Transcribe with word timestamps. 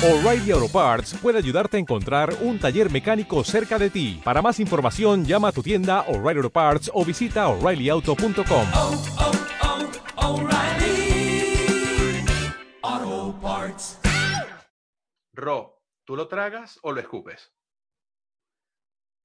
O'Reilly 0.00 0.52
Auto 0.52 0.68
Parts 0.68 1.18
puede 1.20 1.38
ayudarte 1.38 1.76
a 1.76 1.80
encontrar 1.80 2.32
un 2.42 2.60
taller 2.60 2.88
mecánico 2.88 3.42
cerca 3.42 3.80
de 3.80 3.90
ti. 3.90 4.20
Para 4.22 4.40
más 4.40 4.60
información, 4.60 5.24
llama 5.24 5.48
a 5.48 5.52
tu 5.52 5.60
tienda 5.60 6.02
O'Reilly 6.02 6.38
Auto 6.38 6.50
Parts 6.50 6.88
o 6.94 7.04
visita 7.04 7.48
oreillyauto.com. 7.48 8.66
oh, 8.76 9.02
oh, 12.92 13.38
Parts. 13.42 14.00
Ro, 15.32 15.82
¿tú 16.04 16.14
lo 16.14 16.28
tragas 16.28 16.78
o 16.84 16.92
lo 16.92 17.00
escupes? 17.00 17.52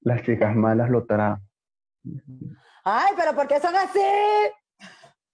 Las 0.00 0.24
chicas 0.24 0.56
malas 0.56 0.90
lo 0.90 1.06
traen. 1.06 1.36
Ay, 2.82 3.12
pero 3.16 3.32
¿por 3.32 3.46
qué 3.46 3.60
son 3.60 3.76
así? 3.76 4.00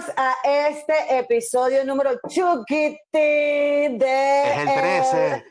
bienvenidos 0.00 0.12
a 0.16 0.34
este 0.44 1.18
episodio 1.18 1.84
número 1.84 2.18
chuquiti 2.28 2.96
de 3.12 4.42
Es 4.42 4.58
el 4.58 4.66
13. 4.66 5.34
eh, 5.34 5.44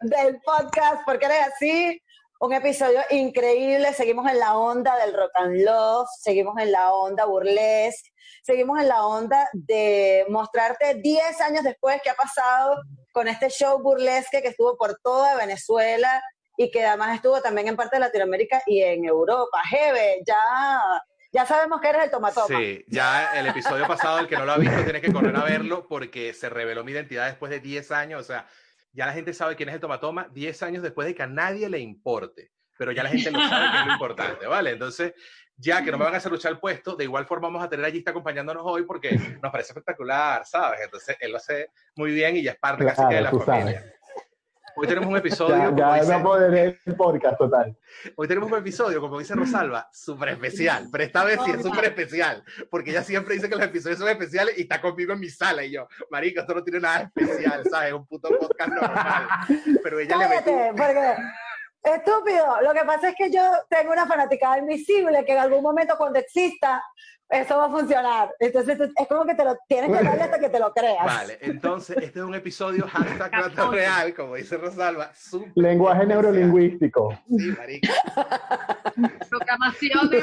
del 0.00 0.40
podcast 0.40 1.02
Porque 1.04 1.26
eres 1.26 1.48
así. 1.54 2.00
Un 2.40 2.52
episodio 2.52 3.00
increíble. 3.10 3.92
Seguimos 3.92 4.30
en 4.30 4.38
la 4.38 4.56
onda 4.56 4.96
del 4.98 5.14
rock 5.14 5.30
and 5.34 5.64
love, 5.64 6.06
seguimos 6.20 6.54
en 6.58 6.72
la 6.72 6.92
onda 6.92 7.24
burlesque, 7.24 8.10
seguimos 8.42 8.80
en 8.80 8.88
la 8.88 9.06
onda 9.06 9.48
de 9.52 10.26
mostrarte 10.28 10.94
10 10.96 11.40
años 11.40 11.64
después 11.64 12.00
qué 12.02 12.10
ha 12.10 12.14
pasado 12.14 12.76
con 13.12 13.28
este 13.28 13.48
show 13.48 13.80
burlesque 13.82 14.42
que 14.42 14.48
estuvo 14.48 14.76
por 14.76 14.98
toda 15.02 15.36
Venezuela 15.36 16.22
y 16.56 16.70
que 16.70 16.84
además 16.84 17.16
estuvo 17.16 17.40
también 17.40 17.68
en 17.68 17.76
parte 17.76 17.96
de 17.96 18.00
Latinoamérica 18.00 18.62
y 18.66 18.82
en 18.82 19.04
Europa. 19.04 19.60
Jeve, 19.70 20.22
ya, 20.26 20.80
ya 21.34 21.44
sabemos 21.44 21.80
que 21.80 21.88
eres 21.88 22.04
el 22.04 22.10
tomatoma. 22.12 22.46
Sí, 22.46 22.84
ya 22.86 23.36
el 23.36 23.48
episodio 23.48 23.88
pasado, 23.88 24.20
el 24.20 24.28
que 24.28 24.36
no 24.36 24.44
lo 24.44 24.52
ha 24.52 24.56
visto, 24.56 24.84
tiene 24.84 25.00
que 25.00 25.12
correr 25.12 25.34
a 25.34 25.42
verlo 25.42 25.88
porque 25.88 26.32
se 26.32 26.48
reveló 26.48 26.84
mi 26.84 26.92
identidad 26.92 27.26
después 27.26 27.50
de 27.50 27.58
10 27.58 27.90
años. 27.90 28.20
O 28.20 28.24
sea, 28.24 28.46
ya 28.92 29.06
la 29.06 29.12
gente 29.12 29.34
sabe 29.34 29.56
quién 29.56 29.68
es 29.68 29.74
el 29.74 29.80
tomatoma 29.80 30.28
10 30.32 30.62
años 30.62 30.82
después 30.84 31.08
de 31.08 31.14
que 31.16 31.24
a 31.24 31.26
nadie 31.26 31.68
le 31.68 31.80
importe. 31.80 32.52
Pero 32.78 32.92
ya 32.92 33.02
la 33.02 33.10
gente 33.10 33.32
lo 33.32 33.40
sabe 33.48 33.72
que 33.72 33.78
es 33.80 33.86
lo 33.86 33.92
importante, 33.94 34.46
¿vale? 34.46 34.70
Entonces, 34.70 35.14
ya 35.56 35.82
que 35.82 35.90
no 35.90 35.98
me 35.98 36.04
van 36.04 36.14
a 36.14 36.18
hacer 36.18 36.30
luchar 36.30 36.52
el 36.52 36.60
puesto, 36.60 36.94
de 36.94 37.02
igual 37.02 37.26
forma 37.26 37.48
vamos 37.48 37.64
a 37.64 37.68
tener 37.68 37.84
allí 37.84 37.98
está 37.98 38.12
acompañándonos 38.12 38.62
hoy 38.64 38.84
porque 38.84 39.18
nos 39.42 39.50
parece 39.50 39.72
espectacular, 39.72 40.46
¿sabes? 40.46 40.82
Entonces, 40.84 41.16
él 41.18 41.32
lo 41.32 41.38
hace 41.38 41.70
muy 41.96 42.12
bien 42.12 42.36
y 42.36 42.44
ya 42.44 42.52
es 42.52 42.58
parte 42.58 42.84
casi 42.84 43.02
que 43.08 43.14
de 43.16 43.20
la 43.22 43.30
familia. 43.30 43.80
sabes. 43.80 43.94
Hoy 44.76 44.86
tenemos 44.88 45.08
un 45.08 45.16
episodio, 45.18 45.56
Ya, 45.56 45.66
como 45.66 45.78
ya 45.78 45.94
dice- 46.00 46.12
no 46.18 46.22
poder 46.22 46.78
el 46.84 46.96
podcast 46.96 47.38
total. 47.38 47.76
Hoy 48.16 48.28
tenemos 48.28 48.50
un 48.50 48.58
episodio, 48.58 49.00
como 49.00 49.18
dice 49.18 49.34
Rosalba, 49.34 49.88
súper 49.92 50.30
especial, 50.30 50.88
pero 50.90 51.04
esta 51.04 51.24
vez 51.24 51.38
sí 51.44 51.52
es 51.52 51.62
súper 51.62 51.84
especial, 51.84 52.42
porque 52.70 52.90
ella 52.90 53.02
siempre 53.02 53.34
dice 53.34 53.48
que 53.48 53.54
los 53.56 53.64
episodios 53.64 53.98
son 53.98 54.08
especiales 54.08 54.58
y 54.58 54.62
está 54.62 54.80
conmigo 54.80 55.12
en 55.12 55.20
mi 55.20 55.28
sala 55.28 55.64
y 55.64 55.72
yo, 55.72 55.86
marica, 56.10 56.40
esto 56.42 56.54
no 56.54 56.62
tiene 56.64 56.80
nada 56.80 57.02
especial, 57.14 57.62
¿sabes? 57.70 57.88
Es 57.88 57.94
un 57.94 58.06
puto 58.06 58.28
podcast 58.38 58.70
normal, 58.72 59.28
pero 59.82 59.98
ella 60.00 60.16
le 60.16 60.24
Cállate, 60.28 60.52
metió... 60.52 60.76
porque 60.76 61.16
estúpido. 61.84 62.60
Lo 62.62 62.72
que 62.72 62.84
pasa 62.84 63.10
es 63.10 63.14
que 63.16 63.30
yo 63.30 63.42
tengo 63.68 63.92
una 63.92 64.06
fanaticada 64.06 64.58
invisible 64.58 65.24
que 65.24 65.32
en 65.32 65.38
algún 65.38 65.62
momento 65.62 65.94
cuando 65.96 66.18
exista 66.18 66.82
eso 67.28 67.56
va 67.56 67.66
a 67.66 67.70
funcionar. 67.70 68.30
Entonces 68.38 68.78
es 68.80 69.08
como 69.08 69.24
que 69.24 69.34
te 69.34 69.44
lo 69.44 69.56
tienes 69.68 69.96
que 69.96 70.04
darle 70.04 70.22
hasta 70.22 70.38
que 70.38 70.48
te 70.48 70.58
lo 70.58 70.72
creas. 70.72 71.04
Vale, 71.04 71.38
entonces 71.40 71.96
este 71.96 72.18
es 72.20 72.24
un 72.24 72.34
episodio 72.34 72.86
hashtag 72.86 73.70
real, 73.70 74.14
como 74.14 74.34
dice 74.36 74.56
Rosalba, 74.56 75.10
Lenguaje 75.54 76.02
especial. 76.02 76.08
neurolingüístico. 76.22 77.18
Sí, 77.28 77.54
marica. 77.58 77.92
Proclamación 79.28 80.10
de 80.10 80.22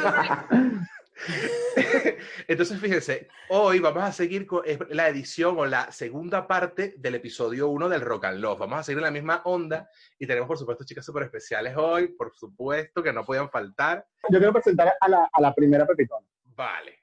Entonces, 2.47 2.79
fíjense, 2.79 3.27
hoy 3.49 3.79
vamos 3.79 4.03
a 4.03 4.11
seguir 4.11 4.45
con 4.47 4.63
la 4.89 5.07
edición 5.09 5.55
o 5.57 5.65
la 5.65 5.91
segunda 5.91 6.47
parte 6.47 6.95
del 6.97 7.15
episodio 7.15 7.69
1 7.69 7.89
del 7.89 8.01
Rock 8.01 8.25
and 8.25 8.39
Love. 8.39 8.59
Vamos 8.59 8.79
a 8.79 8.83
seguir 8.83 8.99
en 8.99 9.03
la 9.05 9.11
misma 9.11 9.41
onda 9.45 9.89
y 10.19 10.25
tenemos, 10.27 10.47
por 10.47 10.57
supuesto, 10.57 10.83
chicas 10.83 11.05
súper 11.05 11.23
especiales 11.23 11.75
hoy, 11.77 12.09
por 12.09 12.33
supuesto, 12.33 13.01
que 13.03 13.13
no 13.13 13.23
podían 13.23 13.49
faltar. 13.49 14.05
Yo 14.29 14.37
quiero 14.39 14.53
presentar 14.53 14.93
a 14.99 15.07
la, 15.09 15.29
a 15.31 15.41
la 15.41 15.53
primera 15.53 15.85
Pepitona. 15.85 16.25
Vale. 16.55 16.99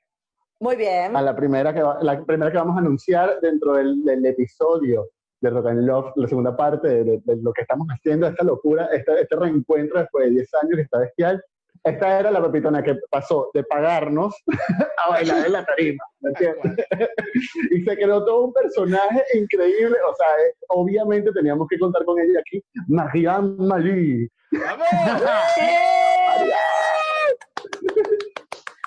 Muy 0.60 0.76
bien. 0.76 1.16
A 1.16 1.22
la 1.22 1.34
primera 1.36 1.72
que, 1.72 1.82
va- 1.82 1.98
la 2.02 2.24
primera 2.24 2.50
que 2.50 2.58
vamos 2.58 2.76
a 2.76 2.80
anunciar 2.80 3.40
dentro 3.40 3.74
del, 3.74 4.04
del 4.04 4.26
episodio 4.26 5.08
de 5.40 5.50
Rock 5.50 5.66
and 5.68 5.86
Love, 5.86 6.12
la 6.16 6.26
segunda 6.28 6.56
parte 6.56 6.88
de, 6.88 7.04
de- 7.04 7.20
de 7.24 7.36
lo 7.42 7.52
que 7.52 7.62
estamos 7.62 7.86
haciendo, 7.88 8.26
esta 8.26 8.42
locura, 8.44 8.88
este, 8.92 9.20
este 9.20 9.36
reencuentro 9.36 10.00
después 10.00 10.24
de 10.24 10.30
10 10.32 10.54
años 10.62 10.74
que 10.76 10.82
está 10.82 10.98
bestial. 10.98 11.44
Esta 11.84 12.20
era 12.20 12.30
la 12.30 12.42
Pepitona 12.42 12.82
que 12.82 12.96
pasó 13.10 13.50
de 13.54 13.62
pagarnos 13.64 14.34
a 15.06 15.10
bailar 15.10 15.46
en 15.46 15.52
la 15.52 15.64
tarima, 15.64 16.04
¿me 16.20 16.30
entiendes? 16.30 16.86
y 17.70 17.82
se 17.82 17.96
creó 17.96 18.24
todo 18.24 18.46
un 18.46 18.52
personaje 18.52 19.22
increíble, 19.34 19.96
o 20.08 20.14
sea, 20.14 20.26
eh, 20.26 20.54
obviamente 20.68 21.32
teníamos 21.32 21.68
que 21.68 21.78
contar 21.78 22.04
con 22.04 22.18
ella 22.18 22.40
aquí, 22.40 22.62
Marianne 22.88 23.56
Malie. 23.58 24.28
¡Vamos! 24.52 24.86
Hola 26.40 26.56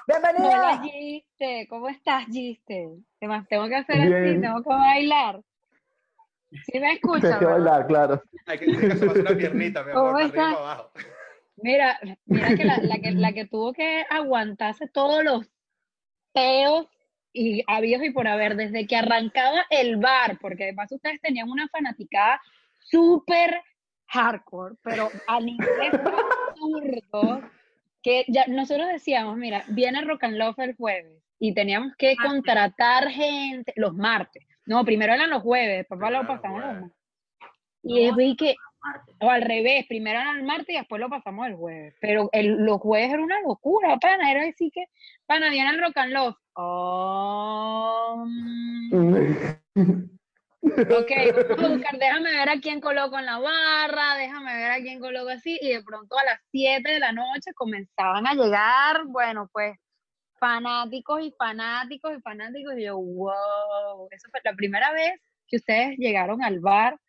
Bienvenida. 0.08 0.82
Giste, 0.84 1.68
¿cómo 1.70 1.88
estás 1.88 2.26
Giste? 2.26 2.90
¿Qué 3.20 3.28
más? 3.28 3.48
Tengo 3.48 3.68
que 3.68 3.76
hacer 3.76 3.96
Bien. 3.96 4.14
así, 4.14 4.42
tengo 4.42 4.64
que 4.64 4.70
bailar. 4.70 5.42
Sí 6.66 6.80
me 6.80 6.94
escuchas, 6.94 7.22
Tienes 7.22 7.40
que 7.40 7.46
bailar, 7.46 7.88
claro. 7.88 8.22
Hay 8.46 8.60
que, 8.60 8.92
asomarse 8.92 9.22
una 9.22 9.38
piernita, 9.38 9.84
mi 9.84 9.92
amor, 9.92 10.04
¿Cómo 10.04 10.14
para 10.14 10.26
está? 10.26 10.46
arriba 10.48 10.60
abajo. 10.60 10.92
Mira, 11.64 12.00
mira 12.26 12.56
que 12.56 12.64
la, 12.64 12.78
la 12.78 13.00
que 13.00 13.12
la 13.12 13.34
que 13.34 13.46
tuvo 13.46 13.74
que 13.74 14.06
aguantarse 14.10 14.88
todos 14.88 15.24
los 15.24 15.48
peos 16.34 16.88
y 17.34 17.64
habidos 17.68 18.04
y 18.04 18.12
por 18.12 18.28
haber 18.28 18.56
desde 18.56 18.88
que 18.88 18.96
arrancaba 18.96 19.66
el 19.70 19.98
bar, 19.98 20.38
porque 20.40 20.66
de 20.66 20.74
paso 20.74 20.96
ustedes 20.96 21.22
tenían 21.22 21.50
una 21.50 21.68
fanaticada 21.70 22.42
súper 22.80 23.62
hardcore, 24.08 24.76
pero 24.84 25.10
a 25.28 25.40
niveles 25.40 25.94
absurdos 25.94 27.44
que 28.02 28.26
ya 28.28 28.46
nosotros 28.48 28.88
decíamos, 28.88 29.38
mira, 29.38 29.64
viene 29.70 30.02
Rock 30.02 30.24
and 30.24 30.38
Love 30.38 30.60
el 30.60 30.76
jueves 30.76 31.24
y 31.40 31.54
teníamos 31.54 31.94
que 31.98 32.16
contratar 32.16 33.10
gente 33.10 33.74
los 33.76 33.96
martes. 33.96 34.46
No, 34.66 34.84
primero 34.84 35.14
eran 35.14 35.30
los 35.30 35.42
jueves, 35.42 35.86
después 35.90 36.12
lo 36.12 36.28
pasamos 36.28 36.62
los 36.62 36.74
martes. 36.74 36.98
Y 37.84 38.14
vi 38.16 38.36
que, 38.36 38.56
o 39.20 39.30
al 39.30 39.42
revés, 39.44 39.86
primero 39.88 40.20
era 40.20 40.32
el 40.32 40.44
martes 40.44 40.70
y 40.70 40.78
después 40.78 41.00
lo 41.00 41.10
pasamos 41.10 41.48
el 41.48 41.56
jueves. 41.56 41.96
Pero 42.02 42.30
el, 42.32 42.58
los 42.66 42.80
jueves 42.80 43.14
era 43.14 43.22
una 43.22 43.40
locura, 43.42 43.98
pana. 43.98 44.32
Era 44.32 44.44
decir 44.44 44.72
que, 44.74 44.86
pana, 45.26 45.50
viene 45.50 45.70
el 45.70 45.82
rock 45.82 45.98
and 45.98 46.14
love. 46.14 46.36
Oh, 46.54 48.26
ok, 50.64 51.12
vamos 51.50 51.64
a 51.64 51.70
buscar, 51.70 52.00
déjame 52.00 52.32
ver 52.32 52.50
a 52.50 52.60
quién 52.60 52.82
coloco 52.82 53.18
en 53.18 53.26
la 53.26 53.40
barra, 53.40 54.16
déjame 54.16 54.56
ver 54.56 54.72
a 54.72 54.82
quién 54.82 55.00
coloco 55.00 55.30
así. 55.30 55.58
Y 55.62 55.70
de 55.70 55.84
pronto 55.84 56.18
a 56.18 56.26
las 56.26 56.40
7 56.52 56.92
de 56.92 57.00
la 57.00 57.12
noche 57.12 57.54
comenzaban 57.56 58.28
a 58.28 58.34
llegar, 58.34 59.06
bueno, 59.06 59.50
pues 59.54 59.78
fanáticos 60.40 61.22
y 61.22 61.32
fanáticos 61.38 62.18
y 62.18 62.22
fanáticos. 62.22 62.74
Y 62.78 62.86
yo, 62.86 62.98
wow, 62.98 64.08
eso 64.10 64.28
fue 64.32 64.42
la 64.44 64.54
primera 64.54 64.92
vez 64.92 65.14
que 65.48 65.58
ustedes 65.58 65.98
llegaron 65.98 66.44
al 66.44 66.60
bar. 66.60 67.00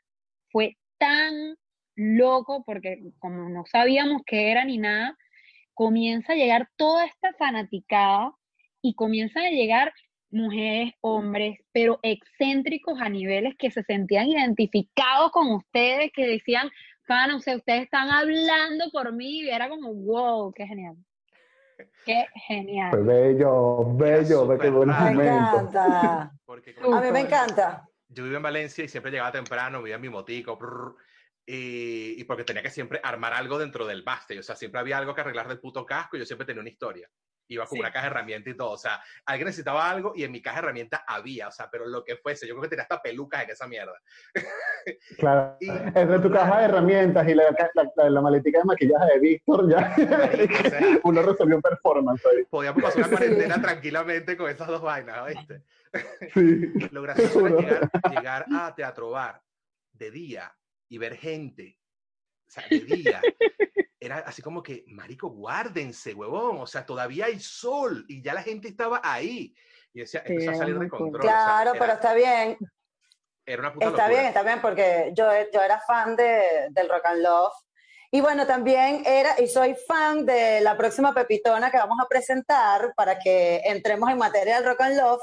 Fue 0.50 0.76
tan 0.98 1.56
loco 1.94 2.62
porque 2.64 3.02
como 3.18 3.48
no 3.48 3.64
sabíamos 3.66 4.22
qué 4.26 4.50
era 4.50 4.64
ni 4.64 4.78
nada, 4.78 5.16
comienza 5.74 6.32
a 6.32 6.36
llegar 6.36 6.68
toda 6.76 7.04
esta 7.06 7.32
fanaticada 7.34 8.32
y 8.80 8.94
comienzan 8.94 9.44
a 9.44 9.50
llegar 9.50 9.92
mujeres, 10.30 10.94
hombres, 11.02 11.58
pero 11.72 11.98
excéntricos 12.02 13.00
a 13.00 13.08
niveles 13.08 13.54
que 13.58 13.70
se 13.70 13.82
sentían 13.82 14.28
identificados 14.28 15.30
con 15.30 15.52
ustedes, 15.52 16.10
que 16.12 16.26
decían, 16.26 16.70
fan, 17.06 17.30
o 17.32 17.40
sea, 17.40 17.56
ustedes 17.56 17.82
están 17.82 18.10
hablando 18.10 18.90
por 18.90 19.12
mí, 19.12 19.42
y 19.42 19.50
era 19.50 19.68
como, 19.68 19.92
wow, 19.92 20.52
qué 20.52 20.66
genial. 20.66 20.96
Qué 22.06 22.26
genial. 22.46 22.90
Fue 22.90 23.02
bello, 23.02 23.84
bello, 23.94 24.58
qué 24.58 24.70
buenos 24.70 24.96
raro. 24.96 25.14
Me 25.16 25.30
momentos. 25.30 25.60
encanta. 25.68 26.32
Porque 26.44 26.74
A 26.80 27.00
mí 27.00 27.10
me 27.12 27.20
encanta. 27.20 27.88
yo 28.08 28.24
vivo 28.24 28.36
en 28.36 28.42
Valencia 28.42 28.84
y 28.84 28.88
siempre 28.88 29.10
llegaba 29.10 29.32
temprano, 29.32 29.78
vivía 29.78 29.96
en 29.96 30.02
mi 30.02 30.08
motico, 30.08 30.56
brr, 30.56 30.94
Y, 31.46 32.20
y 32.20 32.24
porque 32.24 32.44
tenía 32.44 32.62
que 32.62 32.70
siempre 32.70 33.00
armar 33.02 33.32
algo 33.34 33.58
dentro 33.58 33.86
del 33.86 34.02
backstage. 34.02 34.38
O 34.40 34.42
sea, 34.44 34.54
siempre 34.56 34.80
había 34.80 34.98
algo 34.98 35.14
que 35.14 35.22
arreglar 35.22 35.48
del 35.48 35.58
puto 35.60 35.84
casco 35.84 36.16
y 36.16 36.20
yo 36.20 36.26
siempre 36.26 36.46
tenía 36.46 36.60
una 36.60 36.70
historia. 36.70 37.08
Iba 37.48 37.66
con 37.66 37.74
Sí. 37.76 37.80
una 37.80 37.90
caja 37.92 38.06
de 38.06 38.10
herramientas 38.12 38.54
y 38.54 38.56
todo. 38.56 38.70
O 38.70 38.78
sea, 38.78 39.02
alguien 39.26 39.46
necesitaba 39.46 39.90
algo 39.90 40.12
y 40.14 40.22
en 40.22 40.30
mi 40.30 40.40
caja 40.40 40.58
de 40.58 40.62
herramientas 40.66 41.02
había. 41.06 41.48
O 41.48 41.52
sea, 41.52 41.68
pero 41.70 41.86
lo 41.86 42.04
que 42.04 42.16
fuese. 42.16 42.46
Yo 42.46 42.54
creo 42.54 42.62
que 42.62 42.68
tenía 42.68 42.84
hasta 42.84 43.02
pelucas 43.02 43.42
en 43.42 43.50
esa 43.50 43.66
mierda. 43.66 44.00
Claro. 45.18 45.56
Y- 45.60 45.68
Entre 45.68 46.18
tu 46.20 46.30
caja 46.30 46.58
de 46.58 46.64
herramientas 46.64 47.28
y 47.28 47.34
la, 47.34 47.44
la, 47.74 47.90
la, 47.96 48.10
la 48.10 48.20
maletica 48.20 48.58
de 48.58 48.64
maquillaje 48.64 49.12
de 49.14 49.20
Víctor, 49.20 49.70
ya 49.70 49.94
o 49.96 50.68
sea, 50.70 50.80
uno 51.04 51.22
resolvió 51.22 51.56
un 51.56 51.62
performance 51.62 52.24
ahí. 52.26 52.44
podíamos 52.50 52.82
pasar 52.82 52.98
una 53.00 53.08
cuarentena 53.08 53.60
tranquilamente 53.62 54.36
con 54.36 54.50
esas 54.50 54.66
dos 54.68 54.82
vainas, 54.82 55.26
¿viste? 55.28 55.62
Sí. 56.34 56.72
Lo 56.90 57.02
gracioso 57.02 57.46
era 57.46 57.58
llegar, 57.58 57.90
llegar 58.10 58.46
a 58.52 58.74
Teatro 58.74 59.10
Bar 59.10 59.40
de 59.92 60.10
día 60.10 60.52
y 60.92 60.98
ver 60.98 61.16
gente. 61.16 61.78
O 62.46 62.50
sea, 62.50 62.64
de 62.68 62.80
día. 62.80 63.22
Era 63.98 64.18
así 64.18 64.42
como 64.42 64.62
que, 64.62 64.84
marico, 64.88 65.30
guárdense, 65.30 66.12
huevón. 66.12 66.58
O 66.60 66.66
sea, 66.66 66.84
todavía 66.84 67.26
hay 67.26 67.40
sol 67.40 68.04
y 68.08 68.20
ya 68.22 68.34
la 68.34 68.42
gente 68.42 68.68
estaba 68.68 69.00
ahí. 69.02 69.54
Y 69.94 70.00
decía, 70.00 70.22
Sí, 70.26 70.32
empezó 70.34 70.50
a 70.50 70.54
salir 70.56 70.78
de 70.78 70.88
control. 70.90 71.20
o 71.20 71.22
sea, 71.22 71.32
Claro, 71.32 71.70
era, 71.70 71.80
pero 71.80 71.92
está 71.94 72.12
bien, 72.12 72.58
era 73.46 73.60
una 73.62 73.72
puta 73.72 73.86
está 73.86 74.02
locura. 74.02 74.08
bien, 74.08 74.26
está 74.26 74.42
bien, 74.42 74.60
porque 74.60 75.12
yo, 75.16 75.24
yo 75.50 75.62
era 75.62 75.80
fan 75.80 76.14
de, 76.14 76.68
del 76.70 76.90
Rock 76.90 77.06
and 77.06 77.22
Love. 77.22 77.54
Y 78.10 78.20
bueno, 78.20 78.46
también 78.46 79.02
era, 79.06 79.40
y 79.40 79.48
soy 79.48 79.74
fan 79.74 80.26
de 80.26 80.60
la 80.60 80.76
próxima 80.76 81.14
Pepitona 81.14 81.70
que 81.70 81.78
vamos 81.78 81.96
a 82.04 82.06
presentar 82.06 82.92
para 82.94 83.18
que 83.18 83.62
entremos 83.64 84.10
en 84.10 84.18
materia 84.18 84.56
del 84.56 84.66
Rock 84.66 84.82
and 84.82 84.98
Love. 84.98 85.22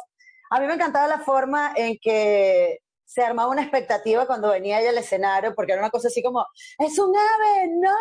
A 0.49 0.59
mí 0.59 0.65
me 0.65 0.73
encantaba 0.73 1.07
la 1.07 1.19
forma 1.19 1.73
en 1.75 1.95
que 2.01 2.79
se 3.09 3.23
armaba 3.23 3.49
una 3.49 3.63
expectativa 3.63 4.27
cuando 4.27 4.49
venía 4.49 4.79
ella 4.79 4.91
al 4.91 4.99
escenario, 4.99 5.55
porque 5.55 5.71
era 5.71 5.81
una 5.81 5.89
cosa 5.89 6.09
así 6.09 6.21
como, 6.21 6.45
es 6.77 6.99
un 6.99 7.11
ave, 7.17 7.67
no, 7.69 7.97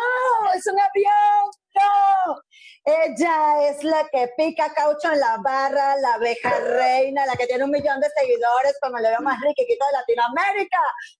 es 0.55 0.67
un 0.67 0.79
avión, 0.79 1.49
no. 1.73 2.41
Ella 2.85 3.69
es 3.69 3.83
la 3.83 4.07
que 4.11 4.29
pica 4.37 4.71
caucho 4.71 5.11
en 5.11 5.19
la 5.19 5.37
barra, 5.43 5.95
la 5.97 6.13
abeja 6.13 6.51
reina, 6.59 7.25
la 7.25 7.35
que 7.35 7.47
tiene 7.47 7.63
un 7.63 7.71
millón 7.71 7.99
de 7.99 8.07
seguidores, 8.15 8.77
como 8.79 8.97
el 8.99 9.03
veo 9.03 9.19
más 9.21 9.41
riquito 9.41 9.83
de 9.83 9.91
Latinoamérica. 9.93 10.77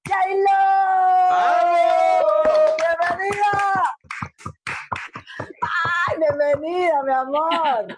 ¡Jailo! 0.07 0.59
¡Bienvenida! 3.09 3.83
¡Ay, 5.63 6.17
bienvenida, 6.19 7.03
mi 7.03 7.11
amor! 7.11 7.97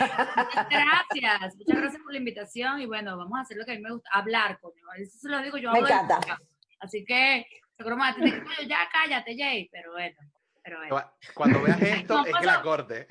Muchas 0.00 0.68
gracias, 0.68 1.56
muchas 1.56 1.80
gracias 1.80 2.02
por 2.02 2.12
la 2.12 2.18
invitación 2.18 2.80
y 2.80 2.86
bueno, 2.86 3.16
vamos 3.16 3.38
a 3.38 3.42
hacer 3.42 3.56
lo 3.56 3.64
que 3.64 3.72
a 3.72 3.74
mí 3.74 3.82
me 3.82 3.92
gusta, 3.92 4.08
hablar, 4.12 4.58
coño. 4.60 4.82
Eso 4.96 5.18
se 5.18 5.28
lo 5.28 5.42
digo 5.42 5.56
yo. 5.56 5.72
Me 5.72 5.78
hablo 5.78 5.88
de 5.88 5.94
encanta. 5.94 6.38
Así 6.80 7.04
que, 7.04 7.46
seguro 7.76 7.96
tener 8.14 8.34
que 8.34 8.44
coño, 8.44 8.68
ya 8.68 8.88
cállate, 8.92 9.36
Jay, 9.36 9.68
pero 9.72 9.92
bueno, 9.92 10.16
pero 10.62 10.78
bueno. 10.78 11.12
Cuando 11.34 11.62
veas 11.62 11.80
esto, 11.82 12.14
No, 12.14 12.26
es 12.26 12.34
que 12.36 12.46
la 12.46 12.62
corte. 12.62 13.06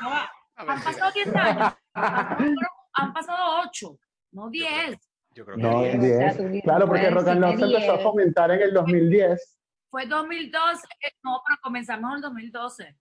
No 0.00 0.10
han 0.56 0.82
pasado 0.82 1.12
10 1.12 1.34
años, 1.34 1.74
han, 1.94 3.12
pasado 3.12 3.62
8, 3.68 3.98
no 4.32 4.48
10. 4.48 4.96
Yo 5.34 5.44
creo 5.44 5.56
que 5.56 5.62
No, 5.62 5.82
diez. 5.82 6.38
10. 6.38 6.62
Claro, 6.62 6.86
porque 6.86 7.10
Rock 7.10 7.28
and 7.28 7.42
Roll 7.42 7.58
se 7.58 7.64
empezó 7.64 7.92
a 7.92 7.98
fomentar 7.98 8.50
en 8.52 8.62
el 8.62 8.72
2010. 8.72 9.58
Fue 9.90 10.06
2012, 10.06 10.86
eh, 11.00 11.12
no, 11.22 11.42
pero 11.46 11.58
comenzamos 11.62 12.10
en 12.10 12.16
el 12.16 12.22
2012. 12.22 12.96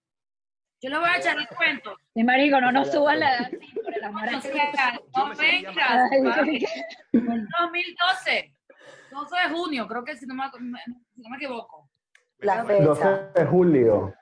Yo 0.85 0.91
le 0.91 0.99
voy 0.99 1.09
a 1.09 1.17
echar 1.17 1.35
el 1.35 1.47
cuento. 1.47 1.97
Y 2.13 2.23
marico, 2.23 2.61
no 2.61 2.71
nos 2.71 2.91
suban 2.91 3.19
la 3.19 3.37
edad 3.37 3.49
sí, 3.49 3.79
por 3.83 3.97
el 3.97 4.03
amor 4.03 4.29
a 4.29 4.31
no 4.33 5.35
vengas, 5.35 6.11
en 6.11 6.23
2012, 7.13 8.53
12 9.11 9.35
de 9.35 9.55
junio, 9.55 9.87
creo 9.87 10.03
que 10.03 10.15
si 10.15 10.27
no 10.27 10.35
me, 10.35 10.43
si 10.51 11.21
no 11.23 11.29
me 11.29 11.37
equivoco. 11.37 11.89
La 12.37 12.63
fecha. 12.65 12.83
12 12.83 13.05
de 13.33 13.45
julio. 13.47 14.13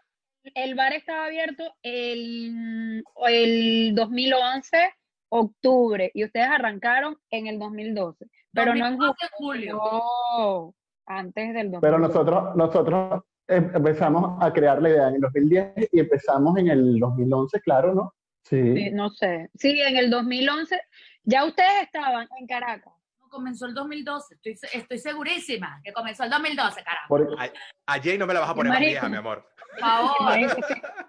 El 0.56 0.76
bar 0.76 0.94
estaba 0.94 1.26
abierto 1.26 1.66
el, 1.82 3.04
el 3.28 3.94
2011, 3.94 4.94
octubre, 5.28 6.12
y 6.14 6.24
ustedes 6.24 6.48
arrancaron 6.48 7.18
en 7.30 7.48
el 7.48 7.60
2012. 7.60 8.26
Pero 8.54 8.74
no 8.74 8.88
en 8.88 8.98
2012 8.98 9.18
de 9.22 9.30
julio. 9.34 9.76
No, 9.76 10.76
antes 11.08 11.54
del 11.54 11.72
2012. 11.72 11.82
Pero 11.82 12.00
nosotros, 12.00 12.56
nosotros 12.56 13.24
empezamos 13.48 14.38
a 14.42 14.52
crear 14.54 14.82
la 14.82 14.90
idea 14.90 15.08
en 15.10 15.16
el 15.16 15.22
2010 15.22 15.90
y 15.92 16.00
empezamos 16.00 16.58
en 16.58 16.70
el 16.70 17.00
2011, 17.00 17.60
claro, 17.62 17.94
¿no? 17.94 18.14
Sí, 18.44 18.62
Sí. 18.76 18.92
no 18.92 19.10
sé. 19.10 19.50
Sí, 19.56 19.80
en 19.82 19.98
el 19.98 20.10
2011, 20.10 20.80
ya 21.24 21.46
ustedes 21.46 21.84
estaban 21.84 22.28
en 22.40 22.48
Caracas. 22.48 22.94
No, 23.20 23.30
comenzó 23.30 23.66
el 23.66 23.74
2012, 23.74 24.36
estoy, 24.36 24.56
estoy 24.74 24.98
segurísima 24.98 25.80
que 25.84 25.94
comenzó 25.94 26.24
el 26.24 26.30
2012, 26.30 26.84
carajo. 26.84 27.08
Por- 27.08 27.36
A, 27.40 27.50
a 27.94 28.00
Jay 28.02 28.18
no 28.18 28.26
me 28.28 28.34
la 28.34 28.42
vas 28.42 28.50
a 28.50 28.56
poner 28.56 28.72
más 28.72 28.80
vieja, 28.82 29.08
mi 29.10 29.18
amor. 29.18 29.46
Por 29.72 29.80
favor, 29.80 30.12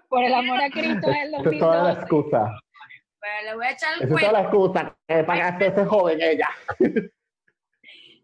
Por 0.09 0.23
el 0.23 0.33
amor 0.33 0.61
a 0.61 0.69
Cristo 0.69 1.09
es 1.09 1.17
el 1.17 1.33
Esa 1.35 1.49
es 1.51 1.59
toda 1.59 1.75
la 1.75 1.93
2012. 1.95 2.01
excusa. 2.01 2.59
pero 3.19 3.49
le 3.49 3.55
voy 3.55 3.65
a 3.65 3.71
echar 3.71 3.93
el 3.95 4.01
es 4.03 4.09
toda 4.09 4.21
la 4.31 4.49
cuento. 4.49 4.75
excusa. 4.75 4.97
Que 5.07 5.23
para 5.23 5.47
hacerse 5.47 5.85
joven 5.85 6.21
ella. 6.21 6.49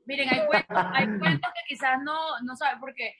Miren, 0.05 0.29
hay 0.29 0.45
cuentos, 0.47 0.77
hay 0.93 1.05
cuentos 1.19 1.51
que 1.53 1.61
quizás 1.75 1.99
no, 2.03 2.39
no 2.43 2.55
saben, 2.55 2.79
porque 2.79 3.13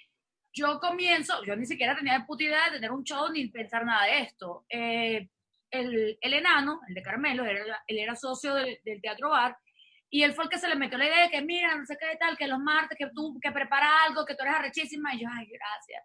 yo 0.53 0.79
comienzo, 0.79 1.43
yo 1.45 1.55
ni 1.55 1.65
siquiera 1.65 1.95
tenía 1.95 2.25
puta 2.25 2.43
idea 2.43 2.65
de 2.65 2.71
tener 2.75 2.91
un 2.91 3.03
show 3.03 3.29
ni 3.31 3.47
pensar 3.47 3.85
nada 3.85 4.05
de 4.05 4.19
esto. 4.19 4.65
Eh, 4.69 5.29
el, 5.69 6.17
el 6.19 6.33
enano, 6.33 6.81
el 6.87 6.93
de 6.93 7.01
Carmelo, 7.01 7.45
él 7.45 7.57
era 7.87 8.15
socio 8.15 8.53
del, 8.55 8.79
del 8.83 9.01
Teatro 9.01 9.29
Bar, 9.29 9.55
y 10.09 10.23
él 10.23 10.33
fue 10.33 10.43
el 10.43 10.49
que 10.49 10.57
se 10.57 10.67
le 10.67 10.75
metió 10.75 10.97
la 10.97 11.05
idea 11.05 11.21
de 11.23 11.29
que, 11.29 11.41
mira, 11.41 11.73
no 11.75 11.85
sé 11.85 11.97
qué 11.97 12.17
tal, 12.17 12.37
que 12.37 12.47
los 12.47 12.59
martes, 12.59 12.97
que 12.97 13.07
tú, 13.15 13.39
que 13.41 13.51
prepara 13.51 14.03
algo, 14.05 14.25
que 14.25 14.35
tú 14.35 14.43
eres 14.43 14.55
arrechísima, 14.55 15.15
y 15.15 15.21
yo, 15.21 15.29
ay, 15.31 15.47
gracias. 15.47 16.03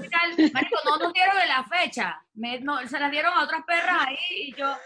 ¿qué 0.00 0.08
tal? 0.08 0.50
Marico, 0.52 0.76
no 0.84 0.96
nos 0.96 1.12
dieron 1.12 1.36
de 1.36 1.46
la 1.46 1.62
fecha, 1.64 2.20
me- 2.34 2.58
no, 2.60 2.84
se 2.88 2.98
las 2.98 3.10
dieron 3.10 3.32
a 3.32 3.44
otras 3.44 3.62
perras 3.64 4.06
ahí, 4.08 4.16
y 4.48 4.54
yo, 4.56 4.76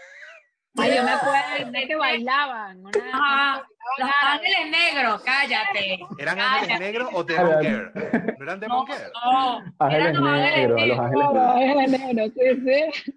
Ay, 0.77 0.95
yo 0.95 1.03
me 1.03 1.11
acuerdo 1.11 1.71
de 1.71 1.87
que 1.87 1.95
bailaban. 1.95 2.79
una- 2.85 2.91
Ajá, 3.13 3.67
los 3.97 4.09
ángeles 4.23 4.71
negros, 4.71 5.21
cállate. 5.23 5.99
¿Eran 6.17 6.35
Cállate. 6.37 6.59
ángeles 6.73 6.79
negros 6.79 7.09
o 7.13 7.23
Demon 7.23 7.61
Girl? 7.61 7.91
¿No 7.93 8.43
eran 8.43 8.45
No, 8.45 8.57
Demon 8.59 8.85
Girl? 8.87 9.11
no, 9.23 9.63
Ángeles 9.79 10.07
eran 10.07 10.13
los 10.15 10.27
ángeles 10.33 10.55
negros, 10.57 10.81
los 10.97 11.09
negros. 11.09 11.37
ángeles 11.55 11.93
es 11.93 12.09
enero, 12.09 12.33
sí, 12.35 12.91
sí. 13.01 13.13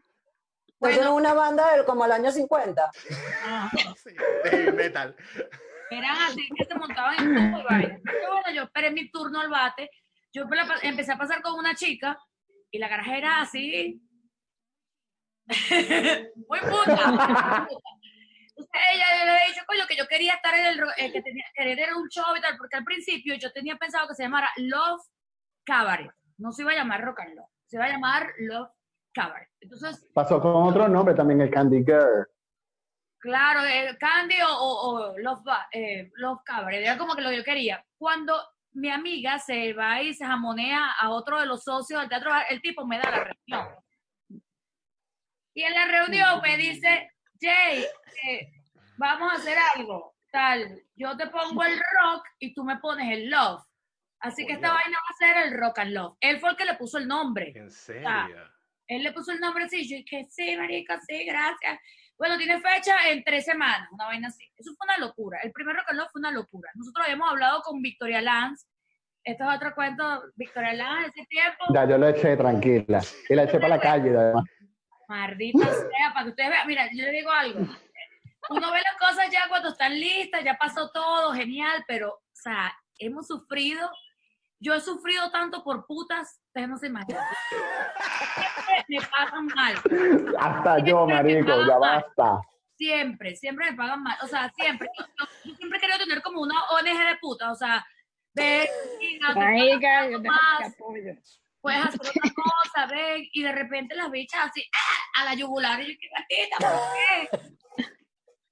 Pues 0.78 0.94
Bueno. 0.96 1.14
una 1.16 1.34
banda 1.34 1.72
del, 1.72 1.84
como 1.84 2.04
el 2.04 2.12
año 2.12 2.30
50. 2.30 2.90
Ajá. 3.44 3.70
Sí, 3.96 4.10
de 4.50 4.72
metal. 4.72 5.16
Eran 5.90 6.16
así 6.28 6.48
que 6.56 6.64
se 6.64 6.74
montaban 6.76 7.16
en 7.18 7.34
tubo 7.34 7.66
y 7.72 7.86
bueno, 8.30 8.50
yo 8.54 8.62
esperé 8.64 8.90
mi 8.92 9.10
turno 9.10 9.40
al 9.40 9.48
bate. 9.48 9.90
Yo 10.32 10.44
empecé 10.82 11.12
a 11.12 11.18
pasar 11.18 11.42
con 11.42 11.54
una 11.54 11.74
chica 11.74 12.16
y 12.70 12.78
la 12.78 12.86
garaje 12.88 13.18
era 13.18 13.40
así. 13.40 14.00
Muy 16.48 16.60
puta. 16.60 17.68
Entonces 18.56 18.82
ella 18.92 19.04
yo 19.20 19.24
le 19.24 19.30
había 19.30 19.46
dicho, 19.48 19.62
coño, 19.66 19.84
que 19.88 19.96
yo 19.96 20.06
quería 20.08 20.34
estar 20.34 20.54
en 20.54 20.66
el, 20.66 20.80
eh, 20.96 21.12
que 21.12 21.22
tenía, 21.22 21.44
querer 21.54 21.78
ir 21.78 21.88
a 21.90 21.96
un 21.96 22.08
show 22.08 22.36
y 22.36 22.40
tal, 22.40 22.56
porque 22.56 22.76
al 22.76 22.84
principio 22.84 23.34
yo 23.36 23.52
tenía 23.52 23.76
pensado 23.76 24.08
que 24.08 24.14
se 24.14 24.24
llamara 24.24 24.50
Love 24.56 25.00
Cabaret. 25.64 26.10
No 26.38 26.50
se 26.52 26.62
iba 26.62 26.72
a 26.72 26.76
llamar 26.76 27.02
Rock 27.02 27.20
and 27.20 27.34
Love, 27.36 27.48
se 27.66 27.76
iba 27.76 27.84
a 27.84 27.88
llamar 27.90 28.32
Love 28.38 28.70
Cabaret. 29.14 29.48
Entonces, 29.60 30.08
Pasó 30.12 30.40
con 30.40 30.54
otro 30.64 30.88
nombre 30.88 31.14
también, 31.14 31.40
el 31.40 31.50
Candy 31.50 31.78
Girl. 31.84 32.26
Claro, 33.20 33.64
el 33.64 33.96
Candy 33.98 34.36
o, 34.42 34.48
o- 34.52 35.10
o 35.12 35.18
Love, 35.18 35.42
eh, 35.72 36.10
Love 36.14 36.40
Cabaret, 36.44 36.82
era 36.82 36.98
como 36.98 37.14
que 37.14 37.22
lo 37.22 37.30
que 37.30 37.36
yo 37.38 37.44
quería. 37.44 37.84
Cuando 37.96 38.34
mi 38.72 38.90
amiga 38.90 39.38
se 39.38 39.72
va 39.72 40.02
y 40.02 40.14
se 40.14 40.24
jamonea 40.26 40.92
a 41.00 41.10
otro 41.10 41.40
de 41.40 41.46
los 41.46 41.62
socios 41.64 42.00
del 42.00 42.08
teatro, 42.08 42.30
el 42.48 42.60
tipo 42.60 42.84
me 42.86 42.98
da 42.98 43.10
la 43.10 43.24
reunión. 43.24 43.74
Y 45.58 45.64
en 45.64 45.74
la 45.74 45.86
reunión 45.86 46.40
me 46.40 46.56
dice, 46.56 47.10
Jay, 47.40 47.84
eh, 48.28 48.48
vamos 48.96 49.32
a 49.32 49.36
hacer 49.38 49.58
algo, 49.74 50.14
tal, 50.30 50.80
yo 50.94 51.16
te 51.16 51.26
pongo 51.26 51.64
el 51.64 51.76
rock 51.76 52.24
y 52.38 52.54
tú 52.54 52.62
me 52.62 52.76
pones 52.76 53.10
el 53.10 53.28
love. 53.28 53.60
Así 54.20 54.46
que 54.46 54.52
esta 54.52 54.72
vaina 54.72 54.96
va 54.96 55.08
a 55.10 55.16
ser 55.18 55.48
el 55.48 55.58
rock 55.58 55.80
and 55.80 55.94
love. 55.94 56.16
Él 56.20 56.38
fue 56.38 56.50
el 56.50 56.56
que 56.56 56.64
le 56.64 56.74
puso 56.74 56.98
el 56.98 57.08
nombre. 57.08 57.52
¿En 57.56 57.72
serio? 57.72 58.08
Él 58.86 59.02
le 59.02 59.12
puso 59.12 59.32
el 59.32 59.40
nombre 59.40 59.64
así, 59.64 59.82
yo 59.88 59.96
dije, 59.96 60.28
sí, 60.30 60.56
marica, 60.56 61.00
sí, 61.00 61.24
gracias. 61.24 61.80
Bueno, 62.16 62.38
tiene 62.38 62.60
fecha 62.60 63.08
en 63.08 63.24
tres 63.24 63.44
semanas, 63.44 63.88
una 63.90 64.04
vaina 64.04 64.28
así. 64.28 64.44
Eso 64.56 64.70
fue 64.76 64.84
una 64.84 65.04
locura. 65.04 65.40
El 65.42 65.50
primer 65.50 65.74
Rock 65.74 65.86
and 65.88 65.98
Roll 65.98 66.08
fue 66.12 66.20
una 66.20 66.30
locura. 66.30 66.70
Nosotros 66.76 67.04
habíamos 67.04 67.30
hablado 67.30 67.62
con 67.62 67.82
Victoria 67.82 68.22
Lanz. 68.22 68.64
Esto 69.24 69.42
es 69.42 69.56
otro 69.56 69.74
cuento, 69.74 70.22
Victoria 70.36 70.72
Lanz, 70.74 71.08
ese 71.08 71.26
tiempo. 71.26 71.64
Ya 71.74 71.84
yo 71.84 71.98
lo 71.98 72.06
eché 72.10 72.36
tranquila. 72.36 73.00
Y 73.28 73.34
la 73.34 73.42
eché 73.42 73.58
para 73.58 73.74
la 73.74 73.80
calle, 73.80 74.16
además. 74.16 74.44
Maldita 75.08 75.64
sea, 75.64 76.12
para 76.12 76.24
que 76.24 76.30
ustedes 76.30 76.50
vean. 76.50 76.66
Mira, 76.66 76.88
yo 76.92 77.04
le 77.04 77.12
digo 77.12 77.30
algo. 77.30 77.60
Uno 78.50 78.72
ve 78.72 78.80
las 78.80 78.96
cosas 78.98 79.30
ya 79.32 79.48
cuando 79.48 79.70
están 79.70 79.98
listas, 79.98 80.44
ya 80.44 80.56
pasó 80.56 80.90
todo, 80.90 81.32
genial, 81.32 81.84
pero, 81.86 82.10
o 82.12 82.22
sea, 82.32 82.72
hemos 82.98 83.26
sufrido. 83.26 83.90
Yo 84.60 84.74
he 84.74 84.80
sufrido 84.80 85.30
tanto 85.30 85.62
por 85.62 85.86
putas, 85.86 86.40
ustedes 86.46 86.68
no 86.68 86.76
se 86.78 86.88
imaginan. 86.88 87.24
Siempre 88.34 88.84
me 88.88 89.00
pagan 89.06 89.46
mal. 89.46 89.74
Hasta 90.38 90.78
yo, 90.80 91.06
marico, 91.06 91.66
ya 91.66 91.78
basta. 91.78 92.40
Siempre, 92.76 93.36
siempre 93.36 93.70
me 93.70 93.76
pagan 93.76 94.02
mal. 94.02 94.16
O 94.22 94.26
sea, 94.26 94.50
siempre. 94.56 94.88
Yo, 94.98 95.04
yo 95.44 95.54
siempre 95.54 95.78
he 95.78 95.80
querido 95.80 95.98
tener 95.98 96.22
como 96.22 96.40
una 96.40 96.54
ONG 96.70 97.06
de 97.06 97.16
puta. 97.20 97.52
O 97.52 97.54
sea, 97.54 97.86
te 98.34 98.68
Marica, 99.34 100.10
yo 100.10 100.20
te 100.20 100.28
apoyo. 100.28 101.14
Puedes 101.68 101.80
hacer 101.84 102.00
otra 102.00 102.32
cosa, 102.34 102.86
ven, 102.86 103.28
y 103.32 103.42
de 103.42 103.52
repente 103.52 103.94
las 103.94 104.10
bichas 104.10 104.48
así, 104.48 104.64
¡ah! 104.74 105.20
a 105.20 105.26
la 105.26 105.34
yugular, 105.34 105.78
y 105.80 105.92
yo, 105.92 105.98
¿qué 106.00 106.08
gatita, 106.16 106.56
por 106.70 106.80
qué? 106.94 107.28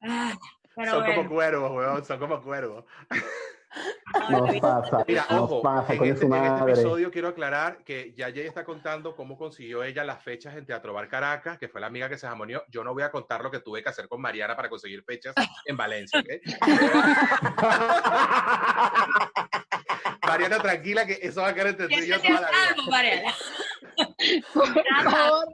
Ah, 0.03 0.35
pero 0.75 0.91
son 0.93 1.01
bueno, 1.01 1.17
como 1.17 1.31
cuervos, 1.31 1.71
weón, 1.73 2.05
son 2.05 2.19
como 2.19 2.43
cuervos. 2.43 2.85
Nos 4.31 4.61
pasa, 4.61 5.05
Mira, 5.07 5.27
nos 5.31 5.43
ojo, 5.43 5.63
pasa, 5.63 5.93
en 5.93 5.99
con 5.99 6.09
este, 6.09 6.27
su 6.27 6.35
en 6.35 6.45
este 6.45 6.71
episodio 6.71 7.11
quiero 7.11 7.29
aclarar 7.29 7.85
que 7.85 8.15
ya 8.15 8.31
Jay 8.31 8.47
está 8.47 8.65
contando 8.65 9.15
cómo 9.17 9.37
consiguió 9.37 9.83
ella 9.83 10.03
las 10.05 10.23
fechas 10.23 10.57
en 10.57 10.65
Teatro 10.65 10.95
Bar 10.95 11.09
Caracas, 11.09 11.59
que 11.59 11.69
fue 11.69 11.81
la 11.81 11.89
amiga 11.89 12.09
que 12.09 12.17
se 12.17 12.27
jamonió. 12.27 12.65
Yo 12.69 12.85
no 12.85 12.95
voy 12.95 13.03
a 13.03 13.11
contar 13.11 13.43
lo 13.43 13.51
que 13.51 13.61
tuve 13.61 13.83
que 13.83 13.91
hacer 13.91 14.09
con 14.09 14.21
Mariana 14.21 14.57
para 14.57 14.71
conseguir 14.71 15.03
fechas 15.03 15.35
en 15.67 15.77
Valencia. 15.77 16.23
Mariana, 20.27 20.59
tranquila, 20.59 21.07
que 21.07 21.19
eso 21.23 21.43
va 21.43 21.49
a 21.49 21.55
quedar 21.55 21.69
entre 21.69 21.89
tú 21.89 21.95
y 21.95 22.07
yo 22.07 22.21
¿qué 22.21 22.29
toda 22.29 22.41
la 22.41 22.51
vida. 22.51 22.61
algo, 22.69 22.91
Mariana? 22.91 23.35
Por 24.53 25.11
favor, 25.11 25.49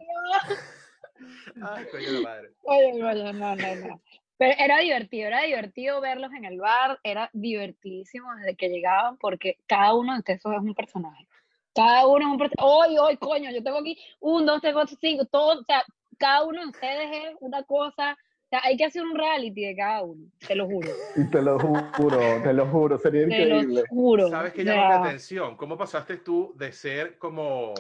Ay, 1.62 1.86
coño 1.90 2.12
de 2.12 2.20
madre. 2.20 2.50
Oye, 2.62 2.92
no, 2.94 3.32
no, 3.32 3.54
no. 3.54 4.00
Pero 4.38 4.54
era 4.58 4.78
divertido, 4.78 5.28
era 5.28 5.42
divertido 5.42 6.00
verlos 6.00 6.32
en 6.32 6.44
el 6.44 6.58
bar, 6.58 6.98
era 7.04 7.30
divertidísimo 7.32 8.34
desde 8.36 8.56
que 8.56 8.70
llegaban 8.70 9.16
porque 9.18 9.58
cada 9.66 9.94
uno 9.94 10.14
de 10.14 10.18
ustedes 10.18 10.40
es 10.40 10.44
un 10.44 10.74
personaje. 10.74 11.28
Cada 11.74 12.06
uno 12.06 12.26
es 12.26 12.32
un 12.32 12.38
personaje. 12.38 12.68
Hoy, 12.68 12.98
hoy, 12.98 13.16
coño, 13.18 13.50
yo 13.50 13.62
tengo 13.62 13.78
aquí 13.78 13.96
un, 14.20 14.44
dos, 14.44 14.60
tres, 14.60 14.72
cuatro, 14.72 14.96
cinco, 15.00 15.24
todo, 15.26 15.60
o 15.60 15.64
sea, 15.64 15.84
cada 16.18 16.44
uno 16.44 16.60
de 16.62 16.68
ustedes 16.68 17.08
es 17.12 17.36
una 17.40 17.62
cosa. 17.62 18.18
Sea, 18.52 18.60
hay 18.64 18.76
que 18.76 18.84
hacer 18.84 19.02
un 19.02 19.16
reality 19.16 19.64
de 19.64 19.74
cada 19.74 20.02
uno, 20.02 20.26
te 20.46 20.54
lo 20.54 20.66
juro. 20.66 20.90
Y 21.16 21.30
te 21.30 21.40
lo 21.40 21.58
juro, 21.58 22.42
te 22.42 22.52
lo 22.52 22.66
juro, 22.66 22.98
sería 22.98 23.26
Te 23.26 23.46
lo 23.46 23.56
increíble. 23.56 23.84
juro. 23.88 24.28
¿Sabes 24.28 24.52
qué 24.52 24.62
llama 24.62 24.88
sea, 24.88 25.00
atención? 25.02 25.56
¿Cómo 25.56 25.78
pasaste 25.78 26.18
tú 26.18 26.52
de 26.54 26.70
ser 26.70 27.16
como 27.16 27.72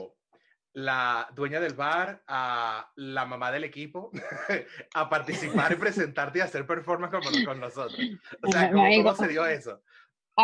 la 0.72 1.28
dueña 1.34 1.60
del 1.60 1.74
bar 1.74 2.22
a 2.26 2.90
la 2.96 3.26
mamá 3.26 3.52
del 3.52 3.64
equipo 3.64 4.12
a 4.94 5.10
participar 5.10 5.72
y 5.72 5.76
presentarte 5.76 6.38
y 6.38 6.40
hacer 6.40 6.66
performance 6.66 7.12
con, 7.12 7.44
con 7.44 7.60
nosotros? 7.60 8.00
O 8.42 8.50
sea, 8.50 8.72
¿cómo, 8.72 8.88
cómo 8.96 9.14
se 9.14 9.28
dio 9.28 9.44
eso? 9.44 9.82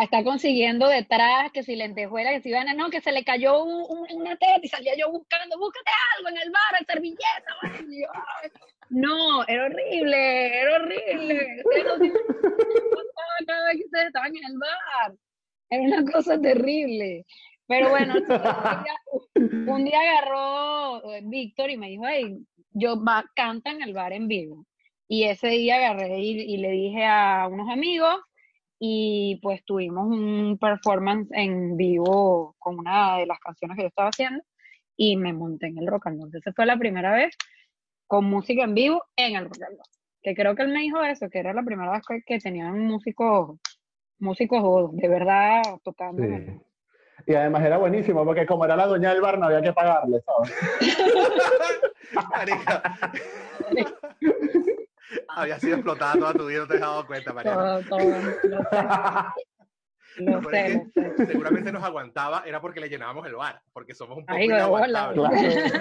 A 0.01 0.05
estar 0.05 0.25
consiguiendo 0.25 0.87
detrás, 0.89 1.51
que 1.53 1.63
si 1.63 1.77
lentejuela, 1.77 2.31
que 2.31 2.41
si 2.43 2.51
van 2.53 2.69
a, 2.69 2.75
no, 2.75 2.91
que 2.91 3.01
se 3.01 3.13
le 3.13 3.25
cayó 3.25 3.63
un- 3.65 3.85
un- 3.89 4.21
una 4.21 4.37
teta 4.37 4.61
y 4.63 4.69
salía 4.69 4.95
yo 4.97 5.11
buscando, 5.11 5.59
búscate 5.59 5.91
algo 6.17 6.29
en 6.29 6.37
el 6.39 6.51
bar, 6.51 6.85
servilleta. 6.87 7.87
yo, 7.89 8.07
ay, 8.43 8.51
no, 8.91 9.47
era 9.47 9.67
horrible, 9.67 10.61
era 10.61 10.77
horrible. 10.77 11.63
Cada 13.47 13.67
vez 13.69 13.77
que 13.79 13.85
ustedes 13.85 14.07
estaban 14.07 14.37
en 14.37 14.45
el 14.45 14.59
bar. 14.59 15.15
Era 15.71 15.83
una 15.83 16.11
cosa 16.13 16.41
terrible. 16.41 17.25
Pero 17.67 17.91
bueno, 17.91 18.15
un, 18.15 18.27
día, 18.27 19.73
un 19.73 19.85
día 19.85 20.01
agarró 20.01 21.13
eh, 21.13 21.21
Víctor 21.25 21.71
y 21.71 21.77
me 21.77 21.89
dijo, 21.91 22.05
hey, 22.09 22.39
yo 22.71 23.03
va, 23.05 23.25
canta 23.35 23.71
en 23.71 23.83
el 23.83 23.93
bar 23.93 24.13
en 24.15 24.27
vivo. 24.27 24.65
Y 25.07 25.25
ese 25.25 25.49
día 25.49 25.77
agarré 25.77 26.19
y, 26.19 26.41
y 26.41 26.57
le 26.57 26.71
dije 26.71 27.05
a 27.05 27.47
unos 27.51 27.69
amigos 27.71 28.17
y 28.79 29.41
pues 29.43 29.65
tuvimos 29.65 30.07
un 30.07 30.59
performance 30.59 31.29
en 31.33 31.77
vivo 31.77 32.55
con 32.59 32.79
una 32.79 33.17
de 33.17 33.27
las 33.27 33.39
canciones 33.41 33.77
que 33.77 33.83
yo 33.83 33.89
estaba 33.89 34.11
haciendo 34.11 34.43
y 34.97 35.17
me 35.17 35.33
monté 35.33 35.67
en 35.67 35.79
el 35.79 35.87
rock 35.87 36.09
and 36.09 36.21
roll. 36.21 36.35
Esa 36.35 36.53
fue 36.53 36.67
la 36.67 36.77
primera 36.77 37.13
vez 37.13 37.37
con 38.07 38.25
música 38.25 38.65
en 38.65 38.75
vivo 38.75 39.03
en 39.17 39.37
el 39.37 39.45
rock 39.45 39.63
and 39.63 39.77
roll. 39.77 39.87
Que 40.23 40.35
creo 40.35 40.55
que 40.55 40.63
él 40.63 40.73
me 40.73 40.81
dijo 40.81 41.03
eso, 41.03 41.29
que 41.29 41.39
era 41.39 41.53
la 41.53 41.63
primera 41.63 41.93
vez 41.93 42.03
que, 42.07 42.23
que 42.23 42.39
tenían 42.39 42.79
músicos, 42.81 43.59
músicos 44.19 44.95
de 44.97 45.09
verdad 45.09 45.63
tocando. 45.83 46.23
Sí. 46.23 46.61
Y 47.27 47.35
además 47.35 47.65
era 47.65 47.79
buenísimo, 47.79 48.25
porque 48.25 48.47
como 48.47 48.65
era 48.65 48.77
la 48.77 48.87
dueña 48.87 49.13
del 49.13 49.21
bar, 49.21 49.39
no 49.39 49.47
había 49.47 49.61
que 49.61 49.73
pagarle, 49.73 50.21
¿sabes? 50.21 50.55
Había 55.29 55.59
sido 55.59 55.77
explotada 55.77 56.15
toda 56.15 56.33
tu 56.35 56.47
vida, 56.47 56.61
no 56.61 56.67
te 56.69 56.75
has 56.75 56.81
dado 56.81 57.07
cuenta, 57.07 57.33
Mariana. 57.33 57.81
Todo, 57.83 57.99
todo, 57.99 57.99
lo 57.99 58.61
sé, 58.63 58.83
lo 60.19 60.41
peor 60.43 60.91
sé, 60.95 61.15
que 61.17 61.27
seguramente 61.27 61.73
nos 61.73 61.83
aguantaba, 61.83 62.43
era 62.47 62.61
porque 62.61 62.81
le 62.81 62.89
llenábamos 62.89 63.27
el 63.27 63.35
bar, 63.35 63.61
porque 63.73 63.95
somos 63.95 64.19
un 64.19 64.27
poco 64.27 64.39
Ay, 64.39 64.47
inaguantables. 64.47 65.73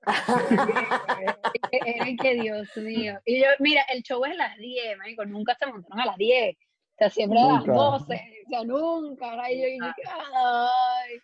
Era 1.72 2.06
que 2.20 2.34
Dios 2.34 2.76
mío. 2.76 3.20
Y 3.24 3.40
yo, 3.40 3.46
mira, 3.58 3.82
el 3.92 4.02
show 4.02 4.24
es 4.24 4.32
a 4.32 4.34
las 4.34 4.56
10, 4.56 4.98
marico, 4.98 5.24
nunca 5.24 5.54
se 5.54 5.66
montaron 5.66 6.00
a 6.00 6.06
las 6.06 6.16
10. 6.16 6.56
O 6.56 6.58
sea, 6.98 7.10
siempre 7.10 7.38
a 7.38 7.44
las 7.44 7.66
Nunca. 7.66 7.72
12. 7.72 8.04
O 8.46 8.48
sea, 8.48 8.64
nunca. 8.64 9.50
Y 9.50 9.60
yo, 9.60 9.86
yo, 9.86 9.92
ay, 10.06 11.20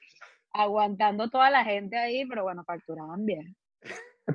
aguantando 0.52 1.28
toda 1.28 1.50
la 1.50 1.64
gente 1.64 1.96
ahí, 1.96 2.24
pero 2.26 2.44
bueno, 2.44 2.64
facturaban 2.64 3.24
bien. 3.24 3.56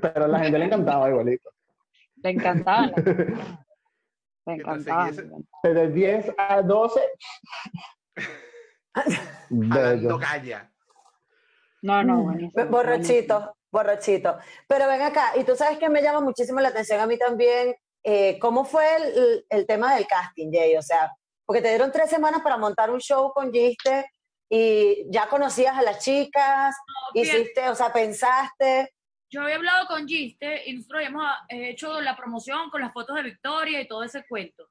Pero 0.02 0.26
a 0.26 0.28
la 0.28 0.40
gente 0.40 0.60
le 0.60 0.66
encantaba 0.66 1.10
igualito. 1.10 1.50
Le 2.24 2.30
encantaban. 2.30 2.92
Le 4.46 4.54
encantaban. 4.56 5.10
encantaban. 5.10 5.48
De 5.64 5.88
10 5.90 6.34
a 6.38 6.62
12. 6.62 7.02
Jalando 8.94 9.20
Bello. 9.50 10.20
caña. 10.20 10.72
No, 11.84 12.04
no, 12.04 12.24
buenísimo. 12.24 12.66
Borrachito, 12.66 13.56
borrachito. 13.72 14.38
Pero 14.68 14.88
ven 14.88 15.02
acá, 15.02 15.32
y 15.36 15.44
tú 15.44 15.56
sabes 15.56 15.78
que 15.80 15.90
me 15.90 16.02
llama 16.02 16.22
muchísimo 16.22 16.60
la 16.60 16.70
atención 16.70 17.00
a 17.00 17.08
mí 17.08 17.18
también, 17.18 17.76
eh, 18.04 18.38
¿cómo 18.40 18.66
fue 18.66 18.96
el, 18.98 19.46
el 19.50 19.66
tema 19.66 19.96
del 19.96 20.06
casting, 20.08 20.52
Jay? 20.52 20.76
O 20.78 20.82
sea, 20.82 21.12
porque 21.46 21.62
te 21.62 21.70
dieron 21.70 21.92
tres 21.92 22.10
semanas 22.10 22.42
para 22.44 22.58
montar 22.58 22.92
un 22.92 23.00
show 23.00 23.32
con 23.34 23.52
Giste 23.52 24.12
y 24.50 25.06
ya 25.10 25.28
conocías 25.28 25.76
a 25.78 25.82
las 25.82 26.00
chicas, 26.00 26.76
bien. 27.14 27.26
hiciste, 27.26 27.70
o 27.70 27.76
sea, 27.76 27.92
pensaste. 27.92 28.94
Yo 29.32 29.42
había 29.42 29.56
hablado 29.56 29.88
con 29.88 30.08
Giste 30.08 30.64
y 30.66 30.74
nosotros 30.74 30.98
habíamos 30.98 31.26
eh, 31.48 31.70
hecho 31.70 32.02
la 32.02 32.18
promoción 32.18 32.70
con 32.70 32.82
las 32.82 32.92
fotos 32.92 33.16
de 33.16 33.24
Victoria 33.24 33.80
y 33.80 33.88
todo 33.88 34.04
ese 34.04 34.26
cuento. 34.28 34.70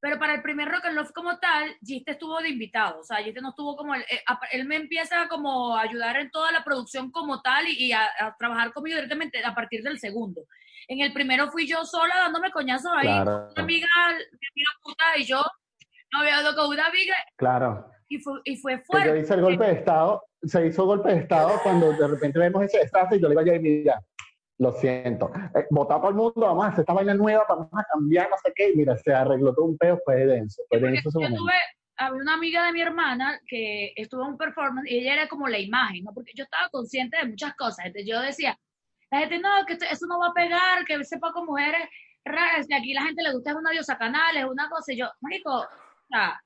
Pero 0.00 0.18
para 0.18 0.34
el 0.34 0.42
primer 0.42 0.68
Rock 0.68 0.86
and 0.86 0.96
Love 0.96 1.12
como 1.12 1.38
tal, 1.38 1.76
Giste 1.84 2.12
estuvo 2.12 2.38
de 2.38 2.48
invitado. 2.48 3.00
O 3.00 3.04
sea, 3.04 3.18
Giste 3.18 3.42
no 3.42 3.50
estuvo 3.50 3.76
como... 3.76 3.94
Él, 3.94 4.02
eh, 4.10 4.22
él 4.52 4.64
me 4.64 4.76
empieza 4.76 5.28
como 5.28 5.76
a 5.76 5.82
ayudar 5.82 6.16
en 6.16 6.30
toda 6.30 6.50
la 6.52 6.64
producción 6.64 7.10
como 7.10 7.42
tal 7.42 7.68
y, 7.68 7.86
y 7.86 7.92
a, 7.92 8.08
a 8.18 8.34
trabajar 8.38 8.72
conmigo 8.72 8.96
directamente 8.96 9.44
a 9.44 9.54
partir 9.54 9.82
del 9.82 9.98
segundo. 9.98 10.42
En 10.86 11.00
el 11.00 11.12
primero 11.12 11.50
fui 11.50 11.66
yo 11.66 11.84
sola 11.84 12.16
dándome 12.16 12.50
coñazos 12.50 12.90
ahí. 12.96 13.08
Claro. 13.08 13.48
Una 13.50 13.62
amiga, 13.62 13.88
mi 14.08 14.14
amiga 14.14 14.70
puta 14.82 15.04
y 15.18 15.24
yo 15.24 15.44
no 16.12 16.20
había 16.20 16.40
dado 16.40 16.56
con 16.56 16.70
una 16.70 16.86
amiga 16.86 17.14
Claro. 17.36 17.90
Y 18.08 18.18
fue, 18.18 18.40
y 18.44 18.56
fue 18.56 18.78
fuerte. 18.84 19.18
hice 19.20 19.34
el 19.34 19.42
golpe 19.42 19.64
de 19.64 19.72
Estado, 19.72 20.22
se 20.42 20.66
hizo 20.66 20.86
golpe 20.86 21.10
de 21.10 21.18
Estado 21.20 21.60
cuando 21.62 21.92
de 21.92 22.08
repente 22.08 22.38
vemos 22.38 22.62
ese 22.64 22.78
desastre 22.78 23.18
y 23.18 23.20
yo 23.20 23.28
le 23.28 23.32
digo 23.32 23.40
a 23.42 23.44
Jay, 23.44 23.60
mira, 23.60 24.00
lo 24.58 24.72
siento, 24.72 25.30
eh, 25.54 25.66
vota 25.70 25.96
a 25.96 25.98
todo 25.98 26.08
el 26.10 26.16
mundo, 26.16 26.40
vamos 26.40 26.64
a 26.64 26.68
hacer 26.68 26.80
esta 26.80 26.92
vaina 26.92 27.14
nueva, 27.14 27.44
vamos 27.48 27.68
a 27.72 27.84
cambiar, 27.92 28.28
no 28.30 28.36
sé 28.42 28.52
qué, 28.54 28.70
y 28.70 28.76
mira, 28.76 28.96
se 28.96 29.12
arregló 29.12 29.54
todo 29.54 29.66
un 29.66 29.76
peo, 29.78 29.98
fue 30.04 30.26
denso, 30.26 30.62
fue 30.68 30.80
denso 30.80 31.08
ese 31.08 31.14
yo 31.14 31.20
momento. 31.20 31.42
tuve, 31.42 31.52
había 31.96 32.22
una 32.22 32.34
amiga 32.34 32.66
de 32.66 32.72
mi 32.72 32.80
hermana 32.80 33.40
que 33.46 33.92
estuvo 33.96 34.22
en 34.24 34.30
un 34.30 34.38
performance 34.38 34.90
y 34.90 34.98
ella 34.98 35.12
era 35.14 35.28
como 35.28 35.46
la 35.48 35.58
imagen, 35.58 36.04
¿no? 36.04 36.12
Porque 36.14 36.32
yo 36.34 36.44
estaba 36.44 36.68
consciente 36.70 37.16
de 37.18 37.26
muchas 37.26 37.54
cosas. 37.56 37.86
Entonces 37.86 38.08
yo 38.08 38.20
decía, 38.20 38.56
la 39.10 39.18
gente 39.20 39.38
no, 39.38 39.48
que 39.66 39.72
esto- 39.74 39.86
eso 39.90 40.06
no 40.06 40.18
va 40.18 40.28
a 40.28 40.32
pegar, 40.34 40.84
que 40.84 41.04
sepa 41.04 41.32
con 41.32 41.46
mujeres 41.46 41.80
raras, 42.24 42.66
que 42.68 42.74
aquí 42.74 42.92
la 42.94 43.02
gente 43.02 43.22
le 43.22 43.32
gusta 43.32 43.50
es 43.50 43.56
una 43.56 43.70
diosa 43.70 43.96
canales, 43.98 44.44
una 44.44 44.68
cosa. 44.68 44.92
Y 44.92 44.96
yo, 44.98 45.06
marico, 45.20 45.50
o 45.60 45.66
sea, 46.08 46.40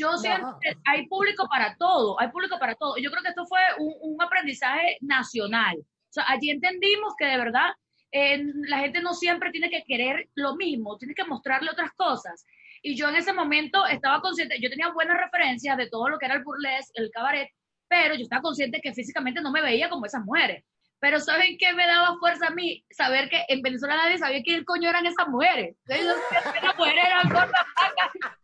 yo 0.00 0.16
siento 0.18 0.58
que 0.60 0.72
hay 0.86 1.06
público 1.06 1.46
para 1.48 1.76
todo, 1.76 2.20
hay 2.20 2.28
público 2.28 2.58
para 2.58 2.74
todo. 2.74 2.96
Yo 2.96 3.10
creo 3.10 3.22
que 3.22 3.28
esto 3.28 3.46
fue 3.46 3.60
un, 3.78 3.94
un 4.00 4.22
aprendizaje 4.22 4.96
nacional. 5.00 5.76
O 5.78 6.12
sea, 6.12 6.24
allí 6.28 6.50
entendimos 6.50 7.14
que 7.18 7.26
de 7.26 7.36
verdad 7.36 7.70
eh, 8.12 8.42
la 8.66 8.78
gente 8.78 9.00
no 9.00 9.14
siempre 9.14 9.50
tiene 9.50 9.70
que 9.70 9.84
querer 9.84 10.28
lo 10.34 10.56
mismo, 10.56 10.96
tiene 10.98 11.14
que 11.14 11.24
mostrarle 11.24 11.70
otras 11.70 11.92
cosas. 11.92 12.44
Y 12.82 12.96
yo 12.96 13.08
en 13.08 13.16
ese 13.16 13.32
momento 13.32 13.86
estaba 13.86 14.20
consciente, 14.20 14.58
yo 14.60 14.70
tenía 14.70 14.90
buenas 14.92 15.18
referencias 15.18 15.76
de 15.76 15.88
todo 15.88 16.08
lo 16.08 16.18
que 16.18 16.26
era 16.26 16.34
el 16.34 16.42
burlesque, 16.42 16.92
el 16.94 17.10
cabaret, 17.10 17.48
pero 17.88 18.14
yo 18.14 18.22
estaba 18.22 18.42
consciente 18.42 18.80
que 18.80 18.94
físicamente 18.94 19.40
no 19.40 19.52
me 19.52 19.62
veía 19.62 19.88
como 19.88 20.06
esas 20.06 20.24
mujeres. 20.24 20.64
Pero 21.00 21.18
¿saben 21.18 21.56
qué 21.58 21.72
me 21.72 21.86
daba 21.86 22.18
fuerza 22.18 22.48
a 22.48 22.50
mí? 22.50 22.84
Saber 22.90 23.30
que 23.30 23.42
en 23.48 23.62
Venezuela 23.62 23.96
nadie 23.96 24.18
sabía 24.18 24.42
quién 24.42 24.64
coño 24.64 24.90
eran 24.90 25.06
esas 25.06 25.28
mujeres. 25.28 25.74
Las 25.86 26.76
mujeres 26.76 27.04
eran 27.06 27.28
gordas, 27.28 27.66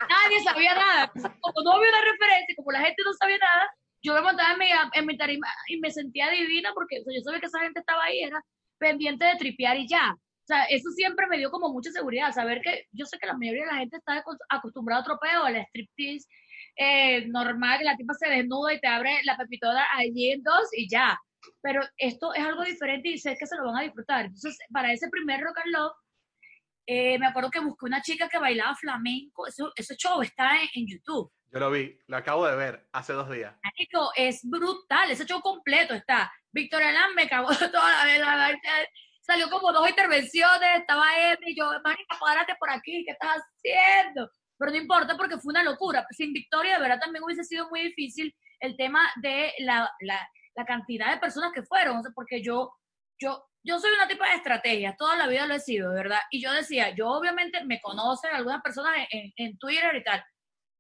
nadie 0.08 0.40
sabía 0.42 0.74
nada. 0.74 1.12
Como 1.12 1.62
no 1.62 1.72
había 1.72 1.90
una 1.90 2.00
referencia, 2.00 2.54
como 2.56 2.72
la 2.72 2.80
gente 2.80 3.02
no 3.04 3.12
sabía 3.12 3.38
nada, 3.38 3.70
yo 4.02 4.14
me 4.14 4.22
montaba 4.22 4.56
en 4.94 5.06
mi, 5.06 5.16
tarima 5.18 5.46
y 5.68 5.78
me 5.80 5.90
sentía 5.90 6.30
divina 6.30 6.70
porque 6.74 7.02
yo 7.04 7.20
sabía 7.22 7.40
que 7.40 7.46
esa 7.46 7.60
gente 7.60 7.80
estaba 7.80 8.04
ahí, 8.04 8.20
era 8.22 8.42
pendiente 8.78 9.24
de 9.24 9.36
tripear 9.36 9.76
y 9.76 9.88
ya. 9.88 10.12
O 10.12 10.46
sea, 10.46 10.64
eso 10.64 10.90
siempre 10.90 11.26
me 11.26 11.38
dio 11.38 11.50
como 11.50 11.70
mucha 11.70 11.90
seguridad, 11.90 12.32
saber 12.32 12.60
que 12.62 12.84
yo 12.92 13.04
sé 13.04 13.18
que 13.18 13.26
la 13.26 13.36
mayoría 13.36 13.64
de 13.64 13.72
la 13.72 13.78
gente 13.78 13.96
está 13.96 14.22
acos- 14.22 14.38
acostumbrada 14.48 15.00
a 15.00 15.02
otro 15.02 15.18
peo, 15.20 15.42
al 15.42 15.56
striptease 15.56 16.28
eh, 16.76 17.26
normal, 17.26 17.78
que 17.78 17.84
la 17.84 17.96
tipa 17.96 18.14
se 18.14 18.28
desnuda 18.28 18.72
y 18.72 18.80
te 18.80 18.86
abre 18.86 19.20
la 19.24 19.36
pepitoda 19.36 19.84
allí 19.94 20.30
en 20.30 20.42
dos 20.42 20.68
y 20.72 20.88
ya. 20.88 21.18
Pero 21.62 21.82
esto 21.96 22.32
es 22.34 22.44
algo 22.44 22.62
diferente 22.64 23.08
y 23.10 23.18
sé 23.18 23.36
que 23.38 23.46
se 23.46 23.56
lo 23.56 23.66
van 23.66 23.76
a 23.78 23.82
disfrutar. 23.82 24.26
Entonces, 24.26 24.56
para 24.72 24.92
ese 24.92 25.08
primer 25.08 25.40
Rock 25.40 25.58
and 25.64 25.72
Love, 25.74 25.92
eh, 26.86 27.18
me 27.18 27.26
acuerdo 27.26 27.50
que 27.50 27.60
busqué 27.60 27.86
una 27.86 28.02
chica 28.02 28.28
que 28.28 28.38
bailaba 28.38 28.74
flamenco. 28.76 29.46
Eso, 29.46 29.72
ese 29.76 29.96
show 29.96 30.22
está 30.22 30.56
en, 30.60 30.68
en 30.74 30.86
YouTube. 30.86 31.30
Yo 31.52 31.60
lo 31.60 31.70
vi, 31.70 31.98
lo 32.06 32.16
acabo 32.16 32.46
de 32.46 32.56
ver 32.56 32.88
hace 32.92 33.12
dos 33.12 33.30
días. 33.30 33.54
Marico, 33.62 34.10
es 34.16 34.40
brutal, 34.48 35.10
ese 35.10 35.24
show 35.24 35.40
completo 35.40 35.94
está. 35.94 36.32
Victoria 36.52 36.92
Lam 36.92 37.14
me 37.14 37.28
cagó 37.28 37.48
toda 37.72 37.98
la 37.98 38.04
vez, 38.04 38.20
la- 38.20 38.36
la- 38.36 38.58
salió 39.20 39.50
como 39.50 39.72
dos 39.72 39.88
intervenciones, 39.88 40.80
estaba 40.80 41.04
Emi, 41.32 41.56
yo, 41.56 41.68
marica, 41.82 42.16
párate 42.20 42.54
por 42.60 42.70
aquí, 42.70 43.04
¿qué 43.04 43.12
estás 43.12 43.42
haciendo? 43.42 44.30
Pero 44.58 44.70
no 44.70 44.76
importa 44.76 45.16
porque 45.16 45.38
fue 45.38 45.50
una 45.50 45.64
locura. 45.64 46.06
Sin 46.10 46.32
Victoria, 46.32 46.74
de 46.76 46.80
verdad, 46.82 47.00
también 47.00 47.24
hubiese 47.24 47.42
sido 47.44 47.68
muy 47.68 47.82
difícil 47.82 48.34
el 48.60 48.76
tema 48.76 49.00
de 49.22 49.52
la, 49.58 49.90
la, 50.00 50.28
la 50.56 50.64
cantidad 50.64 51.12
de 51.12 51.20
personas 51.20 51.52
que 51.52 51.62
fueron, 51.62 51.98
o 51.98 52.02
sea, 52.02 52.12
porque 52.14 52.42
yo, 52.42 52.72
yo, 53.20 53.44
yo 53.62 53.78
soy 53.78 53.92
una 53.92 54.08
tipa 54.08 54.28
de 54.28 54.36
estrategias, 54.36 54.96
toda 54.96 55.16
la 55.16 55.26
vida 55.26 55.46
lo 55.46 55.54
he 55.54 55.60
sido, 55.60 55.92
verdad. 55.92 56.20
Y 56.30 56.42
yo 56.42 56.50
decía, 56.52 56.94
yo 56.94 57.08
obviamente 57.08 57.62
me 57.64 57.80
conocen 57.80 58.34
algunas 58.34 58.62
personas 58.62 58.92
en, 59.10 59.32
en, 59.36 59.58
Twitter 59.58 59.94
y 59.94 60.02
tal, 60.02 60.24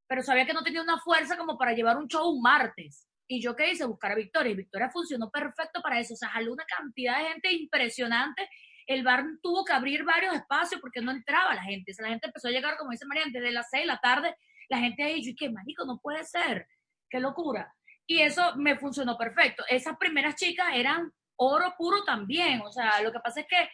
pero 0.08 0.22
sabía 0.22 0.46
que 0.46 0.54
no 0.54 0.62
tenía 0.62 0.82
una 0.82 0.98
fuerza 0.98 1.36
como 1.36 1.58
para 1.58 1.74
llevar 1.74 1.98
un 1.98 2.08
show 2.08 2.28
un 2.28 2.40
martes. 2.40 3.06
Y 3.28 3.42
yo 3.42 3.54
qué 3.56 3.72
hice, 3.72 3.84
buscar 3.84 4.12
a 4.12 4.14
Victoria. 4.14 4.52
Y 4.52 4.56
Victoria 4.56 4.88
funcionó 4.88 5.30
perfecto 5.30 5.82
para 5.82 5.98
eso. 5.98 6.14
O 6.14 6.16
sea, 6.16 6.28
jaló 6.28 6.52
una 6.52 6.64
cantidad 6.64 7.18
de 7.18 7.30
gente 7.30 7.52
impresionante. 7.52 8.48
El 8.86 9.02
bar 9.02 9.24
tuvo 9.42 9.64
que 9.64 9.72
abrir 9.72 10.04
varios 10.04 10.32
espacios 10.32 10.80
porque 10.80 11.00
no 11.00 11.10
entraba 11.10 11.54
la 11.54 11.62
gente. 11.64 11.90
O 11.90 11.94
sea, 11.94 12.04
la 12.04 12.10
gente 12.10 12.28
empezó 12.28 12.46
a 12.46 12.52
llegar, 12.52 12.76
como 12.76 12.92
dice 12.92 13.04
María, 13.04 13.24
desde 13.26 13.50
las 13.50 13.68
seis 13.68 13.82
de 13.82 13.88
la 13.88 13.98
tarde. 13.98 14.36
La 14.68 14.78
gente 14.78 15.02
ahí, 15.02 15.24
yo, 15.24 15.32
¿qué 15.36 15.50
marico? 15.50 15.84
No 15.84 15.98
puede 16.00 16.22
ser. 16.24 16.68
Qué 17.10 17.18
locura. 17.18 17.74
Y 18.06 18.20
eso 18.20 18.54
me 18.56 18.76
funcionó 18.78 19.16
perfecto. 19.16 19.64
Esas 19.68 19.96
primeras 19.96 20.36
chicas 20.36 20.68
eran 20.74 21.12
oro 21.36 21.74
puro 21.76 22.04
también. 22.04 22.60
O 22.62 22.72
sea, 22.72 23.00
lo 23.02 23.12
que 23.12 23.20
pasa 23.20 23.40
es 23.40 23.46
que 23.46 23.68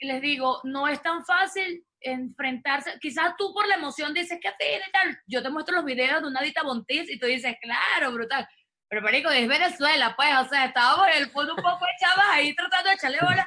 les 0.00 0.20
digo, 0.22 0.60
no 0.64 0.86
es 0.86 1.02
tan 1.02 1.24
fácil 1.24 1.84
enfrentarse. 2.00 2.98
Quizás 3.00 3.34
tú 3.36 3.52
por 3.52 3.66
la 3.66 3.74
emoción 3.74 4.14
dices 4.14 4.38
que 4.40 4.48
y 4.48 4.92
tal. 4.92 5.18
Yo 5.26 5.42
te 5.42 5.50
muestro 5.50 5.76
los 5.76 5.84
videos 5.84 6.22
de 6.22 6.28
una 6.28 6.42
Dita 6.42 6.62
Bontis 6.62 7.10
y 7.10 7.18
tú 7.18 7.26
dices, 7.26 7.56
claro, 7.60 8.12
brutal. 8.12 8.46
Pero, 8.88 9.02
marico, 9.02 9.30
es 9.30 9.46
Venezuela, 9.46 10.14
pues, 10.16 10.30
o 10.40 10.48
sea, 10.48 10.66
estábamos 10.66 11.08
en 11.08 11.22
el 11.22 11.30
fondo 11.30 11.54
un 11.54 11.62
poco 11.62 11.84
echadas 11.96 12.26
ahí 12.30 12.54
tratando 12.54 12.88
de 12.88 12.94
echarle 12.94 13.18
bola. 13.20 13.46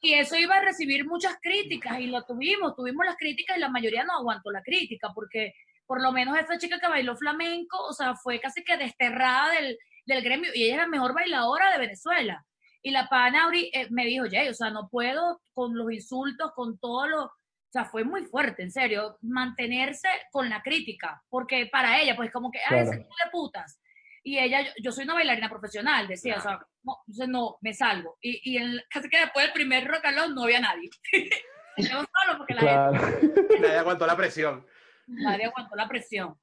Y 0.00 0.14
eso 0.14 0.36
iba 0.36 0.56
a 0.56 0.60
recibir 0.60 1.06
muchas 1.06 1.36
críticas 1.40 1.98
y 2.00 2.08
lo 2.08 2.24
tuvimos, 2.24 2.74
tuvimos 2.74 3.06
las 3.06 3.16
críticas 3.16 3.56
y 3.56 3.60
la 3.60 3.68
mayoría 3.68 4.04
no 4.04 4.14
aguantó 4.14 4.50
la 4.50 4.62
crítica 4.62 5.10
porque 5.14 5.54
por 5.86 6.02
lo 6.02 6.12
menos 6.12 6.38
esa 6.38 6.58
chica 6.58 6.78
que 6.78 6.88
bailó 6.88 7.16
flamenco, 7.16 7.78
o 7.86 7.92
sea, 7.92 8.14
fue 8.14 8.40
casi 8.40 8.62
que 8.64 8.76
desterrada 8.76 9.50
del, 9.52 9.78
del 10.06 10.22
gremio 10.22 10.50
y 10.54 10.64
ella 10.64 10.74
es 10.74 10.80
la 10.80 10.86
mejor 10.86 11.14
bailadora 11.14 11.72
de 11.72 11.78
Venezuela. 11.78 12.44
Y 12.82 12.90
la 12.90 13.08
pana 13.08 13.48
eh, 13.54 13.86
me 13.90 14.04
dijo, 14.04 14.26
Jay, 14.30 14.48
o 14.48 14.54
sea, 14.54 14.70
no 14.70 14.88
puedo 14.90 15.40
con 15.54 15.74
los 15.76 15.90
insultos, 15.92 16.52
con 16.54 16.78
todo 16.78 17.06
lo... 17.06 17.24
O 17.24 17.72
sea, 17.72 17.86
fue 17.86 18.04
muy 18.04 18.24
fuerte, 18.26 18.62
en 18.62 18.70
serio, 18.70 19.18
mantenerse 19.22 20.08
con 20.30 20.48
la 20.48 20.62
crítica, 20.62 21.20
porque 21.28 21.66
para 21.72 22.00
ella, 22.00 22.14
pues 22.14 22.30
como 22.30 22.50
que, 22.50 22.58
ay, 22.60 22.68
Claro. 22.68 22.90
ese 22.90 22.98
de 22.98 23.30
putas. 23.32 23.80
Y 24.22 24.38
ella, 24.38 24.60
yo, 24.62 24.70
yo 24.82 24.92
soy 24.92 25.04
una 25.04 25.14
bailarina 25.14 25.48
profesional, 25.48 26.06
decía, 26.06 26.36
o 26.36 26.40
sea, 26.40 26.58
no, 26.82 26.98
entonces 27.06 27.28
no, 27.28 27.56
me 27.62 27.74
salgo. 27.74 28.16
Y, 28.22 28.52
y 28.52 28.58
el- 28.58 28.84
casi 28.88 29.08
que 29.08 29.18
después 29.18 29.44
del 29.46 29.52
primer 29.52 29.86
rock 29.88 30.04
and 30.04 30.18
roll 30.18 30.34
no 30.34 30.44
había 30.44 30.60
nadie. 30.60 30.88
yo 31.78 31.88
solo 31.88 32.38
porque 32.38 32.54
la 32.54 32.60
Claro. 32.60 32.92
Nadie 33.60 33.76
aguantó 33.78 34.06
la 34.06 34.16
presión. 34.16 34.64
Nadie 35.06 35.46
aguantó 35.46 35.74
la 35.76 35.88
presión. 35.88 36.34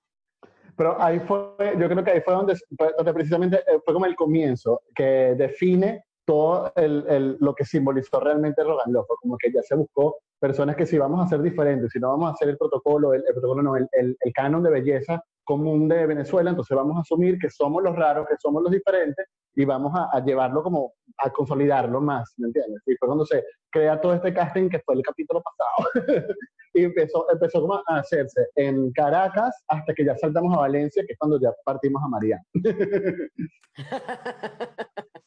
Pero 0.77 1.01
ahí 1.01 1.19
fue, 1.19 1.53
yo 1.77 1.87
creo 1.89 2.03
que 2.03 2.11
ahí 2.11 2.21
fue 2.21 2.33
donde, 2.33 2.55
donde 2.97 3.13
precisamente 3.13 3.57
eh, 3.57 3.79
fue 3.83 3.93
como 3.93 4.05
el 4.05 4.15
comienzo, 4.15 4.81
que 4.95 5.35
define 5.35 6.03
todo 6.25 6.71
el, 6.75 7.05
el- 7.09 7.37
lo 7.39 7.53
que 7.53 7.65
simbolizó 7.65 8.19
realmente 8.19 8.63
Rogan. 8.63 8.91
Fue 8.93 9.15
Como 9.21 9.37
que 9.37 9.51
ya 9.51 9.61
se 9.63 9.75
buscó 9.75 10.17
personas 10.39 10.75
que 10.75 10.85
si 10.85 10.97
vamos 10.97 11.23
a 11.23 11.27
ser 11.27 11.41
diferentes, 11.41 11.91
si 11.91 11.99
no 11.99 12.09
vamos 12.09 12.29
a 12.29 12.33
hacer 12.33 12.49
el 12.49 12.57
protocolo, 12.57 13.13
el, 13.13 13.23
el 13.27 13.33
protocolo 13.33 13.61
no, 13.61 13.75
el 13.75 13.87
canon 14.33 14.63
de 14.63 14.71
belleza 14.71 15.23
común 15.43 15.87
de 15.89 16.05
Venezuela, 16.05 16.51
entonces 16.51 16.75
vamos 16.77 16.97
a 16.97 17.01
asumir 17.01 17.37
que 17.37 17.49
somos 17.49 17.83
los 17.83 17.95
raros, 17.95 18.25
que 18.27 18.35
somos 18.39 18.63
los 18.63 18.71
diferentes 18.71 19.25
y 19.55 19.65
vamos 19.65 19.91
a, 19.95 20.09
a 20.15 20.23
llevarlo 20.23 20.63
como 20.63 20.93
a 21.17 21.29
consolidarlo 21.31 21.99
más, 21.99 22.33
¿me 22.37 22.47
entiendes? 22.47 22.81
Y 22.85 22.95
fue 22.95 23.07
cuando 23.07 23.25
se 23.25 23.43
crea 23.71 23.99
todo 23.99 24.13
este 24.15 24.33
casting 24.33 24.69
que 24.69 24.79
fue 24.79 24.95
el 24.95 25.01
capítulo 25.03 25.41
pasado. 25.41 25.89
y 26.73 26.83
empezó, 26.83 27.25
empezó 27.31 27.61
como 27.61 27.75
a 27.87 27.99
hacerse 27.99 28.47
en 28.55 28.91
Caracas 28.93 29.63
hasta 29.67 29.93
que 29.93 30.05
ya 30.05 30.15
saltamos 30.17 30.55
a 30.55 30.61
Valencia, 30.61 31.03
que 31.05 31.13
es 31.13 31.19
cuando 31.19 31.39
ya 31.39 31.49
partimos 31.65 32.01
a. 32.03 32.09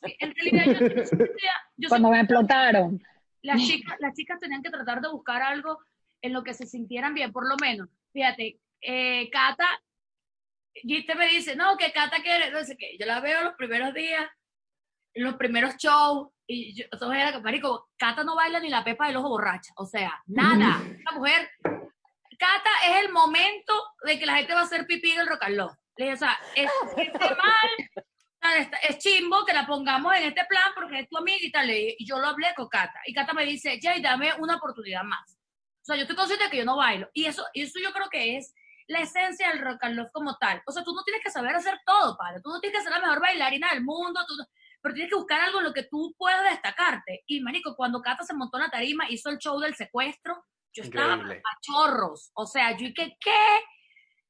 Sí, 0.05 0.17
en 0.19 0.35
realidad, 0.35 0.65
yo, 0.67 0.87
yo 0.95 1.07
sentía- 1.07 1.53
yo 1.77 1.89
Cuando 1.89 2.11
me 2.11 2.21
explotaron. 2.21 3.01
las 3.43 3.63
chicas, 3.63 3.97
las 4.01 4.15
chicas 4.15 4.39
tenían 4.41 4.63
que 4.63 4.71
tratar 4.71 5.01
de 5.01 5.09
buscar 5.11 5.43
algo 5.43 5.79
en 6.23 6.33
lo 6.33 6.43
que 6.43 6.55
se 6.55 6.67
sintieran 6.67 7.15
bien, 7.15 7.33
por 7.33 7.49
lo 7.49 7.57
menos. 7.61 7.89
Fíjate, 8.13 8.59
eh, 8.81 9.29
Cata, 9.31 9.67
y 10.75 11.07
te 11.07 11.15
me 11.15 11.29
dice, 11.29 11.57
no, 11.57 11.77
que 11.77 11.93
Cata 11.93 12.17
quiere, 12.23 12.51
no 12.51 12.63
sé 12.65 12.77
qué. 12.77 12.97
Yo 12.99 13.07
la 13.07 13.21
veo 13.21 13.43
los 13.45 13.55
primeros 13.55 13.95
días, 13.95 14.27
los 15.15 15.35
primeros 15.37 15.77
shows, 15.77 16.29
y 16.47 16.75
yo, 16.75 16.85
entonces 16.91 17.19
era 17.21 17.33
que, 17.33 17.41
marico, 17.41 17.89
Cata 17.97 18.23
no 18.25 18.35
baila 18.37 18.61
ni 18.61 18.69
la 18.69 18.85
pepa 18.85 19.07
del 19.07 19.17
ojo 19.17 19.29
borracha, 19.31 19.73
o 19.77 19.87
sea, 19.87 20.23
nada. 20.27 20.81
Esta 20.99 21.13
mujer, 21.13 21.51
Cata 21.63 22.71
es 22.89 23.05
el 23.05 23.13
momento 23.13 23.73
de 24.05 24.19
que 24.19 24.27
la 24.27 24.37
gente 24.37 24.53
va 24.55 24.61
a 24.61 24.65
hacer 24.65 24.87
pipí 24.87 25.13
en 25.13 25.21
el 25.21 25.27
rock 25.27 25.45
and 25.45 25.59
roll. 25.59 25.71
Le 25.97 26.05
dije, 26.07 26.15
o 26.15 26.19
sea, 26.19 26.39
es, 26.57 26.71
es 26.97 27.13
mal, 27.21 28.71
es 28.89 28.99
chimbo 28.99 29.45
que 29.47 29.53
la 29.55 29.67
pongamos 29.67 30.15
en 30.17 30.25
este 30.25 30.45
plan 30.47 30.73
porque 30.75 31.01
es 31.01 31.09
tu 31.09 31.17
amiga 31.17 31.39
y 31.41 31.51
tal. 31.51 31.71
Y 31.71 31.97
yo 32.05 32.19
lo 32.19 32.27
hablé 32.27 32.53
con 32.55 32.69
Cata. 32.69 33.01
Y 33.07 33.15
Cata 33.15 33.33
me 33.33 33.45
dice, 33.45 33.79
Jay, 33.81 34.03
dame 34.03 34.35
una 34.39 34.57
oportunidad 34.57 35.05
más. 35.05 35.39
O 35.83 35.85
sea, 35.85 35.97
yo 35.97 36.03
estoy 36.03 36.17
consciente 36.17 36.45
de 36.45 36.51
que 36.51 36.57
yo 36.59 36.65
no 36.65 36.77
bailo. 36.77 37.09
Y 37.15 37.27
eso, 37.27 37.45
eso 37.55 37.79
yo 37.79 37.93
creo 37.93 38.09
que 38.11 38.37
es 38.37 38.53
la 38.89 39.01
esencia 39.01 39.49
del 39.49 39.61
rock 39.61 39.83
and 39.85 39.97
roll 39.97 40.11
como 40.13 40.37
tal. 40.37 40.61
O 40.67 40.73
sea, 40.73 40.83
tú 40.83 40.93
no 40.93 41.03
tienes 41.05 41.23
que 41.23 41.31
saber 41.31 41.55
hacer 41.55 41.79
todo, 41.87 42.17
padre. 42.19 42.41
Tú 42.43 42.51
no 42.51 42.61
tienes 42.61 42.79
que 42.79 42.83
ser 42.85 42.93
la 42.93 43.01
mejor 43.01 43.21
bailarina 43.21 43.71
del 43.71 43.83
mundo. 43.85 44.21
tú 44.27 44.35
no- 44.37 44.45
pero 44.85 44.97
tienes 44.97 45.11
que 45.11 45.17
buscar 45.17 45.41
algo 45.41 45.61
en 45.61 45.65
lo 45.65 45.73
que 45.73 45.85
tú 45.85 46.15
puedas 46.19 46.45
destacarte. 46.51 47.23
Y, 47.27 47.41
marico, 47.41 47.75
cuando 47.75 48.03
Cata 48.03 48.23
se 48.23 48.35
montó 48.35 48.59
en 48.59 48.65
la 48.65 48.71
tarima, 48.71 49.09
hizo 49.09 49.31
el 49.31 49.39
show 49.39 49.59
del 49.59 49.75
secuestro, 49.75 50.45
yo 50.75 50.83
estaba 50.83 51.15
Increíble. 51.15 51.43
a 51.43 51.59
chorros. 51.63 52.31
O 52.35 52.45
sea, 52.45 52.73
yo 52.73 52.89
dije, 52.89 53.17
¿qué? 53.19 53.63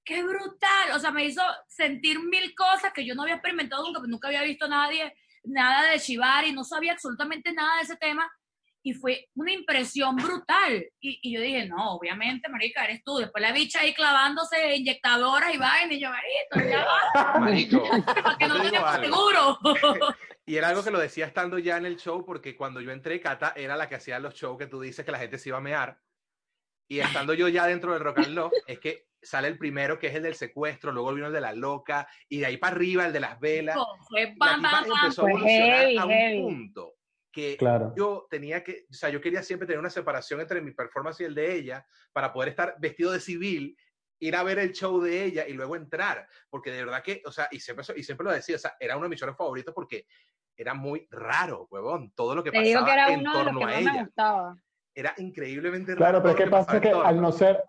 ¡Qué 0.04 0.22
brutal! 0.22 0.92
O 0.94 1.00
sea, 1.00 1.10
me 1.10 1.24
hizo 1.24 1.42
sentir 1.66 2.20
mil 2.20 2.54
cosas 2.54 2.92
que 2.92 3.04
yo 3.04 3.16
no 3.16 3.22
había 3.22 3.34
experimentado 3.34 3.82
nunca, 3.82 3.98
porque 3.98 4.12
nunca 4.12 4.28
había 4.28 4.42
visto 4.42 4.68
nadie, 4.68 5.12
nada 5.42 5.90
de 5.90 5.98
Shibari, 5.98 6.52
no 6.52 6.62
sabía 6.62 6.92
absolutamente 6.92 7.52
nada 7.52 7.78
de 7.78 7.82
ese 7.82 7.96
tema. 7.96 8.30
Y 8.84 8.92
fue 8.92 9.26
una 9.34 9.50
impresión 9.50 10.14
brutal. 10.14 10.86
Y, 11.00 11.18
y 11.20 11.34
yo 11.34 11.40
dije, 11.40 11.66
no, 11.66 11.96
obviamente, 11.96 12.48
marica, 12.48 12.84
eres 12.84 13.02
tú. 13.02 13.16
Después 13.16 13.42
la 13.42 13.50
bicha 13.50 13.80
ahí 13.80 13.92
clavándose 13.92 14.76
inyectadoras 14.76 15.52
y 15.52 15.58
vaina, 15.58 15.94
y 15.94 16.00
yo, 16.00 16.10
marito, 16.10 16.70
ya 16.70 16.84
va, 16.84 17.38
Marico, 17.40 17.82
para 18.22 18.38
que 18.38 18.46
no 18.46 18.60
te 18.62 19.04
seguro. 19.04 19.58
Y 20.46 20.57
era 20.57 20.68
algo 20.68 20.85
que 20.85 20.90
lo 20.90 20.98
decía 20.98 21.26
estando 21.26 21.59
ya 21.59 21.76
en 21.78 21.87
el 21.87 21.96
show, 21.96 22.24
porque 22.24 22.54
cuando 22.57 22.80
yo 22.80 22.90
entré, 22.92 23.20
Cata 23.20 23.54
era 23.57 23.76
la 23.76 23.88
que 23.88 23.94
hacía 23.94 24.18
los 24.18 24.35
shows 24.35 24.59
que 24.59 24.66
tú 24.66 24.80
dices 24.80 25.04
que 25.04 25.12
la 25.12 25.18
gente 25.18 25.38
se 25.38 25.48
iba 25.48 25.59
a 25.59 25.62
mear. 25.62 25.98
Y 26.87 27.00
estando 27.00 27.33
yo 27.33 27.48
ya 27.48 27.66
dentro 27.66 27.92
del 27.94 28.02
rock 28.02 28.18
and 28.18 28.37
roll, 28.37 28.50
es 28.66 28.78
que 28.78 29.09
sale 29.22 29.48
el 29.48 29.57
primero, 29.57 29.98
que 29.98 30.09
es 30.09 30.14
el 30.14 30.22
del 30.22 30.35
secuestro, 30.35 30.92
luego 30.92 31.14
vino 31.14 31.28
el 31.28 31.33
de 31.33 31.40
la 31.40 31.54
loca, 31.54 32.07
y 32.28 32.40
de 32.40 32.46
ahí 32.46 32.57
para 32.59 32.76
arriba 32.76 33.07
el 33.07 33.12
de 33.14 33.20
las 33.20 33.40
velas. 33.40 33.76
Fue 34.07 34.22
La 34.24 34.26
bam, 34.26 34.57
tipa 34.61 34.61
bam, 34.61 34.62
bam. 34.62 34.85
empezó 35.04 35.22
a 35.22 35.24
Fue 35.24 35.30
evolucionar 35.30 35.80
heavy, 35.80 35.96
a 35.96 36.04
un 36.04 36.11
heavy. 36.11 36.42
punto 36.42 36.94
que 37.33 37.57
Claro. 37.57 37.92
yo 37.96 38.26
tenía 38.30 38.62
que, 38.62 38.85
o 38.88 38.92
sea, 38.92 39.09
yo 39.09 39.20
quería 39.20 39.42
siempre 39.42 39.66
tener 39.66 39.80
una 39.80 39.90
separación 39.90 40.40
entre 40.40 40.61
mi 40.61 40.70
performance 40.72 41.20
y 41.20 41.24
el 41.24 41.35
de 41.35 41.54
ella 41.54 41.87
para 42.12 42.33
poder 42.33 42.50
estar 42.50 42.76
vestido 42.78 43.11
de 43.12 43.18
civil, 43.18 43.76
ir 44.26 44.37
a 44.37 44.42
ver 44.42 44.58
el 44.58 44.72
show 44.72 45.00
de 45.00 45.24
ella 45.24 45.46
y 45.46 45.52
luego 45.52 45.76
entrar, 45.76 46.26
porque 46.48 46.70
de 46.70 46.84
verdad 46.84 47.02
que, 47.02 47.22
o 47.26 47.30
sea, 47.32 47.48
y 47.50 47.60
siempre, 47.60 47.84
y 47.96 48.02
siempre 48.02 48.24
lo 48.24 48.32
decía, 48.32 48.56
o 48.56 48.58
sea, 48.58 48.74
era 48.80 48.96
uno 48.96 49.04
de 49.04 49.10
mis 49.10 49.20
shows 49.20 49.37
favoritos 49.37 49.74
porque 49.74 50.06
era 50.56 50.72
muy 50.74 51.06
raro, 51.10 51.66
huevón, 51.70 52.12
todo 52.14 52.34
lo 52.34 52.42
que 52.42 52.50
Te 52.50 52.58
pasaba 52.58 52.68
digo 52.68 52.84
que 52.84 52.92
era 52.92 53.12
en 53.12 53.20
uno 53.20 53.30
de 53.38 53.44
los 53.44 53.44
torno 53.46 53.58
que 53.58 53.64
a 53.64 53.66
más 53.68 53.76
me 53.84 53.90
ella. 53.90 54.04
gustaba. 54.04 54.56
Era 54.94 55.14
increíblemente 55.18 55.96
Claro, 55.96 56.18
raro. 56.18 56.22
pero 56.22 56.38
es 56.38 56.44
que 56.44 56.50
pasa 56.50 56.80
que 56.80 56.90
torno. 56.90 57.04
al 57.08 57.20
no 57.20 57.32
ser, 57.32 57.64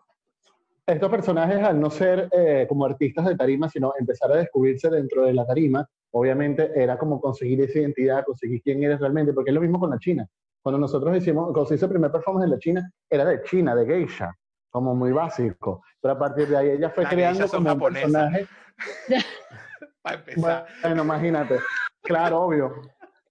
estos 0.85 1.09
personajes 1.09 1.57
al 1.63 1.79
no 1.79 1.89
ser 1.89 2.29
eh, 2.31 2.65
como 2.69 2.85
artistas 2.85 3.25
de 3.25 3.35
tarima, 3.35 3.67
sino 3.69 3.93
empezar 3.99 4.31
a 4.31 4.37
descubrirse 4.37 4.89
dentro 4.89 5.25
de 5.25 5.33
la 5.33 5.45
tarima, 5.45 5.87
obviamente 6.11 6.71
era 6.75 6.97
como 6.97 7.19
conseguir 7.19 7.61
esa 7.61 7.79
identidad, 7.79 8.23
conseguir 8.23 8.61
quién 8.61 8.83
eres 8.83 8.99
realmente, 8.99 9.33
porque 9.33 9.49
es 9.49 9.55
lo 9.55 9.61
mismo 9.61 9.79
con 9.79 9.89
la 9.89 9.97
China. 9.99 10.27
Cuando 10.61 10.79
nosotros 10.79 11.17
hicimos, 11.17 11.45
cuando 11.51 11.65
se 11.65 11.75
hizo 11.75 11.85
el 11.85 11.91
primer 11.91 12.11
performance 12.11 12.45
en 12.45 12.51
la 12.51 12.59
China, 12.59 12.91
era 13.09 13.25
de 13.25 13.41
China, 13.43 13.75
de 13.75 13.85
geisha, 13.85 14.31
como 14.75 14.93
muy 14.93 15.13
básico. 15.13 15.81
Pero 16.01 16.15
a 16.15 16.19
partir 16.19 16.49
de 16.49 16.57
ahí 16.57 16.69
ella 16.71 16.89
fue 16.89 17.05
Las 17.05 17.13
creando 17.13 17.47
como 17.47 17.71
un 17.71 17.79
personaje. 17.79 18.45
Para 20.01 20.17
empezar. 20.17 20.67
Bueno, 20.83 21.03
imagínate. 21.03 21.59
Claro, 22.01 22.41
obvio. 22.41 22.81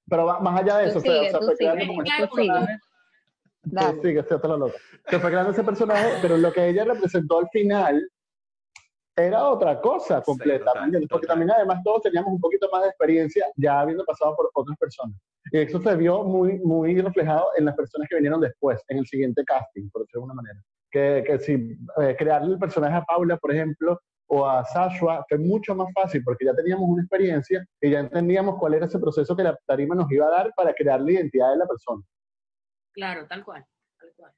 Pero 0.09 0.25
va- 0.25 0.41
más 0.41 0.63
allá 0.63 0.79
de 0.79 0.89
eso, 0.89 1.01
sigue, 1.01 1.21
o 1.21 1.25
sea, 1.31 1.39
fue 1.41 1.55
sigue. 1.57 1.71
creando 1.71 1.87
como 1.87 2.03
este 2.03 2.15
Sigue, 2.15 2.29
personaje. 2.29 2.79
Sí, 3.63 4.01
sí, 4.03 4.15
que 4.15 4.23
sea 4.23 4.37
otra 4.39 4.57
loca. 4.57 4.79
Se 5.11 5.19
fue 5.21 5.31
creando 5.31 5.51
ese 5.51 5.65
personaje, 5.65 6.13
pero 6.23 6.39
lo 6.39 6.51
que 6.51 6.67
ella 6.67 6.85
representó 6.87 7.39
al 7.41 7.49
final 7.51 8.11
era 9.15 9.45
otra 9.51 9.81
cosa 9.83 10.19
Sí, 10.21 10.25
completa. 10.25 10.65
total, 10.65 10.81
¿me 10.81 10.85
entiendes? 10.87 11.11
Porque 11.11 11.27
también 11.27 11.51
además 11.51 11.81
todos 11.85 12.01
teníamos 12.03 12.33
un 12.33 12.41
poquito 12.41 12.69
más 12.73 12.83
de 12.85 12.89
experiencia 12.89 13.47
ya 13.57 13.81
habiendo 13.81 14.03
pasado 14.07 14.35
por 14.35 14.51
otras 14.55 14.79
personas. 14.79 15.15
Y 15.53 15.59
eso 15.59 15.79
se 15.79 15.95
vio 15.95 16.25
muy, 16.25 16.59
muy 16.61 16.99
reflejado 17.03 17.49
en 17.59 17.67
las 17.67 17.77
personas 17.77 18.09
que 18.09 18.17
vinieron 18.17 18.41
después, 18.41 18.83
en 18.89 18.97
el 18.99 19.07
siguiente 19.07 19.45
casting, 19.45 19.91
por 19.91 20.03
decirlo 20.03 20.23
de 20.23 20.25
alguna 20.31 20.35
manera. 20.43 20.59
Que, 20.95 21.25
que 21.27 21.39
si 21.41 21.55
eh, 22.01 22.15
crearle 22.17 22.53
el 22.53 22.59
personaje 22.61 22.95
a 22.95 23.03
Paula, 23.03 23.37
por 23.37 23.51
ejemplo, 23.53 23.99
o 24.29 24.47
a 24.47 24.65
Sashua 24.65 25.25
fue 25.29 25.39
mucho 25.39 25.75
más 25.75 25.89
fácil 25.93 26.23
porque 26.25 26.45
ya 26.45 26.55
teníamos 26.55 26.89
una 26.89 27.03
experiencia 27.03 27.67
y 27.81 27.91
ya 27.91 27.99
entendíamos 27.99 28.61
cuál 28.61 28.75
era 28.75 28.87
ese 28.87 29.01
proceso 29.01 29.35
que 29.35 29.43
la 29.43 29.59
tarima 29.67 29.97
nos 29.97 30.09
iba 30.13 30.27
a 30.29 30.31
dar 30.31 30.53
para 30.55 30.73
crear 30.73 31.01
la 31.01 31.11
identidad 31.11 31.51
de 31.51 31.57
la 31.57 31.67
persona. 31.67 32.01
Claro, 32.93 33.27
tal 33.27 33.45
cual. 33.45 33.65
Tal 33.99 34.09
cual. 34.17 34.33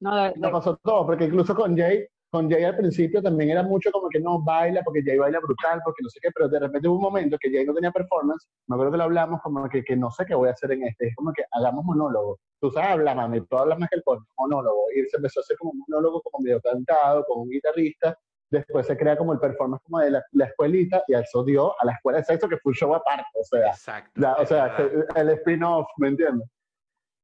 No, 0.00 0.16
de- 0.16 0.28
Nos 0.36 0.40
de- 0.40 0.50
pasó 0.50 0.76
todo, 0.82 1.04
porque 1.04 1.24
incluso 1.26 1.54
con 1.54 1.76
Jay, 1.76 2.06
con 2.30 2.50
Jay 2.50 2.64
al 2.64 2.76
principio 2.76 3.22
también 3.22 3.50
era 3.50 3.62
mucho 3.62 3.90
como 3.90 4.08
que 4.08 4.20
no 4.20 4.42
baila, 4.42 4.82
porque 4.82 5.02
Jay 5.04 5.16
baila 5.18 5.40
brutal, 5.40 5.80
porque 5.84 6.02
no 6.02 6.10
sé 6.10 6.18
qué, 6.20 6.30
pero 6.34 6.48
de 6.48 6.58
repente 6.58 6.88
hubo 6.88 6.96
un 6.96 7.02
momento 7.02 7.38
que 7.40 7.50
Jay 7.50 7.64
no 7.64 7.74
tenía 7.74 7.90
performance, 7.90 8.48
me 8.66 8.74
acuerdo 8.74 8.92
que 8.92 8.98
lo 8.98 9.04
hablamos 9.04 9.40
como 9.42 9.68
que, 9.68 9.82
que 9.82 9.96
no 9.96 10.10
sé 10.10 10.26
qué 10.26 10.34
voy 10.34 10.48
a 10.48 10.52
hacer 10.52 10.72
en 10.72 10.84
este, 10.84 11.08
es 11.08 11.16
como 11.16 11.32
que 11.32 11.44
hagamos 11.52 11.84
monólogo. 11.84 12.38
Tú 12.60 12.70
sabes 12.70 12.90
hablar, 12.90 13.16
mami, 13.16 13.40
tú 13.46 13.56
hablas 13.56 13.78
más 13.78 13.88
que 13.88 13.96
el 13.96 14.02
coño, 14.02 14.26
monólogo. 14.36 14.86
Y 14.94 15.08
se 15.08 15.16
empezó 15.16 15.40
a 15.40 15.42
hacer 15.42 15.56
como 15.56 15.72
un 15.72 15.84
monólogo 15.86 16.20
como 16.22 16.42
medio 16.42 16.60
cantado, 16.60 17.24
con 17.24 17.42
un 17.42 17.48
guitarrista, 17.48 18.18
después 18.50 18.86
se 18.86 18.96
crea 18.96 19.16
como 19.16 19.32
el 19.32 19.38
performance 19.38 19.82
como 19.84 20.00
de 20.00 20.10
la, 20.10 20.24
la 20.32 20.46
escuelita, 20.46 21.02
y 21.06 21.14
eso 21.14 21.44
dio 21.44 21.80
a 21.80 21.84
la 21.84 21.92
escuela 21.92 22.18
de 22.18 22.24
sexo, 22.24 22.48
que 22.48 22.58
fue 22.58 22.70
un 22.70 22.74
show 22.74 22.94
aparte, 22.94 23.24
o 23.34 23.44
sea, 23.44 23.68
Exacto. 23.68 24.20
o 24.38 24.46
sea, 24.46 24.76
el 25.16 25.28
spin-off, 25.30 25.86
¿me 25.98 26.08
entiendes? 26.08 26.48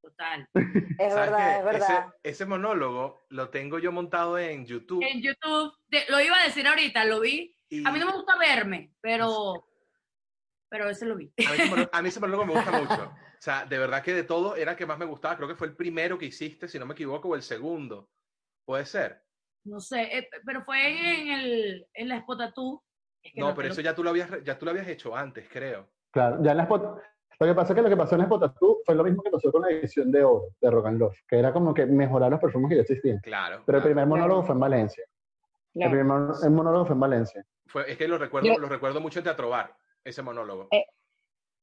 Total. 0.04 0.48
Es 0.98 1.12
¿Sabes 1.12 1.30
verdad, 1.30 1.52
qué? 1.52 1.58
es 1.58 1.64
verdad. 1.64 2.06
Ese, 2.22 2.30
ese 2.30 2.46
monólogo 2.46 3.24
lo 3.30 3.48
tengo 3.50 3.78
yo 3.78 3.90
montado 3.90 4.38
en 4.38 4.64
YouTube. 4.66 5.02
En 5.02 5.22
YouTube, 5.22 5.72
te- 5.88 6.04
lo 6.10 6.20
iba 6.20 6.38
a 6.38 6.44
decir 6.44 6.66
ahorita, 6.66 7.04
lo 7.04 7.20
vi. 7.20 7.56
y 7.70 7.86
A 7.86 7.90
mí 7.90 7.98
no 7.98 8.06
me 8.06 8.12
gusta 8.12 8.36
verme, 8.38 8.92
pero, 9.00 9.66
pero 10.68 10.88
ese 10.88 11.06
lo 11.06 11.16
vi. 11.16 11.32
a 11.46 11.50
mí 11.50 11.56
ese 11.58 11.70
monólogo- 11.70 11.90
a 11.92 12.02
mí 12.02 12.08
ese 12.08 12.20
monólogo 12.20 12.46
me 12.46 12.54
gusta 12.54 12.70
mucho. 12.98 13.02
O 13.14 13.40
sea, 13.44 13.64
de 13.66 13.78
verdad 13.78 14.02
que 14.02 14.14
de 14.14 14.24
todo 14.24 14.56
era 14.56 14.72
el 14.72 14.76
que 14.76 14.86
más 14.86 14.98
me 14.98 15.04
gustaba. 15.04 15.36
Creo 15.36 15.48
que 15.48 15.56
fue 15.56 15.66
el 15.68 15.76
primero 15.76 16.16
que 16.18 16.26
hiciste, 16.26 16.68
si 16.68 16.78
no 16.78 16.86
me 16.86 16.92
equivoco, 16.94 17.28
o 17.28 17.34
el 17.34 17.42
segundo. 17.42 18.10
Puede 18.64 18.86
ser. 18.86 19.22
No 19.64 19.80
sé, 19.80 20.02
eh, 20.18 20.28
pero 20.46 20.64
fue 20.64 21.20
en, 21.22 21.28
el, 21.32 21.86
en 21.94 22.08
la 22.08 22.20
Spotatú. 22.20 22.82
Es 23.22 23.32
que 23.32 23.40
No, 23.40 23.54
pero 23.54 23.68
eso 23.68 23.80
ya 23.80 23.94
tú 23.94 24.04
lo 24.04 24.10
habías, 24.10 24.30
ya 24.44 24.58
tú 24.58 24.64
lo 24.66 24.70
habías 24.70 24.88
hecho 24.88 25.16
antes, 25.16 25.46
creo. 25.50 25.90
Claro, 26.10 26.38
ya 26.42 26.52
en 26.52 26.56
la 26.58 26.62
Spot- 26.64 27.00
Lo 27.44 27.52
que 27.52 27.54
pasa 27.56 27.72
es 27.72 27.76
que 27.76 27.82
lo 27.82 27.88
que 27.88 27.96
pasó 27.96 28.14
en 28.16 28.24
Spotatú 28.24 28.78
fue 28.84 28.94
lo 28.94 29.04
mismo 29.04 29.22
que 29.22 29.30
pasó 29.30 29.52
con 29.52 29.62
la 29.62 29.68
edición 29.70 30.10
de 30.10 30.24
oro 30.24 30.46
de 30.60 30.70
Rock 30.70 30.86
and 30.86 31.00
Roll, 31.00 31.14
que 31.28 31.38
era 31.38 31.52
como 31.52 31.74
que 31.74 31.84
mejorar 31.86 32.30
los 32.30 32.40
perfumes 32.40 32.68
que 32.70 32.76
ya 32.76 32.82
existían. 32.82 33.18
Claro. 33.18 33.62
Pero 33.66 33.78
el 33.78 33.84
primer 33.84 34.06
monólogo 34.06 34.42
fue 34.44 34.54
en 34.54 34.60
Valencia. 34.60 35.04
El 35.74 35.88
primer 35.90 36.04
mon- 36.04 36.32
el 36.42 36.50
monólogo 36.50 36.86
fue 36.86 36.94
en 36.94 37.00
Valencia. 37.00 37.44
Fue- 37.66 37.90
es 37.90 37.96
que 37.98 38.08
lo 38.08 38.16
recuerdo, 38.18 38.48
Yo- 38.48 38.58
lo 38.58 38.68
recuerdo 38.68 39.00
mucho 39.00 39.18
en 39.18 39.24
Teatro 39.24 39.48
Bar, 39.50 39.74
ese 40.04 40.22
monólogo. 40.22 40.68
Eh, 40.70 40.86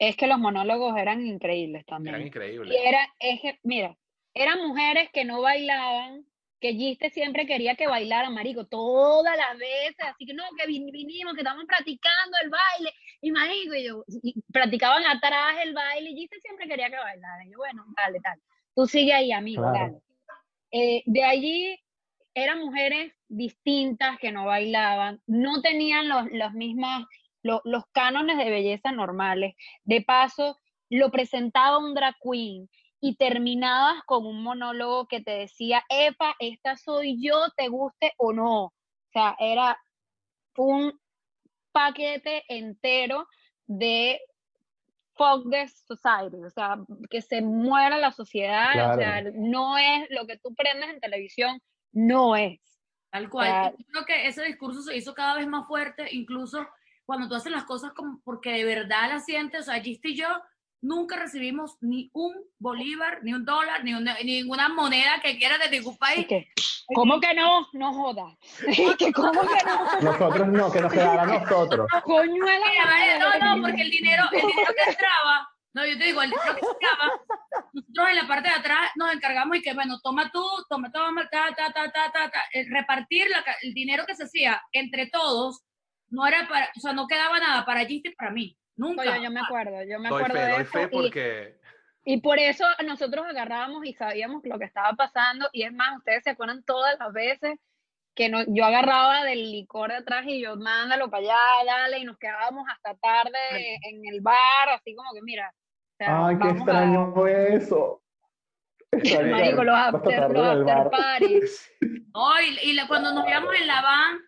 Es 0.03 0.15
que 0.17 0.25
los 0.25 0.39
monólogos 0.39 0.97
eran 0.97 1.23
increíbles 1.25 1.83
Eran 1.87 2.03
también. 2.03 2.25
increíbles. 2.27 2.73
Y 2.75 2.87
era, 2.87 2.99
es 3.19 3.39
que, 3.39 3.59
mira, 3.61 3.95
eran 4.33 4.57
mujeres 4.67 5.09
que 5.13 5.25
no 5.25 5.41
bailaban, 5.41 6.25
que 6.59 6.73
Giste 6.73 7.11
siempre 7.11 7.45
quería 7.45 7.75
que 7.75 7.87
bailaran, 7.87 8.33
marico, 8.33 8.65
todas 8.65 9.37
las 9.37 9.57
veces, 9.59 9.95
así 10.07 10.25
que 10.25 10.33
no, 10.33 10.43
que 10.57 10.67
vin- 10.67 10.91
vinimos, 10.91 11.33
que 11.35 11.41
estamos 11.41 11.65
practicando 11.65 12.35
el 12.43 12.49
baile, 12.49 12.91
y 13.21 13.31
marico, 13.31 13.75
y 13.75 13.85
yo, 13.85 14.03
y 14.23 14.41
practicaban 14.51 15.05
atrás 15.05 15.55
el 15.63 15.73
baile, 15.73 16.09
y 16.11 16.15
Giste 16.15 16.39
siempre 16.41 16.67
quería 16.67 16.89
que 16.89 16.97
bailaran, 16.97 17.47
y 17.47 17.51
yo, 17.51 17.57
bueno, 17.57 17.85
dale, 17.95 18.19
dale, 18.23 18.41
tú 18.75 18.87
sigue 18.87 19.13
ahí, 19.13 19.31
amigo, 19.31 19.61
Claro. 19.63 19.77
dale. 19.77 20.01
Eh, 20.71 21.03
de 21.05 21.23
allí 21.23 21.77
eran 22.33 22.59
mujeres 22.59 23.13
distintas 23.27 24.17
que 24.19 24.31
no 24.31 24.45
bailaban, 24.45 25.21
no 25.27 25.61
tenían 25.61 26.07
los, 26.07 26.25
los 26.31 26.53
mismas, 26.53 27.05
lo- 27.43 27.61
los 27.65 27.83
cánones 27.91 28.37
de 28.37 28.49
belleza 28.49 28.91
normales. 28.91 29.53
De 29.83 30.01
paso, 30.01 30.57
lo 30.89 31.11
presentaba 31.11 31.77
un 31.77 31.93
drag 31.93 32.15
queen 32.23 32.69
y 33.01 33.15
terminabas 33.17 34.01
con 34.05 34.25
un 34.25 34.43
monólogo 34.43 35.07
que 35.07 35.21
te 35.21 35.31
decía, 35.31 35.83
epa, 35.89 36.35
esta 36.39 36.77
soy 36.77 37.17
yo, 37.21 37.49
te 37.57 37.67
guste 37.67 38.13
o 38.17 38.31
no. 38.31 38.65
O 38.65 38.73
sea, 39.11 39.35
era 39.39 39.77
un 40.55 40.97
paquete 41.71 42.43
entero 42.47 43.27
de 43.67 44.19
fuck 45.13 45.49
the 45.49 45.67
society, 45.67 46.43
o 46.43 46.49
sea, 46.49 46.77
que 47.09 47.21
se 47.21 47.41
muera 47.41 47.97
la 47.97 48.11
sociedad, 48.11 48.93
o 48.93 48.97
sea, 48.97 49.21
no 49.33 49.77
es 49.77 50.07
lo 50.09 50.25
que 50.25 50.37
tú 50.37 50.53
prendes 50.55 50.89
en 50.89 50.99
televisión, 50.99 51.61
no 51.91 52.35
es. 52.35 52.59
Tal 53.11 53.29
cual. 53.29 53.47
sea, 53.47 53.73
Y 53.77 53.83
creo 53.85 54.05
que 54.05 54.27
ese 54.27 54.43
discurso 54.43 54.81
se 54.81 54.95
hizo 54.95 55.13
cada 55.13 55.35
vez 55.35 55.47
más 55.47 55.67
fuerte, 55.67 56.07
incluso 56.11 56.65
cuando 57.05 57.27
tú 57.27 57.35
haces 57.35 57.51
las 57.51 57.65
cosas 57.65 57.91
como 57.93 58.21
porque 58.23 58.51
de 58.51 58.63
verdad 58.63 59.09
las 59.09 59.25
sientes. 59.25 59.61
O 59.61 59.63
sea, 59.71 59.81
Giste 59.81 60.09
y 60.09 60.15
yo 60.15 60.27
nunca 60.81 61.15
recibimos 61.17 61.77
ni 61.81 62.09
un 62.13 62.33
bolívar, 62.59 63.19
ni 63.23 63.33
un 63.33 63.45
dólar, 63.45 63.83
ni 63.83 63.93
una, 63.93 64.15
ninguna 64.23 64.69
moneda 64.69 65.19
que 65.21 65.37
quiera 65.37 65.57
de 65.57 65.69
ningún 65.69 65.93
¿Y 65.93 65.97
país. 65.97 66.25
qué? 66.27 66.51
¿Cómo 66.93 67.19
que 67.21 67.33
no? 67.33 67.67
No 67.73 67.93
jodas. 67.93 68.37
¿Que 68.97 69.13
¿Cómo 69.13 69.41
que 69.41 69.63
no? 69.65 70.01
Nosotros 70.11 70.47
no, 70.49 70.71
que 70.71 70.81
nos 70.81 70.91
quedara 70.91 71.21
a 71.23 71.25
nosotros. 71.25 71.87
Coño 72.03 72.45
de 72.45 72.59
la 72.59 72.67
Mira, 72.69 72.85
vale, 72.85 73.19
madre. 73.19 73.39
No, 73.39 73.55
no, 73.55 73.61
porque 73.61 73.81
el 73.83 73.91
dinero, 73.91 74.23
el 74.31 74.41
dinero 74.41 74.73
que 74.75 74.89
entraba, 74.91 75.49
no, 75.73 75.85
yo 75.85 75.97
te 75.97 76.03
digo, 76.03 76.21
el 76.21 76.29
dinero 76.31 76.55
que 76.55 76.65
entraba, 76.67 77.13
nosotros 77.73 78.09
en 78.09 78.15
la 78.17 78.27
parte 78.27 78.49
de 78.49 78.55
atrás 78.55 78.91
nos 78.95 79.13
encargamos 79.13 79.55
y 79.57 79.61
que, 79.61 79.73
bueno, 79.73 79.99
toma 80.03 80.29
tú, 80.31 80.43
toma, 80.69 80.91
toma, 80.91 81.29
ta, 81.29 81.53
ta, 81.55 81.71
ta, 81.71 81.89
ta, 81.91 82.11
ta, 82.11 82.29
ta. 82.29 82.43
El 82.51 82.69
repartir 82.69 83.29
la 83.29 83.41
ca- 83.43 83.55
el 83.61 83.73
dinero 83.73 84.05
que 84.05 84.15
se 84.15 84.23
hacía 84.25 84.61
entre 84.73 85.07
todos, 85.07 85.61
no 86.09 86.27
era 86.27 86.45
para, 86.49 86.69
o 86.75 86.79
sea, 86.81 86.91
no 86.91 87.07
quedaba 87.07 87.39
nada 87.39 87.65
para 87.65 87.85
Giste 87.85 88.09
y 88.09 88.15
para 88.15 88.31
mí. 88.31 88.57
Nunca. 88.81 89.03
Coño, 89.03 89.23
yo 89.23 89.31
me 89.31 89.39
acuerdo, 89.41 89.83
yo 89.83 89.99
me 89.99 90.09
Doy 90.09 90.23
acuerdo 90.23 90.37
fe, 90.39 90.45
de 90.45 90.51
doy 90.53 90.61
eso. 90.63 90.71
fe 90.71 90.83
y- 90.83 90.87
porque 90.87 91.59
Y 92.03 92.21
por 92.21 92.39
eso 92.39 92.65
nosotros 92.85 93.25
agarrábamos 93.27 93.85
y 93.85 93.93
sabíamos 93.93 94.41
lo 94.43 94.57
que 94.57 94.65
estaba 94.65 94.93
pasando. 94.93 95.47
Y 95.53 95.63
es 95.63 95.71
más, 95.73 95.97
ustedes 95.99 96.23
se 96.23 96.31
acuerdan 96.31 96.63
todas 96.63 96.97
las 96.99 97.13
veces 97.13 97.59
que 98.15 98.27
no, 98.27 98.39
yo 98.47 98.65
agarraba 98.65 99.23
del 99.23 99.51
licor 99.51 99.89
de 99.91 99.97
atrás 99.97 100.25
y 100.27 100.41
yo, 100.41 100.55
mándalo 100.57 101.09
para 101.09 101.23
allá, 101.23 101.65
dale, 101.65 101.99
y 101.99 102.03
nos 102.05 102.17
quedábamos 102.17 102.65
hasta 102.69 102.95
tarde 102.95 103.77
en 103.83 104.01
el 104.11 104.19
bar, 104.21 104.69
así 104.75 104.95
como 104.95 105.13
que, 105.13 105.21
mira. 105.21 105.53
o 105.53 105.95
sea, 105.97 106.25
Ay, 106.27 106.35
qué 106.37 106.47
vamos 106.47 106.55
a- 106.55 106.63
extraño 106.63 107.27
eso. 107.27 108.03
Extraño 108.91 109.31
Marico, 109.31 109.63
los 109.63 109.75
after, 109.77 110.29
los 110.31 110.67
after. 110.69 111.21
No, 112.13 112.41
y, 112.41 112.71
y 112.71 112.87
cuando 112.87 113.13
nos 113.13 113.25
íbamos 113.29 113.53
en 113.55 113.67
la 113.67 113.81
van 113.81 114.19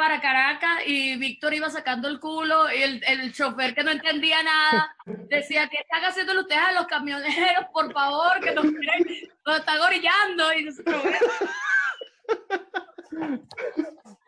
para 0.00 0.18
Caracas 0.20 0.78
y 0.86 1.16
Víctor 1.16 1.52
iba 1.52 1.68
sacando 1.68 2.08
el 2.08 2.18
culo 2.20 2.72
y 2.72 2.82
el, 2.82 3.02
el 3.06 3.32
chofer 3.34 3.74
que 3.74 3.84
no 3.84 3.90
entendía 3.90 4.42
nada 4.42 4.96
decía 5.28 5.68
que 5.68 5.76
están 5.76 6.02
haciendo 6.04 6.40
ustedes 6.40 6.62
a 6.62 6.72
los 6.72 6.86
camioneros, 6.86 7.66
por 7.70 7.92
favor, 7.92 8.40
que 8.40 8.52
nos, 8.52 8.64
quieren- 8.64 9.28
nos 9.44 9.58
están 9.58 9.78
orillando 9.80 10.52
y 10.54 10.64
nosotros, 10.64 11.04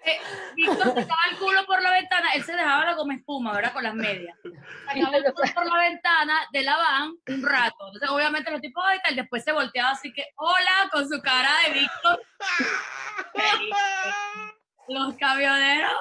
Eh, 0.05 0.19
Víctor 0.57 0.89
sacaba 0.89 1.21
el 1.31 1.37
culo 1.39 1.65
por 1.65 1.81
la 1.81 1.93
ventana, 1.93 2.33
él 2.35 2.43
se 2.43 2.53
dejaba 2.57 2.85
la 2.85 2.95
goma 2.95 3.15
espuma, 3.15 3.53
¿verdad? 3.53 3.73
Con 3.73 3.85
las 3.85 3.95
medias. 3.95 4.37
Sacaba 4.85 5.17
el 5.17 5.33
culo 5.33 5.53
por 5.55 5.65
la 5.67 5.79
ventana 5.79 6.41
de 6.53 6.63
la 6.65 6.77
van 6.77 7.13
un 7.29 7.43
rato. 7.45 7.77
Entonces, 7.87 8.11
obviamente, 8.11 8.51
los 8.51 8.61
tipos 8.61 8.85
de 8.91 8.99
tal, 8.99 9.15
después 9.15 9.45
se 9.45 9.53
volteaba 9.53 9.91
así 9.93 10.13
que, 10.13 10.25
hola, 10.35 10.89
con 10.91 11.09
su 11.09 11.23
cara 11.23 11.51
de 11.67 11.73
Víctor. 11.81 12.21
Los 14.93 15.17
camioneros. 15.17 15.93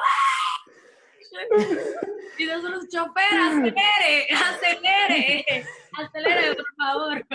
Y 2.38 2.46
nosotros, 2.46 2.88
chofer, 2.90 3.24
acelere, 3.40 4.28
acelere, 4.34 5.66
acelere, 5.98 6.56
por 6.56 6.66
favor. 6.76 7.26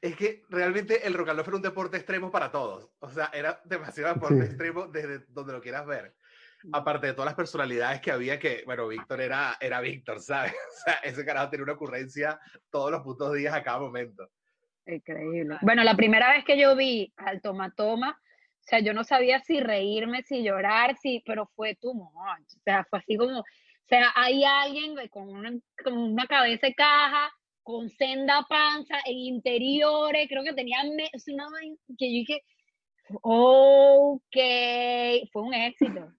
es 0.00 0.16
que 0.16 0.44
realmente 0.48 1.06
el 1.06 1.14
rock 1.14 1.30
and 1.30 1.38
roll 1.38 1.46
era 1.48 1.56
un 1.56 1.62
deporte 1.62 1.96
extremo 1.96 2.30
para 2.30 2.50
todos. 2.50 2.90
O 3.00 3.10
sea, 3.10 3.30
era 3.34 3.60
demasiado 3.64 4.14
deporte 4.14 4.36
Sí. 4.40 4.46
extremo 4.46 4.86
desde 4.88 5.24
donde 5.28 5.52
lo 5.52 5.60
quieras 5.60 5.86
ver. 5.86 6.14
Aparte 6.72 7.08
de 7.08 7.12
todas 7.12 7.26
las 7.26 7.34
personalidades 7.34 8.00
que 8.00 8.10
había, 8.10 8.38
que, 8.38 8.62
bueno, 8.64 8.88
Víctor 8.88 9.20
era, 9.20 9.56
era 9.60 9.80
Víctor, 9.80 10.20
¿sabes? 10.20 10.52
O 10.68 10.84
sea, 10.84 10.94
ese 11.02 11.24
carajo 11.24 11.50
tenía 11.50 11.64
una 11.64 11.72
ocurrencia 11.74 12.40
todos 12.70 12.90
los 12.90 13.02
putos 13.02 13.34
días 13.34 13.54
a 13.54 13.62
cada 13.62 13.78
momento. 13.78 14.30
Increíble. 14.86 15.58
Bueno, 15.62 15.82
la 15.84 15.96
primera 15.96 16.30
vez 16.32 16.44
que 16.44 16.58
yo 16.58 16.74
vi 16.76 17.12
al 17.16 17.40
Toma 17.42 17.72
Toma, 17.74 18.20
o 18.66 18.68
sea, 18.68 18.80
yo 18.80 18.92
no 18.92 19.04
sabía 19.04 19.38
si 19.38 19.60
reírme, 19.60 20.24
si 20.24 20.42
llorar, 20.42 20.96
si, 20.96 21.22
pero 21.24 21.46
fue 21.54 21.76
too 21.76 21.94
much. 21.94 22.56
O 22.56 22.62
sea, 22.64 22.84
fue 22.90 22.98
así 22.98 23.16
como, 23.16 23.38
o 23.38 23.44
sea, 23.88 24.10
hay 24.16 24.42
alguien 24.42 24.96
con 25.08 25.28
una, 25.28 25.52
con 25.84 25.96
una 25.96 26.26
cabeza 26.26 26.66
de 26.66 26.74
caja, 26.74 27.30
con 27.62 27.88
senda 27.90 28.44
panza, 28.48 28.96
en 29.04 29.18
interiores, 29.18 30.26
creo 30.28 30.42
que 30.42 30.52
tenía 30.52 30.78
una 30.82 31.04
que 31.96 32.12
yo 32.12 32.18
dije, 32.18 32.42
ok, 33.22 34.36
fue 35.32 35.42
un 35.42 35.54
éxito. 35.54 36.12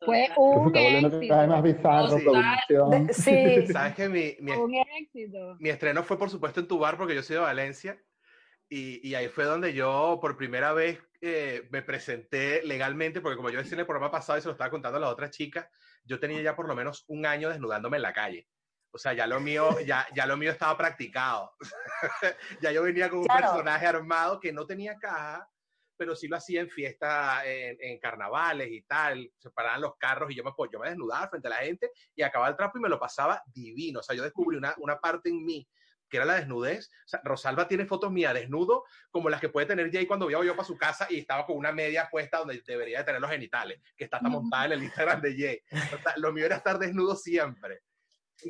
Fue 0.00 0.28
un 0.36 0.72
más 0.72 0.82
éxito. 0.82 1.62
bizarro, 1.62 2.18
Total. 2.24 2.58
producción. 2.66 3.08
Sí. 3.12 3.66
¿Sabes 3.72 3.94
que 3.94 4.08
mi, 4.08 4.34
mi, 4.40 4.50
Un 4.50 4.74
éxito. 5.00 5.56
mi 5.60 5.68
estreno 5.68 6.02
fue, 6.02 6.18
por 6.18 6.28
supuesto, 6.28 6.58
en 6.58 6.66
tu 6.66 6.80
bar, 6.80 6.96
porque 6.96 7.14
yo 7.14 7.22
soy 7.22 7.36
de 7.36 7.42
Valencia. 7.42 8.00
Y, 8.68 9.06
y 9.08 9.14
ahí 9.14 9.28
fue 9.28 9.44
donde 9.44 9.72
yo, 9.72 10.18
por 10.20 10.36
primera 10.36 10.72
vez, 10.72 10.98
eh, 11.20 11.66
me 11.70 11.82
presenté 11.82 12.62
legalmente, 12.64 13.20
porque 13.20 13.36
como 13.36 13.50
yo 13.50 13.58
decía 13.58 13.74
en 13.74 13.80
el 13.80 13.86
programa 13.86 14.10
pasado 14.10 14.38
y 14.38 14.42
se 14.42 14.48
lo 14.48 14.52
estaba 14.52 14.70
contando 14.70 14.98
a 14.98 15.00
las 15.00 15.10
otras 15.10 15.30
chicas, 15.30 15.66
yo 16.04 16.20
tenía 16.20 16.42
ya 16.42 16.54
por 16.54 16.68
lo 16.68 16.74
menos 16.74 17.04
un 17.08 17.24
año 17.26 17.48
desnudándome 17.48 17.96
en 17.96 18.02
la 18.02 18.12
calle. 18.12 18.48
O 18.90 18.98
sea, 18.98 19.12
ya 19.14 19.26
lo 19.26 19.40
mío, 19.40 19.68
ya, 19.86 20.06
ya 20.14 20.26
lo 20.26 20.36
mío 20.36 20.50
estaba 20.50 20.76
practicado. 20.76 21.52
ya 22.60 22.72
yo 22.72 22.82
venía 22.82 23.08
con 23.08 23.20
un 23.20 23.26
Claro. 23.26 23.40
personaje 23.52 23.86
armado 23.86 24.38
que 24.40 24.52
no 24.52 24.66
tenía 24.66 24.96
caja, 24.98 25.48
pero 25.96 26.14
sí 26.14 26.28
lo 26.28 26.36
hacía 26.36 26.60
en 26.60 26.70
fiestas, 26.70 27.42
en, 27.46 27.76
en 27.80 27.98
carnavales 27.98 28.68
y 28.70 28.82
tal, 28.82 29.32
se 29.36 29.50
paraban 29.50 29.80
los 29.80 29.96
carros 29.98 30.30
y 30.30 30.34
yo 30.36 30.44
me, 30.44 30.52
pues, 30.56 30.70
yo 30.72 30.78
me 30.78 30.90
desnudaba 30.90 31.28
frente 31.28 31.48
a 31.48 31.50
la 31.50 31.56
gente 31.56 31.90
y 32.14 32.22
acababa 32.22 32.50
el 32.50 32.56
trapo 32.56 32.78
y 32.78 32.82
me 32.82 32.88
lo 32.88 33.00
pasaba 33.00 33.42
divino, 33.52 33.98
o 33.98 34.02
sea, 34.02 34.14
yo 34.14 34.22
descubrí 34.22 34.56
una, 34.56 34.74
una 34.78 35.00
parte 35.00 35.28
en 35.30 35.44
mí 35.44 35.68
que 36.08 36.16
era 36.16 36.26
la 36.26 36.34
desnudez. 36.34 36.88
O 37.04 37.08
sea, 37.08 37.20
Rosalba 37.24 37.68
tiene 37.68 37.86
fotos 37.86 38.10
mías 38.10 38.34
desnudo 38.34 38.84
como 39.10 39.28
las 39.28 39.40
que 39.40 39.48
puede 39.48 39.66
tener 39.66 39.90
Jay 39.92 40.06
cuando 40.06 40.26
viajo 40.26 40.44
yo 40.44 40.54
para 40.56 40.66
su 40.66 40.76
casa 40.76 41.06
y 41.10 41.18
estaba 41.18 41.44
con 41.46 41.56
una 41.56 41.72
media 41.72 42.08
puesta 42.10 42.38
donde 42.38 42.62
debería 42.66 42.98
de 42.98 43.04
tener 43.04 43.20
los 43.20 43.30
genitales, 43.30 43.80
que 43.96 44.04
está 44.04 44.18
hasta 44.18 44.28
montada 44.28 44.66
en 44.66 44.72
el 44.72 44.82
Instagram 44.84 45.20
de 45.20 45.36
Jay. 45.36 45.60
O 45.94 46.02
sea, 46.02 46.14
lo 46.16 46.32
mío 46.32 46.46
era 46.46 46.56
estar 46.56 46.78
desnudo 46.78 47.14
siempre. 47.16 47.80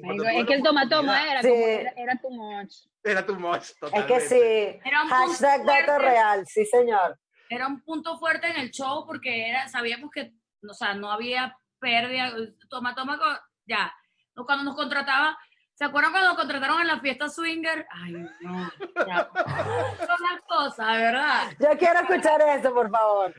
Cuando 0.02 0.24
Es 0.24 0.46
que 0.46 0.54
el 0.54 0.62
toma 0.62 0.88
toma 0.88 1.30
era 1.32 1.42
Sí. 1.42 1.48
como, 1.48 1.66
era, 1.66 1.92
era 1.96 2.16
too 2.20 2.30
much. 2.30 2.72
Era 3.02 3.24
too 3.26 3.38
much, 3.40 3.62
Es 3.62 3.78
totalmente. 3.78 4.14
que 4.14 4.20
sí. 4.20 4.80
Era 4.84 5.02
un 5.02 5.08
punto 5.08 5.26
Hashtag 5.28 5.64
dato 5.64 5.98
real, 5.98 6.46
sí, 6.46 6.66
señor. 6.66 7.18
era 7.48 7.66
un 7.66 7.80
punto 7.82 8.18
fuerte 8.18 8.48
en 8.48 8.56
el 8.56 8.70
show 8.70 9.06
porque 9.06 9.48
era, 9.48 9.66
sabíamos 9.68 10.10
que, 10.10 10.34
o 10.68 10.74
sea, 10.74 10.92
no 10.94 11.10
había 11.10 11.56
pérdida, 11.80 12.32
toma, 12.68 12.94
toma, 12.94 13.18
ya. 13.66 13.90
Cuando 14.34 14.64
nos 14.64 14.76
contrataba, 14.76 15.38
¿se 15.78 15.84
acuerdan 15.84 16.10
cuando 16.10 16.30
nos 16.30 16.38
contrataron 16.38 16.80
en 16.80 16.88
la 16.88 16.98
fiesta 16.98 17.28
swinger? 17.28 17.86
Ay, 17.88 18.12
no, 18.12 18.28
ya. 19.06 19.30
Son 19.32 20.16
las 20.28 20.40
cosas, 20.48 20.96
de 20.96 21.02
verdad. 21.04 21.42
Yo 21.60 21.68
quiero 21.78 22.00
escuchar 22.00 22.42
eso, 22.58 22.74
por 22.74 22.90
favor. 22.90 23.32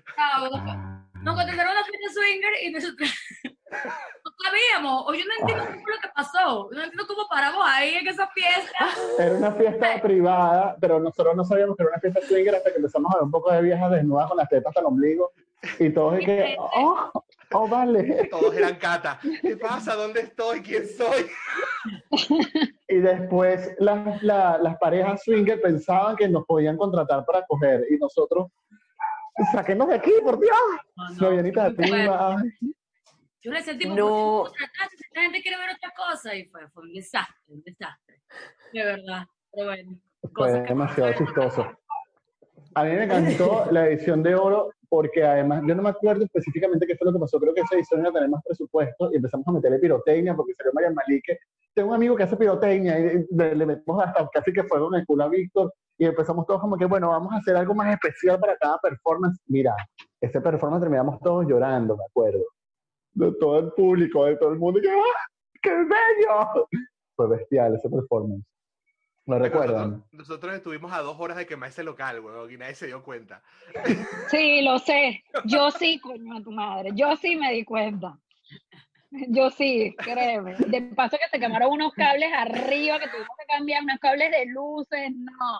Nos 1.21 1.36
contrataron 1.36 1.71
en 1.71 1.75
la 1.75 1.84
fiesta 1.84 2.13
swinger 2.13 2.54
y 2.63 2.71
nosotros 2.71 3.10
no 3.43 4.32
sabíamos, 4.41 5.04
o 5.06 5.13
yo 5.13 5.25
no 5.25 5.34
entiendo 5.41 5.65
cómo 5.65 5.88
lo 5.89 6.02
que 6.02 6.10
pasó, 6.15 6.69
no 6.71 6.82
entiendo 6.82 7.08
cómo 7.08 7.28
paramos 7.28 7.62
ahí 7.67 7.95
en 7.95 8.08
esa 8.08 8.25
fiesta. 8.28 8.88
Era 9.19 9.36
una 9.36 9.52
fiesta 9.52 10.02
privada, 10.02 10.78
pero 10.80 10.97
nosotros 10.97 11.36
no 11.36 11.43
sabíamos 11.43 11.75
que 11.75 11.84
era 11.84 11.91
una 11.91 11.99
fiesta 11.99 12.21
swinger 12.25 12.56
hasta 12.56 12.71
que 12.71 12.78
empezamos 12.78 13.12
a 13.12 13.15
ver 13.17 13.23
un 13.25 13.32
poco 13.32 13.52
de 13.52 13.62
viejas 13.63 13.91
desnudas 13.91 14.30
con 14.30 14.38
las 14.38 14.47
tetas 14.47 14.69
hasta 14.69 14.80
el 14.80 14.86
ombligo. 14.86 15.34
Y 15.78 15.89
todos 15.89 16.21
y 16.21 16.25
que, 16.25 16.56
oh, 16.58 17.12
oh, 17.53 17.67
vale. 17.67 18.27
Todos 18.29 18.55
eran 18.55 18.75
cata. 18.75 19.19
¿Qué 19.41 19.57
pasa? 19.57 19.95
¿Dónde 19.95 20.21
estoy? 20.21 20.62
¿Quién 20.62 20.88
soy? 20.88 21.27
Y 22.88 22.95
después 22.97 23.75
las, 23.79 24.21
la- 24.23 24.57
las 24.57 24.77
parejas 24.77 25.23
swinger 25.23 25.62
pensaban 25.62 26.15
que 26.15 26.27
nos 26.27 26.45
podían 26.45 26.77
contratar 26.77 27.25
para 27.25 27.45
coger. 27.45 27.85
Y 27.89 27.97
nosotros, 27.97 28.47
saquenos 29.51 29.88
de 29.89 29.95
aquí, 29.95 30.12
por 30.23 30.39
Dios. 30.39 30.51
No, 30.95 31.31
no, 31.31 31.31
muy 31.31 31.51
fuerte. 31.51 31.75
tativa. 31.83 32.35
Yo 33.41 33.51
le 33.51 33.57
decía 33.57 33.73
al 33.73 33.79
tipo, 33.79 33.95
No. 33.95 34.43
Si 34.47 35.03
esta 35.05 35.21
gente 35.21 35.41
quiere 35.41 35.57
ver 35.57 35.69
otra 35.75 35.91
cosa. 35.95 36.35
Y 36.35 36.45
fue, 36.45 36.67
fue 36.69 36.83
un 36.83 36.93
desastre, 36.93 37.35
un 37.47 37.62
desastre. 37.63 38.21
De 38.73 38.83
verdad. 38.85 39.23
Pero 39.51 39.65
bueno. 39.67 39.97
Fue 40.35 40.51
demasiado 40.63 41.13
chistoso. 41.13 41.65
A 42.75 42.84
mí 42.84 42.91
me 42.91 43.03
encantó 43.03 43.65
la 43.71 43.88
edición 43.88 44.23
de 44.23 44.36
oro 44.36 44.71
porque 44.89 45.23
además 45.23 45.62
yo 45.67 45.75
no 45.75 45.84
me 45.84 45.89
acuerdo 45.89 46.25
específicamente 46.25 46.88
qué 46.88 46.95
fue 46.95 47.05
lo 47.05 47.13
que 47.13 47.19
pasó. 47.19 47.39
Creo 47.39 47.53
que 47.53 47.62
esa 47.62 47.75
edición 47.75 48.01
iba 48.01 48.10
a 48.10 48.13
tener 48.13 48.29
más 48.29 48.43
presupuesto 48.43 49.12
y 49.12 49.17
empezamos 49.17 49.47
a 49.47 49.51
meterle 49.51 49.79
pirotecnia 49.79 50.36
porque 50.36 50.53
salió 50.55 50.73
María 50.73 50.91
Malique. 50.91 51.38
Tengo 51.73 51.89
un 51.89 51.95
amigo 51.95 52.15
que 52.15 52.23
hace 52.23 52.36
pirotecnia 52.36 52.99
y 52.99 53.25
le, 53.29 53.65
metimos 53.65 54.03
hasta 54.03 54.27
casi 54.34 54.51
que 54.51 54.63
fueron 54.63 54.95
el 54.95 55.05
culo 55.05 55.25
a 55.25 55.29
Víctor 55.29 55.71
y 55.97 56.05
empezamos 56.05 56.45
todos 56.47 56.62
como 56.62 56.77
que, 56.77 56.86
bueno, 56.86 57.10
vamos 57.10 57.32
a 57.34 57.38
hacer 57.38 57.55
algo 57.55 57.75
más 57.75 57.93
especial 57.93 58.39
para 58.39 58.58
cada 58.58 58.77
performance. 58.79 59.39
Mira, 59.47 59.75
ese 60.19 60.41
performance 60.41 60.82
terminamos 60.82 61.19
todos 61.19 61.45
llorando, 61.47 61.95
me 61.95 62.03
acuerdo. 62.05 62.43
De 63.13 63.32
todo 63.39 63.60
el 63.60 63.71
público, 63.73 64.25
de 64.25 64.38
todo 64.38 64.51
el 64.53 64.60
mundo. 64.60 64.79
que, 64.82 64.89
¡ah! 64.89 65.29
¡Qué 65.62 65.71
bello! 65.71 66.67
Fue 67.15 67.27
bestial 67.27 67.75
ese 67.75 67.89
performance. 67.89 68.48
¿Lo 69.29 69.37
recuerdan? 69.37 69.91
Nosotros, 69.91 70.13
nosotros 70.13 70.55
estuvimos 70.55 70.91
a 70.91 71.01
dos 71.01 71.19
horas 71.19 71.37
de 71.37 71.45
quemar 71.45 71.69
ese 71.69 71.83
local, 71.83 72.19
weón, 72.19 72.51
y 72.51 72.57
nadie 72.57 72.73
se 72.73 72.87
dio 72.87 73.03
cuenta. 73.03 73.43
Sí, 74.29 74.63
lo 74.63 74.79
sé. 74.79 75.23
Yo 75.45 75.69
sí, 75.69 75.99
coño, 75.99 76.37
a 76.37 76.41
tu 76.41 76.51
madre. 76.51 76.89
Yo 76.95 77.15
sí 77.15 77.35
me 77.35 77.53
di 77.53 77.63
cuenta. 77.63 78.17
Yo 79.11 79.51
sí, 79.51 79.95
créeme. 79.97 80.55
De 80.55 80.81
paso 80.81 81.17
que 81.17 81.29
se 81.29 81.39
quemaron 81.39 81.71
unos 81.71 81.93
cables 81.93 82.31
arriba, 82.33 82.99
que 82.99 83.07
tuvimos 83.07 83.37
que 83.37 83.45
cambiar 83.45 83.83
unos 83.83 83.99
cables 83.99 84.31
de 84.31 84.45
luces, 84.47 85.11
no. 85.15 85.59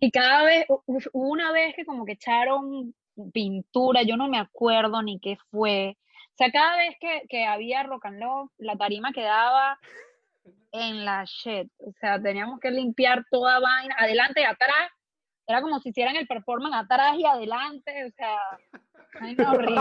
Y 0.00 0.10
cada 0.10 0.42
vez, 0.42 0.66
una 1.12 1.52
vez 1.52 1.76
que 1.76 1.84
como 1.84 2.04
que 2.04 2.12
echaron 2.12 2.94
pintura, 3.32 4.02
yo 4.02 4.16
no 4.16 4.28
me 4.28 4.38
acuerdo 4.38 5.02
ni 5.02 5.20
qué 5.20 5.36
fue. 5.52 5.96
O 6.32 6.36
sea, 6.36 6.50
cada 6.50 6.76
vez 6.78 6.96
que, 7.00 7.22
que 7.28 7.44
había 7.44 7.84
rock 7.84 8.06
and 8.06 8.22
roll, 8.22 8.50
la 8.58 8.76
tarima 8.76 9.12
quedaba 9.12 9.78
en 10.72 11.04
la 11.04 11.24
shit. 11.24 11.70
O 11.78 11.92
sea, 12.00 12.20
teníamos 12.20 12.60
que 12.60 12.70
limpiar 12.70 13.24
toda 13.30 13.58
vaina, 13.60 13.94
adelante 13.98 14.40
y 14.40 14.44
atrás. 14.44 14.90
Era 15.46 15.62
como 15.62 15.78
si 15.80 15.88
hicieran 15.90 16.16
el 16.16 16.26
performance 16.26 16.74
atrás 16.76 17.16
y 17.16 17.24
adelante, 17.24 18.04
o 18.04 18.10
sea, 18.10 18.36
ay, 19.20 19.34
no, 19.36 19.50
horrible. 19.52 19.80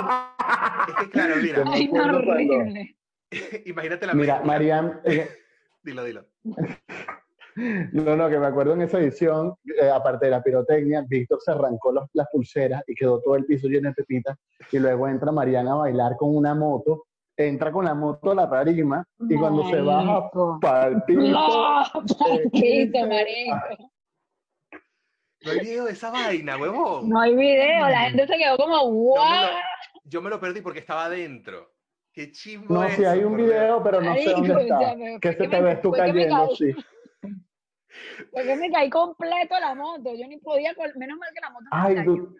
Es 0.87 0.95
que, 1.03 1.09
claro, 1.11 1.35
mira, 1.41 1.63
me 1.65 1.71
Ay, 1.73 1.87
no, 1.87 1.99
acuerdo 2.01 2.23
cuando- 2.25 2.53
horrible. 2.55 2.97
imagínate 3.65 4.05
la 4.07 4.13
Mira. 4.13 4.41
Mariam, 4.43 4.99
eh, 5.03 5.27
Dilo, 5.83 6.03
dilo. 6.05 6.25
no, 7.55 8.15
no, 8.15 8.29
que 8.29 8.37
me 8.39 8.45
acuerdo 8.45 8.73
en 8.73 8.81
esa 8.83 8.99
edición, 8.99 9.55
eh, 9.81 9.89
aparte 9.89 10.25
de 10.25 10.31
la 10.31 10.43
pirotecnia, 10.43 11.03
Víctor 11.07 11.39
se 11.41 11.51
arrancó 11.51 11.91
los- 11.91 12.09
las 12.13 12.27
pulseras 12.31 12.83
y 12.87 12.93
quedó 12.95 13.19
todo 13.21 13.35
el 13.35 13.45
piso 13.45 13.67
lleno 13.67 13.89
de 13.89 13.95
pepitas. 13.95 14.37
Y 14.71 14.79
luego 14.79 15.07
entra 15.07 15.31
Mariana 15.31 15.71
a 15.73 15.75
bailar 15.75 16.15
con 16.17 16.35
una 16.35 16.53
moto, 16.53 17.05
entra 17.37 17.71
con 17.71 17.85
la 17.85 17.93
moto 17.93 18.31
a 18.31 18.35
la 18.35 18.49
tarima 18.49 19.05
y 19.29 19.35
cuando 19.35 19.69
se 19.69 19.79
baja 19.81 20.29
para 20.59 20.87
el 20.87 21.03
piso, 21.03 21.21
No, 21.21 21.83
eh, 22.53 22.89
marico. 23.07 23.91
No 25.45 25.51
hay 25.51 25.59
video 25.59 25.85
de 25.85 25.91
esa 25.91 26.09
vaina, 26.09 26.57
huevón. 26.57 27.07
No 27.09 27.19
hay 27.21 27.35
video, 27.35 27.87
la 27.89 28.09
gente 28.09 28.25
se 28.27 28.37
quedó 28.37 28.57
como, 28.57 28.75
Yo 28.79 28.89
me, 28.89 28.89
wow. 28.89 29.15
lo, 29.21 30.01
yo 30.05 30.21
me 30.23 30.29
lo 30.31 30.39
perdí 30.39 30.61
porque 30.61 30.79
estaba 30.79 31.05
adentro. 31.05 31.73
Qué 32.11 32.31
chimbo 32.31 32.73
no, 32.73 32.83
es 32.83 32.95
si 32.95 33.05
hay 33.05 33.19
eso, 33.19 33.27
un 33.27 33.33
por 33.35 33.45
Dios. 33.45 33.49
video, 33.53 33.83
pero 33.83 34.01
no 34.01 34.15
sé 34.15 34.29
dónde 34.31 34.61
está. 34.63 34.95
me- 34.95 35.19
Que 35.19 35.29
se 35.33 35.37
te 35.37 35.47
me- 35.47 35.61
ves 35.61 35.81
tú 35.81 35.91
cayendo, 35.91 36.55
sí. 36.55 36.73
Porque 38.31 38.55
me 38.55 38.71
caí 38.71 38.89
completo 38.89 39.59
la 39.59 39.75
moto. 39.75 40.11
Yo 40.15 40.27
ni 40.27 40.37
podía, 40.37 40.73
menos 40.95 41.17
mal 41.19 41.29
que 41.33 41.39
la 41.41 41.49
moto 41.51 41.65
Ay, 41.71 41.93
se 41.95 41.99
cayó. 41.99 42.15
tú- 42.15 42.35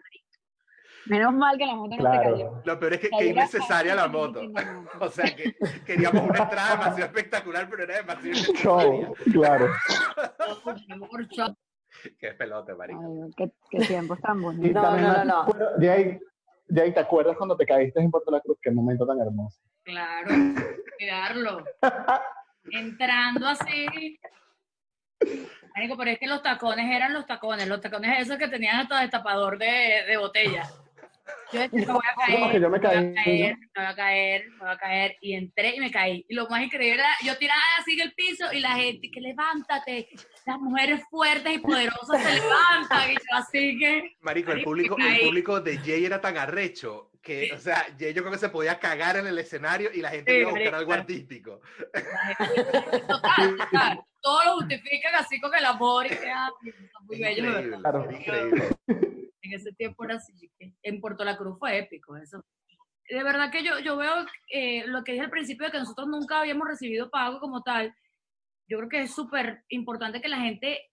Menos 1.08 1.32
mal 1.34 1.56
que 1.56 1.66
la 1.66 1.74
moto 1.74 1.96
no 1.96 2.12
se 2.12 2.18
cayó. 2.18 2.62
Lo 2.64 2.78
peor 2.78 2.92
es 2.94 3.00
que, 3.00 3.08
que 3.10 3.26
innecesaria 3.26 3.94
la 3.94 4.08
moto. 4.08 4.42
O 5.00 5.08
sea, 5.08 5.24
que 5.34 5.54
queríamos 5.86 6.28
una 6.28 6.40
entrada 6.40 6.70
demasiado 6.72 7.04
espectacular, 7.04 7.68
pero 7.70 7.84
era 7.84 7.96
demasiado 7.96 8.34
Show, 8.54 9.14
claro. 9.32 9.68
Qué 12.18 12.32
pelote, 12.32 12.74
marico. 12.74 13.00
Ay, 13.00 13.30
qué, 13.36 13.52
qué 13.70 13.86
tiempos 13.86 14.20
tan 14.20 14.38
Y 14.38 14.42
bonitos. 14.42 14.82
No, 14.82 14.96
no, 14.96 15.24
no, 15.24 15.46
no. 15.46 15.46
De 15.78 15.90
ahí, 15.90 16.18
de 16.66 16.82
ahí, 16.82 16.92
¿te 16.92 17.00
acuerdas 17.00 17.36
cuando 17.36 17.56
te 17.56 17.64
caíste 17.64 18.00
en 18.00 18.10
Puerto 18.10 18.30
La 18.30 18.40
Cruz? 18.40 18.58
Qué 18.60 18.70
momento 18.70 19.06
tan 19.06 19.20
hermoso. 19.20 19.60
Claro, 19.84 20.28
cuidarlo. 20.98 21.64
Entrando 22.72 23.46
así. 23.46 24.18
Marico, 25.74 25.96
pero 25.96 26.10
es 26.10 26.18
que 26.18 26.26
los 26.26 26.42
tacones 26.42 26.90
eran 26.94 27.12
los 27.12 27.26
tacones, 27.26 27.66
los 27.68 27.80
tacones 27.80 28.20
esos 28.20 28.36
que 28.36 28.48
tenían 28.48 28.80
hasta 28.80 29.00
destapador 29.00 29.58
de, 29.58 30.04
de 30.06 30.16
botella. 30.16 30.68
Yo 31.52 31.60
decía, 31.60 31.80
me 31.80 31.86
voy 31.92 32.02
a 32.10 32.26
caer, 32.26 32.60
yo 32.60 32.70
me 32.70 32.78
me 32.78 32.78
voy 32.78 32.86
a 32.86 33.14
caer, 33.14 33.56
me 33.56 33.82
voy 33.82 33.86
a 33.86 33.94
caer, 33.94 34.50
me 34.50 34.58
voy 34.58 34.68
a 34.68 34.76
caer. 34.78 35.16
Y 35.20 35.34
entré 35.34 35.76
y 35.76 35.80
me 35.80 35.90
caí. 35.90 36.24
Y 36.28 36.34
lo 36.34 36.48
más 36.48 36.62
increíble 36.62 36.94
era, 36.94 37.08
yo 37.24 37.36
tiraba 37.38 37.60
así 37.78 37.92
en 37.94 38.00
el 38.00 38.12
piso 38.14 38.52
y 38.52 38.60
la 38.60 38.72
gente, 38.72 39.10
que 39.10 39.20
levántate. 39.20 40.08
Las 40.46 40.58
mujeres 40.58 41.02
fuertes 41.10 41.54
y 41.54 41.58
poderosas 41.58 42.22
se 42.22 42.34
levantan. 42.34 43.10
Y 43.10 43.14
yo 43.14 43.36
así 43.36 43.78
que... 43.78 44.16
Marico, 44.20 44.52
el 44.52 44.62
público, 44.62 44.96
el 44.98 45.20
público 45.26 45.60
de 45.60 45.78
Jay 45.78 46.04
era 46.04 46.20
tan 46.20 46.36
arrecho 46.36 47.10
que, 47.22 47.50
o 47.52 47.58
sea, 47.58 47.86
Jay 47.98 48.14
yo 48.14 48.22
creo 48.22 48.32
que 48.32 48.38
se 48.38 48.48
podía 48.48 48.78
cagar 48.78 49.16
en 49.16 49.26
el 49.26 49.38
escenario 49.38 49.90
y 49.92 50.00
la 50.00 50.10
gente 50.10 50.32
Sí, 50.32 50.38
iba 50.38 50.48
a 50.50 50.52
buscar 50.52 50.72
marico. 50.72 50.76
algo 50.78 50.92
artístico. 50.92 51.60
Total, 53.06 53.56
total. 53.56 54.00
Todo 54.20 54.44
lo 54.44 54.54
justifican 54.56 55.14
así 55.14 55.40
con 55.40 55.54
el 55.54 55.64
amor 55.64 56.06
y 56.06 56.08
que 56.10 56.30
ah, 56.30 56.50
son 56.92 57.06
muy 57.06 57.18
bellos, 57.20 57.42
de 57.54 57.60
Increíble, 57.62 57.76
verdad. 57.76 57.80
Claro. 57.80 58.10
increíble. 58.10 58.68
En 59.42 59.52
ese 59.52 59.72
tiempo 59.72 60.04
era 60.04 60.16
así. 60.16 60.50
En 60.82 61.00
Puerto 61.00 61.24
La 61.24 61.36
Cruz 61.36 61.58
fue 61.58 61.78
épico 61.78 62.16
eso. 62.16 62.44
De 63.08 63.22
verdad 63.22 63.50
que 63.50 63.64
yo, 63.64 63.78
yo 63.78 63.96
veo 63.96 64.26
eh, 64.50 64.86
lo 64.86 65.02
que 65.02 65.12
dije 65.12 65.24
al 65.24 65.30
principio 65.30 65.66
de 65.66 65.72
que 65.72 65.78
nosotros 65.78 66.08
nunca 66.08 66.40
habíamos 66.40 66.68
recibido 66.68 67.10
pago 67.10 67.40
como 67.40 67.62
tal. 67.62 67.94
Yo 68.68 68.78
creo 68.78 68.88
que 68.88 69.02
es 69.02 69.14
súper 69.14 69.64
importante 69.68 70.20
que 70.20 70.28
la 70.28 70.40
gente 70.40 70.90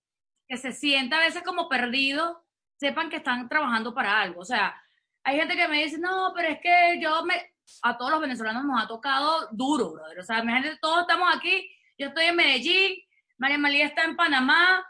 que 0.48 0.58
se 0.58 0.72
sienta 0.72 1.18
a 1.18 1.22
veces 1.22 1.44
como 1.44 1.68
perdido 1.68 2.46
sepan 2.78 3.10
que 3.10 3.18
están 3.18 3.50
trabajando 3.50 3.94
para 3.94 4.22
algo. 4.22 4.42
O 4.42 4.46
sea, 4.46 4.82
hay 5.24 5.38
gente 5.38 5.56
que 5.56 5.68
me 5.68 5.84
dice, 5.84 5.98
no, 5.98 6.32
pero 6.36 6.50
es 6.50 6.60
que 6.62 7.00
yo 7.02 7.26
me... 7.26 7.34
A 7.82 7.98
todos 7.98 8.12
los 8.12 8.22
venezolanos 8.22 8.64
nos 8.64 8.84
ha 8.84 8.88
tocado 8.88 9.50
duro, 9.52 9.94
brother. 9.94 10.20
O 10.20 10.24
sea, 10.24 10.40
imagínate, 10.40 10.78
todos 10.80 11.02
estamos 11.02 11.36
aquí. 11.36 11.68
Yo 11.98 12.08
estoy 12.08 12.26
en 12.26 12.36
Medellín, 12.36 12.96
María 13.38 13.58
María 13.58 13.86
está 13.88 14.04
en 14.04 14.16
Panamá, 14.16 14.86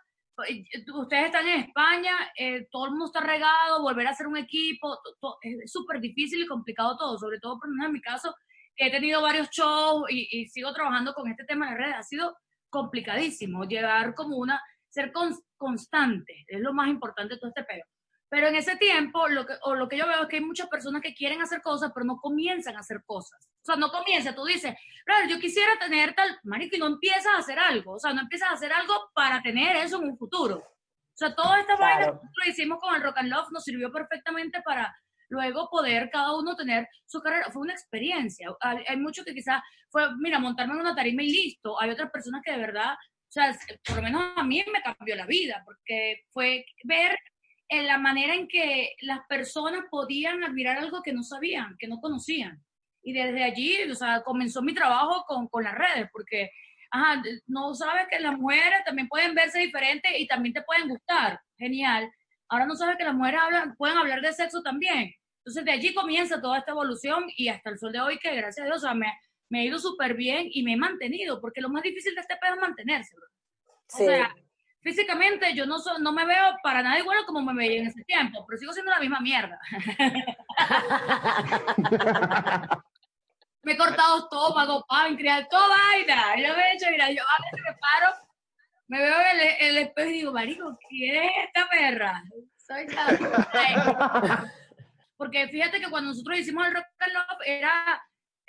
ustedes 0.94 1.26
están 1.26 1.48
en 1.48 1.62
España, 1.62 2.32
eh, 2.38 2.68
todo 2.72 2.86
el 2.86 2.92
mundo 2.92 3.06
está 3.06 3.22
regado, 3.22 3.82
volver 3.82 4.08
a 4.08 4.12
hacer 4.12 4.28
un 4.28 4.38
equipo, 4.38 4.98
es 5.42 5.72
súper 5.72 6.00
difícil 6.00 6.42
y 6.44 6.48
complicado 6.48 6.98
todo, 6.98 7.18
sobre 7.18 7.40
todo 7.40 7.60
por 7.60 7.70
en 7.70 7.92
mi 7.92 8.02
caso, 8.02 8.36
que 8.76 8.88
he 8.88 8.92
tenido 8.92 9.22
varios 9.22 9.50
shows 9.50 10.06
y, 10.10 10.48
sigo 10.50 10.74
trabajando 10.74 11.14
con 11.14 11.30
este 11.30 11.46
tema 11.46 11.72
de 11.72 11.78
redes, 11.78 11.96
ha 11.98 12.04
sido 12.04 12.36
complicadísimo, 12.70 13.64
llegar 13.64 14.14
como 14.14 14.38
una, 14.38 14.62
ser 14.90 15.12
cons- 15.14 15.44
constante, 15.58 16.44
es 16.48 16.60
lo 16.60 16.74
más 16.74 16.90
importante 16.90 17.36
de 17.36 17.40
todo 17.40 17.50
este 17.50 17.64
peo. 17.64 17.86
Pero 18.28 18.48
en 18.48 18.56
ese 18.56 18.76
tiempo, 18.76 19.30
lo 19.30 19.46
que, 19.46 19.54
o 19.64 19.76
lo 19.76 19.88
que 19.88 19.98
yo 19.98 20.08
veo 20.08 20.24
es 20.24 20.28
que 20.28 20.38
hay 20.38 20.44
muchas 20.44 20.68
personas 20.68 21.02
que 21.02 21.14
quieren 21.14 21.42
hacer 21.42 21.62
cosas, 21.62 21.92
pero 21.94 22.06
no 22.06 22.18
comienzan 22.18 22.76
a 22.76 22.80
hacer 22.80 23.02
cosas. 23.06 23.48
O 23.66 23.72
sea, 23.72 23.78
no 23.78 23.90
comienza, 23.90 24.36
tú 24.36 24.46
dices, 24.46 24.76
claro, 25.04 25.28
yo 25.28 25.40
quisiera 25.40 25.80
tener 25.80 26.14
tal, 26.14 26.40
marico, 26.44 26.76
y 26.76 26.80
no 26.80 26.86
empiezas 26.86 27.26
a 27.34 27.38
hacer 27.40 27.58
algo. 27.58 27.94
O 27.94 28.00
sea, 28.00 28.14
no 28.14 28.22
empiezas 28.22 28.52
a 28.52 28.54
hacer 28.54 28.72
algo 28.72 29.10
para 29.16 29.42
tener 29.42 29.76
eso 29.78 29.98
en 29.98 30.10
un 30.10 30.18
futuro. 30.20 30.58
O 30.58 31.18
sea, 31.18 31.34
toda 31.34 31.60
esta 31.62 31.76
Claro. 31.76 31.82
vaina 31.82 32.06
que 32.06 32.12
nosotros 32.12 32.48
hicimos 32.48 32.80
con 32.80 32.94
el 32.94 33.02
Rock 33.02 33.18
and 33.18 33.30
Love 33.32 33.48
nos 33.52 33.64
sirvió 33.64 33.92
perfectamente 33.92 34.62
para 34.62 34.96
luego 35.30 35.68
poder 35.72 36.12
cada 36.12 36.36
uno 36.38 36.56
tener 36.56 36.88
su 37.08 37.20
carrera. 37.22 37.50
Fue 37.52 37.64
una 37.64 37.74
experiencia. 37.74 38.50
Hay, 38.60 38.84
hay 38.88 38.98
muchos 38.98 39.26
que 39.26 39.34
quizás 39.34 39.64
fue, 39.90 40.16
mira, 40.20 40.38
montarme 40.38 40.76
en 40.76 40.82
una 40.82 40.96
tarima 40.96 41.24
y 41.24 41.32
listo. 41.32 41.82
Hay 41.82 41.90
otras 41.90 42.12
personas 42.12 42.44
que 42.46 42.52
de 42.52 42.60
verdad, 42.60 42.94
o 42.94 43.32
sea, 43.32 43.58
por 43.88 43.96
lo 43.96 44.04
menos 44.04 44.24
a 44.36 44.44
mí 44.44 44.64
me 44.72 44.82
cambió 44.84 45.16
la 45.16 45.26
vida, 45.26 45.64
porque 45.66 46.22
fue 46.32 46.66
ver 46.84 47.18
en 47.70 47.88
la 47.88 47.98
manera 47.98 48.36
en 48.36 48.48
que 48.48 48.92
las 49.02 49.22
personas 49.28 49.86
podían 49.90 50.44
admirar 50.44 50.78
algo 50.78 51.02
que 51.02 51.14
no 51.14 51.24
sabían, 51.24 51.76
que 51.80 51.88
no 51.88 52.00
conocían. 52.00 52.64
Y 53.06 53.14
desde 53.14 53.44
allí, 53.44 53.84
o 53.90 53.96
sea, 53.96 54.22
comenzó 54.24 54.62
mi 54.62 54.74
trabajo 54.74 55.24
con, 55.28 55.48
con 55.48 55.64
las 55.64 55.76
redes, 55.76 56.10
porque 56.12 56.50
ajá, 56.90 57.22
no 57.48 57.74
sabes 57.76 58.08
que 58.10 58.20
las 58.20 58.38
mujeres 58.38 58.84
también 58.86 59.08
pueden 59.08 59.36
verse 59.36 59.60
diferentes 59.60 60.12
y 60.18 60.28
también 60.28 60.54
te 60.54 60.64
pueden 60.64 60.88
gustar. 60.90 61.40
Genial. 61.58 62.10
Ahora 62.50 62.66
no 62.66 62.76
sabes 62.76 62.98
que 62.98 63.04
las 63.04 63.14
mujeres 63.14 63.40
hablan, 63.44 63.76
pueden 63.76 63.98
hablar 63.98 64.22
de 64.22 64.34
sexo 64.34 64.62
también. 64.64 65.14
Entonces 65.40 65.64
de 65.66 65.72
allí 65.72 65.94
comienza 65.94 66.42
toda 66.42 66.58
esta 66.58 66.72
evolución 66.72 67.26
y 67.38 67.50
hasta 67.50 67.70
el 67.70 67.78
sol 67.78 67.92
de 67.92 68.00
hoy 68.02 68.18
que 68.18 68.34
gracias 68.36 68.64
a 68.64 68.68
Dios 68.68 68.78
o 68.78 68.88
sea, 68.88 68.94
me, 68.96 69.14
me 69.50 69.60
ha 69.60 69.64
ido 69.66 69.78
súper 69.78 70.16
bien 70.16 70.48
y 70.52 70.64
me 70.64 70.74
he 70.74 70.78
mantenido, 70.78 71.40
porque 71.42 71.62
lo 71.62 71.70
más 71.70 71.84
difícil 71.84 72.16
de 72.16 72.22
este 72.22 72.36
pedo 72.38 72.56
es 72.56 72.62
mantenerse. 72.62 73.16
bro. 73.16 73.28
O 73.68 73.98
Sí. 73.98 74.06
sea, 74.06 74.34
físicamente 74.82 75.54
yo 75.54 75.66
no, 75.68 75.78
so- 75.80 76.00
no 76.00 76.12
me 76.12 76.26
veo 76.26 76.56
para 76.64 76.82
nada 76.82 76.98
igual 77.00 77.24
como 77.26 77.42
me 77.42 77.54
veía 77.54 77.82
en 77.82 77.88
ese 77.88 78.04
tiempo, 78.06 78.44
pero 78.48 78.58
sigo 78.58 78.74
siendo 78.74 78.92
la 78.92 79.00
misma 79.00 79.20
mierda. 79.20 79.60
me 83.66 83.72
he 83.72 83.78
cortado 83.78 84.20
estómago, 84.20 84.86
páncreas, 84.88 85.50
toda 85.50 85.68
vaina. 85.68 86.36
Yo 86.38 86.56
me 86.56 86.62
he 86.62 86.76
hecho, 86.76 86.86
mira, 86.92 87.12
yo 87.12 87.24
a 87.24 87.44
veces 87.44 87.66
me 87.68 87.76
paro, 87.78 88.16
me 88.88 89.00
veo 89.00 89.20
en 89.20 89.40
el, 89.40 89.56
el 89.60 89.78
espejo 89.80 90.10
y 90.10 90.14
digo, 90.14 90.32
marico, 90.32 90.78
¿quién 90.88 91.24
es 91.24 91.32
esta 91.48 91.68
perra? 91.68 92.24
Soy 92.58 92.88
la... 92.88 94.54
Porque 95.18 95.48
fíjate 95.48 95.80
que 95.80 95.90
cuando 95.90 96.10
nosotros 96.10 96.38
hicimos 96.38 96.68
el 96.68 96.76
Rock 96.76 96.86
and 97.00 97.14
Love 97.14 97.42
era... 97.44 98.04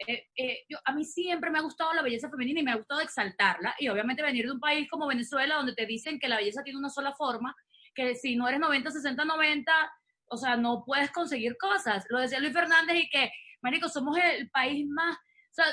eh, 0.07 0.27
eh, 0.37 0.65
yo, 0.69 0.79
a 0.85 0.93
mí 0.93 1.03
siempre 1.07 1.51
me 1.51 1.61
ha 1.61 1.63
gustado 1.63 1.95
la 1.95 2.03
belleza 2.03 2.29
femenina 2.29 2.61
y 2.61 2.65
me 2.65 2.73
ha 2.73 2.77
gustado 2.77 3.01
exaltarla. 3.01 3.75
Y 3.79 3.89
obviamente 3.89 4.23
venir 4.23 4.45
de 4.45 4.53
un 4.53 4.61
país 4.61 4.87
como 4.91 5.07
Venezuela, 5.07 5.55
donde 5.55 5.75
te 5.75 5.87
dicen 5.87 6.19
que 6.19 6.29
la 6.29 6.37
belleza 6.37 6.63
tiene 6.63 6.79
una 6.79 6.91
sola 6.91 7.15
forma, 7.15 7.55
que 7.95 8.15
si 8.17 8.37
no 8.37 8.47
eres 8.49 8.61
90, 8.61 8.91
60, 8.91 9.25
90, 9.25 9.73
o 10.29 10.37
sea, 10.37 10.57
no 10.57 10.85
puedes 10.85 11.11
conseguir 11.11 11.57
cosas. 11.57 12.05
Lo 12.11 12.19
decía 12.19 12.39
Luis 12.39 12.53
Fernández 12.53 12.97
y 12.97 13.09
que, 13.09 13.31
marico, 13.67 13.89
somos 13.89 14.17
el 14.19 14.49
país 14.51 14.87
más, 14.89 15.17
o 15.17 15.53
sea, 15.53 15.67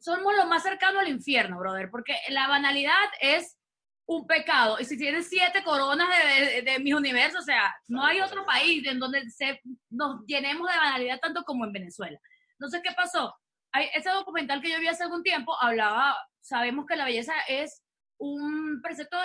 somos 0.00 0.34
lo 0.36 0.46
más 0.46 0.62
cercano 0.62 1.00
al 1.00 1.08
infierno, 1.08 1.58
brother, 1.58 1.90
porque 1.90 2.16
la 2.28 2.48
banalidad 2.48 3.08
es 3.20 3.58
un 4.06 4.26
pecado. 4.26 4.78
Y 4.80 4.84
si 4.84 4.96
tienes 4.96 5.28
siete 5.28 5.62
coronas 5.64 6.08
de, 6.08 6.46
de, 6.46 6.62
de 6.62 6.78
mis 6.78 6.94
universos, 6.94 7.40
o 7.40 7.44
sea, 7.44 7.74
no 7.88 8.04
hay 8.04 8.20
otro 8.20 8.44
país 8.44 8.86
en 8.86 8.98
donde 8.98 9.28
se, 9.30 9.60
nos 9.90 10.24
llenemos 10.26 10.68
de 10.70 10.76
banalidad 10.76 11.18
tanto 11.20 11.42
como 11.44 11.64
en 11.64 11.72
Venezuela. 11.72 12.18
Entonces, 12.52 12.80
¿qué 12.84 12.94
pasó? 12.94 13.34
Hay, 13.72 13.88
ese 13.94 14.10
documental 14.10 14.60
que 14.60 14.70
yo 14.70 14.78
vi 14.78 14.88
hace 14.88 15.02
algún 15.02 15.22
tiempo 15.22 15.56
hablaba, 15.60 16.16
sabemos 16.40 16.86
que 16.86 16.96
la 16.96 17.04
belleza 17.04 17.34
es 17.48 17.82
un 18.18 18.80
precepto, 18.82 19.16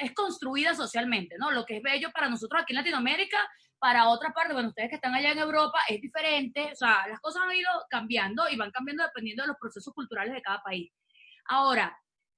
es 0.00 0.14
construida 0.14 0.74
socialmente, 0.74 1.36
¿no? 1.38 1.50
Lo 1.50 1.66
que 1.66 1.76
es 1.76 1.82
bello 1.82 2.10
para 2.10 2.30
nosotros 2.30 2.62
aquí 2.62 2.72
en 2.72 2.78
Latinoamérica, 2.78 3.38
para 3.78 4.08
otra 4.08 4.30
parte, 4.32 4.52
bueno, 4.54 4.68
ustedes 4.70 4.88
que 4.88 4.96
están 4.96 5.14
allá 5.14 5.32
en 5.32 5.38
Europa, 5.38 5.78
es 5.88 6.00
diferente, 6.00 6.70
o 6.72 6.76
sea, 6.76 7.06
las 7.08 7.20
cosas 7.20 7.42
han 7.42 7.54
ido 7.54 7.70
cambiando 7.90 8.48
y 8.48 8.56
van 8.56 8.70
cambiando 8.70 9.02
dependiendo 9.04 9.42
de 9.42 9.48
los 9.48 9.56
procesos 9.58 9.92
culturales 9.94 10.34
de 10.34 10.42
cada 10.42 10.62
país. 10.62 10.92
Ahora, 11.46 11.96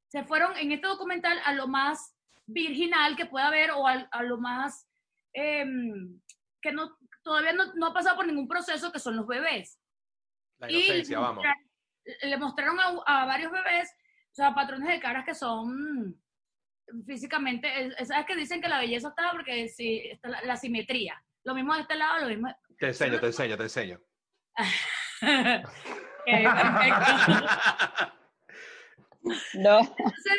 se 0.08 0.24
fueron 0.24 0.56
en 0.56 0.72
este 0.72 0.86
documental 0.86 1.38
a 1.44 1.52
lo 1.52 1.68
más 1.68 2.14
virginal 2.46 3.14
que 3.16 3.26
pueda 3.26 3.48
haber 3.48 3.70
o 3.72 3.86
a, 3.86 4.22
lo 4.22 4.38
más 4.38 4.88
em, 5.32 6.20
que 6.60 6.72
no 6.72 6.96
todavía 7.22 7.52
no, 7.52 7.74
no 7.74 7.86
ha 7.88 7.92
pasado 7.92 8.16
por 8.16 8.26
ningún 8.26 8.48
proceso, 8.48 8.90
que 8.90 8.98
son 8.98 9.16
los 9.16 9.26
bebés. 9.26 9.78
La 10.58 10.70
Y 10.70 10.76
inocencia, 10.76 11.18
vamos. 11.18 11.36
mostrar- 11.44 11.56
le 12.22 12.36
mostraron 12.38 12.80
a, 12.80 12.86
a 13.04 13.26
varios 13.26 13.52
bebés, 13.52 13.90
o 14.32 14.34
sea, 14.34 14.54
patrones 14.54 14.88
de 14.88 14.98
caras 15.00 15.26
que 15.26 15.34
son 15.34 16.18
físicamente, 17.06 17.70
¿sabes 18.06 18.24
que 18.26 18.34
dicen 18.34 18.62
que 18.62 18.68
la 18.68 18.78
belleza 18.78 19.08
está 19.08 19.30
porque 19.32 19.68
sí, 19.68 20.00
está 20.10 20.28
la, 20.30 20.42
la 20.42 20.56
simetría? 20.56 21.22
Lo 21.48 21.54
mismo 21.54 21.74
de 21.74 21.80
este 21.80 21.94
lado, 21.96 22.20
lo 22.20 22.28
mismo. 22.28 22.54
Te 22.78 22.88
enseño, 22.88 23.18
te 23.18 23.26
enseño, 23.26 23.56
te 23.56 23.62
enseño. 23.62 23.98
Perfecto. 26.26 28.12
No. 29.54 29.78
Entonces, 29.80 30.38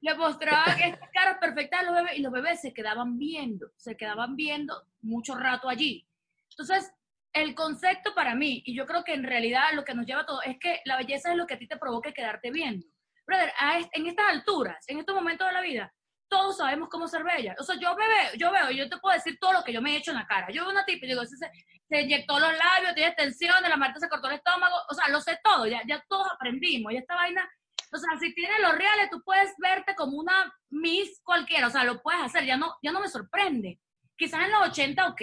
le 0.00 0.14
mostraba 0.14 0.74
que 0.76 0.88
estas 0.88 1.10
caras 1.12 1.36
perfectas 1.38 1.80
de 1.80 1.86
los 1.86 1.94
bebés 1.96 2.18
y 2.18 2.22
los 2.22 2.32
bebés 2.32 2.60
se 2.62 2.72
quedaban 2.72 3.18
viendo, 3.18 3.70
se 3.76 3.94
quedaban 3.96 4.34
viendo 4.36 4.86
mucho 5.02 5.34
rato 5.36 5.68
allí. 5.68 6.08
Entonces, 6.50 6.90
el 7.34 7.54
concepto 7.54 8.14
para 8.14 8.34
mí, 8.34 8.62
y 8.64 8.74
yo 8.74 8.86
creo 8.86 9.04
que 9.04 9.12
en 9.14 9.24
realidad 9.24 9.64
lo 9.74 9.84
que 9.84 9.94
nos 9.94 10.06
lleva 10.06 10.22
a 10.22 10.26
todo, 10.26 10.40
es 10.42 10.58
que 10.58 10.80
la 10.86 10.96
belleza 10.96 11.30
es 11.30 11.36
lo 11.36 11.46
que 11.46 11.54
a 11.54 11.58
ti 11.58 11.66
te 11.68 11.76
provoque 11.76 12.12
quedarte 12.14 12.50
viendo. 12.50 12.86
Brother, 13.26 13.52
a 13.58 13.78
est- 13.78 13.90
en 13.96 14.06
estas 14.06 14.26
alturas, 14.30 14.82
en 14.88 14.98
estos 14.98 15.14
momentos 15.14 15.46
de 15.46 15.52
la 15.52 15.60
vida, 15.60 15.94
todos 16.32 16.56
sabemos 16.56 16.88
cómo 16.88 17.06
ser 17.06 17.22
bella. 17.24 17.54
O 17.58 17.62
sea, 17.62 17.76
yo 17.78 17.94
me 17.94 18.08
veo, 18.08 18.34
yo 18.38 18.50
veo, 18.50 18.70
yo 18.70 18.88
te 18.88 18.96
puedo 18.96 19.14
decir 19.14 19.36
todo 19.38 19.52
lo 19.52 19.62
que 19.62 19.70
yo 19.70 19.82
me 19.82 19.92
he 19.92 19.98
hecho 19.98 20.12
en 20.12 20.16
la 20.16 20.26
cara. 20.26 20.46
Yo 20.50 20.62
veo 20.62 20.72
una 20.72 20.86
tipa 20.86 21.04
y 21.04 21.10
digo, 21.10 21.22
se, 21.26 22.00
inyectó 22.00 22.40
los 22.40 22.56
labios, 22.56 22.94
tiene 22.94 23.12
tensiones, 23.12 23.68
la 23.68 23.76
Marta 23.76 24.00
se 24.00 24.08
cortó 24.08 24.28
el 24.28 24.36
estómago, 24.36 24.74
o 24.88 24.94
sea, 24.94 25.08
lo 25.08 25.20
sé 25.20 25.38
todo, 25.44 25.66
ya, 25.66 25.82
ya 25.86 26.02
todos 26.08 26.26
aprendimos, 26.32 26.90
y 26.90 26.96
esta 26.96 27.14
vaina 27.14 27.46
o 27.94 27.98
sea, 27.98 28.18
si 28.18 28.34
tienes 28.34 28.58
los 28.62 28.72
reales, 28.72 29.10
tú 29.10 29.22
puedes 29.22 29.52
verte 29.58 29.94
como 29.94 30.16
una 30.16 30.50
Miss 30.70 31.20
cualquiera, 31.22 31.66
o 31.66 31.70
sea, 31.70 31.84
lo 31.84 32.00
puedes 32.00 32.22
hacer, 32.22 32.46
ya 32.46 32.56
no, 32.56 32.76
ya 32.82 32.90
no 32.90 33.00
me 33.00 33.08
sorprende. 33.08 33.78
Quizás 34.16 34.46
en 34.46 34.52
los 34.52 34.68
80, 34.68 35.08
ok, 35.08 35.22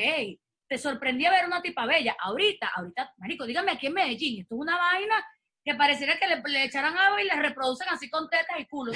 te 0.67 0.77
sorprendía 0.77 1.31
ver 1.31 1.47
una 1.47 1.63
tipa 1.63 1.87
bella. 1.87 2.15
Ahorita, 2.19 2.69
ahorita, 2.75 3.15
marico, 3.17 3.47
dígame 3.47 3.71
aquí 3.71 3.87
en 3.87 3.93
Medellín, 3.93 4.41
esto 4.41 4.53
es 4.53 4.61
una 4.61 4.77
vaina 4.77 5.25
que 5.65 5.73
pareciera 5.73 6.19
que 6.19 6.27
le, 6.27 6.43
le 6.45 6.65
echaran 6.65 6.95
agua 6.95 7.19
y 7.19 7.25
le 7.25 7.35
reproducen 7.37 7.87
así 7.89 8.07
con 8.07 8.29
tetas 8.29 8.59
y 8.59 8.67
culos. 8.67 8.95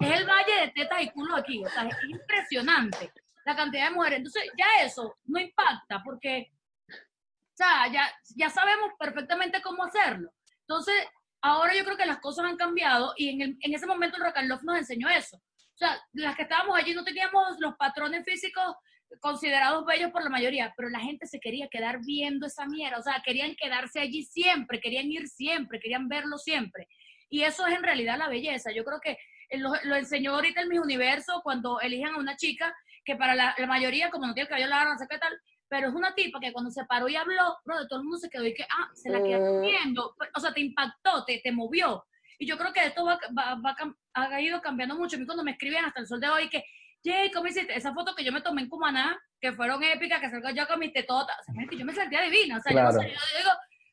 Es, 0.00 0.10
el 0.20 0.26
valle 0.26 0.60
de 0.60 0.68
tetas 0.68 1.02
y 1.02 1.10
culos 1.10 1.38
aquí, 1.38 1.64
o 1.64 1.68
sea, 1.68 1.84
es 1.86 1.96
impresionante 2.08 3.12
la 3.44 3.56
cantidad 3.56 3.88
de 3.88 3.94
mujeres. 3.94 4.18
Entonces, 4.18 4.44
ya 4.56 4.84
eso 4.84 5.16
no 5.24 5.40
impacta 5.40 6.02
porque, 6.04 6.50
o 6.88 7.56
sea, 7.56 7.88
ya, 7.92 8.10
ya 8.36 8.50
sabemos 8.50 8.90
perfectamente 8.98 9.60
cómo 9.62 9.84
hacerlo. 9.84 10.30
Entonces, 10.60 10.94
ahora 11.42 11.74
yo 11.74 11.84
creo 11.84 11.96
que 11.96 12.06
las 12.06 12.18
cosas 12.18 12.44
han 12.46 12.56
cambiado 12.56 13.12
y 13.16 13.30
en, 13.30 13.40
el- 13.42 13.56
en 13.60 13.74
ese 13.74 13.86
momento 13.86 14.16
el 14.16 14.22
Rock 14.24 14.36
nos 14.62 14.76
enseñó 14.78 15.08
eso. 15.08 15.36
O 15.36 15.76
sea, 15.80 15.98
las 16.12 16.36
que 16.36 16.42
estábamos 16.42 16.76
allí 16.76 16.92
no 16.94 17.04
teníamos 17.04 17.58
los 17.58 17.74
patrones 17.76 18.24
físicos 18.24 18.76
considerados 19.20 19.84
bellos 19.86 20.12
por 20.12 20.22
la 20.22 20.30
mayoría, 20.30 20.72
pero 20.76 20.88
la 20.88 21.00
gente 21.00 21.26
se 21.26 21.40
quería 21.40 21.68
quedar 21.68 21.98
viendo 22.04 22.46
esa 22.46 22.66
mierda, 22.66 22.98
o 22.98 23.02
sea, 23.02 23.20
querían 23.24 23.56
quedarse 23.56 23.98
allí 23.98 24.22
siempre, 24.24 24.80
querían 24.80 25.10
ir 25.10 25.26
siempre, 25.26 25.80
querían 25.80 26.06
verlo 26.08 26.38
siempre. 26.38 26.86
Y 27.28 27.42
eso 27.42 27.66
es 27.66 27.74
en 27.74 27.82
realidad 27.82 28.18
la 28.18 28.28
belleza. 28.28 28.70
Yo 28.72 28.84
creo 28.84 29.00
que 29.00 29.16
lo, 29.58 29.72
lo 29.84 29.96
enseñó 29.96 30.34
ahorita 30.34 30.60
el 30.60 30.68
Miss 30.68 30.80
Universo 30.80 31.40
cuando 31.42 31.80
eligen 31.80 32.14
a 32.14 32.18
una 32.18 32.36
chica 32.36 32.74
que 33.04 33.16
para 33.16 33.34
la, 33.34 33.54
la 33.58 33.66
mayoría, 33.66 34.10
como 34.10 34.26
no 34.26 34.34
tiene 34.34 34.44
el 34.44 34.48
cabello 34.48 34.68
largo, 34.68 34.92
no 34.92 34.98
sé 34.98 35.06
qué 35.08 35.18
tal, 35.18 35.38
pero 35.68 35.88
es 35.88 35.94
una 35.94 36.14
tipa 36.14 36.38
que 36.40 36.52
cuando 36.52 36.70
se 36.70 36.84
paró 36.84 37.08
y 37.08 37.16
habló, 37.16 37.56
bro, 37.64 37.86
todo 37.88 37.98
el 38.00 38.04
mundo 38.04 38.18
se 38.18 38.28
quedó 38.28 38.44
y 38.44 38.54
que, 38.54 38.64
ah, 38.64 38.88
se 38.94 39.08
la 39.10 39.22
quedó 39.22 39.58
Mm. 39.58 39.62
viendo, 39.62 40.14
o 40.34 40.40
sea, 40.40 40.52
te 40.52 40.60
impactó, 40.60 41.24
te, 41.24 41.38
te 41.42 41.52
movió. 41.52 42.04
Y 42.38 42.46
yo 42.46 42.56
creo 42.58 42.72
que 42.72 42.84
esto 42.86 43.04
va, 43.04 43.18
va, 43.38 43.54
va 43.56 43.76
ha 44.14 44.40
ido 44.40 44.60
cambiando 44.62 44.96
mucho. 44.96 45.16
A 45.16 45.18
mí 45.18 45.26
cuando 45.26 45.44
me 45.44 45.52
escriben 45.52 45.84
hasta 45.84 46.00
el 46.00 46.06
sol 46.06 46.20
de 46.20 46.28
hoy 46.28 46.48
que, 46.48 46.64
Jay, 47.04 47.30
¿cómo 47.30 47.46
hiciste? 47.46 47.74
Esa 47.76 47.94
foto 47.94 48.14
que 48.14 48.24
yo 48.24 48.32
me 48.32 48.40
tomé 48.42 48.62
en 48.62 48.68
Cumaná, 48.68 49.18
que 49.40 49.52
fueron 49.52 49.82
épicas, 49.82 50.20
que 50.20 50.28
salgo 50.30 50.50
yo 50.50 50.66
con 50.66 50.78
mis 50.80 50.92
tetotas, 50.92 51.36
o 51.48 51.52
sea, 51.52 51.64
yo 51.70 51.84
me 51.84 51.94
sentía 51.94 52.20
divina, 52.22 52.58
o 52.58 52.60
sea, 52.60 52.72
yo, 52.72 52.82
no 52.82 52.90
Claro. 52.90 53.00
sé, 53.02 53.08
yo 53.14 53.38
digo, 53.38 53.50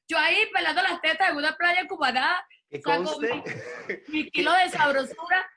yo 0.09 0.17
ahí 0.17 0.37
pelando 0.53 0.81
las 0.81 0.99
tetas 1.01 1.29
en 1.29 1.37
una 1.37 1.55
playa 1.55 1.81
en 1.81 1.87
Cumaná, 1.87 2.43
Saco 2.83 3.03
conste, 3.03 3.43
mi 4.09 4.29
kilo 4.31 4.51
de 4.53 4.69
sabrosura, 4.69 5.49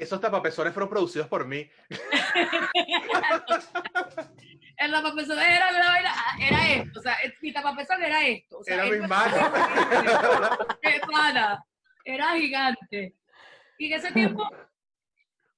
esos 0.00 0.20
tapapezones 0.20 0.72
fueron 0.72 0.88
producidos 0.88 1.28
por 1.28 1.46
mí. 1.46 1.70
en 4.78 4.90
la 4.90 5.02
papesona 5.02 5.46
era 5.46 5.68
una 5.68 5.90
vaina, 5.90 6.10
ah, 6.14 6.36
era 6.40 6.72
esto, 6.72 7.00
o 7.00 7.02
sea, 7.02 7.18
mi 7.42 7.52
tapapezón 7.52 8.02
era 8.02 8.26
esto. 8.26 8.58
O 8.58 8.64
sea, 8.64 8.76
Era 8.76 8.86
mi 8.86 9.06
mano. 9.06 9.36
Era 12.02 12.34
gigante. 12.34 13.14
Y 13.78 13.86
en 13.86 13.92
ese 13.98 14.10
tiempo, 14.12 14.48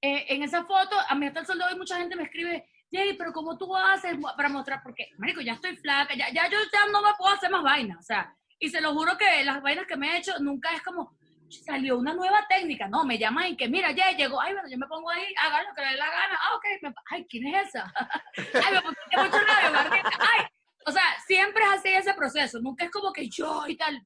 eh, 0.01 0.25
en 0.27 0.43
esa 0.43 0.65
foto, 0.65 0.97
a 1.07 1.15
mí 1.15 1.25
hasta 1.25 1.39
el 1.39 1.45
sol 1.45 1.57
de 1.57 1.65
hoy 1.65 1.77
mucha 1.77 1.97
gente 1.97 2.17
me 2.17 2.23
escribe, 2.23 2.67
Jay, 2.91 3.15
pero 3.17 3.31
¿cómo 3.31 3.57
tú 3.57 3.73
haces 3.75 4.17
para 4.35 4.49
mostrar? 4.49 4.81
Porque, 4.83 5.07
marico, 5.17 5.39
ya 5.39 5.53
estoy 5.53 5.77
flaca, 5.77 6.13
ya, 6.15 6.29
ya 6.31 6.49
yo 6.49 6.57
ya 6.71 6.85
no 6.91 7.01
me 7.01 7.13
puedo 7.17 7.33
hacer 7.33 7.49
más 7.49 7.63
vainas, 7.63 7.97
o 7.97 8.03
sea, 8.03 8.35
y 8.59 8.69
se 8.69 8.81
lo 8.81 8.93
juro 8.93 9.17
que 9.17 9.43
las 9.45 9.61
vainas 9.61 9.87
que 9.87 9.97
me 9.97 10.11
he 10.11 10.17
hecho 10.17 10.33
nunca 10.39 10.75
es 10.75 10.83
como, 10.83 11.17
salió 11.61 11.97
una 11.97 12.13
nueva 12.13 12.45
técnica, 12.49 12.87
no, 12.87 13.03
me 13.05 13.17
llaman 13.17 13.47
y 13.47 13.57
que 13.57 13.67
mira, 13.67 13.91
ya 13.91 14.11
llegó, 14.11 14.41
ay, 14.41 14.53
bueno, 14.53 14.67
yo 14.69 14.77
me 14.77 14.87
pongo 14.87 15.09
ahí, 15.09 15.25
hagan 15.39 15.65
lo 15.67 15.73
que 15.75 15.81
le 15.81 15.87
dé 15.91 15.97
la 15.97 16.05
gana, 16.09 16.39
ah, 16.41 16.55
ok, 16.55 16.63
me- 16.81 16.93
ay, 17.11 17.25
¿quién 17.29 17.47
es 17.55 17.67
esa? 17.69 17.93
ay, 18.65 18.73
me 18.73 18.81
pusiste 18.81 19.17
mucho 19.17 19.37
labio, 19.41 19.79
ay, 20.19 20.45
o 20.85 20.91
sea, 20.91 21.03
siempre 21.27 21.63
es 21.63 21.69
así 21.71 21.89
ese 21.89 22.13
proceso, 22.13 22.59
nunca 22.61 22.85
es 22.85 22.91
como 22.91 23.11
que 23.13 23.29
yo 23.29 23.65
y 23.67 23.77
tal. 23.77 24.01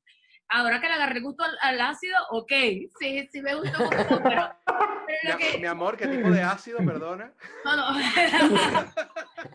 Ahora 0.49 0.79
que 0.79 0.87
le 0.87 0.93
agarré 0.93 1.19
gusto 1.19 1.43
al, 1.43 1.57
al 1.61 1.81
ácido, 1.81 2.15
ok, 2.29 2.51
sí, 2.99 3.27
sí 3.31 3.41
me 3.41 3.53
gustó 3.55 3.79
mucho, 3.79 4.21
pero, 4.23 4.23
pero 4.23 4.55
Mi, 5.07 5.29
lo 5.31 5.37
que, 5.37 5.57
mi 5.57 5.67
amor, 5.67 5.97
¿qué 5.97 6.07
tipo 6.07 6.29
de 6.31 6.41
ácido, 6.41 6.79
perdona? 6.85 7.33
no, 7.65 7.75
no. 7.75 7.99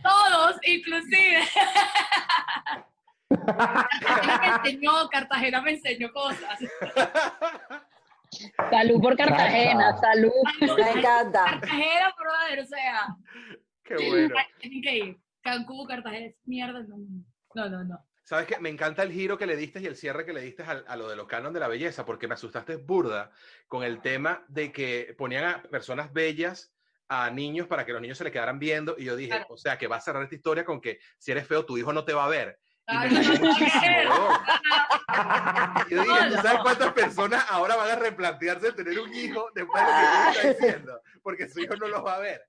Todos, 0.03 0.57
inclusive. 0.65 1.41
Cartagena 3.47 4.39
me 4.41 4.49
enseñó, 4.71 5.09
Cartagena 5.11 5.61
me 5.63 5.71
enseñó 5.73 6.13
cosas. 6.13 6.59
Salud 8.71 9.01
por 9.01 9.17
Cartagena, 9.17 9.97
salud. 9.99 10.31
Me 10.61 10.91
encanta. 10.91 11.45
Cartagena, 11.45 12.15
brother, 12.19 12.61
o 12.61 12.67
sea, 12.67 13.07
Qué 13.85 13.95
bueno. 14.09 14.35
tienen 14.59 14.83
que 14.83 14.97
ir. 14.97 15.17
Cancún, 15.43 15.87
Cartagena, 15.87 16.27
es 16.27 16.37
mierda, 16.47 16.81
no, 16.83 16.97
no, 17.55 17.69
no, 17.69 17.85
no. 17.85 17.99
¿Sabes 18.25 18.47
qué? 18.47 18.59
Me 18.61 18.69
encanta 18.71 19.03
el 19.03 19.13
giro 19.13 19.37
que 19.37 19.47
le 19.47 19.57
diste 19.57 19.81
y 19.81 19.87
el 19.87 19.97
cierre 19.97 20.25
que 20.25 20.33
le 20.33 20.41
diste 20.41 20.63
al- 20.63 20.85
a, 20.87 20.97
lo 20.97 21.09
de 21.11 21.17
los 21.17 21.27
canon 21.27 21.53
de 21.53 21.61
la 21.61 21.69
belleza, 21.69 22.07
porque 22.07 22.29
me 22.29 22.35
asustaste 22.35 22.77
burda 22.77 23.33
con 23.67 23.83
el 23.83 24.01
tema 24.01 24.45
de 24.49 24.73
que 24.73 25.15
ponían 25.19 25.45
a 25.45 25.63
personas 25.65 26.13
bellas 26.13 26.73
a 27.09 27.29
niños 27.31 27.67
para 27.67 27.85
que 27.85 27.93
los 27.93 28.01
niños 28.01 28.17
se 28.17 28.25
le 28.25 28.31
quedaran 28.33 28.59
viendo 28.61 28.95
y 28.97 29.05
yo 29.05 29.17
dije, 29.17 29.31
Claro. 29.31 29.47
o 29.51 29.57
sea, 29.59 29.77
que 29.77 29.89
va 29.89 29.97
a 29.97 30.01
cerrar 30.01 30.23
esta 30.23 30.37
historia 30.37 30.65
con 30.65 30.81
que 30.81 31.01
si 31.19 31.33
eres 31.33 31.47
feo 31.47 31.67
tu 31.67 31.77
hijo 31.77 31.93
no 31.93 32.05
te 32.05 32.15
va 32.15 32.25
a 32.25 32.29
ver. 32.29 32.59
Y 32.89 32.95
me 32.95 33.09
Claro, 33.09 33.15
cayó 33.15 33.33
no, 33.35 33.47
muchísimo, 33.47 33.83
no, 34.09 34.29
weón. 34.29 34.39
Y 35.89 35.95
yo 35.95 36.03
dije, 36.03 36.07
¿tú 36.07 36.27
Hola. 36.33 36.43
sabes 36.43 36.61
cuántas 36.63 36.93
personas 36.93 37.45
ahora 37.51 37.77
van 37.77 37.91
a 37.91 37.97
replantearse 37.97 38.73
tener 38.73 38.99
un 38.99 39.15
hijo 39.15 39.47
después 39.55 39.83
de 39.85 39.91
lo 39.93 39.99
que 39.99 40.03
tú 40.03 40.31
estás 40.49 40.59
diciendo? 40.61 41.01
Porque 41.23 41.49
su 41.49 41.61
hijo 41.61 41.77
no 41.77 41.89
los 41.89 42.05
va 42.05 42.17
a 42.17 42.21
ver. 42.21 42.43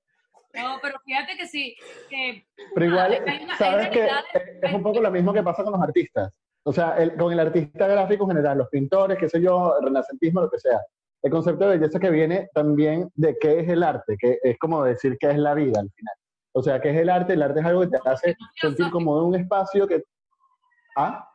No, 0.56 0.80
pero 0.82 1.00
fíjate 1.06 1.36
que 1.38 1.48
sí, 1.48 1.76
que 2.10 2.46
Pero 2.76 2.86
igual, 2.86 3.12
Hay 3.14 3.20
una- 3.44 3.54
hay 3.54 3.58
sabes 3.58 3.90
que 3.90 3.96
realidades- 4.04 4.60
es 4.62 4.74
un 4.74 4.84
poco 4.84 5.02
lo 5.02 5.12
mismo 5.12 5.34
que 5.34 5.42
pasa 5.44 5.64
con 5.64 5.74
los 5.74 5.82
artistas. 5.82 6.32
O 6.64 6.72
sea, 6.74 6.96
el- 6.98 7.16
con 7.16 7.32
el 7.34 7.40
artista 7.40 7.88
gráfico 7.88 8.24
en 8.26 8.30
general, 8.30 8.58
los 8.60 8.70
pintores, 8.70 9.18
qué 9.18 9.28
sé 9.30 9.42
yo, 9.42 9.76
el 9.80 9.86
renacentismo, 9.86 10.42
lo 10.42 10.50
que 10.50 10.60
sea. 10.60 10.80
El 11.24 11.32
concepto 11.32 11.68
de 11.68 11.78
belleza 11.78 12.00
que 12.00 12.10
viene 12.10 12.50
también 12.54 13.10
de 13.16 13.36
qué 13.40 13.60
es 13.62 13.70
el 13.70 13.82
arte, 13.84 14.16
que 14.20 14.40
es 14.44 14.58
como 14.60 14.84
decir 14.84 15.18
qué 15.20 15.32
es 15.32 15.38
la 15.38 15.54
vida 15.54 15.80
al 15.80 15.90
final. 15.92 16.16
O 16.54 16.62
sea, 16.62 16.80
qué 16.82 16.92
es 16.92 16.98
el 16.98 17.10
arte. 17.10 17.34
El 17.34 17.42
arte 17.42 17.60
es 17.62 17.66
algo 17.66 17.82
que 17.82 17.88
te 17.88 17.98
hace 18.10 18.36
sentir 18.62 18.90
como 18.92 19.20
de 19.20 19.26
un 19.26 19.36
espacio 19.36 19.88
que... 19.88 20.04
Ah, 20.96 21.30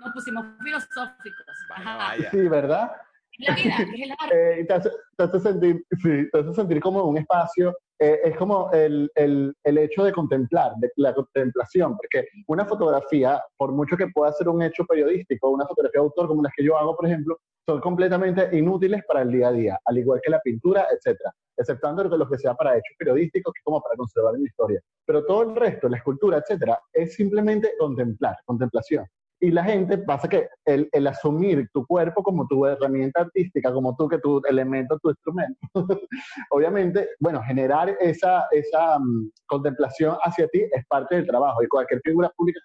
nos 0.00 0.12
pusimos 0.12 0.46
filosóficos. 0.62 1.46
Vaya. 1.68 2.30
sí, 2.30 2.48
¿verdad? 2.48 2.90
Es 3.32 3.48
la 3.48 3.54
vida, 3.54 3.76
es 3.78 4.00
el 4.02 4.12
arte. 4.18 4.60
Eh, 4.60 4.64
te, 4.64 4.74
hace, 4.74 4.90
te 5.16 5.24
hace 5.24 5.40
sentir, 5.40 5.86
sí, 6.02 6.30
te 6.30 6.38
hace 6.38 6.54
sentir 6.54 6.80
como 6.80 7.04
un 7.04 7.18
espacio, 7.18 7.76
eh, 7.98 8.20
es 8.24 8.36
como 8.36 8.70
el, 8.72 9.10
el, 9.14 9.54
el 9.64 9.78
hecho 9.78 10.04
de 10.04 10.12
contemplar, 10.12 10.72
de 10.76 10.90
la 10.96 11.14
contemplación, 11.14 11.96
porque 11.96 12.26
una 12.48 12.64
fotografía, 12.64 13.42
por 13.56 13.72
mucho 13.72 13.96
que 13.96 14.08
pueda 14.08 14.32
ser 14.32 14.48
un 14.48 14.62
hecho 14.62 14.84
periodístico, 14.86 15.50
una 15.50 15.66
fotografía 15.66 16.00
de 16.00 16.06
autor 16.06 16.28
como 16.28 16.42
las 16.42 16.52
que 16.56 16.64
yo 16.64 16.78
hago, 16.78 16.96
por 16.96 17.06
ejemplo, 17.06 17.38
son 17.70 17.80
completamente 17.80 18.48
inútiles 18.56 19.00
para 19.06 19.22
el 19.22 19.30
día 19.30 19.46
a 19.46 19.52
día, 19.52 19.78
al 19.84 19.96
igual 19.96 20.20
que 20.24 20.30
la 20.30 20.40
pintura, 20.40 20.88
etcétera, 20.90 21.32
exceptando 21.56 22.02
lo 22.02 22.28
que 22.28 22.36
sea 22.36 22.52
para 22.54 22.72
hechos 22.72 22.96
periodísticos, 22.98 23.54
que 23.54 23.62
como 23.62 23.80
para 23.80 23.94
conservar 23.94 24.34
una 24.34 24.44
historia. 24.44 24.80
Pero 25.06 25.24
todo 25.24 25.42
el 25.42 25.54
resto, 25.54 25.88
la 25.88 25.98
escultura, 25.98 26.38
etcétera, 26.38 26.80
es 26.92 27.14
simplemente 27.14 27.70
contemplar, 27.78 28.36
contemplación. 28.44 29.06
Y 29.38 29.52
la 29.52 29.62
gente 29.62 29.98
pasa 29.98 30.28
que 30.28 30.48
el, 30.64 30.88
el 30.90 31.06
asumir 31.06 31.68
tu 31.72 31.86
cuerpo 31.86 32.24
como 32.24 32.44
tu 32.48 32.66
herramienta 32.66 33.20
artística, 33.20 33.72
como 33.72 33.94
tú, 33.94 34.08
que 34.08 34.18
tu 34.18 34.42
elemento, 34.48 34.98
tu 34.98 35.10
instrumento, 35.10 35.60
obviamente, 36.50 37.10
bueno, 37.20 37.40
generar 37.44 37.96
esa, 38.00 38.48
esa 38.50 38.98
mm, 38.98 39.30
contemplación 39.46 40.16
hacia 40.24 40.48
ti 40.48 40.62
es 40.72 40.84
parte 40.88 41.14
del 41.14 41.26
trabajo 41.26 41.62
y 41.62 41.68
cualquier 41.68 42.00
figura 42.00 42.30
pública 42.36 42.60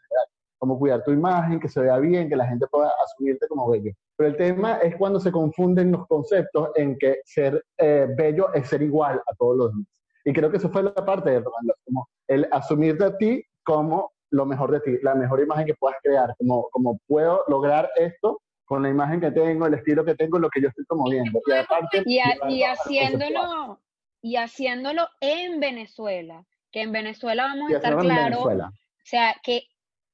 cuidar 0.80 1.04
tu 1.04 1.12
imagen, 1.12 1.60
que 1.60 1.70
se 1.70 1.82
vea 1.82 1.98
bien, 2.00 2.28
que 2.30 2.36
la 2.36 2.48
gente 2.48 2.66
pueda 2.68 2.92
asumirte 3.04 3.48
como 3.48 3.70
bello. 3.70 3.92
Pero 4.18 4.30
el 4.30 4.38
tema 4.38 4.78
es 4.78 4.96
cuando 4.98 5.20
se 5.20 5.32
confunden 5.32 5.92
los 5.92 6.08
conceptos 6.08 6.70
en 6.76 6.98
que 6.98 7.20
ser 7.26 7.64
eh, 7.78 8.08
bello 8.18 8.54
es 8.54 8.68
ser 8.70 8.82
igual 8.82 9.22
a 9.26 9.36
todos 9.36 9.58
los 9.58 9.72
demás. 9.72 9.88
Y 10.26 10.34
creo 10.34 10.50
que 10.50 10.58
eso 10.58 10.70
fue 10.70 10.82
la 10.84 10.94
parte 10.94 11.30
de 11.30 11.40
Love, 11.42 11.54
como 11.86 12.08
el 12.28 12.48
asumirte 12.52 13.04
a 13.06 13.18
ti 13.18 13.44
como 13.64 14.12
lo 14.32 14.46
mejor 14.46 14.72
de 14.72 14.80
ti, 14.80 14.98
la 15.04 15.14
mejor 15.16 15.40
imagen 15.42 15.66
que 15.68 15.76
puedas 15.76 15.98
crear, 16.04 16.34
como, 16.38 16.68
como 16.72 16.98
puedo 17.08 17.44
lograr 17.48 17.90
esto 17.96 18.42
con 18.66 18.82
la 18.82 18.90
imagen 18.90 19.22
que 19.22 19.30
tengo, 19.32 19.68
el 19.68 19.76
estilo 19.76 20.04
que 20.04 20.16
tengo, 20.16 20.40
lo 20.40 20.50
que 20.50 20.62
yo 20.62 20.70
estoy 20.70 20.84
promoviendo. 20.86 21.40
Y 21.46 21.52
aparte, 21.52 22.04
Y, 22.06 22.20
a- 22.20 22.36
y 22.50 22.64
haciéndolo, 22.64 23.80
y 24.22 24.36
haciéndolo 24.38 25.08
en 25.22 25.60
Venezuela, 25.60 26.44
que 26.72 26.82
en 26.82 26.92
Venezuela 26.92 27.44
vamos 27.44 27.70
a 27.70 27.74
estar 27.78 27.94
claros, 28.08 28.40
o 28.66 28.72
sea, 29.04 29.36
que 29.44 29.62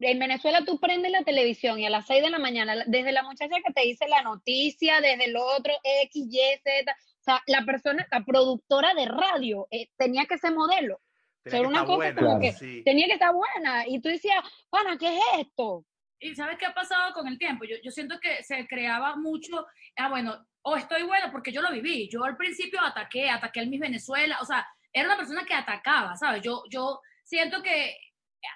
en 0.02 0.20
Venezuela 0.20 0.64
tú 0.66 0.80
prendes 0.80 1.12
la 1.12 1.24
televisión 1.24 1.80
y 1.80 1.86
a 1.86 1.90
las 1.90 2.08
6 2.08 2.24
de 2.24 2.30
la 2.30 2.40
mañana, 2.40 2.84
desde 2.88 3.12
la 3.12 3.24
muchacha 3.24 3.56
que 3.66 3.74
te 3.74 3.82
dice 3.82 4.08
la 4.08 4.22
noticia, 4.24 5.00
desde 5.02 5.26
el 5.26 5.38
otro 5.38 5.74
X, 6.04 6.28
Y, 6.30 6.40
Z, 6.64 6.92
o 6.92 7.24
sea, 7.24 7.42
la 7.48 7.64
persona, 7.64 8.08
la 8.12 8.24
productora 8.26 8.94
de 8.94 9.06
radio 9.06 9.68
eh, 9.72 9.88
tenía 9.98 10.26
que 10.26 10.38
ser 10.38 10.54
modelo, 10.54 11.00
Tenía 11.44 11.60
ser 11.60 11.62
que 11.62 11.68
una 11.68 11.82
estar 11.82 11.86
cosa 11.86 11.96
buena, 11.98 12.16
como 12.22 12.40
Claro. 12.40 12.42
que 12.42 12.52
sí. 12.54 12.84
tenía 12.84 13.06
que 13.08 13.14
estar 13.14 13.34
buena. 13.34 13.88
Y 13.88 14.00
tú 14.02 14.10
decías, 14.10 14.44
pana, 14.70 14.98
¿qué 14.98 15.08
es 15.18 15.24
esto? 15.40 15.86
¿Y 16.20 16.36
sabes 16.36 16.58
qué 16.58 16.66
ha 16.68 16.74
pasado 16.74 17.14
con 17.14 17.28
el 17.28 17.38
tiempo? 17.40 17.64
Yo, 17.66 17.78
yo 17.84 17.90
siento 17.92 18.20
que 18.20 18.44
se 18.44 18.68
creaba 18.68 19.16
mucho, 19.16 19.66
ah, 19.98 20.10
bueno, 20.10 20.46
o 20.64 20.76
estoy 20.78 21.04
buena 21.04 21.32
porque 21.32 21.52
yo 21.52 21.62
lo 21.62 21.72
viví. 21.72 22.08
Yo 22.10 22.24
al 22.24 22.38
principio 22.38 22.80
ataqué, 22.84 23.30
ataqué 23.30 23.60
al 23.62 23.68
Miss 23.68 23.80
Venezuela, 23.80 24.38
o 24.42 24.46
sea, 24.46 24.68
era 24.94 25.08
una 25.08 25.18
persona 25.18 25.44
que 25.46 25.54
atacaba, 25.56 26.16
¿sabes? 26.16 26.42
Yo, 26.44 26.64
yo 26.70 27.00
siento 27.24 27.64
que 27.64 27.96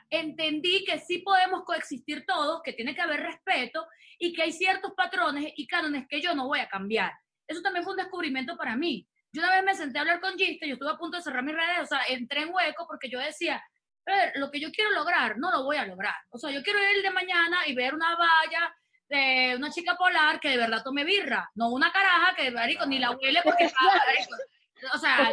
entendí 0.09 0.83
que 0.83 0.99
sí 0.99 1.19
podemos 1.19 1.63
coexistir 1.63 2.25
todos, 2.25 2.61
que 2.63 2.73
tiene 2.73 2.95
que 2.95 3.01
haber 3.01 3.21
respeto 3.21 3.87
y 4.17 4.33
que 4.33 4.43
hay 4.43 4.51
ciertos 4.51 4.93
patrones 4.93 5.53
y 5.55 5.67
cánones 5.67 6.07
que 6.07 6.21
yo 6.21 6.33
no 6.35 6.47
voy 6.47 6.59
a 6.59 6.69
cambiar. 6.69 7.13
Eso 7.47 7.61
también 7.61 7.83
fue 7.83 7.93
un 7.93 7.97
descubrimiento 7.97 8.57
para 8.57 8.75
mí. 8.75 9.07
Yo 9.31 9.41
una 9.41 9.53
vez 9.53 9.63
me 9.63 9.75
senté 9.75 9.97
a 9.97 10.01
hablar 10.01 10.21
con 10.21 10.37
Giste, 10.37 10.67
yo 10.67 10.75
estuve 10.75 10.91
a 10.91 10.97
punto 10.97 11.17
de 11.17 11.23
cerrar 11.23 11.43
mis 11.43 11.55
redes, 11.55 11.81
o 11.81 11.85
sea, 11.85 12.01
entré 12.07 12.41
en 12.41 12.53
hueco 12.53 12.87
porque 12.87 13.09
yo 13.09 13.19
decía, 13.19 13.61
"Brother, 14.05 14.31
lo 14.35 14.49
que 14.49 14.59
yo 14.59 14.71
quiero 14.71 14.91
lograr, 14.91 15.37
no 15.37 15.51
lo 15.51 15.63
voy 15.63 15.77
a 15.77 15.85
lograr. 15.85 16.15
O 16.29 16.37
sea, 16.37 16.51
yo 16.51 16.63
quiero 16.63 16.79
ir 16.91 17.01
de 17.03 17.11
mañana 17.11 17.67
y 17.67 17.75
ver 17.75 17.93
una 17.93 18.15
valla 18.15 18.73
de 19.09 19.55
una 19.57 19.71
chica 19.71 19.95
polar 19.95 20.39
que 20.39 20.49
de 20.49 20.57
verdad 20.57 20.83
tome 20.83 21.03
birra, 21.03 21.51
no 21.55 21.69
una 21.69 21.91
caraja 21.91 22.35
que, 22.35 22.49
marico, 22.51 22.85
ni 22.85 22.99
la 22.99 23.11
huele 23.11 23.41
porque 23.43 23.65
o 24.93 24.97
sea, 24.97 25.31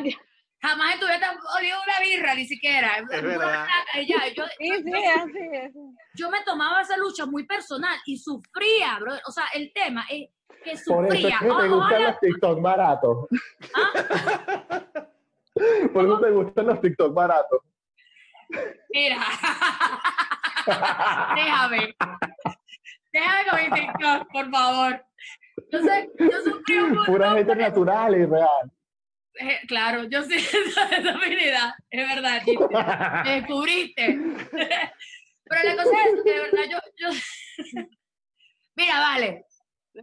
jamás 0.62 0.94
en 0.94 1.00
tu 1.00 1.06
vida 1.06 1.18
te 1.18 1.24
has 1.24 1.36
olido 1.58 1.76
una 1.82 2.00
birra, 2.00 2.34
ni 2.34 2.44
siquiera. 2.46 2.96
Es 2.98 3.06
verdad. 3.08 3.66
Yo, 4.06 4.18
Sí, 4.18 4.34
yo- 4.36 4.44
sí, 4.58 4.68
yo- 4.86 5.22
así 5.22 5.38
es. 5.52 5.72
yo 6.14 6.30
me 6.30 6.42
tomaba 6.44 6.80
esa 6.82 6.96
lucha 6.96 7.26
muy 7.26 7.44
personal 7.46 7.98
y 8.06 8.16
sufría, 8.18 8.98
bro. 9.00 9.14
O 9.26 9.32
sea, 9.32 9.44
el 9.54 9.72
tema 9.72 10.04
es 10.10 10.28
que 10.64 10.72
Por 10.86 11.06
eso 11.06 11.14
es 11.14 11.20
sufría. 11.20 11.38
te 11.40 11.68
gustan 11.68 12.02
los 12.04 12.20
TikTok 12.20 12.60
baratos. 12.62 13.26
Por 15.92 16.04
eso 16.06 16.20
te 16.20 16.30
gustan 16.30 16.66
los 16.66 16.80
TikTok 16.80 17.14
baratos. 17.14 17.60
Mira. 18.90 19.18
Déjame. 21.34 21.96
Déjame 23.12 23.50
con 23.50 23.60
mi 23.60 23.70
TikTok, 23.80 24.32
por 24.32 24.50
favor. 24.50 25.04
Yo, 25.70 25.82
sé, 25.82 26.10
yo 26.18 26.40
sufrí 26.44 26.76
un 26.78 26.88
montón 26.94 27.04
Pura 27.06 27.30
gente 27.32 27.56
natural 27.56 28.14
y 28.14 28.24
real. 28.26 28.72
Eh, 29.34 29.60
claro, 29.66 30.04
yo 30.04 30.22
sí, 30.22 30.34
esa 30.66 30.88
esa 30.88 31.10
habilidad. 31.10 31.74
Es 31.90 32.08
verdad, 32.08 32.42
Chiste. 32.44 32.66
Me 33.24 33.40
descubriste. 33.40 34.06
Pero 35.44 35.62
la 35.64 35.82
cosa 35.82 35.96
es 36.04 36.22
que 36.24 36.32
de 36.32 36.40
verdad 36.40 36.64
yo. 36.70 36.78
yo... 36.96 37.08
Mira, 38.74 39.00
vale. 39.00 39.44
De 39.92 40.02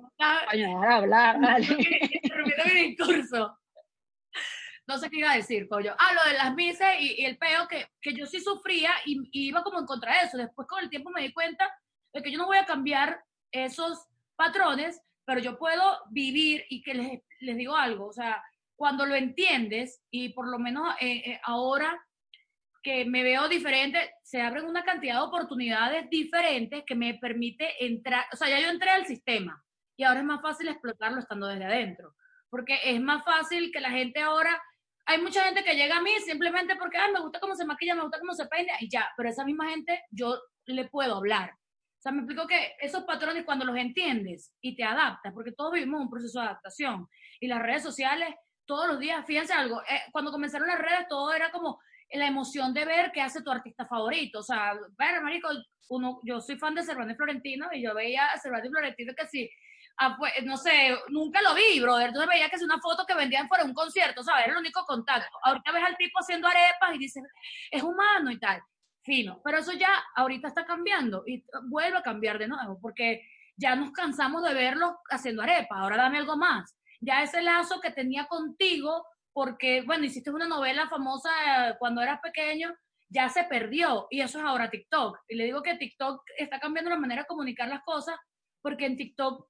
hablar, 0.88 1.40
vale. 1.42 1.66
interrumpiendo 1.66 2.66
mi 2.66 2.96
discurso. 2.96 3.58
No 4.86 4.98
sé 4.98 5.10
qué 5.10 5.20
iba 5.20 5.32
a 5.32 5.38
decir, 5.38 5.68
coño. 5.68 5.96
Ah, 5.98 6.14
lo 6.14 6.32
de 6.32 6.38
las 6.38 6.54
mises 6.54 6.88
y, 7.00 7.22
y 7.22 7.26
el 7.26 7.38
peo 7.38 7.68
que, 7.68 7.88
que 8.02 8.14
yo 8.14 8.26
sí 8.28 8.40
sufría 8.40 8.92
y, 9.06 9.20
y 9.32 9.48
iba 9.48 9.64
como 9.64 9.80
en 9.80 9.86
contra 9.86 10.14
de 10.14 10.28
eso. 10.28 10.38
Después 10.38 10.68
con 10.68 10.84
el 10.84 10.90
tiempo 10.90 11.10
me 11.10 11.22
di 11.22 11.34
cuenta 11.34 11.72
de 12.14 12.22
que 12.22 12.32
yo 12.32 12.38
no 12.38 12.46
voy 12.46 12.58
a 12.58 12.66
cambiar 12.66 13.24
esos 13.52 14.08
patrones, 14.36 15.02
pero 15.26 15.40
yo 15.40 15.58
puedo 15.58 16.00
vivir 16.12 16.66
y 16.70 16.82
que 16.82 16.94
les, 16.94 17.22
les 17.40 17.58
digo 17.58 17.76
algo, 17.76 18.08
o 18.08 18.14
sea, 18.14 18.44
cuando 18.80 19.06
lo 19.06 19.14
entiendes 19.14 20.02
y 20.10 20.30
por 20.30 20.48
lo 20.48 20.58
menos 20.58 20.96
eh, 21.02 21.32
eh, 21.32 21.42
ahora 21.44 22.02
que 22.82 23.04
me 23.04 23.24
veo 23.24 23.50
diferente, 23.50 24.00
se 24.24 24.42
abren 24.42 24.64
una 24.64 24.86
cantidad 24.86 25.16
de 25.16 25.28
oportunidades 25.28 26.10
diferentes 26.10 26.86
que 26.88 26.96
me 26.96 27.16
permite 27.16 27.86
entrar, 27.86 28.24
o 28.32 28.38
sea, 28.38 28.48
ya 28.48 28.62
yo 28.62 28.70
entré 28.70 28.90
al 28.90 29.06
sistema 29.06 29.62
y 29.98 30.06
ahora 30.06 30.22
es 30.22 30.26
más 30.26 30.42
fácil 30.42 30.70
explotarlo 30.70 31.20
estando 31.20 31.48
desde 31.48 31.66
adentro, 31.66 32.16
porque 32.50 32.80
es 32.86 33.02
más 33.02 33.26
fácil 33.26 33.70
que 33.74 33.82
la 33.82 33.92
gente 33.92 34.22
ahora, 34.22 34.58
hay 35.06 35.22
mucha 35.22 35.44
gente 35.44 35.62
que 35.66 35.76
llega 35.76 35.98
a 35.98 36.02
mí 36.02 36.12
simplemente 36.26 36.78
porque, 36.78 36.98
ah, 37.00 37.10
me 37.14 37.20
gusta 37.20 37.42
cómo 37.42 37.56
se 37.56 37.66
maquilla, 37.66 37.96
me 37.96 38.04
gusta 38.04 38.20
cómo 38.20 38.34
se 38.34 38.46
peina 38.46 38.76
y 38.80 38.90
ya, 38.90 39.12
pero 39.18 39.28
esa 39.28 39.44
misma 39.44 39.68
gente 39.72 40.06
yo 40.10 40.40
le 40.68 40.88
puedo 40.88 41.18
hablar. 41.18 41.52
O 41.52 42.02
sea, 42.02 42.14
me 42.14 42.20
explico 42.20 42.48
que 42.48 42.78
esos 42.80 43.04
patrones 43.04 43.44
cuando 43.44 43.66
los 43.66 43.76
entiendes 43.76 44.54
y 44.62 44.78
te 44.78 44.86
adaptas, 44.86 45.34
porque 45.34 45.52
todos 45.52 45.74
vivimos 45.74 46.00
un 46.00 46.10
proceso 46.10 46.40
de 46.40 46.46
adaptación 46.46 47.10
y 47.42 47.48
las 47.48 47.62
redes 47.62 47.84
sociales 47.84 48.34
todos 48.70 48.88
los 48.88 49.00
días, 49.00 49.26
fíjense 49.26 49.52
algo, 49.52 49.82
eh, 49.82 50.04
cuando 50.12 50.32
comenzaron 50.32 50.68
las 50.68 50.78
redes 50.78 51.08
todo 51.10 51.34
era 51.34 51.50
como 51.52 51.82
la 52.12 52.28
emoción 52.28 52.72
de 52.72 52.86
ver 52.86 53.12
qué 53.12 53.20
hace 53.20 53.42
tu 53.42 53.50
artista 53.50 53.88
favorito, 53.88 54.40
o 54.40 54.44
sea, 54.44 54.76
ver, 54.96 55.24
marico, 55.24 55.50
uno, 55.90 56.20
yo 56.24 56.40
soy 56.40 56.56
fan 56.56 56.76
de 56.76 56.84
Cervantes 56.84 57.18
Florentino 57.18 57.68
y 57.74 57.82
yo 57.82 57.96
veía 57.96 58.28
a 58.28 58.38
Cervantes 58.38 58.70
Florentino 58.70 59.14
que 59.18 59.26
sí, 59.26 59.50
ah, 59.98 60.16
pues, 60.20 60.34
no 60.44 60.56
sé, 60.56 60.96
nunca 61.08 61.42
lo 61.42 61.56
vi, 61.56 61.80
brother, 61.80 62.10
entonces 62.10 62.30
veía 62.30 62.48
que 62.48 62.58
es 62.58 62.62
una 62.62 62.80
foto 62.80 63.08
que 63.08 63.16
vendían 63.16 63.48
fuera 63.48 63.64
de 63.64 63.72
un 63.72 63.76
concierto, 63.76 64.22
¿sabes? 64.22 64.44
Era 64.44 64.54
el 64.54 64.60
único 64.60 64.86
contacto. 64.86 65.36
Ahorita 65.42 65.72
ves 65.72 65.84
al 65.84 65.98
tipo 65.98 66.20
haciendo 66.20 66.48
arepas 66.48 66.94
y 66.94 67.00
dices, 67.00 67.24
es 67.72 67.82
humano 67.82 68.30
y 68.30 68.38
tal, 68.38 68.62
fino, 69.02 69.42
pero 69.44 69.58
eso 69.58 69.74
ya 69.74 69.92
ahorita 70.16 70.48
está 70.48 70.64
cambiando 70.64 71.24
y 71.26 71.44
vuelve 71.64 71.98
a 71.98 72.04
cambiar 72.04 72.38
de 72.38 72.48
nuevo, 72.48 72.78
porque 72.80 73.24
ya 73.58 73.76
nos 73.76 73.92
cansamos 73.94 74.44
de 74.44 74.54
verlo 74.54 75.00
haciendo 75.10 75.42
arepas, 75.42 75.80
ahora 75.80 75.98
dame 75.98 76.20
algo 76.20 76.38
más. 76.38 76.79
Ya 77.00 77.24
ese 77.24 77.41
lazo 77.41 77.80
que 77.82 77.91
tenía 77.91 78.26
contigo, 78.26 79.06
porque, 79.34 79.82
bueno, 79.84 80.06
hiciste 80.06 80.32
una 80.32 80.47
novela 80.47 80.89
famosa 80.89 81.30
eh, 81.70 81.76
cuando 81.80 82.02
eras 82.02 82.20
pequeño, 82.22 82.76
ya 83.10 83.30
se 83.30 83.43
perdió 83.45 84.08
y 84.10 84.22
eso 84.22 84.39
es 84.39 84.45
ahora 84.45 84.70
TikTok. 84.70 85.20
Y 85.28 85.36
le 85.36 85.45
digo 85.45 85.62
que 85.62 85.76
TikTok 85.76 86.24
está 86.38 86.60
cambiando 86.60 86.91
la 86.91 87.00
manera 87.00 87.24
de 87.24 87.28
comunicar 87.28 87.68
las 87.68 87.84
cosas 87.84 88.16
porque 88.62 88.86
en 88.86 88.97
TikTok 88.97 89.47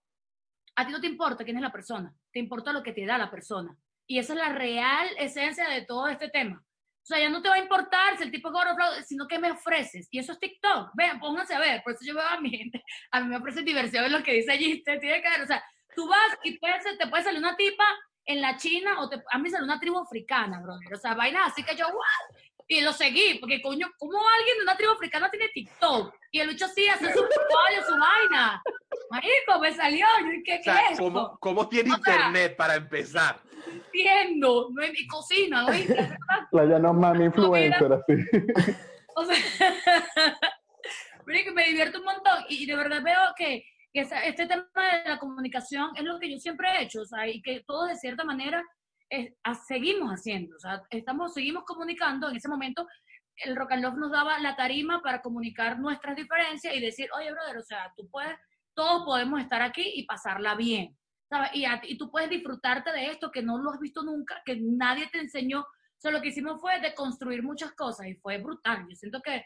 a 0.76 0.86
ti 0.86 0.92
no 0.92 1.02
te 1.02 1.08
importa 1.08 1.44
quién 1.44 1.58
es 1.58 1.64
la 1.64 1.72
persona, 1.72 2.14
te 2.32 2.40
importa 2.40 2.72
lo 2.72 2.84
que 2.84 2.94
te 2.94 3.06
da 3.06 3.18
la 3.18 3.30
persona. 3.30 3.76
Y 4.08 4.18
esa 4.18 4.34
es 4.34 4.40
la 4.40 4.50
real 4.50 5.08
esencia 5.18 5.68
de 5.70 5.82
todo 5.86 6.08
este 6.08 6.30
tema. 6.30 6.64
O 7.04 7.06
sea, 7.06 7.20
ya 7.20 7.30
no 7.30 7.42
te 7.42 7.50
va 7.50 7.56
a 7.56 7.60
importar 7.60 8.18
si 8.18 8.24
el 8.24 8.32
tipo 8.32 8.50
es 8.50 8.54
gordo, 8.54 8.76
sino 9.06 9.28
que 9.28 9.40
me 9.40 9.52
ofreces. 9.52 10.08
Y 10.12 10.20
eso 10.20 10.32
es 10.32 10.40
TikTok. 10.40 10.92
Vean, 10.94 11.20
pónganse 11.20 11.56
a 11.56 11.60
ver. 11.60 11.82
Por 11.84 11.94
eso 11.94 12.06
yo 12.06 12.14
veo 12.14 12.24
a 12.24 12.40
mi 12.40 12.50
gente. 12.52 12.84
A 13.12 13.22
mí 13.22 13.28
me 13.28 13.38
ofrecen 13.38 13.66
diversión 13.66 14.06
en 14.06 14.12
lo 14.12 14.24
que 14.24 14.34
dice 14.34 14.52
allí. 14.52 14.84
Te 14.84 15.00
tiene 15.00 15.22
que 15.22 15.30
ver. 15.30 15.42
O 15.42 15.48
sea, 15.48 15.64
tú 16.00 16.08
vas 16.08 16.38
y 16.46 16.58
puede 16.60 16.82
ser- 16.82 16.98
te 16.98 17.08
puede 17.08 17.24
salir 17.24 17.40
una 17.40 17.58
tipa 17.58 17.84
en 18.26 18.42
la 18.42 18.56
China 18.56 19.02
o 19.02 19.10
te, 19.10 19.22
a 19.32 19.38
mí 19.38 19.50
salió 19.50 19.66
una 19.66 19.80
tribu 19.82 20.00
africana, 20.00 20.62
brother. 20.62 20.94
O 20.94 20.98
sea, 20.98 21.14
vainas 21.14 21.52
así 21.52 21.62
que 21.62 21.76
yo, 21.76 21.88
¡guau! 21.88 22.46
Y 22.70 22.80
lo 22.82 22.94
seguí, 22.94 23.38
porque 23.40 23.62
coño, 23.62 23.88
¿cómo 23.98 24.18
alguien 24.38 24.58
de 24.58 24.64
una 24.64 24.78
tribu 24.78 24.94
africana 24.94 25.30
tiene 25.30 25.50
TikTok? 25.50 26.14
Y 26.32 26.40
el 26.40 26.48
bicho 26.50 26.68
sí 26.70 26.88
hace 26.88 27.12
su 27.12 27.20
su 27.20 27.92
vaina. 28.00 28.62
Marico, 29.10 29.60
me 29.60 29.74
salió. 29.74 30.06
Yo, 30.22 30.28
¿qué, 30.46 30.56
O 30.60 30.64
qué 30.64 30.72
esto? 30.92 31.04
¿cómo, 31.04 31.38
cómo 31.40 31.68
tiene 31.68 31.92
O 31.92 31.98
sea- 31.98 32.14
internet 32.16 32.56
para 32.56 32.76
empezar? 32.76 33.42
No 33.66 33.74
entiendo. 33.74 34.70
No 34.72 34.82
es 34.84 34.92
mi 34.94 35.08
cocina, 35.08 35.64
¿no? 35.64 35.70
La 36.52 36.64
llaman 36.66 37.00
mami 37.00 37.26
influencer, 37.26 37.92
así. 37.92 38.14
O 39.16 39.26
sea, 39.26 39.36
me 41.26 41.64
divierto 41.66 42.00
un 42.00 42.06
montón 42.06 42.46
y, 42.50 42.66
de 42.66 42.76
verdad 42.76 43.02
veo 43.04 43.20
que, 43.36 43.66
este 43.94 44.46
tema 44.48 44.66
de 44.76 45.10
la 45.10 45.20
comunicación 45.20 45.92
es 45.96 46.04
lo 46.04 46.20
que 46.20 46.30
yo 46.32 46.38
siempre 46.38 46.70
he 46.70 46.84
hecho, 46.84 47.02
o 47.02 47.06
sea, 47.06 47.28
y 47.28 47.42
que 47.42 47.64
todos 47.66 47.90
de 47.90 47.96
cierta 47.96 48.24
manera 48.24 48.64
eh, 49.10 49.36
a- 49.44 49.56
seguimos 49.56 50.12
haciendo, 50.12 50.56
o 50.56 50.60
sea, 50.60 50.84
estamos, 50.92 51.34
seguimos 51.34 51.64
comunicando, 51.66 52.30
en 52.30 52.36
ese 52.36 52.48
momento 52.50 52.88
el 53.46 53.56
Rock 53.56 53.72
and 53.72 53.84
Love 53.84 53.96
nos 53.98 54.12
daba 54.12 54.38
la 54.40 54.56
tarima 54.56 55.02
para 55.02 55.22
comunicar 55.22 55.80
nuestras 55.80 56.16
diferencias 56.16 56.76
y 56.76 56.80
decir, 56.82 57.10
oye, 57.18 57.32
brother, 57.32 57.58
o 57.58 57.64
sea, 57.64 57.92
tú 57.96 58.08
puedes, 58.12 58.38
todos 58.76 59.04
podemos 59.06 59.40
estar 59.42 59.62
aquí 59.62 59.92
y 59.96 60.06
pasarla 60.06 60.56
bien, 60.56 60.96
¿sabes? 61.30 61.50
Y, 61.54 61.66
a- 61.66 61.82
y 61.84 61.98
tú 61.98 62.12
puedes 62.12 62.30
disfrutarte 62.30 62.92
de 62.92 63.08
esto 63.08 63.32
que 63.32 63.42
no 63.42 63.58
lo 63.58 63.72
has 63.72 63.80
visto 63.80 64.04
nunca, 64.04 64.42
que 64.46 64.58
nadie 64.60 65.08
te 65.08 65.20
enseñó. 65.20 65.62
O 65.62 66.02
sea, 66.02 66.12
lo 66.12 66.22
que 66.22 66.30
hicimos 66.30 66.60
fue 66.62 66.80
de 66.82 66.94
construir 66.94 67.42
muchas 67.42 67.72
cosas 67.74 68.08
y 68.08 68.16
fue 68.16 68.38
brutal. 68.40 68.86
Yo 68.90 68.96
siento 68.96 69.22
que 69.22 69.38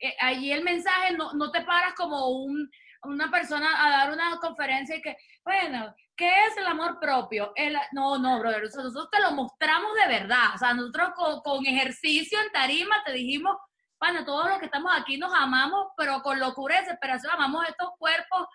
eh, 0.00 0.14
allí 0.20 0.50
el 0.50 0.64
mensaje 0.64 1.14
no, 1.16 1.32
no 1.34 1.50
te 1.50 1.62
paras 1.62 1.94
como 1.94 2.28
un, 2.30 2.70
una 3.04 3.30
persona 3.30 3.84
a 3.84 3.90
dar 3.90 4.12
una 4.12 4.38
conferencia 4.40 4.96
y 4.96 5.02
que, 5.02 5.16
bueno, 5.44 5.94
¿qué 6.16 6.46
es 6.46 6.56
el 6.56 6.66
amor 6.66 6.98
propio? 7.00 7.52
El, 7.54 7.76
no, 7.92 8.18
no, 8.18 8.38
brother, 8.40 8.62
nosotros 8.62 9.08
te 9.10 9.20
lo 9.20 9.32
mostramos 9.32 9.94
de 9.94 10.08
verdad. 10.08 10.54
O 10.54 10.58
sea, 10.58 10.74
nosotros 10.74 11.10
con, 11.14 11.40
con 11.40 11.66
ejercicio 11.66 12.38
en 12.40 12.52
tarima 12.52 13.02
te 13.04 13.12
dijimos, 13.12 13.56
bueno, 13.98 14.24
todos 14.24 14.48
los 14.48 14.58
que 14.58 14.66
estamos 14.66 14.92
aquí 14.94 15.16
nos 15.16 15.32
amamos, 15.34 15.88
pero 15.96 16.22
con 16.22 16.38
locura 16.38 16.76
y 16.76 16.80
desesperación 16.80 17.32
amamos 17.32 17.66
estos 17.68 17.90
cuerpos 17.98 18.46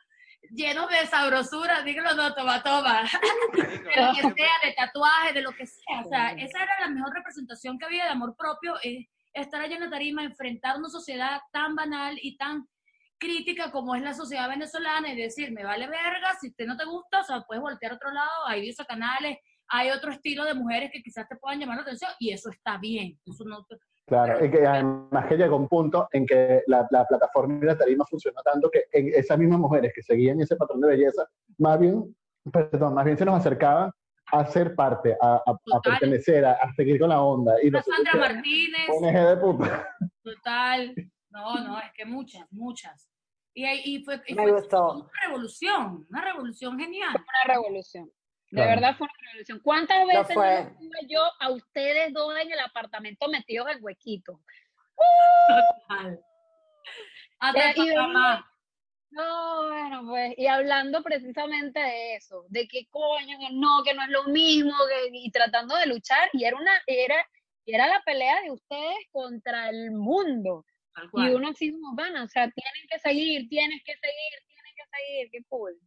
llenos 0.52 0.89
de 0.89 1.06
sabrosura, 1.08 1.82
dígalo, 1.82 2.16
no, 2.16 2.34
toma, 2.34 2.64
toma, 2.64 3.04
de 3.54 4.02
lo 4.02 4.14
que 4.14 4.22
sea, 4.22 4.52
de 4.64 4.74
tatuajes, 4.76 5.34
de 5.34 5.41
lo 5.41 5.52
que 5.52 5.66
sea. 5.66 6.02
O 6.06 6.10
sea, 6.10 6.30
esa 6.32 6.64
era 6.64 6.80
la 6.82 6.89
mejor 6.89 7.14
representación 7.14 7.78
que 7.78 7.86
había 7.86 8.06
de 8.06 8.12
amor 8.12 8.36
propio, 8.36 8.76
es 8.82 9.08
estar 9.34 9.62
allá 9.62 9.76
en 9.76 9.84
la 9.84 9.89
tarima, 9.89 10.24
enfrentar 10.24 10.78
una 10.78 10.89
sociedad 10.89 11.41
tan 11.52 11.76
banal 11.76 12.18
y 12.22 12.38
tan 12.38 12.68
crítica 13.20 13.72
como 13.72 13.96
es 13.96 14.02
la 14.02 14.14
sociedad 14.14 14.48
venezolana 14.50 15.12
y 15.12 15.18
decir, 15.22 15.52
me 15.52 15.64
vale 15.64 15.88
verga, 15.88 16.36
si 16.40 16.48
usted 16.50 16.66
no 16.66 16.78
te 16.78 16.86
gusta, 16.86 17.22
o 17.22 17.24
sea, 17.24 17.42
puedes 17.42 17.62
voltear 17.62 17.92
a 17.92 17.96
otro 17.96 18.12
lado, 18.12 18.48
hay 18.48 18.70
esos 18.70 18.86
canales, 18.88 19.38
hay 19.68 19.90
otro 19.92 20.12
estilo 20.12 20.46
de 20.46 20.54
mujeres 20.56 20.90
que 20.92 21.02
quizás 21.04 21.28
te 21.28 21.36
puedan 21.36 21.60
llamar 21.60 21.76
la 21.78 21.82
atención 21.84 22.10
y 22.20 22.32
eso 22.32 22.50
está 22.50 22.78
bien. 22.78 23.20
Eso 23.26 23.44
no 23.46 23.64
te- 23.66 23.78
Claro, 24.08 24.44
y 24.44 24.50
que 24.50 24.66
además 24.66 25.28
que 25.28 25.38
llegó 25.38 25.56
un 25.58 25.68
punto 25.68 26.08
en 26.12 26.26
que 26.26 26.64
la, 26.66 26.88
la 26.90 27.06
plataforma 27.06 27.60
y 27.62 27.66
la 27.68 27.78
tarima 27.78 28.04
funcionó 28.10 28.42
tanto 28.42 28.68
que 28.72 28.86
en 28.92 29.10
esas 29.14 29.38
mismas 29.38 29.60
mujeres 29.60 29.92
que 29.94 30.02
seguían 30.02 30.42
ese 30.42 30.56
patrón 30.56 30.82
de 30.82 30.88
belleza, 30.88 31.28
más 31.60 31.80
bien, 31.80 32.16
perdón, 32.52 32.96
más 32.96 33.06
bien 33.06 33.18
se 33.20 33.26
nos 33.26 33.36
acercaban 33.40 33.92
a 34.32 34.46
ser 34.48 34.74
parte, 34.74 35.16
a, 35.22 35.36
a- 35.36 35.44
a 35.46 35.58
Total. 35.64 35.82
pertenecer, 35.84 36.44
a, 36.46 36.54
a 36.54 36.74
seguir 36.74 37.00
con 37.00 37.10
la 37.10 37.22
onda. 37.22 37.54
Y 37.62 37.70
Sandra 37.70 38.16
Martínez, 38.16 38.90
ONG 38.90 39.14
de 39.30 39.38
puta. 39.38 39.88
total. 40.24 40.96
No, 41.30 41.56
no, 41.64 41.80
es 41.80 41.92
que 41.94 42.06
muchas, 42.06 42.46
muchas. 42.52 43.10
Y, 43.54 43.66
ahí- 43.66 43.82
y 43.86 44.04
fue, 44.04 44.22
y 44.28 44.34
Me 44.36 44.44
fue 44.44 44.52
gustó. 44.54 44.94
una 44.94 45.10
revolución, 45.24 46.06
una 46.10 46.22
revolución 46.22 46.80
genial. 46.80 47.10
una 47.16 47.54
revolución. 47.54 48.06
De 48.52 48.56
Claro. 48.64 48.70
verdad 48.72 48.98
fue 48.98 49.06
una 49.06 49.28
revolución. 49.28 49.60
¿Cuántas 49.64 50.08
veces 50.08 50.36
no 50.36 51.08
yo 51.08 51.22
a 51.40 51.52
ustedes 51.52 52.14
dos 52.14 52.36
en 52.40 52.52
el 52.52 52.60
apartamento 52.60 53.28
metidos 53.28 53.68
en 53.70 53.84
huequito? 53.84 54.40
Total. 55.88 56.20
Hasta 57.40 57.74
y. 57.76 57.90
No, 59.12 59.68
bueno, 59.70 60.04
pues, 60.08 60.36
y 60.38 60.46
hablando 60.46 61.02
precisamente 61.02 61.80
de 61.80 62.16
eso, 62.16 62.46
de 62.50 62.68
que 62.68 62.88
coño, 62.92 63.40
que 63.40 63.50
no, 63.54 63.82
que 63.84 63.96
no 63.96 64.04
es 64.04 64.10
lo 64.10 64.26
mismo, 64.26 64.72
que, 64.88 65.10
y 65.12 65.32
tratando 65.32 65.76
de 65.78 65.88
luchar, 65.88 66.30
y 66.34 66.44
era 66.44 66.56
una, 66.56 66.80
era, 66.86 67.16
y 67.66 67.74
era 67.74 67.88
la 67.88 68.04
pelea 68.06 68.40
de 68.42 68.52
ustedes 68.52 68.98
contra 69.12 69.70
el 69.70 69.92
mundo. 69.92 70.64
Tal 70.94 71.10
Y 71.14 71.36
uno 71.36 71.50
así 71.50 71.72
como, 71.72 71.96
bueno, 71.96 72.24
o 72.24 72.28
sea, 72.28 72.50
tienen 72.52 72.88
que 72.90 73.00
seguir, 73.00 73.48
tienes 73.50 73.82
que 73.86 73.94
seguir, 73.94 74.32
tienen 74.48 74.74
que 74.76 74.84
seguir, 74.98 75.32
qué 75.32 75.44
cool. 75.48 75.78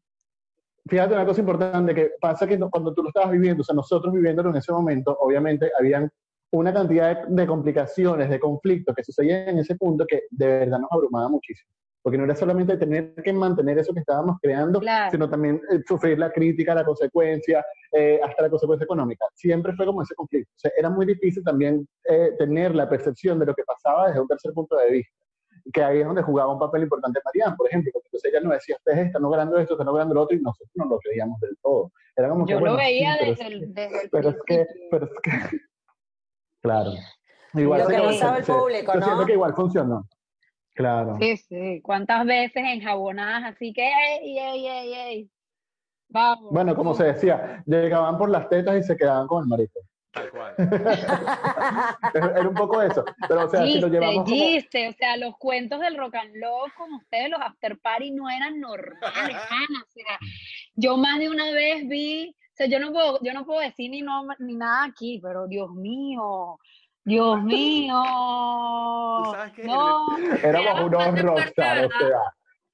Fíjate 0.88 1.14
una 1.14 1.26
cosa 1.26 1.40
importante 1.40 1.94
que 1.94 2.10
pasa 2.20 2.46
que 2.46 2.58
cuando 2.58 2.92
tú 2.92 3.02
lo 3.02 3.08
estabas 3.08 3.30
viviendo, 3.30 3.60
o 3.60 3.64
sea, 3.64 3.74
nosotros 3.74 4.12
viviéndolo 4.12 4.50
en 4.50 4.56
ese 4.56 4.72
momento, 4.72 5.16
obviamente 5.20 5.70
habían 5.78 6.10
una 6.52 6.72
cantidad 6.72 7.26
de, 7.26 7.34
de 7.34 7.46
complicaciones, 7.46 8.28
de 8.28 8.40
conflictos 8.40 8.94
que 8.94 9.04
sucedían 9.04 9.48
en 9.48 9.58
ese 9.58 9.76
punto 9.76 10.04
que 10.06 10.22
de 10.30 10.46
verdad 10.46 10.80
nos 10.80 10.92
abrumaba 10.92 11.28
muchísimo. 11.28 11.72
Porque 12.02 12.18
no 12.18 12.24
era 12.24 12.34
solamente 12.34 12.76
tener 12.76 13.14
que 13.14 13.32
mantener 13.32 13.78
eso 13.78 13.94
que 13.94 14.00
estábamos 14.00 14.36
creando, 14.42 14.80
Claro. 14.80 15.10
sino 15.12 15.30
también 15.30 15.60
eh, 15.70 15.80
sufrir 15.86 16.18
la 16.18 16.32
crítica, 16.32 16.74
la 16.74 16.84
consecuencia, 16.84 17.64
eh, 17.92 18.18
hasta 18.22 18.42
la 18.42 18.50
consecuencia 18.50 18.84
económica. 18.84 19.24
Siempre 19.34 19.72
fue 19.74 19.86
como 19.86 20.02
ese 20.02 20.14
conflicto. 20.16 20.50
O 20.56 20.58
sea, 20.58 20.72
era 20.76 20.90
muy 20.90 21.06
difícil 21.06 21.44
también 21.44 21.86
eh, 22.04 22.32
tener 22.38 22.74
la 22.74 22.88
percepción 22.88 23.38
de 23.38 23.46
lo 23.46 23.54
que 23.54 23.62
pasaba 23.64 24.08
desde 24.08 24.20
un 24.20 24.26
tercer 24.26 24.52
punto 24.52 24.76
de 24.76 24.90
vista. 24.90 25.12
Que 25.72 25.84
ahí 25.84 26.00
es 26.00 26.06
donde 26.06 26.22
jugaba 26.22 26.52
un 26.52 26.58
papel 26.58 26.82
importante 26.82 27.20
Marianne, 27.24 27.54
por 27.56 27.68
ejemplo, 27.68 27.90
porque 27.92 28.08
entonces 28.08 28.32
ella 28.32 28.40
nos 28.42 28.52
decía, 28.54 28.74
ustedes 28.76 29.06
están 29.06 29.22
logrando 29.22 29.58
esto, 29.58 29.74
están 29.74 29.86
logrando 29.86 30.14
lo 30.14 30.22
otro, 30.22 30.36
y 30.36 30.40
nosotros 30.40 30.70
no 30.74 30.86
lo 30.86 30.98
creíamos 30.98 31.38
del 31.40 31.56
todo. 31.62 31.92
Era 32.16 32.28
como 32.30 32.44
que, 32.44 32.52
Yo 32.54 32.58
bueno, 32.58 32.74
lo 32.74 32.78
veía 32.80 33.12
sí, 33.12 33.18
pero 33.20 33.32
es 33.32 33.38
desde, 33.38 33.54
el, 33.54 33.74
desde 33.74 34.02
el 34.02 34.10
pero 34.10 34.28
es 34.30 34.36
que, 34.44 34.66
pero 34.90 35.04
es 35.04 35.12
que, 35.22 35.30
claro. 36.62 36.90
Igual 37.54 37.80
Lo 37.82 37.86
que 37.86 37.96
no 37.98 38.12
sabe 38.14 38.38
el 38.40 38.44
público, 38.44 38.92
Yo 38.94 39.00
¿no? 39.00 39.06
siento 39.06 39.26
que 39.26 39.32
igual 39.34 39.54
funcionó. 39.54 40.08
Claro. 40.74 41.18
Sí, 41.20 41.36
sí, 41.36 41.80
cuántas 41.82 42.24
veces 42.24 42.62
enjabonadas, 42.64 43.54
así 43.54 43.72
que, 43.72 43.86
ey, 43.86 44.38
ey, 44.38 44.66
ey, 44.66 44.94
ey. 44.94 45.30
Vamos. 46.08 46.52
Bueno, 46.52 46.74
como 46.74 46.94
se 46.94 47.04
decía, 47.04 47.62
llegaban 47.66 48.18
por 48.18 48.30
las 48.30 48.48
tetas 48.48 48.78
y 48.78 48.82
se 48.82 48.96
quedaban 48.96 49.26
con 49.26 49.42
el 49.42 49.48
marico. 49.48 49.80
Tal 50.12 50.30
cual. 50.30 50.54
Era 52.14 52.48
un 52.48 52.54
poco 52.54 52.82
eso. 52.82 53.02
Pero, 53.26 53.46
o 53.46 53.48
sea, 53.48 53.64
si 53.64 53.80
lo 53.80 53.86
Giste, 53.86 53.90
llevamos 53.90 54.24
como... 54.24 54.26
giste, 54.26 54.88
o 54.88 54.92
sea, 54.92 55.16
los 55.16 55.36
cuentos 55.38 55.80
del 55.80 55.96
rock 55.96 56.16
and 56.16 56.34
roll 56.34 56.70
con 56.76 56.92
ustedes, 56.92 57.30
los 57.30 57.40
after 57.40 57.78
party 57.78 58.10
no 58.10 58.28
eran 58.28 58.60
normales, 58.60 59.02
Ana, 59.50 59.82
o 59.82 59.90
sea, 59.90 60.18
yo 60.74 60.98
más 60.98 61.18
de 61.18 61.30
una 61.30 61.50
vez 61.52 61.88
vi, 61.88 62.28
o 62.28 62.54
sea, 62.54 62.66
yo 62.66 62.78
no 62.78 62.92
puedo, 62.92 63.20
yo 63.22 63.32
no 63.32 63.46
puedo 63.46 63.60
decir 63.60 63.90
ni 63.90 64.02
no, 64.02 64.26
ni 64.38 64.54
nada 64.54 64.84
aquí, 64.84 65.18
pero 65.22 65.46
Dios 65.46 65.70
mío, 65.72 66.58
Dios 67.04 67.42
mío, 67.42 68.02
Tú 69.24 69.30
sabes 69.32 69.52
que 69.52 69.64
no, 69.64 70.18
Éramos 70.42 70.84
unos 70.84 71.22
rockstar. 71.22 71.88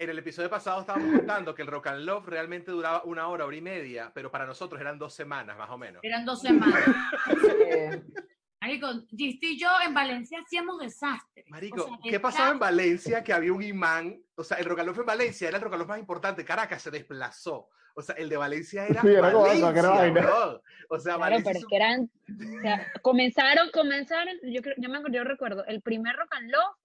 En 0.01 0.11
el 0.11 0.19
episodio 0.21 0.49
pasado 0.49 0.81
estábamos 0.83 1.17
contando 1.17 1.55
que 1.55 1.63
el 1.63 1.69
Rock 1.69 1.89
and 1.89 2.05
Love 2.05 2.27
realmente 2.29 2.71
duraba 2.71 3.03
una 3.03 3.27
hora, 3.27 3.45
hora 3.47 3.57
y 3.57 3.61
media, 3.61 4.13
pero 4.15 4.31
para 4.31 4.47
nosotros 4.47 4.81
eran 4.81 4.97
dos 4.97 5.13
semanas, 5.13 5.59
más 5.59 5.69
o 5.71 5.77
menos. 5.77 6.05
Eran 6.05 6.25
dos 6.25 6.41
semanas. 6.41 6.85
Sí. 7.27 8.23
Marico, 8.61 8.89
Gist 9.17 9.43
y 9.43 9.59
yo 9.59 9.69
en 9.85 9.95
Valencia 9.95 10.41
hacíamos 10.45 10.79
desastres. 10.79 11.45
Marico, 11.49 11.83
O 11.83 11.87
sea, 11.87 11.99
¿qué 12.03 12.17
el 12.17 12.21
pasaba 12.21 12.51
en 12.51 12.59
Valencia? 12.59 13.23
Que 13.23 13.33
había 13.33 13.53
un 13.53 13.63
imán, 13.63 14.21
o 14.37 14.45
sea, 14.45 14.59
el 14.59 14.65
Rocalof 14.65 14.99
en 14.99 15.07
Valencia 15.07 15.49
era 15.49 15.59
el 15.59 15.63
Rocalof 15.63 15.89
más 15.89 15.99
importante, 15.99 16.45
Caracas 16.45 16.83
se 16.83 16.91
desplazó. 16.91 17.69
O 17.99 18.03
sea, 18.03 18.15
el 18.15 18.29
de 18.29 18.37
Valencia 18.37 18.87
era 18.87 19.01
Sí, 19.03 19.09
era 19.09 19.23
Valencia, 19.33 19.73
vaina. 19.91 20.21
bro. 20.21 20.63
O 20.89 20.99
sea, 21.01 21.17
Claro, 21.17 21.21
Valencia 21.21 21.51
pero 21.53 21.59
es 21.59 21.67
que 21.67 21.77
eran, 21.77 22.11
o 22.59 22.61
sea, 22.63 22.87
comenzaron, 23.03 23.71
comenzaron, 23.73 24.35
yo 24.45 24.63
creo, 24.63 24.77
yo 24.79 24.89
me 24.89 24.99
acuerdo- 24.99 25.17
yo 25.17 25.25
recuerdo, 25.25 25.65
el 25.67 25.83
primer 25.83 26.15
Rock 26.15 26.33
and 26.37 26.49
Love 26.53 26.77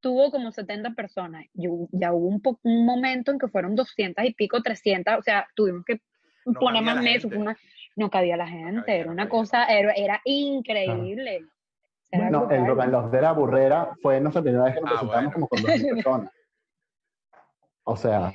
tuvo 0.00 0.32
como 0.32 0.50
70 0.50 0.90
personas. 0.94 1.46
Yo- 1.54 1.86
ya 1.92 2.12
hubo 2.12 2.26
un, 2.26 2.40
po- 2.42 2.58
un 2.64 2.84
momento 2.84 3.30
en 3.30 3.38
que 3.38 3.46
fueron 3.46 3.76
200 3.76 4.24
y 4.24 4.34
pico, 4.34 4.60
300, 4.60 5.18
o 5.18 5.22
sea, 5.22 5.46
tuvimos 5.54 5.84
que 5.84 6.00
No 6.44 6.58
poner 6.58 6.82
más 6.82 6.96
una- 7.24 7.56
no 7.94 8.10
cabía 8.10 8.36
la 8.36 8.48
gente, 8.48 8.82
cabía, 8.86 9.00
era 9.02 9.10
una 9.12 9.28
cosa, 9.28 9.66
era, 9.66 9.92
era 9.92 10.20
increíble. 10.24 11.46
Era 12.10 12.28
No, 12.30 12.50
el. 12.50 12.66
Rock 12.66 12.80
and 12.80 12.92
Roll 12.92 13.10
de 13.12 13.20
la 13.22 13.32
Burrera 13.32 13.90
fue 14.02 14.20
nuestra 14.20 14.42
primera 14.42 14.64
vez 14.64 14.74
que 14.74 14.80
nos 14.80 14.90
Ah, 14.90 14.94
presentamos 14.98 15.32
bueno. 15.32 15.32
como 15.32 15.48
con 15.48 15.62
2.000 15.62 15.94
personas. 15.94 16.30
O 17.84 17.96
sea, 17.96 18.32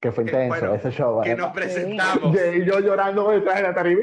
que 0.00 0.12
fue 0.12 0.24
intenso 0.24 0.48
bueno, 0.48 0.74
ese 0.74 0.90
show. 0.90 1.20
que 1.22 1.34
nos 1.34 1.52
presentamos. 1.52 2.36
Y 2.54 2.64
yo 2.64 2.80
llorando 2.80 3.30
detrás 3.30 3.56
de 3.56 3.62
la 3.62 3.74
tarima. 3.74 4.00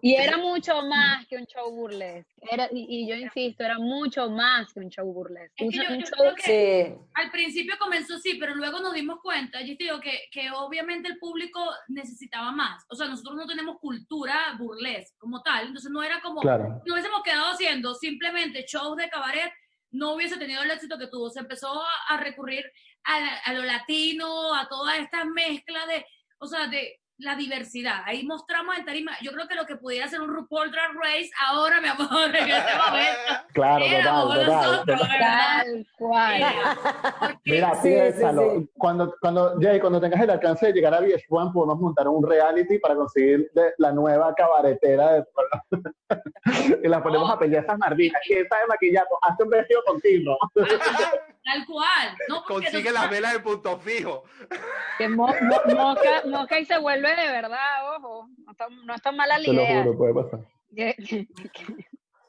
Y 0.00 0.14
era 0.16 0.36
mucho 0.36 0.82
más 0.82 1.26
que 1.26 1.36
un 1.36 1.46
show 1.46 1.70
burlesque. 1.70 2.30
Era, 2.50 2.68
y, 2.70 2.86
y 3.04 3.08
yo 3.08 3.14
insisto, 3.14 3.64
era 3.64 3.78
mucho 3.78 4.28
más 4.30 4.70
que 4.72 4.80
un 4.80 4.90
show 4.90 5.10
burlesque. 5.10 5.64
Es 5.64 5.70
que 5.72 5.80
Un- 5.80 5.86
yo- 5.86 5.92
un 5.94 6.00
yo 6.00 6.06
show- 6.06 6.18
creo 6.18 6.34
que- 6.34 6.42
Sí, 6.98 7.06
Al 7.14 7.30
principio 7.30 7.74
comenzó 7.78 8.16
así, 8.16 8.34
pero 8.38 8.54
luego 8.54 8.80
nos 8.80 8.92
dimos 8.92 9.20
cuenta, 9.22 9.62
yo 9.62 9.74
te 9.78 9.84
digo 9.84 10.00
que, 10.00 10.24
que 10.30 10.50
obviamente 10.50 11.08
el 11.08 11.18
público 11.18 11.60
necesitaba 11.88 12.52
más. 12.52 12.84
O 12.90 12.94
sea, 12.96 13.06
nosotros 13.08 13.34
no 13.36 13.46
tenemos 13.46 13.78
cultura 13.80 14.54
burlesque 14.58 15.16
como 15.18 15.40
tal, 15.42 15.68
entonces 15.68 15.90
no 15.90 16.02
era 16.02 16.20
como, 16.20 16.40
Claro. 16.42 16.82
no 16.84 16.92
hubiésemos 16.92 17.22
quedado 17.22 17.52
haciendo 17.52 17.94
simplemente 17.94 18.64
shows 18.68 18.96
de 18.96 19.08
cabaret, 19.08 19.52
no 19.94 20.14
hubiese 20.14 20.36
tenido 20.36 20.62
el 20.62 20.70
éxito 20.70 20.98
que 20.98 21.06
tuvo. 21.06 21.30
Se 21.30 21.40
empezó 21.40 21.82
a, 22.08 22.16
recurrir 22.18 22.64
a, 23.04 23.36
a 23.44 23.52
lo 23.52 23.62
latino, 23.62 24.54
a 24.54 24.68
toda 24.68 24.96
esta 24.98 25.24
mezcla 25.24 25.86
de, 25.86 26.04
o 26.38 26.46
sea, 26.46 26.66
de 26.66 27.00
la 27.18 27.36
diversidad. 27.36 28.02
Ahí 28.06 28.24
mostramos 28.26 28.76
en 28.76 28.84
tarima, 28.84 29.12
yo 29.22 29.30
creo 29.32 29.46
que 29.46 29.54
lo 29.54 29.66
que 29.66 29.76
pudiera 29.76 30.08
ser 30.08 30.20
un 30.20 30.28
RuPaul 30.34 30.70
Drag 30.72 30.92
Race, 30.94 31.30
ahora, 31.48 31.80
mi 31.80 31.88
amor, 31.88 32.34
en 32.34 32.48
este 32.48 32.72
momento, 32.86 33.32
Claro, 33.52 33.84
total, 33.84 34.84
total. 34.84 35.08
Tal 35.18 35.86
cual. 35.96 36.44
Mira, 37.44 37.74
Sí, 37.76 37.88
piénsalo. 37.88 38.42
sí, 38.54 38.58
sí. 38.60 38.70
Cuando, 38.76 39.14
cuando, 39.20 39.54
Jay, 39.60 39.78
cuando 39.80 40.00
tengas 40.00 40.20
el 40.20 40.30
alcance 40.30 40.66
de 40.66 40.72
llegar 40.72 40.92
a 40.94 41.00
VH1, 41.00 41.52
podemos 41.52 41.78
montar 41.80 42.08
un 42.08 42.28
reality 42.28 42.78
para 42.78 42.96
conseguir 42.96 43.48
de- 43.54 43.72
la 43.78 43.92
nueva 43.92 44.34
cabaretera 44.34 45.12
de 45.14 45.24
y 46.82 46.88
la 46.88 47.02
ponemos 47.02 47.30
a 47.30 47.38
pelear 47.38 47.64
esas 47.64 47.78
marditas. 47.78 48.20
¿Quién 48.26 48.46
sabe 48.48 48.66
maquillar? 48.66 49.06
Hazte 49.22 49.44
un 49.44 49.50
vestido 49.50 49.82
contigo. 49.86 50.36
Tal 51.44 51.66
cual. 51.66 52.16
No, 52.28 52.42
Consigue 52.44 52.84
nos- 52.84 52.92
las 52.94 53.10
velas 53.10 53.32
de 53.34 53.40
punto 53.40 53.78
fijo. 53.78 54.24
Que 54.98 55.08
mo- 55.08 55.26
mo- 55.28 55.74
moca, 55.74 56.22
moca 56.26 56.58
y 56.58 56.64
se 56.64 56.78
vuelve 56.78 57.08
de 57.14 57.26
verdad, 57.30 57.96
ojo. 57.96 58.28
No 58.38 58.52
está, 58.52 58.66
no 58.68 58.94
está 58.94 59.12
mala 59.12 59.38
la 59.38 59.44
Te 59.44 59.52
lo 59.52 59.62
idea. 59.62 59.82
juro, 59.82 59.98
puede 59.98 60.14
pasar. 60.14 60.40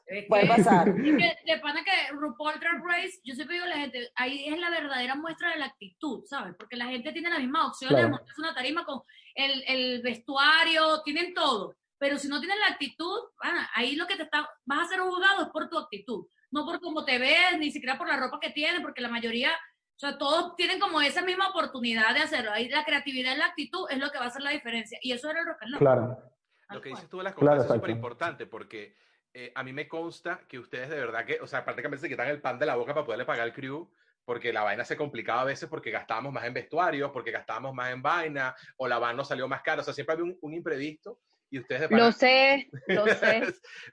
Que- 0.08 0.24
puede 0.28 0.46
pasar. 0.46 0.88
es 0.88 0.94
que 0.94 1.52
de 1.52 1.58
pana 1.60 1.82
que 1.82 2.12
RuPaul 2.12 2.60
Drag 2.60 2.80
Race, 2.84 3.18
yo 3.24 3.34
siempre 3.34 3.54
digo 3.56 3.66
a 3.66 3.70
la 3.70 3.76
gente, 3.78 4.08
ahí 4.14 4.46
es 4.46 4.56
la 4.60 4.70
verdadera 4.70 5.16
muestra 5.16 5.50
de 5.50 5.58
la 5.58 5.66
actitud, 5.66 6.22
¿sabes? 6.26 6.54
Porque 6.56 6.76
la 6.76 6.86
gente 6.86 7.10
tiene 7.12 7.28
las 7.28 7.40
mismas 7.40 7.66
opciones 7.68 7.96
de 7.96 8.02
Claro. 8.02 8.16
montarse 8.16 8.40
una 8.40 8.54
tarima 8.54 8.84
con 8.84 9.00
el, 9.34 9.64
el 9.66 10.02
vestuario, 10.02 11.02
tienen 11.02 11.34
todo. 11.34 11.74
Pero 11.98 12.18
si 12.18 12.28
no 12.28 12.38
tienen 12.38 12.60
la 12.60 12.68
actitud, 12.68 13.18
pana, 13.42 13.68
ahí 13.74 13.96
lo 13.96 14.06
que 14.06 14.14
te 14.16 14.22
está, 14.22 14.48
vas 14.64 14.86
a 14.86 14.88
ser 14.88 15.00
juzgado 15.00 15.42
es 15.42 15.48
por 15.48 15.68
tu 15.68 15.76
actitud, 15.78 16.26
no 16.56 16.64
por 16.64 16.80
cómo 16.80 17.04
te 17.04 17.18
ves, 17.18 17.58
ni 17.58 17.70
siquiera 17.70 17.98
por 17.98 18.08
la 18.08 18.16
ropa 18.16 18.40
que 18.40 18.50
tienes, 18.50 18.80
porque 18.80 19.02
la 19.02 19.08
mayoría, 19.08 19.50
o 19.50 19.98
sea, 19.98 20.16
todos 20.16 20.56
tienen 20.56 20.80
como 20.80 21.00
esa 21.02 21.22
misma 21.22 21.50
oportunidad 21.50 22.14
de 22.14 22.20
hacerlo. 22.20 22.50
Ahí 22.50 22.68
la 22.68 22.84
creatividad 22.84 23.34
y 23.34 23.38
la 23.38 23.46
actitud 23.46 23.86
es 23.90 23.98
lo 23.98 24.10
que 24.10 24.18
va 24.18 24.24
a 24.24 24.28
hacer 24.28 24.42
la 24.42 24.50
diferencia. 24.50 24.98
Y 25.02 25.12
eso 25.12 25.30
era 25.30 25.40
el 25.40 25.46
rock 25.46 25.62
and 25.62 25.72
roll. 25.72 25.78
Claro. 25.78 26.18
Lo 26.70 26.80
que 26.80 26.88
dices 26.88 27.08
tú 27.08 27.18
de 27.18 27.24
la 27.24 27.32
Claro, 27.32 27.58
constancia 27.58 27.74
es 27.74 27.80
súper 27.80 27.90
importante 27.90 28.46
porque 28.46 28.96
eh, 29.32 29.52
a 29.54 29.62
mí 29.62 29.72
me 29.72 29.86
consta 29.86 30.40
que 30.48 30.58
ustedes 30.58 30.88
de 30.88 30.96
verdad 30.96 31.24
que, 31.24 31.38
o 31.40 31.46
sea, 31.46 31.64
prácticamente 31.64 32.00
se 32.00 32.08
quitan 32.08 32.28
el 32.28 32.40
pan 32.40 32.58
de 32.58 32.66
la 32.66 32.74
boca 32.74 32.94
para 32.94 33.06
poderle 33.06 33.24
pagar 33.24 33.44
al 33.44 33.52
crew 33.52 33.88
porque 34.24 34.52
la 34.52 34.64
vaina 34.64 34.84
se 34.84 34.96
complicaba 34.96 35.42
a 35.42 35.44
veces 35.44 35.68
porque 35.68 35.92
gastábamos 35.92 36.32
más 36.32 36.44
en 36.44 36.54
vestuarios, 36.54 37.12
porque 37.12 37.30
gastábamos 37.30 37.72
más 37.72 37.92
en 37.92 38.02
vaina, 38.02 38.56
o 38.76 38.88
la 38.88 38.98
van 38.98 39.16
nos 39.16 39.28
salió 39.28 39.46
más 39.46 39.62
cara, 39.62 39.82
o 39.82 39.84
sea, 39.84 39.94
siempre 39.94 40.14
había 40.14 40.24
un, 40.24 40.36
un 40.40 40.52
imprevisto 40.52 41.20
y 41.56 41.60
ustedes 41.60 41.88
de 41.88 41.96
Lo 41.96 42.12
sé, 42.12 42.68
lo 42.88 43.06
sé. 43.06 43.42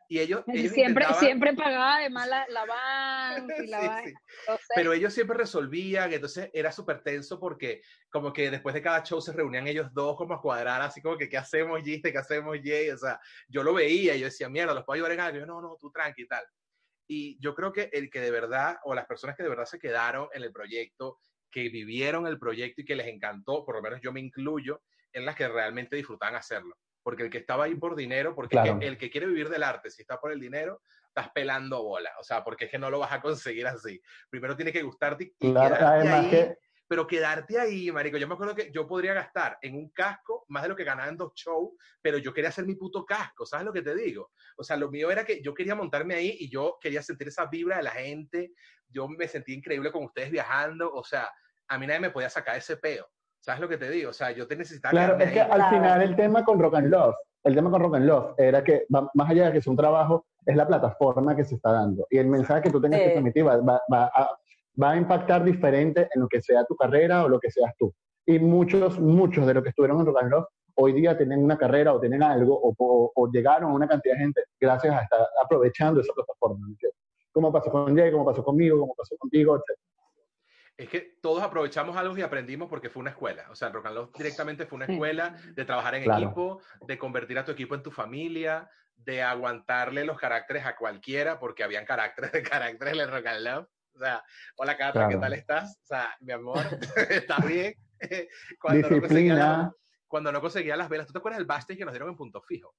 y 0.10 0.20
ellos, 0.20 0.44
ellos 0.48 0.72
Siempre, 0.74 1.06
intentaban- 1.06 1.20
siempre 1.20 1.54
pagaba 1.54 1.96
además 1.98 2.28
la, 2.28 2.46
la 2.50 3.46
y 3.48 3.52
Sí, 3.62 3.68
sí. 3.68 4.14
Sé. 4.46 4.58
Pero 4.76 4.94
ellos 4.94 5.14
siempre 5.14 5.38
resolvían, 5.38 6.12
entonces 6.12 6.50
era 6.54 6.72
súper 6.72 7.02
tenso 7.02 7.40
porque 7.40 7.82
como 8.10 8.32
que 8.34 8.52
después 8.52 8.76
de 8.76 8.82
cada 8.82 9.04
show 9.04 9.22
se 9.22 9.34
reunían 9.34 9.68
ellos 9.68 9.88
dos 9.94 10.16
como 10.18 10.34
a 10.34 10.42
cuadrar, 10.42 10.82
así 10.82 11.02
como 11.02 11.18
que 11.18 11.30
¿qué 11.30 11.38
hacemos, 11.38 11.82
Giste? 11.84 12.12
¿Qué 12.12 12.18
hacemos, 12.18 12.58
Jay? 12.64 12.90
O 12.90 12.98
sea, 12.98 13.20
yo 13.48 13.64
lo 13.64 13.74
veía 13.74 14.16
y 14.16 14.20
yo 14.20 14.26
decía, 14.26 14.50
mierda, 14.50 14.74
los 14.74 14.84
puedo 14.84 14.96
ayudar 14.96 15.12
en 15.14 15.20
algo. 15.22 15.38
Y 15.38 15.40
yo, 15.42 15.46
no, 15.46 15.62
no, 15.62 15.78
tú 15.80 15.92
tranqui 15.92 16.24
y 16.24 16.28
tal. 16.28 16.44
Y 17.08 17.38
yo 17.42 17.54
creo 17.56 17.72
que 17.74 17.90
el 17.94 18.10
que 18.10 18.20
de 18.22 18.32
verdad, 18.32 18.78
o 18.84 18.94
las 18.96 19.06
personas 19.06 19.36
que 19.36 19.44
de 19.44 19.50
verdad 19.50 19.66
se 19.66 19.80
quedaron 19.80 20.28
en 20.34 20.44
el 20.44 20.52
proyecto, 20.52 21.20
que 21.52 21.70
vivieron 21.70 22.26
el 22.28 22.40
proyecto 22.40 22.82
y 22.82 22.86
que 22.86 22.96
les 22.96 23.08
encantó, 23.08 23.64
por 23.66 23.76
lo 23.76 23.82
menos 23.82 24.00
yo 24.02 24.12
me 24.12 24.20
incluyo, 24.20 24.82
en 25.12 25.26
las 25.26 25.36
que 25.36 25.48
realmente 25.48 25.96
disfrutaban 25.96 26.36
hacerlo. 26.36 26.76
Porque 27.04 27.24
el 27.24 27.30
que 27.30 27.40
estaba 27.40 27.66
ahí 27.66 27.76
por 27.76 27.96
dinero, 27.96 28.34
porque 28.34 28.56
Claro. 28.56 28.80
el, 28.82 28.98
que, 28.98 29.12
quiere 29.12 29.28
vivir 29.28 29.50
del 29.50 29.64
arte, 29.64 29.92
si 29.92 30.02
está 30.02 30.20
por 30.20 30.32
el 30.32 30.40
dinero, 30.40 30.82
estás 31.08 31.30
pelando 31.32 31.84
bola. 31.84 32.12
O 32.20 32.24
sea, 32.24 32.44
porque 32.44 32.66
es 32.66 32.72
que 32.72 32.80
no 32.80 32.90
lo 32.90 33.00
vas 33.00 33.12
a 33.12 33.22
conseguir 33.22 33.68
así. 33.68 34.02
Primero 34.30 34.56
tiene 34.56 34.72
que 34.72 34.82
gustarte 34.82 35.34
y 35.38 35.52
Claro, 35.52 35.76
además 35.86 36.26
ahí. 36.26 36.30
que 36.30 36.58
Pero 36.88 37.08
quedarte 37.08 37.60
ahí, 37.60 37.92
marico, 37.92 38.18
yo 38.18 38.28
me 38.28 38.36
acuerdo 38.36 38.56
que 38.56 38.72
yo 38.72 38.88
podría 38.88 39.14
gastar 39.14 39.58
en 39.62 39.76
un 39.76 39.90
casco 39.90 40.46
más 40.50 40.64
de 40.64 40.70
lo 40.70 40.76
que 40.76 40.84
ganaba 40.84 41.10
en 41.10 41.18
dos 41.18 41.34
shows, 41.36 41.72
pero 42.02 42.18
yo 42.18 42.34
quería 42.34 42.50
hacer 42.50 42.66
mi 42.66 42.76
puto 42.76 43.06
casco, 43.06 43.46
¿sabes 43.46 43.66
lo 43.66 43.74
que 43.74 43.82
te 43.82 43.96
digo? 43.96 44.32
O 44.58 44.64
sea, 44.64 44.78
lo 44.78 44.92
mío 44.92 45.10
era 45.10 45.26
que 45.26 45.42
yo 45.42 45.54
quería 45.54 45.76
montarme 45.76 46.16
ahí 46.16 46.38
y 46.40 46.50
yo 46.50 46.78
quería 46.80 47.02
sentir 47.02 47.30
esa 47.30 47.48
vibra 47.48 47.78
de 47.78 47.84
la 47.84 47.92
gente, 47.92 48.54
yo 48.88 49.08
me 49.08 49.28
sentí 49.28 49.54
increíble 49.54 49.92
con 49.92 50.04
ustedes 50.04 50.30
viajando, 50.30 50.94
o 50.94 51.04
sea, 51.04 51.32
a 51.68 51.78
mí 51.80 51.88
nadie 51.88 52.02
me 52.02 52.12
podía 52.12 52.30
sacar 52.30 52.58
ese 52.58 52.78
peo, 52.78 53.10
¿sabes 53.44 53.60
lo 53.60 53.68
que 53.68 53.78
te 53.78 53.90
digo? 53.90 54.10
O 54.10 54.14
sea, 54.14 54.32
yo 54.32 54.48
te 54.48 54.56
necesitaba 54.56 54.92
Claro, 54.92 55.18
es 55.20 55.32
que 55.32 55.42
ahí. 55.42 55.50
al 55.52 55.58
Claro. 55.58 55.76
final 55.78 56.02
el 56.02 56.16
tema 56.16 56.46
con 56.46 56.60
Rock 56.60 56.76
and 56.76 56.88
Love, 56.88 57.16
el 57.44 57.56
tema 57.56 57.70
con 57.70 57.82
Rock 57.82 57.96
and 57.96 58.06
Love 58.06 58.36
era 58.38 58.64
que 58.64 58.86
más 58.90 59.30
allá 59.30 59.48
de 59.48 59.52
que 59.52 59.58
es 59.58 59.68
un 59.68 59.76
trabajo, 59.76 60.26
es 60.46 60.56
la 60.56 60.66
plataforma 60.66 61.36
que 61.36 61.44
se 61.44 61.56
está 61.56 61.74
dando. 61.74 62.08
Y 62.10 62.18
el 62.20 62.28
mensaje 62.28 62.62
que 62.64 62.70
tú 62.72 62.80
tengas 62.80 63.00
Sí. 63.02 63.06
que 63.06 63.12
transmitir 63.12 63.46
va, 63.48 63.58
va- 63.58 63.82
va 63.92 64.06
a, 64.06 64.30
va 64.82 64.92
a 64.92 64.96
impactar 64.98 65.44
diferente 65.44 66.08
en 66.14 66.22
lo 66.22 66.28
que 66.30 66.42
sea 66.42 66.64
tu 66.64 66.76
carrera 66.78 67.26
o 67.26 67.30
lo 67.30 67.38
que 67.40 67.52
seas 67.52 67.74
tú. 67.78 67.94
Y 68.26 68.40
muchos, 68.40 68.98
muchos 69.00 69.46
de 69.46 69.54
los 69.56 69.64
que 69.64 69.70
estuvieron 69.70 70.00
en 70.00 70.06
Rock 70.06 70.22
and 70.22 70.32
Love 70.32 70.46
hoy 70.76 70.94
día 70.94 71.16
tienen 71.18 71.44
una 71.44 71.58
carrera 71.58 71.94
o 71.94 72.00
tienen 72.00 72.24
algo 72.24 72.58
o, 72.58 72.74
o- 72.78 73.12
o 73.14 73.28
llegaron 73.30 73.72
a 73.72 73.74
una 73.74 73.88
cantidad 73.90 74.16
de 74.16 74.22
gente 74.22 74.42
gracias 74.60 74.96
a 74.96 75.02
estar 75.02 75.20
aprovechando 75.44 76.00
esa 76.00 76.14
plataforma. 76.14 76.66
¿me 76.66 76.72
entiendes? 76.72 76.98
Como 77.34 77.52
pasó 77.52 77.70
con 77.72 77.96
Jay, 77.98 78.10
como 78.12 78.26
pasó 78.26 78.42
conmigo, 78.44 78.80
como 78.80 78.96
pasó 78.96 79.18
contigo, 79.18 79.56
etc. 79.58 79.78
Es 80.76 80.90
que 80.90 81.18
todos 81.22 81.44
aprovechamos 81.44 81.96
algo 81.98 82.18
y 82.18 82.22
aprendimos 82.24 82.68
porque 82.68 82.90
fue 82.90 83.02
una 83.02 83.12
escuela. 83.12 83.46
O 83.52 83.56
sea, 83.56 83.68
el 83.68 83.74
Rock 83.76 83.86
and 83.88 83.96
Love 83.96 84.12
directamente 84.18 84.66
fue 84.66 84.78
una 84.78 84.86
escuela 84.86 85.36
de 85.54 85.66
trabajar 85.66 85.96
en 85.96 86.04
Claro. 86.04 86.24
equipo, 86.26 86.62
de 86.88 86.98
convertir 86.98 87.38
a 87.38 87.46
tu 87.46 87.52
equipo 87.52 87.76
en 87.76 87.84
tu 87.84 87.92
familia, 87.92 88.70
de 88.96 89.22
aguantarle 89.22 90.04
los 90.04 90.18
caracteres 90.20 90.66
a 90.66 90.76
cualquiera, 90.76 91.40
porque 91.40 91.64
habían 91.64 91.86
caracteres 91.86 92.32
de 92.32 92.42
caracteres 92.44 92.96
en 92.96 93.00
el 93.02 93.12
Rock 93.12 93.26
and 93.28 93.42
Love. 93.42 93.68
O 93.96 94.00
sea, 94.00 94.24
hola 94.56 94.76
Cata, 94.76 95.02
¿qué 95.02 95.06
Claro. 95.16 95.20
tal 95.20 95.34
estás? 95.34 95.78
O 95.84 95.86
sea, 95.86 96.16
mi 96.22 96.32
amor, 96.34 96.64
¿estás 97.10 97.46
bien? 97.46 97.76
cuando, 98.60 98.90
no 98.90 99.00
conseguía 99.00 99.34
Disciplina. 99.34 99.58
las, 99.58 99.72
cuando 100.08 100.32
no 100.32 100.42
conseguía 100.42 100.76
las 100.76 100.90
velas, 100.90 101.06
¿tú 101.06 101.14
te 101.14 101.20
acuerdas 101.20 101.38
del 101.38 101.46
backstage 101.48 101.78
que 101.78 101.86
nos 101.86 101.94
dieron 101.94 102.10
en 102.10 102.16
punto 102.18 102.42
fijo? 102.42 102.74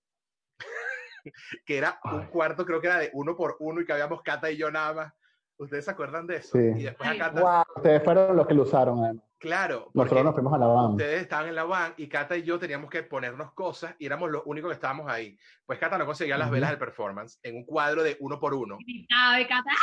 que 1.65 1.79
era 1.79 2.01
un 2.05 2.27
cuarto, 2.27 2.67
creo 2.67 2.81
que 2.81 2.89
era 2.89 2.99
de 2.99 3.11
uno 3.13 3.37
por 3.37 3.57
uno 3.61 3.81
y 3.81 3.87
que 3.87 3.93
habíamos 3.93 4.23
Cata 4.23 4.51
y 4.51 4.57
yo 4.57 4.71
nada 4.73 4.93
más. 4.93 5.13
¿Ustedes 5.57 5.85
se 5.85 5.91
acuerdan 5.91 6.27
de 6.27 6.37
eso? 6.37 6.59
Sí. 6.59 6.81
Y 6.81 6.83
después 6.85 7.09
a 7.09 7.13
Ay, 7.13 7.19
Cata, 7.19 7.41
Wow. 7.41 7.63
Ustedes 7.77 8.03
fueron 8.03 8.37
los 8.37 8.47
que 8.47 8.55
lo 8.55 8.63
usaron, 8.63 9.05
además. 9.05 9.25
Claro, 9.39 9.91
Nosotros 9.93 10.25
nos 10.25 10.35
fuimos 10.35 10.55
a 10.55 10.59
la 10.59 10.67
banda. 10.67 10.91
ustedes 10.93 11.21
estaban 11.23 11.49
en 11.49 11.55
la 11.55 11.65
van 11.65 11.93
y 11.99 12.09
Cata 12.09 12.35
y 12.37 12.43
yo 12.45 12.59
teníamos 12.59 12.89
que 12.89 13.03
ponernos 13.03 13.53
cosas 13.53 13.95
y 13.99 14.07
éramos 14.07 14.31
los 14.31 14.43
únicos 14.47 14.71
que 14.71 14.75
estábamos 14.75 15.11
ahí. 15.11 15.39
Pues 15.67 15.79
Cata 15.79 15.99
no 15.99 16.07
conseguía 16.07 16.39
las 16.39 16.51
velas 16.51 16.71
del 16.71 16.79
performance 16.79 17.39
en 17.43 17.57
un 17.57 17.65
cuadro 17.67 18.03
de 18.03 18.17
uno 18.21 18.41
por 18.41 18.55
uno. 18.55 18.79
Y 18.81 19.07
cantaba, 19.07 19.77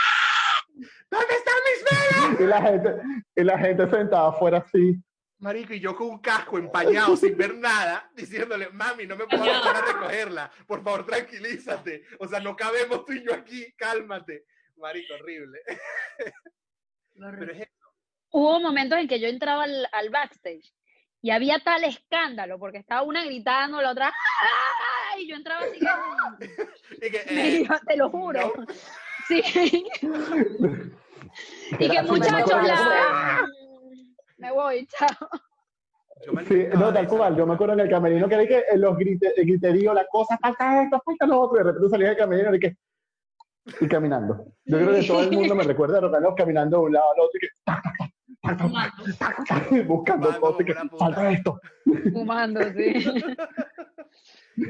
¿Dónde 1.10 1.36
están 1.36 1.54
mis 1.68 1.84
velas? 1.86 2.42
Y 2.42 2.44
la 2.46 2.62
gente, 2.62 2.96
y 3.36 3.44
la 3.44 3.58
gente 3.60 3.90
sentada 3.90 4.30
afuera 4.30 4.58
así. 4.60 5.00
Marico, 5.40 5.74
y 5.74 5.80
yo 5.80 5.96
con 5.96 6.08
un 6.08 6.20
casco 6.20 6.58
empañado 6.58 7.16
sin 7.18 7.36
ver 7.36 7.56
nada, 7.56 8.10
diciéndole, 8.16 8.70
mami, 8.70 9.08
no 9.08 9.16
me 9.16 9.26
puedo 9.26 9.44
bajar 9.46 9.76
a 9.76 9.94
recogerla. 9.94 10.52
Por 10.68 10.84
favor, 10.84 11.06
tranquilízate. 11.06 12.04
O 12.20 12.28
sea, 12.28 12.40
no 12.40 12.56
cabemos 12.56 13.06
tú 13.06 13.14
y 13.14 13.24
yo 13.26 13.34
aquí, 13.34 13.74
cálmate. 13.76 14.46
Marico, 14.82 15.14
horrible. 15.14 15.60
Pero 17.16 17.54
es 17.54 17.68
Hubo 18.34 18.60
momentos 18.60 18.98
en 18.98 19.08
que 19.08 19.20
yo 19.20 19.28
entraba 19.28 19.64
al, 19.64 19.88
al 19.92 20.10
backstage 20.10 20.74
y 21.22 21.32
había 21.32 21.60
tal 21.60 21.84
escándalo 21.84 22.58
porque 22.58 22.78
estaba 22.80 23.04
una 23.04 23.24
gritando, 23.26 23.82
la 23.82 23.92
otra, 23.92 24.12
y 25.20 25.28
yo 25.30 25.36
entraba 25.36 25.62
así 25.66 25.80
que, 25.80 27.06
Y 27.08 27.12
que, 27.12 27.18
eh, 27.28 27.68
te 27.88 27.98
lo 27.98 28.10
juro. 28.10 28.54
Sí. 29.28 29.42
y 31.72 31.78
que 31.78 31.86
Era 31.86 32.04
muchachos, 32.04 32.68
la... 32.68 33.48
me 34.40 34.52
voy, 34.52 34.86
chao. 34.88 35.30
Sí, 36.48 36.66
no, 36.74 36.92
tal 36.92 37.08
cual. 37.08 37.38
Yo 37.38 37.46
me 37.46 37.54
acuerdo 37.54 37.76
en 37.76 37.82
el 37.82 37.90
camerino 37.90 38.28
que 38.28 38.38
vi 38.38 38.48
que 38.48 38.64
los 38.76 38.98
grite, 38.98 39.32
el 39.38 39.46
griterío, 39.46 39.94
la 39.94 40.06
cosa, 40.08 40.38
falta 40.40 40.84
esto, 40.84 41.02
falta 41.06 41.28
lo 41.28 41.40
otro, 41.42 41.58
y 41.58 41.60
de 41.60 41.72
repente 41.72 41.90
salía 41.90 42.08
del 42.10 42.18
camerino 42.18 42.56
y 42.56 42.60
que. 42.60 42.76
Y 43.80 43.88
caminando. 43.88 44.46
Yo 44.66 44.78
creo 44.78 44.92
que 45.00 45.08
todo 45.08 45.22
el 45.22 45.32
mundo 45.32 45.56
me 45.56 45.64
recuerda 45.64 45.98
a 46.00 46.02
Rocanov 46.02 46.36
caminando 46.36 46.78
de 46.80 46.84
un 46.86 46.94
lado 46.94 47.06
al 47.14 47.20
otro 47.20 47.38
y 47.38 47.40
que. 47.40 47.48
tac, 47.64 47.84
tac, 49.20 49.48
tac, 49.48 49.86
buscando 49.88 50.28
Fumando 50.34 50.42
cosas 50.42 50.62
y 50.62 50.66
que 50.66 50.74
falta 50.98 51.32
esto. 51.32 51.62
Fumando, 52.14 52.60
sí. 52.74 52.94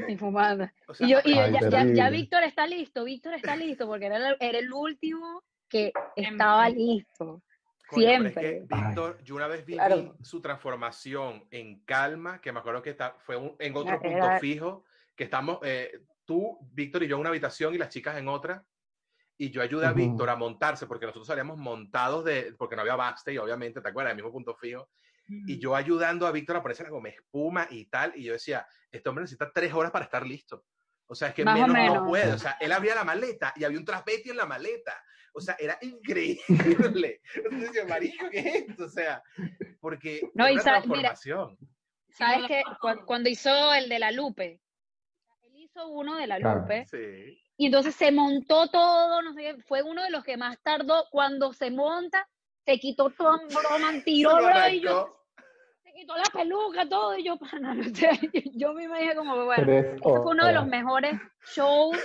y 0.08 0.16
fumando. 0.16 0.68
O 0.88 0.94
sea, 0.94 1.06
Y 1.06 1.10
yo, 1.10 1.18
y 1.24 1.32
Ay, 1.38 1.52
ya, 1.52 1.68
ya, 1.68 1.84
ya 1.92 2.10
Víctor 2.10 2.42
está 2.44 2.66
listo, 2.66 3.04
Víctor 3.04 3.34
está 3.34 3.56
listo, 3.56 3.86
porque 3.86 4.06
era 4.06 4.16
el, 4.30 4.36
era 4.40 4.58
el 4.58 4.72
último 4.72 5.42
que 5.68 5.92
estaba 6.16 6.68
listo. 6.68 7.42
Coño, 7.88 8.06
pero 8.06 8.26
es 8.26 8.32
Siempre. 8.34 8.66
que 8.68 8.74
Víctor, 8.74 9.18
yo 9.24 9.34
una 9.34 9.46
vez 9.48 9.64
viví 9.66 9.78
Claro. 9.78 10.16
su 10.22 10.40
transformación 10.40 11.44
en 11.50 11.80
calma, 11.84 12.40
que 12.40 12.52
me 12.52 12.60
acuerdo 12.60 12.82
que 12.82 12.90
está, 12.90 13.16
fue 13.18 13.36
un- 13.36 13.54
en 13.58 13.76
otro 13.76 13.94
Era- 13.94 14.00
punto 14.00 14.38
fijo, 14.40 14.84
que 15.14 15.24
estamos 15.24 15.58
eh, 15.62 16.00
tú, 16.24 16.58
Víctor 16.72 17.02
y 17.02 17.08
yo 17.08 17.16
en 17.16 17.20
una 17.20 17.28
habitación 17.30 17.74
y 17.74 17.78
las 17.78 17.88
chicas 17.90 18.16
en 18.16 18.28
otra. 18.28 18.64
Y 19.42 19.50
yo 19.50 19.60
ayudé 19.62 19.86
a. 19.86 19.92
Víctor 19.92 20.30
a 20.30 20.36
montarse 20.36 20.86
porque 20.86 21.06
nosotros 21.06 21.26
salíamos 21.26 21.58
montados 21.58 22.24
de, 22.24 22.54
porque 22.56 22.76
no 22.76 22.82
había 22.82 22.94
backstage, 22.96 23.38
obviamente, 23.38 23.80
¿te 23.80 23.88
acuerdas? 23.88 24.12
El 24.12 24.16
mismo 24.16 24.30
punto 24.30 24.54
fijo. 24.54 24.88
Y 25.46 25.58
yo 25.58 25.74
ayudando 25.74 26.26
a 26.26 26.32
Víctor 26.32 26.56
a 26.56 26.62
ponerse 26.62 26.82
la 26.82 26.90
goma 26.90 27.08
espuma 27.08 27.66
y 27.70 27.86
tal. 27.86 28.12
Y 28.14 28.24
yo 28.24 28.34
decía, 28.34 28.66
este 28.90 29.08
hombre 29.08 29.22
necesita 29.22 29.50
tres 29.52 29.72
horas 29.72 29.90
para 29.90 30.04
estar 30.04 30.26
listo. 30.26 30.64
O 31.06 31.14
sea, 31.14 31.28
es 31.28 31.34
que 31.34 31.42
o 31.42 31.46
menos, 31.46 31.68
no 31.68 31.74
menos. 31.74 32.08
puede. 32.08 32.32
O 32.32 32.38
sea, 32.38 32.56
él 32.60 32.70
abría 32.72 32.94
la 32.94 33.04
maleta 33.04 33.52
y 33.56 33.64
había 33.64 33.78
un 33.78 33.84
trasvesti 33.84 34.30
en 34.30 34.36
la 34.36 34.46
maleta. 34.46 34.94
O 35.34 35.40
sea, 35.40 35.56
era 35.58 35.76
increíble. 35.80 36.38
Entonces, 37.34 37.72
yo, 37.74 37.86
marico, 37.88 38.28
¿qué 38.30 38.38
es 38.38 38.54
esto? 38.68 38.84
O 38.84 38.88
sea, 38.88 39.22
porque 39.80 40.20
No, 40.34 40.48
y 40.48 40.52
una 40.54 40.62
sa- 40.62 40.70
mira, 40.80 40.82
transformación. 40.82 41.58
¿Sabes 42.10 42.44
qué? 42.46 42.62
Cu- 42.80 43.04
Cuando 43.06 43.28
hizo 43.30 43.72
el 43.74 43.88
de 43.88 43.98
la 43.98 44.12
Lupe, 44.12 44.60
él 45.42 45.56
hizo 45.56 45.88
uno 45.88 46.16
de 46.16 46.26
la 46.26 46.36
Claro. 46.38 46.60
Lupe, 46.60 46.84
Sí. 46.86 47.41
Y 47.56 47.66
entonces 47.66 47.94
se 47.94 48.10
montó 48.12 48.68
todo, 48.68 49.22
no 49.22 49.34
sé 49.34 49.56
fue 49.66 49.82
uno 49.82 50.02
de 50.02 50.10
los 50.10 50.24
que 50.24 50.36
más 50.36 50.58
tardó. 50.62 51.04
Cuando 51.10 51.52
se 51.52 51.70
monta, 51.70 52.26
se 52.64 52.78
quitó 52.78 53.10
todo 53.10 53.38
broma, 53.48 53.92
tiró, 54.04 54.36
bro, 54.36 54.68
y 54.68 54.80
yo, 54.80 55.16
se 55.82 55.92
quitó 55.92 56.16
la 56.16 56.24
peluca, 56.32 56.88
todo, 56.88 57.16
y 57.16 57.24
yo, 57.24 57.36
pana, 57.50 57.74
no 57.74 57.84
sé, 57.94 58.10
yo 58.54 58.72
me 58.72 58.84
imagino 58.84 59.14
como 59.16 59.34
que, 59.36 59.42
bueno, 59.44 59.72
ese 59.72 59.98
fue 59.98 60.20
uno 60.20 60.46
de 60.46 60.52
los 60.52 60.66
mejores 60.66 61.20
shows, 61.54 61.98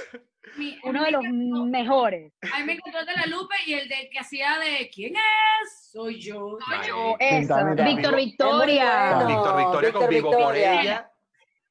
Mi- 0.58 0.78
uno 0.84 1.04
de 1.04 1.12
los 1.12 1.24
encantó- 1.24 1.66
mejores. 1.66 2.34
A 2.54 2.60
mí 2.60 2.66
me 2.66 2.74
encantó 2.74 3.00
el 3.00 3.06
de 3.06 3.14
la 3.16 3.26
Lupe 3.28 3.56
y 3.66 3.74
el 3.74 3.88
de 3.90 4.10
que 4.12 4.20
hacía 4.20 4.58
de 4.60 4.90
¿Quién 4.94 5.14
es? 5.16 5.90
Soy 5.92 6.20
yo. 6.22 6.58
Marico. 6.68 7.16
Eso, 7.20 7.56
Víctor 7.84 8.16
Victoria. 8.16 9.14
bueno. 9.16 9.28
Víctor 9.28 9.58
Victoria 9.58 9.92
con 9.94 10.10
Víctor 10.10 10.36
Victoria. 10.38 10.82
ella. 10.82 11.12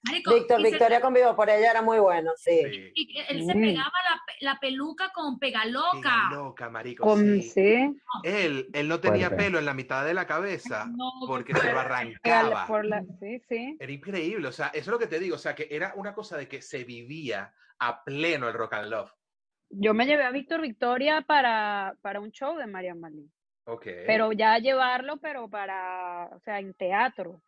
Marico, 0.07 0.31
se- 0.33 0.57
Victoria 0.63 1.01
con 1.01 1.13
Vivo 1.15 1.35
por 1.37 1.51
ella 1.51 1.71
era 1.71 1.83
muy 1.83 1.99
bueno, 1.99 2.33
sí. 2.37 2.61
Sí. 2.63 2.93
y 2.95 3.13
que 3.13 3.23
él 3.33 3.45
se 3.45 3.55
Mm. 3.55 3.61
pegaba 3.61 3.93
la, 4.05 4.21
pe- 4.27 4.45
la 4.45 4.59
peluca 4.61 5.11
con 5.13 5.39
pegaloca. 5.39 6.29
Qué 6.31 6.35
loca, 6.37 6.71
marico. 6.71 7.05
Con, 7.05 7.19
sí. 7.25 7.43
sí, 7.43 7.97
Él, 8.23 8.69
él 8.73 8.89
no 8.89 9.01
tenía 9.01 9.29
Fuerte. 9.29 9.45
pelo 9.45 9.59
en 9.59 9.65
la 9.67 9.75
mitad 9.75 10.05
de 10.05 10.15
la 10.15 10.27
cabeza 10.27 10.87
No, 10.97 11.11
porque 11.27 11.55
se 11.55 11.65
lo 11.67 11.71
por 11.73 11.79
arrancaba. 11.81 12.67
por 12.67 12.85
la- 12.85 13.05
sí, 13.21 13.41
sí. 13.49 13.77
Era 13.81 13.93
increíble, 13.93 14.49
o 14.49 14.53
sea, 14.53 14.69
eso 14.69 14.79
es 14.79 14.87
lo 14.89 14.99
que 14.99 15.07
te 15.07 15.19
digo, 15.19 15.37
o 15.37 15.39
sea, 15.39 15.55
que 15.55 15.69
era 15.71 15.93
una 15.97 16.15
cosa 16.15 16.37
de 16.37 16.49
que 16.49 16.63
se 16.63 16.85
vivía 16.85 17.53
a 17.79 18.05
pleno 18.05 18.49
el 18.49 18.55
rock 18.55 18.75
and 18.75 18.91
love. 18.91 19.11
Yo 19.69 19.95
me 19.95 20.07
llevé 20.07 20.23
a 20.25 20.31
Víctor 20.31 20.61
Victoria 20.61 21.23
para, 21.23 21.97
para 22.01 22.21
un 22.21 22.31
show 22.31 22.57
de 22.57 22.67
Marian 22.67 23.01
Malí. 23.01 23.29
Ok. 23.65 23.85
Pero 24.07 24.31
ya 24.31 24.57
llevarlo, 24.59 25.17
pero 25.17 25.49
para, 25.51 26.29
o 26.33 26.39
sea, 26.41 26.61
en 26.61 26.73
teatro. 26.75 27.43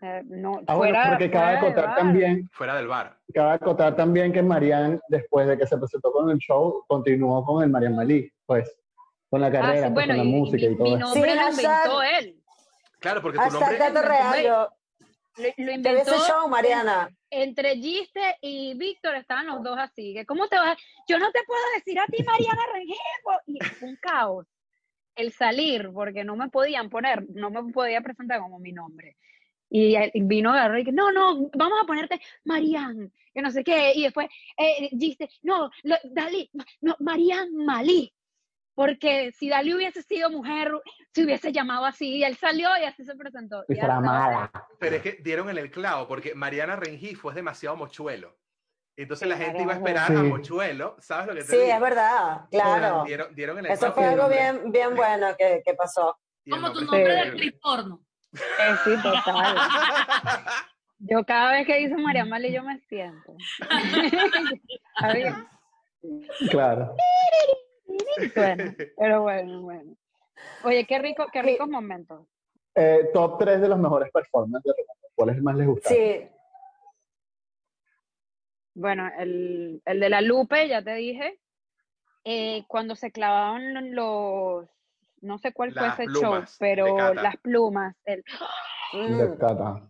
Sea, 0.00 0.22
no, 0.24 0.60
Ah, 0.66 0.74
bueno, 0.74 0.94
fuera, 0.94 1.08
porque 1.10 1.30
cabe 1.30 1.44
fuera 1.44 1.60
de 1.60 1.66
acotar 1.66 1.86
bar. 1.86 1.96
también, 1.96 2.48
Fuera 2.52 2.76
del 2.76 2.86
bar. 2.88 3.18
cabe 3.32 3.52
acotar 3.52 3.96
también 3.96 4.32
que 4.32 4.42
Marian, 4.42 5.00
después 5.08 5.46
de 5.46 5.56
que 5.56 5.66
se 5.66 5.76
presentó 5.78 6.12
con 6.12 6.30
el 6.30 6.38
show, 6.38 6.84
continuó 6.88 7.44
con 7.44 7.62
el 7.62 7.70
Marian 7.70 7.94
Malí, 7.96 8.30
pues, 8.46 8.76
con 9.30 9.40
la 9.40 9.46
Ah, 9.48 9.52
carrera, 9.52 9.88
sí, 9.88 9.92
pues, 9.94 10.06
bueno, 10.06 10.08
con 10.08 10.16
la 10.18 10.24
y, 10.24 10.28
y 10.28 10.40
música 10.40 10.66
mi, 10.66 10.72
y 10.72 10.76
todo 10.76 10.84
mi 10.88 10.94
eso. 10.94 10.98
nombre 11.00 11.30
Sí, 11.32 11.38
lo 11.38 11.50
inventó 11.50 12.02
él. 12.02 12.42
Claro, 13.00 13.22
porque 13.22 13.38
tu 13.38 13.50
nombre... 13.50 13.78
dato 13.78 14.02
real, 14.02 14.42
yo, 14.44 14.68
Lo, 15.36 15.64
lo 15.64 15.72
inventó 15.72 16.14
ese 16.14 16.30
show, 16.30 16.48
Mariana. 16.48 17.08
entre 17.30 17.76
Giste 17.76 18.36
y 18.40 18.74
Víctor 18.78 19.14
estaban 19.16 19.46
los 19.46 19.62
dos 19.62 19.76
así. 19.78 20.14
que 20.14 20.24
¿Cómo 20.26 20.46
te 20.48 20.56
vas? 20.56 20.78
Yo 21.08 21.18
no 21.18 21.30
te 21.32 21.40
puedo 21.46 21.60
decir 21.76 21.98
a 22.00 22.06
ti, 22.06 22.22
Mariana 22.24 22.62
Rengifo. 22.72 23.40
Y 23.46 23.58
fue 23.60 23.88
un 23.88 23.96
caos 24.00 24.46
el 25.16 25.32
salir, 25.32 25.90
porque 25.94 26.24
no 26.24 26.34
me 26.36 26.48
podían 26.48 26.90
poner, 26.90 27.24
no 27.30 27.48
me 27.50 27.72
podía 27.72 28.00
presentar 28.00 28.40
como 28.40 28.58
mi 28.58 28.72
nombre. 28.72 29.16
Y 29.76 29.96
vino 30.22 30.50
a 30.50 30.54
agarrar 30.54 30.78
y 30.78 30.84
que, 30.84 30.92
no, 30.92 31.10
no, 31.10 31.50
vamos 31.52 31.80
a 31.82 31.84
ponerte 31.84 32.20
Marian, 32.44 33.12
que 33.32 33.42
no 33.42 33.50
sé 33.50 33.64
qué. 33.64 33.92
Y 33.96 34.04
después, 34.04 34.28
eh, 34.56 34.88
Giste, 34.96 35.28
no, 35.42 35.68
lo- 35.82 35.96
Dalí, 36.04 36.48
no, 36.80 36.94
Marian 37.00 37.52
Malí. 37.56 38.14
Porque 38.76 39.32
si 39.32 39.48
Dalí 39.48 39.74
hubiese 39.74 40.02
sido 40.02 40.30
mujer, 40.30 40.70
se 41.12 41.24
hubiese 41.24 41.50
llamado 41.50 41.86
así. 41.86 42.18
Y 42.18 42.22
él 42.24 42.36
salió 42.36 42.68
y 42.80 42.84
así 42.84 43.04
se 43.04 43.16
presentó. 43.16 43.64
Y 43.68 43.72
Y 43.72 43.76
será 43.76 43.98
mala. 43.98 44.50
Pero 44.78 44.94
es 44.94 45.02
que 45.02 45.18
dieron 45.24 45.50
en 45.50 45.58
el 45.58 45.72
clavo, 45.72 46.06
porque 46.06 46.36
Mariana 46.36 46.76
Rengifo 46.76 47.30
es 47.30 47.34
demasiado 47.34 47.74
mochuelo. 47.74 48.36
Entonces 48.96 49.26
la 49.26 49.36
gente 49.36 49.60
iba 49.62 49.72
a 49.72 49.76
esperar 49.76 50.12
a. 50.16 50.22
Mochuelo, 50.22 50.94
¿sabes 51.00 51.26
lo 51.26 51.34
que 51.34 51.40
te 51.40 51.46
Sí, 51.46 51.56
digo? 51.56 51.72
es 51.74 51.80
verdad, 51.80 52.42
claro. 52.48 53.02
Dieron, 53.04 53.34
dieron 53.34 53.58
en 53.58 53.66
el 53.66 53.72
Eso 53.72 53.92
fue 53.92 54.04
algo 54.04 54.28
bien, 54.28 54.70
bien 54.70 54.94
bueno 54.94 55.34
que, 55.36 55.62
que 55.66 55.74
pasó. 55.74 56.16
Como 56.48 56.70
tu 56.72 56.80
nombre 56.82 56.84
nombre 56.84 57.00
es 57.00 57.06
de 57.08 57.12
increíble. 57.26 57.46
actriz 57.48 57.60
porno. 57.60 58.03
Eh, 58.34 58.74
sí, 58.84 58.90
total. 59.02 59.56
Yo 60.98 61.24
cada 61.24 61.52
vez 61.52 61.66
que 61.66 61.78
dice 61.78 61.96
María 61.96 62.24
Mali 62.24 62.52
yo 62.52 62.62
me 62.62 62.78
siento. 62.88 63.36
Está 64.96 65.12
bien. 65.12 65.34
Claro. 66.50 66.94
Bueno, 68.34 68.74
pero 68.96 69.22
bueno, 69.22 69.62
bueno. 69.62 69.96
Oye, 70.64 70.84
qué 70.86 70.98
rico, 70.98 71.26
qué 71.32 71.42
ricos 71.42 71.68
momentos. 71.68 72.26
Eh, 72.74 73.10
top 73.12 73.38
3 73.38 73.60
de 73.60 73.68
los 73.68 73.78
mejores 73.78 74.10
performances. 74.10 74.74
¿Cuáles 75.14 75.40
más 75.42 75.56
les 75.56 75.66
gustaron? 75.66 75.98
Sí, 75.98 76.28
Bueno, 78.74 79.08
el, 79.18 79.80
el 79.84 80.00
de 80.00 80.08
la 80.08 80.20
Lupe, 80.20 80.68
ya 80.68 80.82
te 80.82 80.94
dije. 80.94 81.38
Eh, 82.24 82.64
cuando 82.66 82.96
se 82.96 83.12
clavaban 83.12 83.94
los, 83.94 84.66
no 85.24 85.38
sé 85.38 85.52
cuál 85.52 85.72
Las 85.74 85.96
fue 85.96 86.04
ese 86.04 86.14
show, 86.20 86.44
pero 86.58 87.14
las 87.14 87.36
plumas. 87.38 87.96
el-. 88.04 88.24
De 88.92 89.36
Cata. 89.38 89.88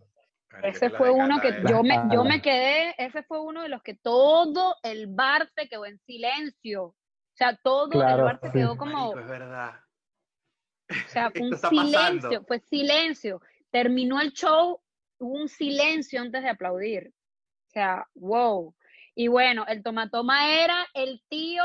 Marico, 0.51 0.67
ese 0.67 0.89
fue 0.89 1.11
uno 1.11 1.39
que 1.41 1.49
es- 1.49 1.63
yo 1.69 1.83
me, 1.83 1.99
yo 2.11 2.23
me 2.23 2.41
quedé, 2.41 2.95
ese 2.97 3.23
fue 3.23 3.41
uno 3.41 3.61
de 3.61 3.69
los 3.69 3.83
que 3.83 3.93
todo 3.93 4.75
el 4.83 5.07
bar 5.07 5.49
se 5.55 5.67
quedó 5.67 5.85
en 5.85 5.99
silencio. 5.99 6.83
O 6.85 6.95
sea, 7.37 7.57
todo 7.57 7.91
el 8.01 8.21
bar 8.21 8.39
se 8.41 8.47
sí. 8.47 8.53
quedó 8.53 8.77
como, 8.77 9.13
Marico, 9.13 9.19
es 9.19 9.27
verdad. 9.27 9.73
O 10.89 11.09
sea, 11.09 11.29
fue 11.31 11.41
un 11.41 11.57
silencio, 11.57 12.21
pasando. 12.29 12.45
fue 12.45 12.59
silencio. 12.59 13.41
Terminó 13.69 14.21
el 14.21 14.31
show, 14.31 14.79
hubo 15.19 15.33
un 15.41 15.49
silencio 15.49 16.21
antes 16.21 16.41
de 16.41 16.49
aplaudir. 16.49 17.09
O 17.67 17.71
sea, 17.71 18.07
wow. 18.15 18.73
Y 19.15 19.27
bueno, 19.27 19.65
el 19.67 19.83
tomatoma 19.83 20.49
era 20.53 20.87
el 20.93 21.21
tío, 21.27 21.63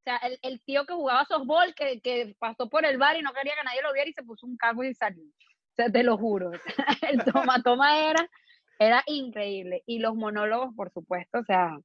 o 0.00 0.02
sea, 0.04 0.16
el, 0.18 0.38
el 0.42 0.62
tío 0.64 0.86
que 0.86 0.94
jugaba 0.94 1.24
softball, 1.26 1.74
que, 1.74 2.00
que 2.00 2.34
pasó 2.38 2.68
por 2.68 2.84
el 2.86 2.98
bar 2.98 3.16
y 3.16 3.22
no 3.22 3.32
quería 3.32 3.54
que 3.54 3.64
nadie 3.64 3.82
lo 3.82 3.92
viera 3.92 4.08
y 4.08 4.12
se 4.14 4.22
puso 4.22 4.46
un 4.46 4.56
cago 4.56 4.82
y 4.84 4.94
salió. 4.94 5.22
O 5.24 5.74
sea, 5.76 5.90
te 5.90 6.02
lo 6.02 6.16
juro. 6.16 6.50
El 7.02 7.22
tomatoma 7.24 7.98
era, 7.98 8.28
era 8.78 9.02
increíble. 9.06 9.82
Y 9.86 9.98
los 9.98 10.14
monólogos, 10.16 10.74
por 10.74 10.90
supuesto, 10.92 11.38
o 11.40 11.44
sea, 11.44 11.78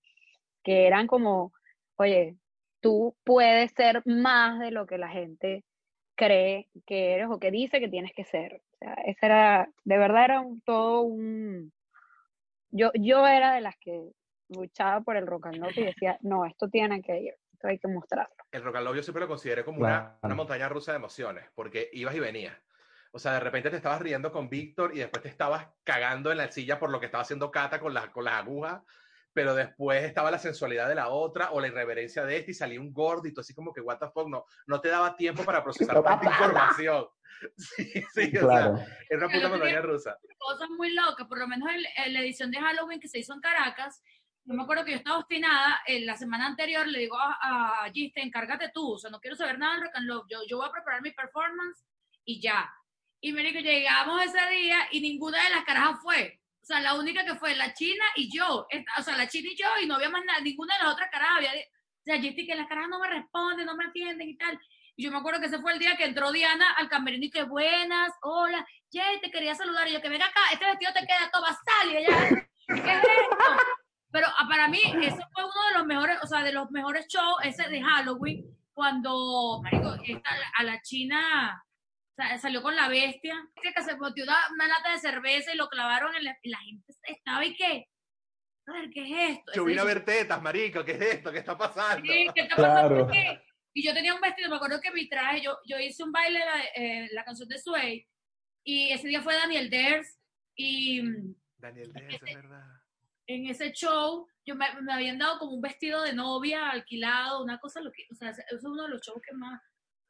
que 0.64 0.88
eran 0.88 1.08
como, 1.08 1.54
oye, 1.98 2.38
tú 2.82 3.16
puedes 3.24 3.72
ser 3.74 4.02
más 4.06 4.60
de 4.60 4.72
lo 4.72 4.86
que 4.88 4.98
la 4.98 5.10
gente 5.10 5.64
cree 6.16 6.70
que 6.86 7.14
eres 7.16 7.28
o 7.30 7.40
que 7.40 7.52
dice 7.52 7.80
que 7.80 7.90
tienes 7.90 8.14
que 8.16 8.24
ser. 8.26 8.62
O 8.74 8.78
sea, 8.80 8.94
ese 9.06 9.26
era, 9.26 9.70
de 9.84 9.98
verdad 9.98 10.26
era 10.26 10.42
un- 10.42 10.62
todo 10.62 11.02
un... 11.02 11.74
Yo, 12.72 12.92
yo 12.96 13.26
era 13.28 13.54
de 13.56 13.62
las 13.62 13.76
que 13.78 14.12
luchaba 14.50 15.02
por 15.02 15.18
el 15.18 15.28
rock 15.28 15.48
and 15.48 15.62
roll 15.64 15.74
y 15.78 15.86
decía, 15.86 16.18
no, 16.22 16.46
esto 16.46 16.70
tiene 16.70 17.02
que 17.02 17.20
ir, 17.20 17.34
esto 17.56 17.68
hay 17.68 17.80
que 17.80 17.88
mostrarlo. 17.88 18.36
el 18.52 18.64
rock 18.64 18.76
and 18.78 18.86
roll 18.88 18.96
yo 18.96 19.04
siempre 19.04 19.22
lo 19.22 19.28
consideré 19.28 19.64
como 19.66 19.80
una, 19.80 19.90
Claro. 20.02 20.20
una 20.24 20.36
montaña 20.36 20.70
rusa 20.70 20.92
de 20.92 20.98
emociones, 20.98 21.46
porque 21.56 21.90
ibas 21.94 22.16
y 22.16 22.20
venías. 22.20 22.56
O 23.12 23.20
sea, 23.20 23.34
de 23.34 23.40
repente 23.40 23.70
te 23.70 23.78
estabas 23.78 24.02
riendo 24.02 24.32
con 24.32 24.50
Víctor 24.50 24.92
y 24.94 25.00
después 25.00 25.24
te 25.24 25.30
estabas 25.30 25.68
cagando 25.84 26.32
en 26.32 26.38
la 26.38 26.52
silla 26.52 26.78
por 26.80 26.90
lo 26.90 27.00
que 27.00 27.06
estaba 27.08 27.22
haciendo 27.24 27.50
Cata 27.50 27.80
con, 27.80 27.94
las 27.94 28.10
con 28.10 28.26
las 28.26 28.34
agujas, 28.36 28.82
pero 29.34 29.56
después 29.56 30.04
estaba 30.04 30.32
la 30.32 30.38
sensualidad 30.40 30.88
de 30.90 30.96
la 30.96 31.08
otra 31.10 31.52
o 31.52 31.60
la 31.62 31.68
irreverencia 31.68 32.24
de 32.26 32.38
este 32.38 32.52
y 32.52 32.54
salía 32.54 32.80
un 32.80 32.94
gordito, 32.94 33.42
así 33.42 33.54
como 33.54 33.74
que, 33.74 33.82
what 33.82 33.98
the 34.00 34.08
fuck, 34.10 34.28
no, 34.30 34.46
no 34.68 34.80
te 34.82 34.90
daba 34.90 35.16
tiempo 35.16 35.44
para 35.44 35.64
procesar 35.64 36.02
tanta 36.04 36.26
información. 36.26 37.08
Sí, 37.58 37.92
sí, 38.14 38.38
o 38.38 38.48
Claro. 38.48 38.78
sea, 38.78 38.88
era 39.10 39.26
una 39.28 39.36
puta 39.36 39.50
montaña 39.50 39.82
rusa. 39.82 40.18
Cosas 40.38 40.70
muy 40.70 40.94
locas, 40.94 41.28
por 41.28 41.38
lo 41.38 41.48
menos 41.48 41.68
en, 41.70 41.82
en 42.06 42.14
la 42.14 42.22
edición 42.22 42.50
de 42.50 42.60
Halloween 42.62 42.98
que 43.02 43.10
se 43.10 43.20
hizo 43.20 43.34
en 43.34 43.42
Caracas, 43.42 44.02
yo 44.46 44.54
me 44.54 44.64
acuerdo 44.64 44.86
que 44.86 44.92
yo 44.92 44.98
estaba 44.98 45.18
obstinada, 45.18 45.82
en 45.88 46.06
la 46.06 46.16
semana 46.16 46.46
anterior 46.46 46.88
le 46.88 47.00
digo 47.00 47.18
a, 47.18 47.86
a 47.86 47.92
Giste, 47.92 48.22
encárgate 48.22 48.70
tú, 48.74 48.94
o 48.94 48.98
sea, 49.00 49.10
no 49.10 49.20
quiero 49.20 49.36
saber 49.36 49.58
nada 49.58 49.74
del 49.74 49.84
rock 49.84 49.96
and 49.96 50.10
roll, 50.10 50.24
yo, 50.30 50.40
yo 50.48 50.58
voy 50.58 50.68
a 50.68 50.72
preparar 50.72 51.02
mi 51.02 51.12
performance 51.12 51.84
y 52.24 52.40
ya. 52.40 52.72
Y 53.22 53.32
me 53.32 53.42
dijo, 53.42 53.60
llegamos 53.60 54.22
ese 54.24 54.50
día 54.52 54.88
y 54.92 55.02
ninguna 55.02 55.44
de 55.44 55.50
las 55.50 55.64
carajas 55.64 56.00
fue. 56.02 56.40
O 56.62 56.66
sea, 56.66 56.80
la 56.80 56.94
única 56.94 57.26
que 57.26 57.36
fue 57.36 57.56
la 57.56 57.74
china 57.74 58.06
y 58.16 58.36
yo. 58.36 58.68
O 59.00 59.02
sea, 59.02 59.18
la 59.18 59.28
china 59.28 59.50
y 59.52 59.56
yo 59.56 59.68
y 59.82 59.88
no 59.88 59.96
había 59.96 60.10
más 60.10 60.24
nada, 60.26 60.40
ninguna 60.42 60.78
de 60.78 60.84
las 60.84 60.94
otras 60.94 61.10
carajas 61.12 61.38
había... 61.38 61.52
O 61.52 62.04
sea, 62.04 62.20
Giste, 62.20 62.46
que 62.46 62.56
las 62.56 62.68
carajas 62.68 62.90
no 62.90 63.00
me 63.00 63.10
responden, 63.10 63.66
no 63.66 63.76
me 63.76 63.86
atienden 63.86 64.30
y 64.30 64.38
tal. 64.38 64.60
Y 64.96 65.06
yo 65.06 65.12
me 65.12 65.18
acuerdo 65.18 65.40
que 65.40 65.48
ese 65.48 65.60
fue 65.60 65.74
el 65.74 65.80
día 65.80 65.98
que 65.98 66.06
entró 66.06 66.32
Diana 66.32 66.72
al 66.74 66.88
camerino 66.88 67.26
y 67.26 67.32
que 67.32 67.44
buenas, 67.44 68.14
hola, 68.22 68.66
Jay, 68.92 69.20
te 69.22 69.32
quería 69.32 69.56
saludar. 69.56 69.88
Y 69.88 69.94
yo, 69.94 70.02
que 70.02 70.10
venga 70.10 70.28
acá, 70.28 70.42
este 70.54 70.66
vestido 70.66 70.94
te 70.94 71.00
queda 71.06 71.32
todo 71.32 71.42
basal. 71.42 71.92
Y 71.92 71.98
ella, 71.98 72.30
¿qué 72.68 72.74
es 72.74 73.04
esto? 73.04 73.75
Pero 74.16 74.28
ah, 74.30 74.48
para 74.48 74.70
mí, 74.70 74.80
ese 74.80 75.22
fue 75.34 75.44
uno 75.44 75.68
de 75.68 75.78
los 75.78 75.86
mejores, 75.86 76.18
o 76.24 76.28
sea, 76.28 76.42
de 76.42 76.54
los 76.54 76.72
mejores 76.72 77.06
shows, 77.10 77.36
ese 77.44 77.68
de 77.68 77.82
Halloween, 77.82 78.46
cuando, 78.74 79.60
marico, 79.62 79.94
esta- 80.06 80.30
a 80.58 80.64
la 80.64 80.82
china 80.82 81.62
o 82.12 82.16
sea, 82.16 82.38
salió 82.38 82.62
con 82.62 82.78
la 82.78 82.88
bestia, 82.88 83.36
que 83.62 83.74
se 83.84 83.98
metió 83.98 84.24
una, 84.24 84.38
una 84.54 84.70
lata 84.70 84.94
de 84.94 85.00
cerveza 85.00 85.54
y 85.54 85.58
lo 85.58 85.68
clavaron 85.68 86.16
en 86.16 86.24
la, 86.24 86.38
y 86.42 86.50
la 86.50 86.60
gente 86.60 86.94
estaba 87.04 87.44
y 87.44 87.58
qué, 87.58 87.90
a 88.68 88.72
ver, 88.72 88.90
¿qué 88.90 89.02
es 89.04 89.38
esto? 89.38 89.52
Yo 89.54 89.66
vine 89.66 89.82
a 89.82 89.84
ver 89.84 90.06
tetas, 90.06 90.42
marico, 90.42 90.86
¿qué 90.86 90.94
es 90.94 91.02
esto? 91.02 91.34
¿Qué 91.34 91.40
está 91.40 91.58
pasando? 91.58 92.06
Sí, 92.10 92.28
¿qué 92.34 92.42
está 92.44 92.56
pasando 92.56 93.08
Claro. 93.08 93.42
Y 93.74 93.86
yo 93.86 93.94
tenía 93.94 94.16
un 94.16 94.22
vestido, 94.22 94.50
me 94.50 94.56
acuerdo 94.56 94.80
que 94.80 94.92
mi 94.92 95.10
traje, 95.10 95.42
yo, 95.42 95.58
yo 95.68 95.78
hice 95.78 96.06
un 96.06 96.14
baile, 96.14 96.40
la, 96.40 96.64
eh, 96.74 97.10
la 97.12 97.26
canción 97.26 97.50
de 97.50 97.58
Sway, 97.60 98.08
y 98.64 98.92
ese 98.94 99.10
día 99.10 99.22
fue 99.22 99.36
Daniel 99.36 99.70
Ders, 99.70 100.18
y 100.56 101.02
mm, 101.02 101.36
Daniel 101.58 101.92
Díaz, 101.92 102.22
es 102.26 102.34
verdad. 102.34 102.66
En 103.28 103.48
ese 103.48 103.72
show, 103.72 104.28
yo 104.46 104.56
me, 104.56 104.66
me 104.82 104.94
habían 104.94 105.18
dado 105.18 105.40
como 105.40 105.54
un 105.54 105.62
vestido 105.62 106.02
de 106.04 106.14
novia 106.14 106.70
alquilado, 106.70 107.44
una 107.44 107.60
cosa, 107.60 107.82
lo 107.82 107.92
que, 107.92 108.06
o 108.12 108.16
sea, 108.16 108.30
ese 108.30 108.44
es 108.50 108.64
uno 108.64 108.84
de 108.84 108.90
los 108.90 109.02
shows 109.02 109.22
que 109.22 109.36
más 109.36 109.62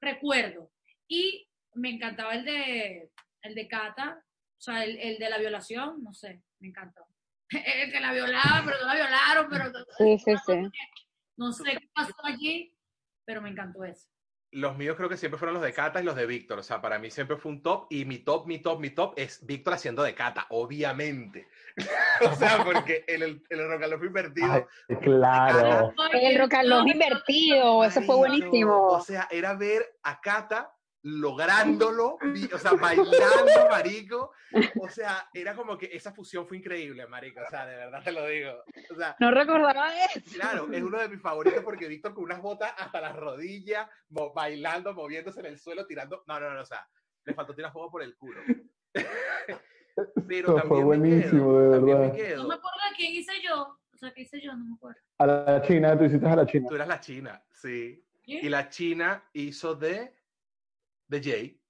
recuerdo. 0.01 0.71
Y 1.07 1.47
me 1.73 1.91
encantaba 1.91 2.33
el 2.35 2.45
de, 2.45 3.11
el 3.41 3.55
de 3.55 3.67
Cata, 3.67 4.21
o 4.21 4.61
sea, 4.61 4.83
el, 4.83 4.97
el 4.97 5.17
de 5.17 5.29
la 5.29 5.37
violación, 5.37 6.03
no 6.03 6.13
sé, 6.13 6.43
me 6.59 6.69
encantó. 6.69 7.05
El 7.51 7.91
que 7.91 7.99
la 7.99 8.11
violaba, 8.11 8.63
pero 8.65 8.79
no 8.79 8.87
la 8.87 8.95
violaron, 8.95 9.47
pero 9.51 9.71
Sí, 9.99 10.17
sí, 10.17 10.33
sí. 10.47 10.53
no 11.37 11.51
sé 11.53 11.63
qué 11.73 11.89
pasó 11.93 12.15
allí, 12.23 12.75
pero 13.23 13.39
me 13.39 13.51
encantó 13.51 13.83
eso. 13.83 14.09
Los 14.55 14.77
míos 14.77 14.95
creo 14.95 15.09
que 15.09 15.17
siempre 15.17 15.37
fueron 15.37 15.55
los 15.55 15.63
de 15.63 15.73
Cata 15.73 16.01
y 16.01 16.05
los 16.05 16.15
de 16.15 16.25
Víctor. 16.25 16.59
O 16.59 16.63
sea, 16.63 16.81
para 16.81 16.97
mí 16.97 17.11
siempre 17.11 17.35
fue 17.35 17.51
un 17.51 17.61
top. 17.61 17.87
Y 17.89 18.05
mi 18.05 18.19
top, 18.19 18.47
mi 18.47 18.59
top, 18.59 18.79
mi 18.79 18.89
top 18.89 19.13
es 19.17 19.45
Víctor 19.45 19.73
haciendo 19.73 20.01
de 20.01 20.15
Cata, 20.15 20.45
obviamente. 20.49 21.47
o 22.31 22.33
sea, 22.35 22.63
porque 22.63 23.03
en 23.07 23.21
el, 23.21 23.43
en 23.49 23.59
el 23.59 23.67
Rock 23.67 23.83
and 23.83 23.91
Roll 23.91 23.99
fue 23.99 24.07
invertido. 24.07 24.53
Ay, 24.53 24.95
claro. 25.01 25.93
El 26.13 26.39
rock 26.39 26.53
and 26.53 26.69
roll 26.69 26.87
invertido, 26.87 27.83
eso 27.83 28.01
fue 28.01 28.15
buenísimo. 28.15 28.87
O 28.87 29.01
sea, 29.01 29.27
era 29.29 29.55
ver 29.55 29.97
a 30.03 30.21
Cata 30.21 30.74
lográndolo, 31.07 32.17
vi- 32.33 32.49
o 32.51 32.57
sea, 32.57 32.71
bailando, 32.73 33.69
marico. 33.69 34.31
O 34.81 34.89
sea, 34.89 35.29
era 35.33 35.55
como 35.55 35.77
que 35.77 35.89
esa 35.93 36.11
fusión 36.11 36.47
fue 36.47 36.57
increíble, 36.57 37.05
marico. 37.05 37.41
O 37.45 37.49
sea, 37.49 37.65
de 37.67 37.75
verdad 37.75 38.03
te 38.03 38.11
lo 38.11 38.25
digo. 38.25 38.51
O 38.91 38.95
sea, 38.95 39.15
No 39.19 39.29
recordaba 39.29 39.93
eso. 40.05 40.19
claro, 40.33 40.67
es 40.73 40.81
uno 40.81 40.99
de 40.99 41.09
mis 41.09 41.21
favoritos 41.21 41.63
porque 41.63 41.87
Víctor 41.87 42.15
con 42.15 42.23
unas 42.23 42.41
botas 42.41 42.73
hasta 42.77 42.99
las 43.01 43.15
rodillas, 43.15 43.87
mo- 44.09 44.33
bailando, 44.33 44.93
moviéndose 44.95 45.41
en 45.41 45.45
el 45.45 45.59
suelo, 45.59 45.85
tirando. 45.85 46.23
No, 46.25 46.39
no, 46.39 46.51
no, 46.53 46.61
o 46.61 46.65
sea, 46.65 46.87
le 47.23 47.33
faltó 47.35 47.53
tirar 47.53 47.71
fuego 47.71 47.91
por 47.91 48.01
el 48.01 48.15
culo. 48.17 48.41
Pero 50.27 50.57
Eso 50.57 50.67
fue 50.67 50.79
también 50.79 50.79
me 50.79 50.85
buenísimo, 50.97 51.45
quedo, 51.51 51.59
de 51.69 51.75
también 51.77 51.97
me 51.99 52.03
verdad. 52.07 52.17
No 52.17 52.23
quedo. 52.27 52.47
me 52.47 52.55
acuerdo 52.55 52.77
de 52.89 52.95
quién 52.97 53.13
hice 53.13 53.31
yo, 53.43 53.61
o 53.93 53.97
sea, 53.97 54.11
¿qué 54.13 54.21
hice 54.23 54.41
yo? 54.41 54.53
No 54.55 54.65
me 54.65 54.75
acuerdo. 54.75 54.99
A 55.19 55.25
la 55.27 55.61
China, 55.61 55.97
tú 55.97 56.03
hiciste 56.05 56.27
a 56.27 56.35
la 56.35 56.45
China. 56.45 56.65
Tú 56.67 56.75
eras 56.75 56.87
la 56.87 56.99
china, 56.99 57.43
sí. 57.51 58.03
¿Quién? 58.23 58.43
Y 58.45 58.49
la 58.49 58.67
china 58.69 59.23
hizo 59.33 59.75
de, 59.75 60.13
de 61.07 61.23
Jay. 61.23 61.61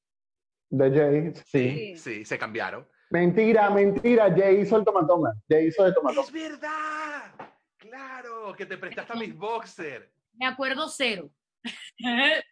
De 0.70 0.92
Jay, 0.92 1.34
sí. 1.34 1.44
Sí. 1.46 1.98
Sí, 1.98 2.26
se 2.26 2.38
cambiaron. 2.38 2.88
Mentira, 3.10 3.70
mentira. 3.70 4.34
Jay 4.36 4.62
hizo 4.62 4.78
el 4.78 4.86
tomatoma. 4.86 5.34
Jay 5.48 5.68
hizo 5.68 5.84
de 5.84 5.94
tomatoma. 5.94 6.22
¡Es 6.22 6.32
verdad! 6.32 7.34
Claro, 7.78 8.54
que 8.56 8.66
te 8.66 8.78
prestaste 8.78 9.14
a 9.14 9.16
mis 9.16 9.36
boxer. 9.36 10.12
Me 10.34 10.48
acuerdo 10.48 10.90
cero. 10.90 11.30
no 12.00 12.16
me 12.16 12.34
acuerdo 12.36 12.46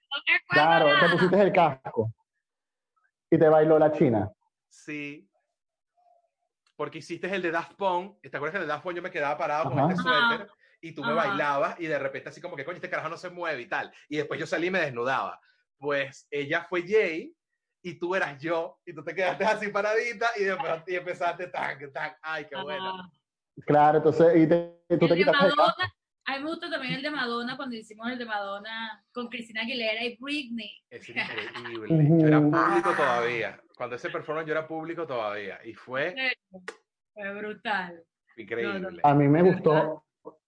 Claro, 0.47 0.99
te 0.99 1.09
pusiste 1.11 1.41
el 1.41 1.51
casco. 1.51 2.13
Y 3.31 3.37
te 3.37 3.49
bailó 3.49 3.79
la 3.79 3.91
China. 3.91 4.31
Sí. 4.69 5.27
Porque 6.75 6.99
hiciste 6.99 7.33
el 7.33 7.41
de 7.41 7.51
Daft 7.51 7.73
Punk. 7.73 8.19
¿Te 8.21 8.27
acuerdas 8.35 8.51
que 8.51 8.57
en 8.57 8.63
el 8.63 8.67
Daft 8.67 8.83
Punk 8.83 8.95
yo 8.95 9.01
me 9.01 9.11
quedaba 9.11 9.37
parado 9.37 9.71
con 9.71 9.79
este 9.79 10.01
suéter? 10.01 10.49
Y 10.81 10.93
tú 10.93 11.03
me 11.03 11.13
bailabas 11.13 11.79
y 11.79 11.87
de 11.87 11.97
repente 11.97 12.29
así 12.29 12.41
como 12.41 12.55
que, 12.55 12.65
coño, 12.65 12.75
este 12.75 12.89
carajo 12.89 13.09
no 13.09 13.17
se 13.17 13.29
mueve 13.29 13.61
y 13.61 13.67
tal. 13.67 13.91
Y 14.09 14.17
después 14.17 14.39
yo 14.39 14.45
salí 14.45 14.67
y 14.67 14.71
me 14.71 14.81
desnudaba. 14.81 15.39
Pues 15.83 16.25
ella 16.31 16.65
fue 16.69 16.81
Jay 16.87 17.35
y 17.83 17.99
tú 17.99 18.15
eras 18.15 18.41
yo. 18.41 18.79
Y 18.85 18.93
tú 18.93 19.03
te 19.03 19.13
quedaste 19.13 19.43
así 19.43 19.67
paradita 19.67 20.27
y, 20.37 20.45
después, 20.45 20.81
y 20.87 20.95
empezaste 20.95 21.47
tan, 21.47 21.91
tan. 21.91 22.13
¡Ay, 22.21 22.45
qué 22.49 22.55
bueno! 22.55 23.11
Claro, 23.65 23.97
entonces, 23.97 24.33
y 24.37 24.47
te, 24.47 24.79
y 24.87 24.97
tú 24.97 25.05
el 25.07 25.25
te. 25.25 25.25
Madonna, 25.25 25.75
a 26.25 26.37
mí 26.37 26.43
me 26.45 26.49
gusta 26.49 26.69
también 26.69 26.93
el 26.93 27.01
de 27.01 27.11
Madonna 27.11 27.57
cuando 27.57 27.75
hicimos 27.75 28.09
el 28.09 28.17
de 28.17 28.23
Madonna 28.23 29.03
con 29.11 29.27
Cristina 29.27 29.63
Aguilera 29.63 30.05
y 30.05 30.15
Britney. 30.21 30.71
Es 30.89 31.09
increíble. 31.09 32.21
Yo 32.21 32.27
era 32.27 32.39
público 32.39 32.93
todavía. 32.95 33.61
Cuando 33.75 33.97
ese 33.97 34.09
performance 34.09 34.47
yo 34.47 34.53
era 34.53 34.65
público 34.65 35.05
todavía. 35.05 35.59
Y 35.65 35.73
fue 35.73 36.15
Fue 37.13 37.33
brutal. 37.33 38.01
increíble. 38.37 39.01
A 39.03 39.13
mí 39.13 39.27
me 39.27 39.41
gustó. 39.43 40.05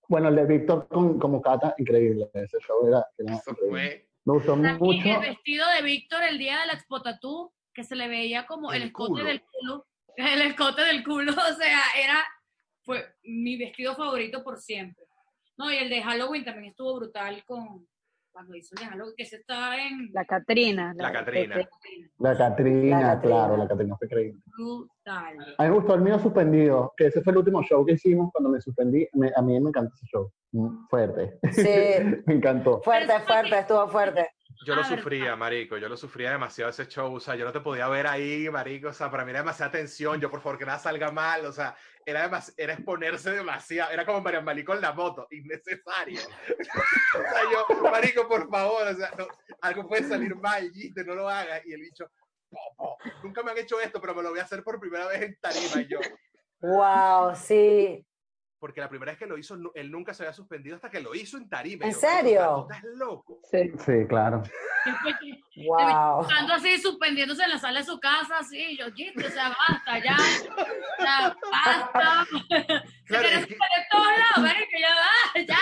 Bueno, 0.07 0.29
el 0.29 0.35
de 0.35 0.45
Víctor 0.45 0.87
con, 0.87 1.19
como 1.19 1.41
Cata, 1.41 1.75
increíble. 1.77 2.29
Ese 2.33 2.57
show 2.59 2.87
era. 2.87 3.05
era 3.17 3.33
Eso 3.33 3.51
increíble. 3.51 3.69
fue 3.69 4.04
Me 4.25 4.33
gustó 4.33 4.53
A 4.53 4.55
mí 4.55 4.67
mucho. 4.79 5.07
el 5.07 5.19
vestido 5.19 5.67
de 5.69 5.81
Víctor 5.83 6.23
el 6.23 6.37
día 6.37 6.59
de 6.61 6.67
la 6.67 6.73
Expo 6.73 7.01
Tattoo, 7.01 7.53
que 7.73 7.83
se 7.83 7.95
le 7.95 8.07
veía 8.07 8.45
como 8.45 8.71
el, 8.73 8.81
El 8.81 8.87
escote 8.87 9.11
culo. 9.11 9.23
del 9.23 9.41
culo. 9.41 9.87
El 10.17 10.41
escote 10.43 10.81
del 10.83 11.03
culo, 11.03 11.31
o 11.33 11.53
sea, 11.55 11.81
era, 11.97 12.25
fue 12.83 13.05
mi 13.23 13.57
vestido 13.57 13.95
favorito 13.95 14.43
por 14.43 14.57
siempre. 14.59 15.05
No, 15.57 15.71
y 15.71 15.75
el 15.75 15.89
de 15.89 16.01
Halloween 16.01 16.43
también 16.45 16.67
estuvo 16.71 16.95
brutal 16.95 17.43
con, 17.45 17.87
cuando 18.35 18.53
hizo 18.53 18.75
el 18.77 18.85
Halloween, 18.89 19.13
que 19.15 19.25
se 19.25 19.37
está 19.37 19.77
en 19.81 20.09
La 20.11 20.25
Catrina. 20.25 20.93
La 20.97 21.09
Catrina. 21.13 21.55
La 22.19 22.37
Catrina, 22.37 22.99
La 22.99 23.07
Catrina. 23.07 23.21
claro, 23.21 23.55
la 23.55 23.65
Catrina 23.65 23.95
fue 23.97 24.07
increíble. 24.07 24.41
brutal. 24.57 25.55
A 25.57 25.63
mí 25.63 25.69
me 25.69 25.75
gustó 25.75 25.93
el 25.95 26.01
mío 26.01 26.19
suspendido, 26.19 26.93
que 26.97 27.05
ese 27.07 27.21
fue 27.21 27.31
el 27.31 27.37
último 27.37 27.63
show 27.63 27.85
que 27.85 27.93
hicimos 27.93 28.29
cuando 28.33 28.49
me 28.49 28.59
suspendí. 28.59 29.07
Me- 29.13 29.31
a 29.33 29.41
mí 29.41 29.57
me 29.61 29.69
encantó 29.69 29.95
ese 29.95 30.05
show. 30.07 30.29
Mm, 30.51 30.85
Fuerte. 30.89 31.39
Sí, 31.53 31.63
me 32.25 32.33
encantó. 32.33 32.81
fuerte, 32.81 33.17
fuerte, 33.21 33.57
estuvo 33.59 33.87
fuerte. 33.87 34.29
Yo 34.65 34.73
lo 34.75 34.81
Ah, 34.81 34.83
¿verdad? 34.89 34.97
sufría, 35.03 35.35
marico. 35.35 35.77
Yo 35.77 35.87
lo 35.89 35.95
sufría 35.97 36.31
demasiado 36.31 36.69
ese 36.71 36.87
show. 36.87 37.13
O 37.13 37.19
sea, 37.19 37.35
yo 37.35 37.45
no 37.45 37.51
te 37.51 37.59
podía 37.61 37.87
ver 37.89 38.07
ahí, 38.07 38.49
marico. 38.49 38.87
O 38.89 38.93
sea, 38.93 39.09
para 39.11 39.23
mí 39.25 39.31
era 39.31 39.39
demasiada 39.39 39.71
tensión. 39.71 40.19
Yo, 40.19 40.29
por 40.29 40.41
favor, 40.41 40.57
que 40.57 40.65
nada 40.65 40.79
salga 40.79 41.11
mal. 41.11 41.45
O 41.45 41.51
sea, 41.51 41.75
era, 42.05 42.43
era 42.57 42.73
exponerse 42.73 43.31
demasiado. 43.31 43.91
Era 43.91 44.05
como 44.05 44.21
Marian 44.21 44.45
Malí 44.45 44.63
con 44.63 44.79
la 44.79 44.93
moto. 44.93 45.27
Innecesario. 45.31 46.21
o 47.15 47.21
sea, 47.21 47.43
yo, 47.51 47.81
marico, 47.83 48.27
por 48.27 48.49
favor. 48.49 48.87
O 48.87 48.95
sea, 48.95 49.11
algo 49.61 49.87
puede 49.87 50.03
salir 50.03 50.35
mal, 50.35 50.69
Giste, 50.71 51.03
no 51.03 51.15
lo 51.15 51.27
hagas. 51.27 51.65
Y 51.65 51.73
el 51.73 51.81
bicho, 51.81 52.09
po, 52.49 52.59
po, 52.77 52.97
nunca 53.23 53.43
me 53.43 53.51
han 53.51 53.57
hecho 53.57 53.79
esto, 53.79 53.99
pero 53.99 54.15
me 54.15 54.23
lo 54.23 54.29
voy 54.29 54.39
a 54.39 54.43
hacer 54.43 54.63
por 54.63 54.79
primera 54.79 55.07
vez 55.07 55.21
en 55.21 55.37
tarima. 55.41 55.81
Y 55.81 55.87
yo, 55.87 55.99
Wow, 56.61 57.35
sí. 57.35 58.05
Porque 58.59 58.81
la 58.81 58.89
primera 58.89 59.11
vez 59.11 59.19
que 59.19 59.25
lo 59.27 59.37
hizo, 59.37 59.57
él 59.75 59.91
nunca 59.91 60.13
se 60.13 60.23
había 60.23 60.33
suspendido 60.33 60.75
hasta 60.75 60.89
que 60.89 60.99
lo 61.01 61.13
hizo 61.13 61.37
en 61.37 61.49
tarima. 61.49 61.85
¿En 61.85 61.91
yo, 61.91 61.99
serio? 61.99 62.65
¿Tú 62.67 62.73
estás 62.73 62.83
loco? 62.95 63.39
Sí. 63.51 63.71
Sí, 63.85 63.93
claro. 64.07 64.43
Wow. 65.57 66.21
Estando 66.23 66.53
así, 66.53 66.77
suspendiéndose 66.79 67.43
en 67.43 67.49
la 67.51 67.57
sala 67.57 67.79
de 67.79 67.85
su 67.85 67.97
casa, 67.99 68.39
así, 68.39 68.77
yo, 68.77 68.91
"Giste, 68.91 69.25
o 69.25 69.29
sea, 69.31 69.49
basta, 69.57 69.99
ya. 70.03 70.17
O 70.17 71.01
sea, 71.01 71.35
basta. 71.51 72.25
Se 72.49 73.03
Claro, 73.05 73.23
quiere 73.27 73.35
es 73.39 73.47
que- 73.47 73.57
todos 73.89 74.05
lados, 74.07 74.37
marico, 74.39 74.71
ya 74.79 74.89
va, 74.89 75.41
ya. 75.47 75.57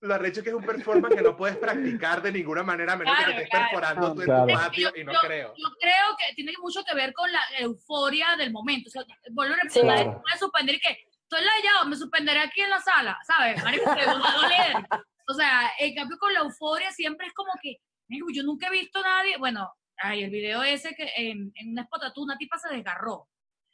Lo 0.00 0.14
arrecho 0.14 0.42
que 0.42 0.48
es 0.50 0.54
un 0.54 0.64
performance 0.64 1.14
que 1.16 1.22
no 1.22 1.36
puedes 1.36 1.56
practicar 1.56 2.22
de 2.22 2.30
ninguna 2.32 2.62
manera 2.62 2.92
a 2.92 2.96
menos 2.96 3.18
que 3.18 3.24
te 3.24 3.30
estés 3.32 3.48
claro. 3.50 3.66
perforando 3.70 4.14
tú 4.14 4.20
en 4.22 4.26
Claro. 4.26 4.46
tu 4.46 4.52
patio 4.54 4.92
y 4.96 5.04
no 5.04 5.12
Yo- 5.12 5.18
creo. 5.22 5.54
Yo 5.56 5.68
creo 5.80 6.16
que 6.16 6.34
tiene 6.36 6.52
mucho 6.62 6.84
que 6.84 6.94
ver 6.94 7.12
con 7.12 7.30
la 7.32 7.40
euforia 7.58 8.36
del 8.38 8.52
momento. 8.52 8.88
O 8.88 8.90
sea, 8.92 9.02
vuelvo 9.32 9.54
a 9.54 9.56
repetir, 9.56 9.82
Sí. 9.82 9.88
puede 10.22 10.38
suspender 10.38 10.78
que 10.80 11.07
estoy 11.28 11.44
layado, 11.44 11.84
me 11.86 11.96
suspenderé 11.96 12.40
aquí 12.40 12.62
en 12.62 12.70
la 12.70 12.80
sala, 12.80 13.18
¿sabes? 13.26 13.62
Marico, 13.62 13.94
te 13.94 14.06
va 14.06 14.12
a 14.12 14.32
doler. 14.36 14.88
O 15.28 15.34
sea, 15.34 15.70
en 15.78 15.94
cambio 15.94 16.16
con 16.18 16.32
la 16.32 16.40
euforia 16.40 16.90
siempre 16.90 17.26
es 17.26 17.34
como 17.34 17.52
que, 17.62 17.76
yo 18.08 18.42
nunca 18.44 18.68
he 18.68 18.70
visto 18.70 18.98
a 19.00 19.02
nadie, 19.02 19.36
bueno, 19.36 19.70
ay, 19.98 20.24
el 20.24 20.30
video 20.30 20.62
ese 20.62 20.94
que 20.94 21.12
en, 21.16 21.52
en 21.54 21.72
una 21.72 21.84
spotatú 21.84 22.22
una 22.22 22.38
tipa 22.38 22.56
se 22.58 22.74
desgarró. 22.74 23.28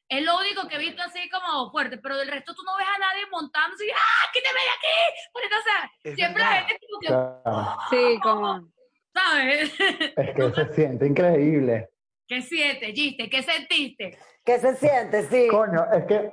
Es 0.08 0.22
lo 0.24 0.36
único 0.38 0.66
que 0.68 0.74
he 0.74 0.78
visto 0.78 1.00
así 1.02 1.30
como 1.30 1.70
fuerte, 1.70 1.98
pero 1.98 2.16
del 2.16 2.28
resto 2.28 2.54
tú 2.54 2.62
no 2.64 2.76
ves 2.76 2.86
a 2.92 2.98
nadie 2.98 3.22
montándose 3.30 3.86
y 3.86 3.90
¡ah, 3.90 4.30
quítame 4.32 4.60
de 4.60 4.70
aquí! 4.70 5.28
Porque, 5.32 5.48
o 5.48 5.62
sea, 5.62 5.92
Es 6.02 6.14
siempre 6.16 6.42
la 6.42 6.50
verdad. 6.50 6.66
gente 6.66 6.86
como 6.90 7.00
que, 7.00 7.06
Claro. 7.06 7.78
Sí, 7.90 8.20
como. 8.20 8.68
¿sabes? 9.14 9.72
Es 10.16 10.34
que 10.34 10.50
se 10.54 10.74
siente 10.74 11.06
increíble. 11.06 11.88
¿Qué 12.26 12.42
sientes, 12.42 12.92
Giste? 12.94 13.30
¿Qué 13.30 13.42
sentiste? 13.42 14.18
¿Qué 14.44 14.58
se 14.58 14.74
siente? 14.76 15.22
Sí. 15.28 15.46
Coño, 15.48 15.86
es 15.92 16.04
que 16.06 16.32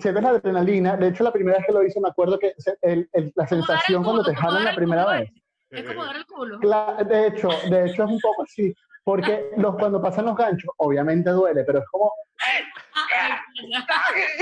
sientes 0.00 0.22
la 0.22 0.30
adrenalina. 0.30 0.96
De 0.96 1.08
hecho, 1.08 1.24
la 1.24 1.32
primera 1.32 1.58
vez 1.58 1.66
que 1.66 1.72
lo 1.72 1.82
hice, 1.82 2.00
me 2.00 2.08
acuerdo 2.08 2.38
que 2.38 2.54
el- 2.82 3.08
el- 3.12 3.32
la 3.34 3.46
sensación 3.46 4.02
cuando 4.04 4.22
te 4.24 4.34
jalan 4.34 4.64
la 4.64 4.74
primera 4.74 5.04
culo, 5.04 5.18
vez. 5.18 5.30
Es 5.70 5.84
como 5.86 6.04
dar 6.04 6.16
el 6.16 6.26
culo. 6.26 6.58
Cla- 6.60 7.04
de 7.06 7.26
hecho, 7.28 7.48
de 7.70 7.86
hecho 7.86 8.04
es 8.04 8.10
un 8.10 8.20
poco 8.20 8.42
así, 8.42 8.74
porque 9.04 9.50
los, 9.56 9.76
cuando 9.76 10.00
pasan 10.00 10.26
los 10.26 10.36
ganchos, 10.36 10.70
obviamente 10.78 11.30
duele, 11.30 11.64
pero 11.64 11.78
es 11.80 11.84
como, 11.90 12.12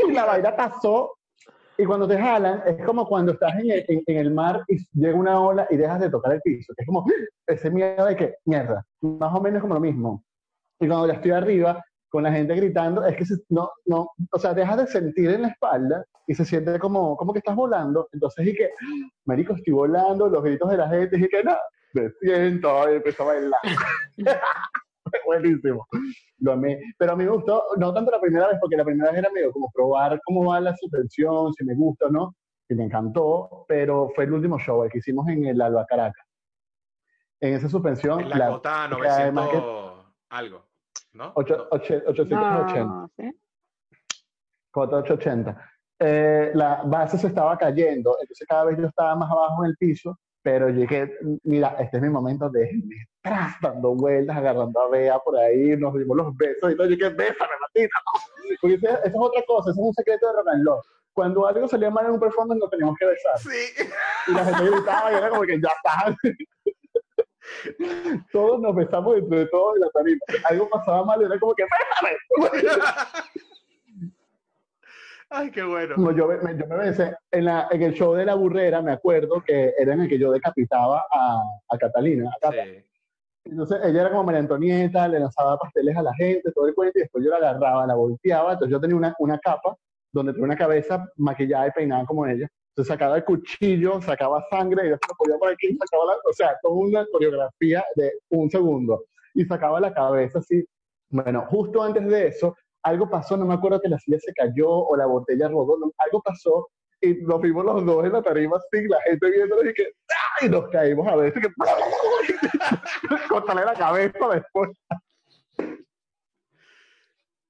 y 0.08 0.12
la 0.12 0.24
vaina 0.24 0.54
pasó, 0.54 1.16
y 1.78 1.84
cuando 1.84 2.08
te 2.08 2.18
jalan, 2.18 2.62
es 2.66 2.84
como 2.84 3.06
cuando 3.06 3.32
estás 3.32 3.54
en 3.56 3.70
el, 3.70 3.84
en- 3.88 4.02
en 4.06 4.16
el 4.18 4.30
mar 4.32 4.62
y 4.68 4.78
llega 4.98 5.16
una 5.16 5.40
ola 5.40 5.66
y 5.70 5.76
dejas 5.76 6.00
de 6.00 6.10
tocar 6.10 6.32
el 6.32 6.40
piso, 6.40 6.72
es 6.76 6.86
como 6.86 7.04
ese 7.46 7.70
miedo 7.70 8.04
de 8.06 8.16
que, 8.16 8.34
mierda, 8.44 8.84
más 9.02 9.34
o 9.34 9.40
menos 9.40 9.60
como 9.60 9.74
lo 9.74 9.80
mismo. 9.80 10.24
Y 10.80 10.86
cuando 10.88 11.06
ya 11.08 11.14
estoy 11.14 11.30
arriba, 11.32 11.84
con 12.16 12.22
la 12.22 12.32
gente 12.32 12.54
gritando, 12.54 13.04
es 13.04 13.14
que 13.14 13.26
se- 13.26 13.42
no, 13.50 13.70
no, 13.84 14.08
o 14.32 14.38
sea, 14.38 14.54
dejas 14.54 14.78
de 14.78 14.86
sentir 14.86 15.28
en 15.30 15.42
la 15.42 15.48
espalda 15.48 16.02
y 16.26 16.34
se 16.34 16.46
siente 16.46 16.78
como, 16.78 17.14
como 17.14 17.34
que 17.34 17.40
estás 17.40 17.54
volando, 17.54 18.08
entonces 18.10 18.46
y 18.46 18.54
que, 18.54 18.70
marico, 19.26 19.52
estoy 19.54 19.74
volando, 19.74 20.26
los 20.30 20.42
gritos 20.42 20.70
de 20.70 20.78
la 20.78 20.88
gente, 20.88 21.18
y 21.18 21.28
que 21.28 21.44
no, 21.44 21.54
me 21.92 22.10
siento, 22.20 22.90
y 22.90 22.96
empezó 22.96 23.24
a 23.24 23.26
bailar. 23.26 23.60
Buenísimo. 25.26 25.86
Lo 26.38 26.52
amé. 26.52 26.80
Pero 26.98 27.12
a 27.12 27.16
mí 27.16 27.24
me 27.24 27.30
gustó, 27.30 27.62
no 27.76 27.92
tanto 27.92 28.10
la 28.10 28.20
primera 28.20 28.48
vez, 28.48 28.56
porque 28.60 28.76
la 28.76 28.84
primera 28.84 29.10
vez 29.10 29.18
era 29.20 29.30
medio 29.30 29.52
como 29.52 29.70
probar 29.72 30.18
cómo 30.24 30.46
va 30.50 30.58
la 30.60 30.74
suspensión, 30.76 31.52
si 31.52 31.64
me 31.64 31.74
gusta 31.74 32.06
o 32.06 32.10
no, 32.10 32.34
y 32.68 32.74
me 32.74 32.84
encantó, 32.84 33.64
pero 33.68 34.10
fue 34.14 34.24
el 34.24 34.32
último 34.32 34.58
show, 34.58 34.82
el 34.84 34.90
que 34.90 34.98
hicimos 34.98 35.28
en 35.28 35.44
el 35.46 35.60
Alba 35.60 35.84
Caracas. 35.86 36.24
En 37.40 37.54
esa 37.54 37.68
suspensión, 37.68 38.20
En 38.20 38.30
la, 38.30 38.36
la- 38.38 38.48
cota 38.48 38.88
que 39.00 39.08
además 39.08 39.44
900 39.46 39.92
que- 39.92 40.06
algo, 40.30 40.64
¿no? 41.16 41.32
ocho- 41.34 41.56
No. 41.56 41.66
ocho- 41.70 42.02
880. 42.06 42.84
No, 42.84 43.10
¿sí? 43.16 43.30
Cota 44.70 44.96
880. 44.96 45.70
Eh, 45.98 46.50
la 46.54 46.82
base 46.84 47.16
se 47.18 47.28
estaba 47.28 47.56
cayendo, 47.56 48.16
entonces 48.20 48.46
cada 48.46 48.64
vez 48.66 48.78
yo 48.78 48.86
estaba 48.86 49.16
más 49.16 49.30
abajo 49.30 49.64
en 49.64 49.70
el 49.70 49.76
piso, 49.78 50.18
pero 50.42 50.68
yo 50.68 50.80
dije, 50.82 51.10
mira, 51.44 51.74
este 51.78 51.96
es 51.96 52.02
mi 52.02 52.10
momento, 52.10 52.50
déjenme 52.50 52.94
atrás, 53.24 53.56
dando 53.62 53.94
vueltas, 53.94 54.36
agarrando 54.36 54.78
a 54.80 54.88
Bea 54.90 55.18
por 55.18 55.36
ahí, 55.38 55.74
nos 55.76 55.94
dimos 55.94 56.16
los 56.18 56.36
besos, 56.36 56.70
y 56.70 56.76
todo, 56.76 56.86
yo 56.86 56.96
dije, 56.96 57.08
bésame, 57.08 57.50
Matita. 57.60 57.96
Porque 58.60 58.74
esa 58.76 58.96
es 58.96 59.12
otra 59.16 59.42
cosa, 59.46 59.70
ese 59.70 59.80
es 59.80 59.86
un 59.86 59.94
secreto 59.94 60.26
de 60.28 60.32
rock 60.34 60.48
and 60.52 60.66
roll. 60.66 60.80
Cuando 61.14 61.46
algo 61.46 61.66
salía 61.66 61.90
mal 61.90 62.04
en 62.04 62.12
un 62.12 62.20
performance, 62.20 62.60
nos 62.60 62.70
teníamos 62.70 62.94
que 62.98 63.06
besar. 63.06 63.38
Sí. 63.38 63.84
Y 64.28 64.32
la 64.34 64.44
gente 64.44 64.70
gritaba 64.70 65.10
y 65.12 65.14
era 65.16 65.30
como 65.30 65.42
que 65.42 65.58
ya 65.60 65.68
está. 65.68 66.14
Todos 68.32 68.60
nos 68.60 68.74
besamos 68.74 69.16
entre 69.16 69.46
todos 69.46 69.76
en 69.76 69.82
la 69.82 69.90
tarima. 69.90 70.20
Algo 70.50 70.68
pasaba 70.68 71.04
mal 71.04 71.20
y 71.22 71.24
era 71.24 71.38
como 71.38 71.54
que, 71.54 71.64
bésame. 71.64 72.16
Ay, 75.28 75.50
qué 75.50 75.62
bueno. 75.64 75.96
No, 75.96 76.12
yo, 76.12 76.28
me, 76.28 76.56
yo 76.56 76.66
me 76.66 76.76
besé 76.76 77.16
en, 77.32 77.46
la, 77.46 77.66
en 77.70 77.82
el 77.82 77.94
show 77.94 78.14
de 78.14 78.24
La 78.24 78.34
Burrera, 78.34 78.80
me 78.80 78.92
acuerdo 78.92 79.42
que 79.44 79.74
era 79.76 79.94
en 79.94 80.02
el 80.02 80.08
que 80.08 80.18
yo 80.18 80.30
decapitaba 80.30 81.04
a, 81.10 81.42
a 81.68 81.78
Catalina. 81.78 82.30
a 82.30 82.38
Cata. 82.40 82.64
Sí. 82.64 82.84
Entonces 83.46 83.78
ella 83.84 84.02
era 84.02 84.10
como 84.10 84.24
María 84.24 84.40
Antonieta, 84.40 85.06
le 85.08 85.20
lanzaba 85.20 85.56
pasteles 85.56 85.96
a 85.96 86.02
la 86.02 86.14
gente, 86.14 86.50
todo 86.52 86.66
el 86.66 86.74
cuento, 86.74 86.98
y 86.98 87.02
después 87.02 87.24
yo 87.24 87.30
la 87.30 87.36
agarraba, 87.36 87.86
la 87.86 87.94
volteaba. 87.94 88.52
Entonces 88.52 88.72
yo 88.72 88.80
tenía 88.80 88.96
una, 88.96 89.14
una 89.18 89.38
capa 89.38 89.76
donde 90.12 90.32
tenía 90.32 90.46
una 90.46 90.56
cabeza 90.56 91.06
maquillada 91.16 91.68
y 91.68 91.70
peinada 91.70 92.04
como 92.06 92.26
ella. 92.26 92.48
Entonces 92.76 92.92
sacaba 92.92 93.16
el 93.16 93.24
cuchillo, 93.24 94.02
sacaba 94.02 94.44
sangre 94.50 94.86
y 94.86 94.90
después 94.90 95.08
lo 95.08 95.16
ponía 95.16 95.38
por 95.38 95.48
aquí, 95.48 95.74
sacaba 95.78 96.04
la, 96.04 96.12
o 96.12 96.32
sea, 96.34 96.58
toda 96.60 96.74
una 96.74 97.06
coreografía 97.10 97.82
de 97.94 98.12
un 98.28 98.50
segundo. 98.50 99.06
Y 99.32 99.46
sacaba 99.46 99.80
la 99.80 99.94
cabeza 99.94 100.40
así. 100.40 100.62
Bueno, 101.08 101.46
justo 101.48 101.82
antes 101.82 102.06
de 102.06 102.26
eso, 102.26 102.54
algo 102.82 103.08
pasó, 103.08 103.38
no 103.38 103.46
me 103.46 103.54
acuerdo 103.54 103.80
que 103.80 103.88
la 103.88 103.98
silla 103.98 104.18
se 104.20 104.30
cayó 104.34 104.68
o 104.68 104.94
la 104.94 105.06
botella 105.06 105.48
rodó, 105.48 105.78
no, 105.78 105.90
algo 105.96 106.20
pasó 106.20 106.68
y 107.00 107.14
nos 107.14 107.40
vimos 107.40 107.64
los 107.64 107.82
dos 107.86 108.04
en 108.04 108.12
la 108.12 108.20
tarima 108.20 108.58
así, 108.58 108.86
la 108.86 109.00
gente 109.08 109.30
viéndonos 109.30 109.64
y 109.64 109.72
que 109.72 109.92
¡ay! 110.42 110.50
nos 110.50 110.68
caímos 110.68 111.08
a 111.08 111.16
veces 111.16 111.42
que 111.42 111.48
cortarle 113.30 113.64
la 113.64 113.72
cabeza 113.72 114.28
después. 114.28 114.70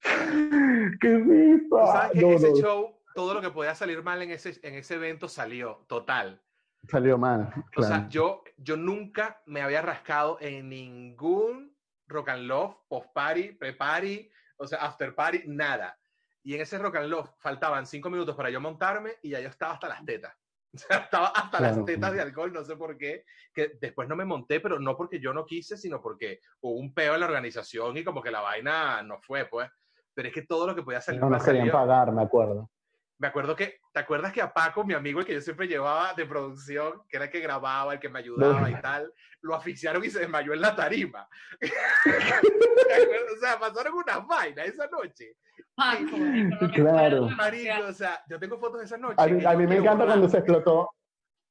¿Qué 1.01 1.17
risa? 1.17 1.67
Tú 1.69 1.85
sabes 1.85 2.11
que 2.13 2.21
No, 2.21 2.31
ese 2.31 2.49
no, 2.49 2.55
show, 2.55 2.96
todo 3.17 3.33
lo 3.33 3.41
que 3.41 3.49
podía 3.49 3.73
salir 3.73 4.03
mal 4.03 4.21
en 4.21 4.29
ese, 4.29 4.59
en 4.61 4.75
ese 4.75 4.93
evento 4.93 5.27
salió, 5.27 5.83
total. 5.87 6.39
Salió 6.87 7.17
mal. 7.17 7.51
O 7.75 7.81
sea, 7.81 7.95
claro. 7.97 8.09
yo, 8.11 8.43
yo 8.57 8.77
nunca 8.77 9.41
me 9.47 9.63
había 9.63 9.81
rascado 9.81 10.37
en 10.39 10.69
ningún 10.69 11.75
rock 12.05 12.29
and 12.29 12.43
love, 12.43 12.75
post 12.87 13.11
party, 13.15 13.53
pre 13.53 13.73
party, 13.73 14.29
o 14.57 14.67
sea, 14.67 14.85
after 14.85 15.15
party, 15.15 15.41
nada. 15.47 15.97
Y 16.43 16.53
en 16.53 16.61
ese 16.61 16.77
rock 16.77 16.97
and 16.97 17.09
love 17.09 17.27
faltaban 17.39 17.87
cinco 17.87 18.11
minutos 18.11 18.35
para 18.35 18.51
yo 18.51 18.61
montarme 18.61 19.13
y 19.23 19.31
ya 19.31 19.39
yo 19.39 19.49
estaba 19.49 19.73
hasta 19.73 19.89
las 19.89 20.05
tetas. 20.05 20.35
O 20.75 20.77
sea, 20.77 20.97
estaba 20.97 21.27
hasta 21.29 21.57
Claro. 21.57 21.75
las 21.77 21.85
tetas 21.85 22.13
de 22.13 22.21
alcohol, 22.21 22.53
no 22.53 22.63
sé 22.63 22.75
por 22.75 22.99
qué, 22.99 23.25
que 23.51 23.79
después 23.81 24.07
no 24.07 24.15
me 24.15 24.25
monté, 24.25 24.59
pero 24.59 24.79
no 24.79 24.95
porque 24.95 25.19
yo 25.19 25.33
no 25.33 25.43
quise, 25.43 25.75
sino 25.75 25.99
porque 26.03 26.41
hubo 26.61 26.75
un 26.75 26.93
peo 26.93 27.15
en 27.15 27.21
la 27.21 27.25
organización 27.25 27.97
y 27.97 28.03
como 28.03 28.21
que 28.21 28.29
la 28.29 28.41
vaina 28.41 29.01
no 29.01 29.17
fue, 29.21 29.45
pues. 29.45 29.71
Pero 30.13 30.27
es 30.27 30.33
que 30.35 30.43
todo 30.43 30.67
lo 30.67 30.75
que 30.75 30.83
podía 30.83 31.01
salir 31.01 31.19
No 31.19 31.31
nos 31.31 31.43
querían 31.43 31.71
pagar, 31.71 32.11
me 32.11 32.21
acuerdo. 32.21 32.69
Me 33.19 33.27
acuerdo 33.27 33.55
que, 33.55 33.79
¿te 33.91 33.99
acuerdas 33.99 34.31
que 34.31 34.41
a 34.41 34.53
Paco, 34.53 34.83
mi 34.83 34.93
amigo, 34.93 35.19
el 35.19 35.25
que 35.25 35.33
yo 35.33 35.41
siempre 35.41 35.67
llevaba 35.67 36.13
de 36.13 36.25
producción, 36.25 37.01
que 37.09 37.17
era 37.17 37.25
el 37.25 37.31
que 37.31 37.39
grababa, 37.39 37.93
el 37.93 37.99
que 37.99 38.09
me 38.09 38.19
ayudaba 38.19 38.69
y 38.69 38.79
tal, 38.79 39.11
lo 39.41 39.55
asfixiaron 39.55 40.03
y 40.03 40.09
se 40.09 40.19
desmayó 40.19 40.53
en 40.53 40.61
la 40.61 40.75
tarima? 40.75 41.27
o 41.61 43.39
sea, 43.39 43.59
pasaron 43.59 43.93
unas 43.95 44.27
vainas 44.27 44.67
esa 44.67 44.87
noche. 44.87 45.35
Paco, 45.73 46.71
Claro. 46.73 47.25
demasiado. 47.25 47.87
o 47.89 47.93
sea, 47.93 48.21
yo 48.29 48.39
tengo 48.39 48.59
fotos 48.59 48.79
de 48.79 48.85
esa 48.85 48.97
noche. 48.97 49.15
A 49.17 49.27
mí, 49.27 49.43
a 49.45 49.53
mí 49.55 49.67
me 49.67 49.77
encanta 49.77 50.03
borrar. 50.03 50.07
cuando 50.09 50.29
se 50.29 50.37
explotó, 50.37 50.89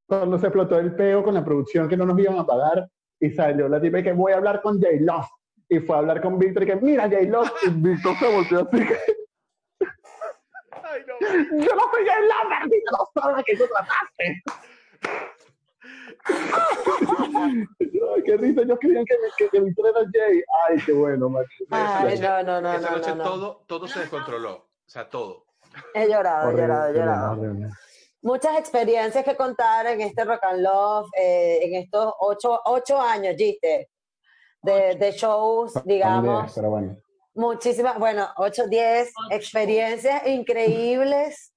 cuando 0.06 0.38
se 0.38 0.46
explotó 0.46 0.78
el 0.78 0.94
peo 0.94 1.24
con 1.24 1.34
la 1.34 1.44
producción 1.44 1.88
que 1.88 1.96
no 1.96 2.06
nos 2.06 2.18
iban 2.18 2.38
a 2.38 2.46
pagar 2.46 2.88
y 3.20 3.30
salió 3.30 3.68
la 3.68 3.80
tipa 3.80 3.98
y 3.98 4.02
que 4.04 4.12
voy 4.12 4.32
a 4.32 4.36
hablar 4.36 4.62
con 4.62 4.80
J. 4.80 4.88
Love. 5.00 5.26
Y 5.68 5.80
fue 5.80 5.96
a 5.96 5.98
hablar 5.98 6.20
con 6.20 6.38
Víctor 6.38 6.62
y 6.62 6.66
que 6.66 6.76
mira 6.76 7.04
J. 7.04 7.22
Love. 7.22 7.50
Y 7.66 7.70
Víctor 7.70 8.16
se 8.18 8.32
volteó 8.32 8.60
así. 8.60 8.86
yo 11.32 11.74
no 11.74 11.82
soy 11.90 12.06
J. 12.06 12.20
Love, 12.20 12.48
maldita 12.50 12.90
no 12.92 13.20
sabes 13.22 13.44
que 13.44 13.56
tú 13.56 13.64
trataste. 13.66 14.42
Ay, 16.28 18.22
qué 18.24 18.36
risa, 18.36 18.62
ellos 18.62 18.78
creían 18.80 19.04
que, 19.04 19.14
que, 19.38 19.48
que 19.50 19.58
era 19.58 20.00
Jay. 20.12 20.42
Ay, 20.68 20.76
qué 20.84 20.92
bueno, 20.92 21.28
macho. 21.28 21.48
esa 21.66 21.98
Ay, 22.00 22.10
noche- 22.10 22.22
no, 22.22 22.42
no, 22.42 22.60
no, 22.60 22.72
esa 22.74 22.90
no, 22.90 22.96
noche 22.96 23.10
no, 23.10 23.16
no. 23.16 23.24
todo, 23.24 23.64
todo 23.66 23.88
se 23.88 24.00
descontroló. 24.00 24.54
O 24.56 24.88
sea, 24.88 25.08
todo. 25.08 25.44
He 25.94 26.08
llorado, 26.08 26.50
he 26.50 26.54
llorado, 26.56 26.88
he 26.90 26.94
llorado. 26.94 27.32
horrible. 27.32 27.68
Muchas 28.22 28.58
experiencias 28.58 29.24
que 29.24 29.36
contar 29.36 29.86
en 29.86 30.00
este 30.00 30.24
Rock 30.24 30.42
and 30.44 30.60
Love, 30.62 31.08
eh, 31.16 31.60
en 31.62 31.74
estos 31.76 32.12
ocho, 32.20 32.60
ocho 32.64 33.00
años, 33.00 33.34
Giste, 33.36 33.90
de, 34.62 34.94
de 34.96 35.12
shows, 35.12 35.74
digamos. 35.84 36.52
Pero 36.54 36.70
bueno. 36.70 36.96
Muchísimas, 37.36 37.98
bueno, 37.98 38.28
8, 38.38 38.66
10 38.66 39.12
Ocho. 39.14 39.36
experiencias 39.36 40.26
increíbles 40.26 41.52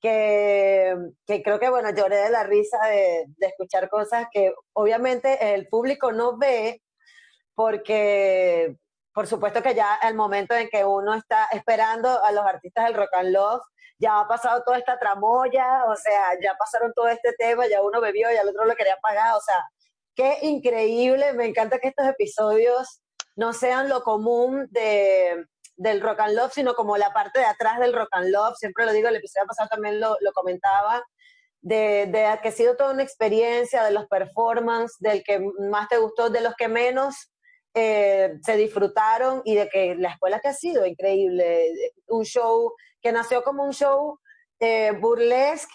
que, 0.00 0.96
que 1.26 1.42
creo 1.42 1.60
que, 1.60 1.68
bueno, 1.68 1.90
lloré 1.90 2.16
de 2.16 2.30
la 2.30 2.44
risa 2.44 2.78
de, 2.86 3.26
de 3.36 3.46
escuchar 3.46 3.90
cosas 3.90 4.26
que 4.32 4.54
obviamente 4.72 5.54
el 5.54 5.68
público 5.68 6.12
no 6.12 6.38
ve 6.38 6.82
porque, 7.54 8.74
por 9.12 9.26
supuesto 9.26 9.62
que 9.62 9.74
ya 9.74 9.98
el 10.02 10.14
momento 10.14 10.54
en 10.54 10.70
que 10.70 10.82
uno 10.82 11.14
está 11.14 11.46
esperando 11.52 12.24
a 12.24 12.32
los 12.32 12.46
artistas 12.46 12.86
del 12.86 12.94
rock 12.94 13.12
and 13.12 13.32
love, 13.32 13.60
ya 13.98 14.18
ha 14.18 14.26
pasado 14.26 14.62
toda 14.64 14.78
esta 14.78 14.98
tramoya, 14.98 15.84
o 15.88 15.94
sea, 15.94 16.40
ya 16.42 16.54
pasaron 16.58 16.94
todo 16.94 17.08
este 17.08 17.34
tema, 17.34 17.66
ya 17.68 17.82
uno 17.82 18.00
bebió 18.00 18.32
y 18.32 18.36
al 18.36 18.48
otro 18.48 18.64
lo 18.64 18.74
quería 18.74 18.96
pagar, 19.02 19.36
o 19.36 19.40
sea, 19.40 19.62
qué 20.14 20.38
increíble, 20.40 21.34
me 21.34 21.44
encanta 21.44 21.78
que 21.78 21.88
estos 21.88 22.06
episodios 22.06 23.01
no 23.36 23.52
sean 23.52 23.88
lo 23.88 24.02
común 24.02 24.68
de, 24.70 25.46
del 25.76 26.00
rock 26.00 26.20
and 26.20 26.36
love, 26.36 26.52
sino 26.52 26.74
como 26.74 26.96
la 26.96 27.12
parte 27.12 27.40
de 27.40 27.46
atrás 27.46 27.78
del 27.78 27.92
rock 27.92 28.08
and 28.12 28.30
love. 28.30 28.56
Siempre 28.56 28.86
lo 28.86 28.92
digo, 28.92 29.08
el 29.08 29.16
episodio 29.16 29.46
pasado 29.46 29.68
también 29.70 30.00
lo, 30.00 30.16
lo 30.20 30.32
comentaba, 30.32 31.02
de, 31.60 32.06
de 32.06 32.38
que 32.42 32.48
ha 32.48 32.52
sido 32.52 32.76
toda 32.76 32.92
una 32.92 33.02
experiencia, 33.02 33.84
de 33.84 33.92
los 33.92 34.06
performances, 34.06 34.96
del 34.98 35.22
que 35.22 35.40
más 35.70 35.88
te 35.88 35.98
gustó, 35.98 36.28
de 36.28 36.40
los 36.40 36.54
que 36.54 36.68
menos 36.68 37.32
eh, 37.74 38.34
se 38.42 38.56
disfrutaron 38.56 39.40
y 39.44 39.54
de 39.54 39.68
que 39.68 39.94
la 39.94 40.10
escuela 40.10 40.40
que 40.40 40.48
ha 40.48 40.54
sido 40.54 40.84
increíble. 40.84 41.72
Un 42.08 42.24
show 42.24 42.74
que 43.00 43.12
nació 43.12 43.42
como 43.42 43.64
un 43.64 43.72
show 43.72 44.18
eh, 44.60 44.92
burlesque 44.92 45.74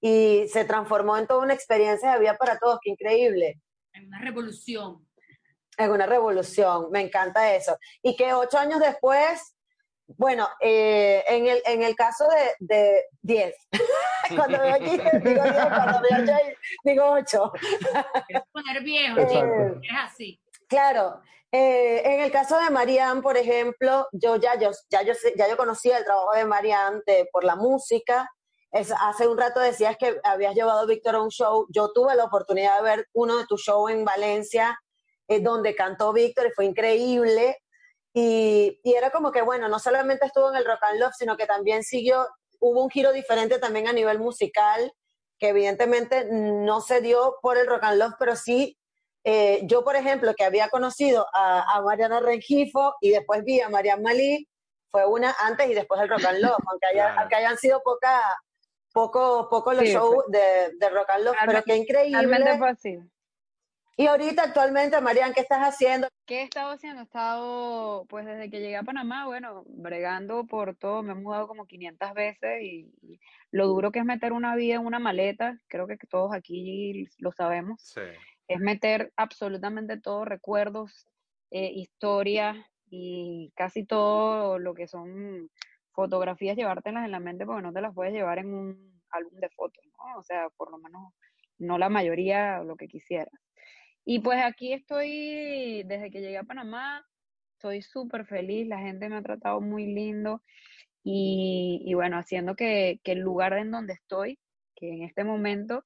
y 0.00 0.46
se 0.48 0.64
transformó 0.64 1.16
en 1.16 1.26
toda 1.26 1.42
una 1.42 1.54
experiencia 1.54 2.12
de 2.12 2.20
vida 2.20 2.36
para 2.36 2.58
todos, 2.58 2.78
qué 2.82 2.90
increíble 2.90 3.60
Hay 3.92 4.04
una 4.04 4.20
revolución. 4.20 5.06
Es 5.78 5.88
una 5.88 6.06
revolución, 6.06 6.88
me 6.90 7.00
encanta 7.00 7.54
eso. 7.54 7.76
Y 8.02 8.16
que 8.16 8.32
ocho 8.34 8.58
años 8.58 8.80
después, 8.80 9.56
bueno, 10.06 10.48
eh, 10.60 11.24
en, 11.28 11.46
el, 11.46 11.62
en 11.64 11.82
el 11.82 11.94
caso 11.96 12.26
de, 12.28 12.54
de 12.74 13.04
10, 13.22 13.54
cuando 14.36 14.58
veo 14.60 14.74
aquí, 14.74 14.98
digo 15.22 15.42
10, 15.42 15.54
cuando 15.54 16.00
veo 16.02 16.26
Jay, 16.26 16.54
digo 16.84 17.04
8. 17.12 17.52
Quieres 18.26 18.44
poner 18.52 18.82
viejo, 18.82 19.18
Exacto. 19.20 19.46
chico. 19.46 19.80
Es 19.82 19.98
así. 20.12 20.40
Claro, 20.68 21.20
eh, 21.50 22.02
en 22.04 22.20
el 22.20 22.30
caso 22.32 22.58
de 22.58 22.70
Marianne, 22.70 23.20
por 23.22 23.36
ejemplo, 23.36 24.08
yo 24.12 24.36
ya 24.36 24.58
yo, 24.58 24.70
ya 24.90 25.02
yo, 25.02 25.12
ya 25.36 25.48
yo 25.48 25.56
conocía 25.56 25.98
el 25.98 26.04
trabajo 26.04 26.32
de 26.32 26.44
Marianne 26.46 27.00
de- 27.06 27.28
por 27.32 27.44
la 27.44 27.56
música. 27.56 28.30
Es, 28.70 28.90
hace 28.90 29.28
un 29.28 29.36
rato 29.36 29.60
decías 29.60 29.98
que 29.98 30.18
habías 30.24 30.54
llevado 30.54 30.80
a 30.80 30.86
Víctor 30.86 31.14
a 31.16 31.20
un 31.22 31.28
show. 31.28 31.66
Yo 31.68 31.92
tuve 31.92 32.14
la 32.14 32.24
oportunidad 32.24 32.76
de 32.78 32.82
ver 32.82 33.06
uno 33.12 33.36
de 33.36 33.44
tus 33.46 33.62
shows 33.64 33.90
en 33.90 34.02
Valencia, 34.02 34.78
eh, 35.36 35.40
donde 35.40 35.74
cantó 35.74 36.12
Víctor 36.12 36.46
y 36.46 36.50
fue 36.50 36.64
increíble. 36.66 37.58
Y, 38.14 38.78
y 38.82 38.94
era 38.94 39.10
como 39.10 39.32
que, 39.32 39.42
bueno, 39.42 39.68
no 39.68 39.78
solamente 39.78 40.26
estuvo 40.26 40.50
en 40.50 40.56
el 40.56 40.64
Rock 40.64 40.82
and 40.82 41.00
Love, 41.00 41.14
sino 41.16 41.36
que 41.36 41.46
también 41.46 41.82
siguió, 41.82 42.26
hubo 42.60 42.82
un 42.84 42.90
giro 42.90 43.12
diferente 43.12 43.58
también 43.58 43.88
a 43.88 43.92
nivel 43.92 44.18
musical, 44.18 44.92
que 45.38 45.48
evidentemente 45.48 46.26
no 46.30 46.80
se 46.80 47.00
dio 47.00 47.36
por 47.40 47.56
el 47.56 47.66
Rock 47.66 47.84
and 47.84 47.98
Love, 47.98 48.14
pero 48.18 48.36
sí 48.36 48.76
eh, 49.24 49.60
yo, 49.64 49.82
por 49.84 49.94
ejemplo, 49.96 50.34
que 50.34 50.44
había 50.44 50.68
conocido 50.68 51.26
a, 51.32 51.76
a 51.76 51.80
Mariana 51.82 52.20
Rengifo 52.20 52.94
y 53.00 53.10
después 53.10 53.44
vi 53.44 53.60
a 53.60 53.68
Marian 53.68 54.02
Malí, 54.02 54.48
fue 54.90 55.06
una 55.06 55.34
antes 55.40 55.70
y 55.70 55.74
después 55.74 56.00
del 56.00 56.10
Rock 56.10 56.24
and 56.26 56.40
Love, 56.40 56.56
aunque, 56.68 56.86
haya- 56.88 57.04
Claro. 57.06 57.20
aunque 57.20 57.36
hayan 57.36 57.56
sido 57.56 57.82
poca, 57.82 58.20
poco, 58.92 59.48
poco 59.48 59.72
los 59.72 59.84
Sí, 59.84 59.92
shows 59.92 60.24
de, 60.28 60.72
de 60.78 60.88
Rock 60.90 61.08
and 61.10 61.24
Love, 61.24 61.36
pero 61.46 61.62
qué 61.62 61.76
increíble. 61.76 62.18
Realmente 62.26 62.58
fue 62.58 62.68
así. 62.70 62.98
Y 63.96 64.06
ahorita, 64.06 64.44
actualmente, 64.44 65.00
Marian, 65.00 65.34
¿qué 65.34 65.40
estás 65.40 65.60
haciendo? 65.60 66.08
¿Qué 66.26 66.40
he 66.40 66.42
estado 66.44 66.72
haciendo? 66.72 67.00
He 67.00 67.04
estado, 67.04 68.06
pues 68.08 68.24
desde 68.24 68.48
que 68.50 68.60
llegué 68.60 68.76
a 68.76 68.82
Panamá, 68.82 69.26
bueno, 69.26 69.64
bregando 69.66 70.46
por 70.46 70.74
todo, 70.76 71.02
me 71.02 71.12
he 71.12 71.14
mudado 71.14 71.46
como 71.46 71.66
500 71.66 72.14
veces 72.14 72.62
y, 72.62 72.90
y 73.02 73.20
lo 73.50 73.66
duro 73.66 73.92
que 73.92 73.98
es 73.98 74.04
meter 74.04 74.32
una 74.32 74.56
vida 74.56 74.76
en 74.76 74.86
una 74.86 74.98
maleta, 74.98 75.58
creo 75.68 75.86
que 75.86 75.98
todos 76.08 76.32
aquí 76.32 77.06
lo 77.18 77.32
sabemos, 77.32 77.82
Sí. 77.82 78.00
es 78.48 78.60
meter 78.60 79.12
absolutamente 79.16 80.00
todo, 80.00 80.24
recuerdos, 80.24 81.06
eh, 81.50 81.70
historias 81.74 82.56
y 82.90 83.52
casi 83.54 83.84
todo 83.84 84.58
lo 84.58 84.72
que 84.74 84.88
son 84.88 85.50
fotografías, 85.92 86.56
llevártelas 86.56 87.04
en 87.04 87.10
la 87.10 87.20
mente 87.20 87.44
porque 87.44 87.62
no 87.62 87.72
te 87.74 87.82
las 87.82 87.94
puedes 87.94 88.14
llevar 88.14 88.38
en 88.38 88.54
un 88.54 89.02
álbum 89.10 89.38
de 89.38 89.50
fotos, 89.50 89.84
¿no? 89.98 90.18
O 90.18 90.22
sea, 90.22 90.48
por 90.56 90.70
lo 90.70 90.78
menos 90.78 91.12
no 91.58 91.76
la 91.76 91.90
mayoría, 91.90 92.60
lo 92.64 92.76
que 92.76 92.88
quisieras. 92.88 93.34
Y 94.04 94.18
pues 94.20 94.42
aquí 94.42 94.72
estoy, 94.72 95.82
desde 95.84 96.10
que 96.10 96.20
llegué 96.20 96.38
a 96.38 96.42
Panamá, 96.44 97.06
estoy 97.56 97.82
súper 97.82 98.26
feliz, 98.26 98.66
la 98.66 98.78
gente 98.78 99.08
me 99.08 99.16
ha 99.16 99.22
tratado 99.22 99.60
muy 99.60 99.86
lindo 99.86 100.42
y, 101.04 101.82
y 101.84 101.94
bueno, 101.94 102.16
haciendo 102.18 102.54
que, 102.56 103.00
que 103.04 103.12
el 103.12 103.20
lugar 103.20 103.52
en 103.54 103.70
donde 103.70 103.92
estoy, 103.94 104.38
que 104.74 104.88
en 104.92 105.02
este 105.04 105.22
momento, 105.24 105.84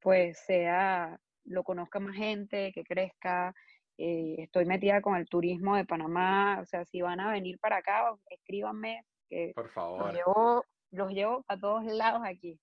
pues 0.00 0.38
sea, 0.46 1.18
lo 1.44 1.62
conozca 1.64 2.00
más 2.00 2.16
gente, 2.16 2.72
que 2.72 2.84
crezca. 2.84 3.54
eh, 3.98 4.36
estoy 4.38 4.64
metida 4.64 5.02
con 5.02 5.16
el 5.16 5.26
turismo 5.28 5.76
de 5.76 5.84
Panamá, 5.84 6.60
o 6.62 6.64
sea, 6.66 6.84
si 6.86 7.02
van 7.02 7.20
a 7.20 7.30
venir 7.32 7.58
para 7.58 7.78
acá, 7.78 8.14
escríbanme, 8.30 9.04
que 9.28 9.52
Por 9.54 9.64
los 9.64 9.72
favor. 9.74 10.14
llevo, 10.14 10.64
los 10.92 11.12
llevo 11.12 11.44
a 11.48 11.58
todos 11.58 11.84
lados 11.84 12.22
aquí. 12.24 12.58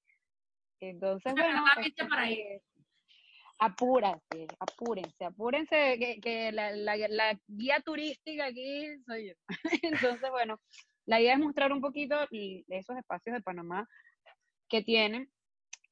Entonces, 0.80 1.34
bueno, 1.34 1.64
Solamente 1.68 2.06
para 2.06 2.32
ir. 2.32 2.62
Apúrate, 3.58 4.48
apúrense, 4.60 5.26
apúrense, 5.26 5.98
que, 6.00 6.20
que 6.22 6.52
la, 6.52 6.72
la, 6.72 6.96
la 7.08 7.40
guía 7.48 7.80
turística 7.84 8.46
aquí 8.48 8.88
soy 9.06 9.30
yo. 9.30 9.34
Entonces, 9.84 10.30
bueno, 10.30 10.60
la 11.06 11.22
idea 11.22 11.34
es 11.34 11.40
mostrar 11.40 11.72
un 11.72 11.82
poquito 11.82 12.16
esos 12.32 12.98
espacios 12.98 13.36
de 13.36 13.42
Panamá 13.42 13.88
que 14.68 14.82
tienen, 14.82 15.30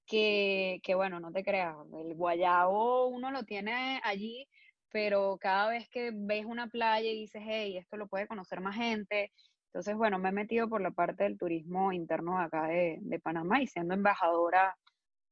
que, 0.05 0.80
que 0.84 0.95
bueno, 0.95 1.20
no 1.20 1.32
te 1.32 1.43
creas, 1.43 1.76
el 1.93 2.16
guayabo 2.16 3.07
uno 3.07 3.32
lo 3.32 3.43
tiene 3.43 4.01
allí, 4.03 4.47
pero 4.91 5.38
cada 5.39 5.70
vez 5.70 5.88
que 5.89 6.11
ves 6.14 6.45
una 6.45 6.68
playa 6.68 7.09
y 7.09 7.22
dices, 7.22 7.41
hey, 7.45 7.78
esto 7.78 7.97
lo 7.97 8.07
puede 8.07 8.28
conocer 8.28 8.61
más 8.61 8.76
gente. 8.76 9.32
Entonces, 9.68 9.95
bueno, 9.95 10.20
me 10.20 10.30
he 10.30 10.32
metido 10.34 10.70
por 10.70 10.82
la 10.82 10.91
parte 10.91 11.24
del 11.24 11.38
turismo 11.38 11.91
interno 11.91 12.39
acá 12.39 12.68
de, 12.68 12.97
de 13.01 13.20
Panamá 13.20 13.61
y 13.61 13.68
siendo 13.68 13.93
embajadora 13.95 14.78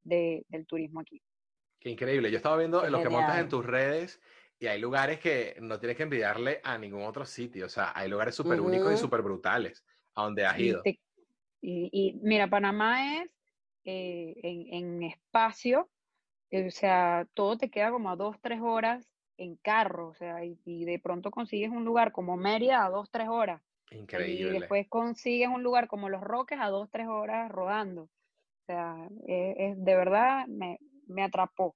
de- 0.04 0.46
del 0.50 0.66
turismo 0.66 1.02
aquí. 1.02 1.22
Qué 1.82 1.90
increíble. 1.90 2.30
Yo 2.30 2.38
estaba 2.38 2.58
viendo 2.58 2.82
Qué 2.82 2.92
lo 2.92 3.02
que 3.02 3.10
montas 3.10 3.40
en 3.40 3.50
tus 3.50 3.66
redes 3.66 4.22
y 4.60 4.68
hay 4.68 4.80
lugares 4.80 5.20
que 5.20 5.56
no 5.60 5.80
tienes 5.80 5.98
que 5.98 6.04
envidiarle 6.04 6.62
a 6.64 6.78
ningún 6.78 7.04
otro 7.04 7.26
sitio. 7.26 7.66
O 7.66 7.70
sea, 7.70 7.92
hay 7.96 8.08
lugares 8.08 8.36
súper 8.36 8.62
únicos 8.62 8.94
y 8.94 8.98
súper 8.98 9.24
brutales 9.24 9.84
a 10.14 10.24
donde 10.24 10.46
has 10.46 10.60
Y, 10.60 10.68
ido. 10.68 10.84
te- 10.84 11.02
y- 11.62 11.90
y 11.92 12.14
mira, 12.22 12.50
Panamá 12.50 13.24
es 13.24 13.32
eh, 13.86 14.36
en, 14.44 14.74
en 14.74 15.04
espacio, 15.04 15.90
eh, 16.52 16.68
o 16.68 16.72
sea, 16.72 17.28
todo 17.34 17.58
te 17.58 17.72
queda 17.72 17.92
como 17.92 18.12
a 18.12 18.16
dos, 18.16 18.38
tres 18.42 18.62
horas 18.62 19.10
en 19.38 19.56
carro, 19.58 20.10
o 20.10 20.16
sea, 20.16 20.46
y, 20.46 20.60
y 20.66 20.86
de 20.86 21.00
pronto 21.00 21.32
consigues 21.32 21.72
un 21.72 21.86
lugar 21.86 22.12
como 22.12 22.38
Mérida 22.38 22.86
a 22.86 22.90
dos, 22.92 23.10
tres 23.12 23.28
horas, 23.30 23.62
y 23.92 23.98
Increíble. 23.98 24.60
después 24.60 24.88
consigues 24.90 25.50
un 25.50 25.64
lugar 25.64 25.88
como 25.88 26.10
Los 26.10 26.22
Roques 26.22 26.60
a 26.62 26.70
dos, 26.70 26.90
tres 26.92 27.08
horas 27.08 27.52
rodando. 27.52 28.04
O 28.04 28.66
sea, 28.68 29.08
es, 29.28 29.56
es- 29.60 29.84
de 29.86 29.96
verdad 29.96 30.48
me, 30.48 30.80
me 31.08 31.24
atrapó, 31.24 31.76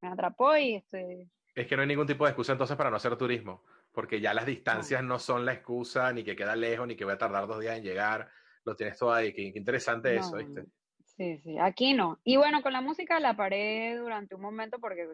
me 0.00 0.08
atrapó 0.08 0.56
y 0.56 0.76
este, 0.76 1.28
Es 1.54 1.66
que 1.66 1.76
no 1.76 1.82
hay 1.82 1.88
ningún 1.88 2.06
tipo 2.06 2.24
de 2.24 2.30
excusa 2.30 2.52
entonces 2.52 2.76
para 2.76 2.90
no 2.90 2.96
hacer 2.96 3.16
turismo, 3.16 3.62
porque 3.92 4.20
ya 4.20 4.34
las 4.34 4.46
distancias 4.46 5.02
no 5.02 5.18
son 5.18 5.44
la 5.44 5.52
excusa, 5.52 6.12
ni 6.12 6.24
que 6.24 6.36
queda 6.36 6.56
lejos, 6.56 6.86
ni 6.86 6.96
que 6.96 7.04
voy 7.04 7.14
a 7.14 7.18
tardar 7.18 7.46
dos 7.46 7.60
días 7.60 7.76
en 7.76 7.84
llegar. 7.84 8.30
Lo 8.64 8.74
tienes 8.76 8.96
todo 8.98 9.12
ahí. 9.12 9.32
Qué, 9.32 9.52
qué 9.52 9.58
interesante 9.58 10.16
eso, 10.16 10.36
¿viste? 10.36 10.64
Sí, 11.04 11.38
sí, 11.38 11.58
aquí 11.58 11.92
no. 11.94 12.20
Y 12.24 12.36
bueno, 12.36 12.62
con 12.62 12.72
la 12.72 12.80
música 12.80 13.20
la 13.20 13.36
paré 13.36 13.96
durante 13.96 14.34
un 14.34 14.40
momento 14.40 14.78
porque 14.78 15.06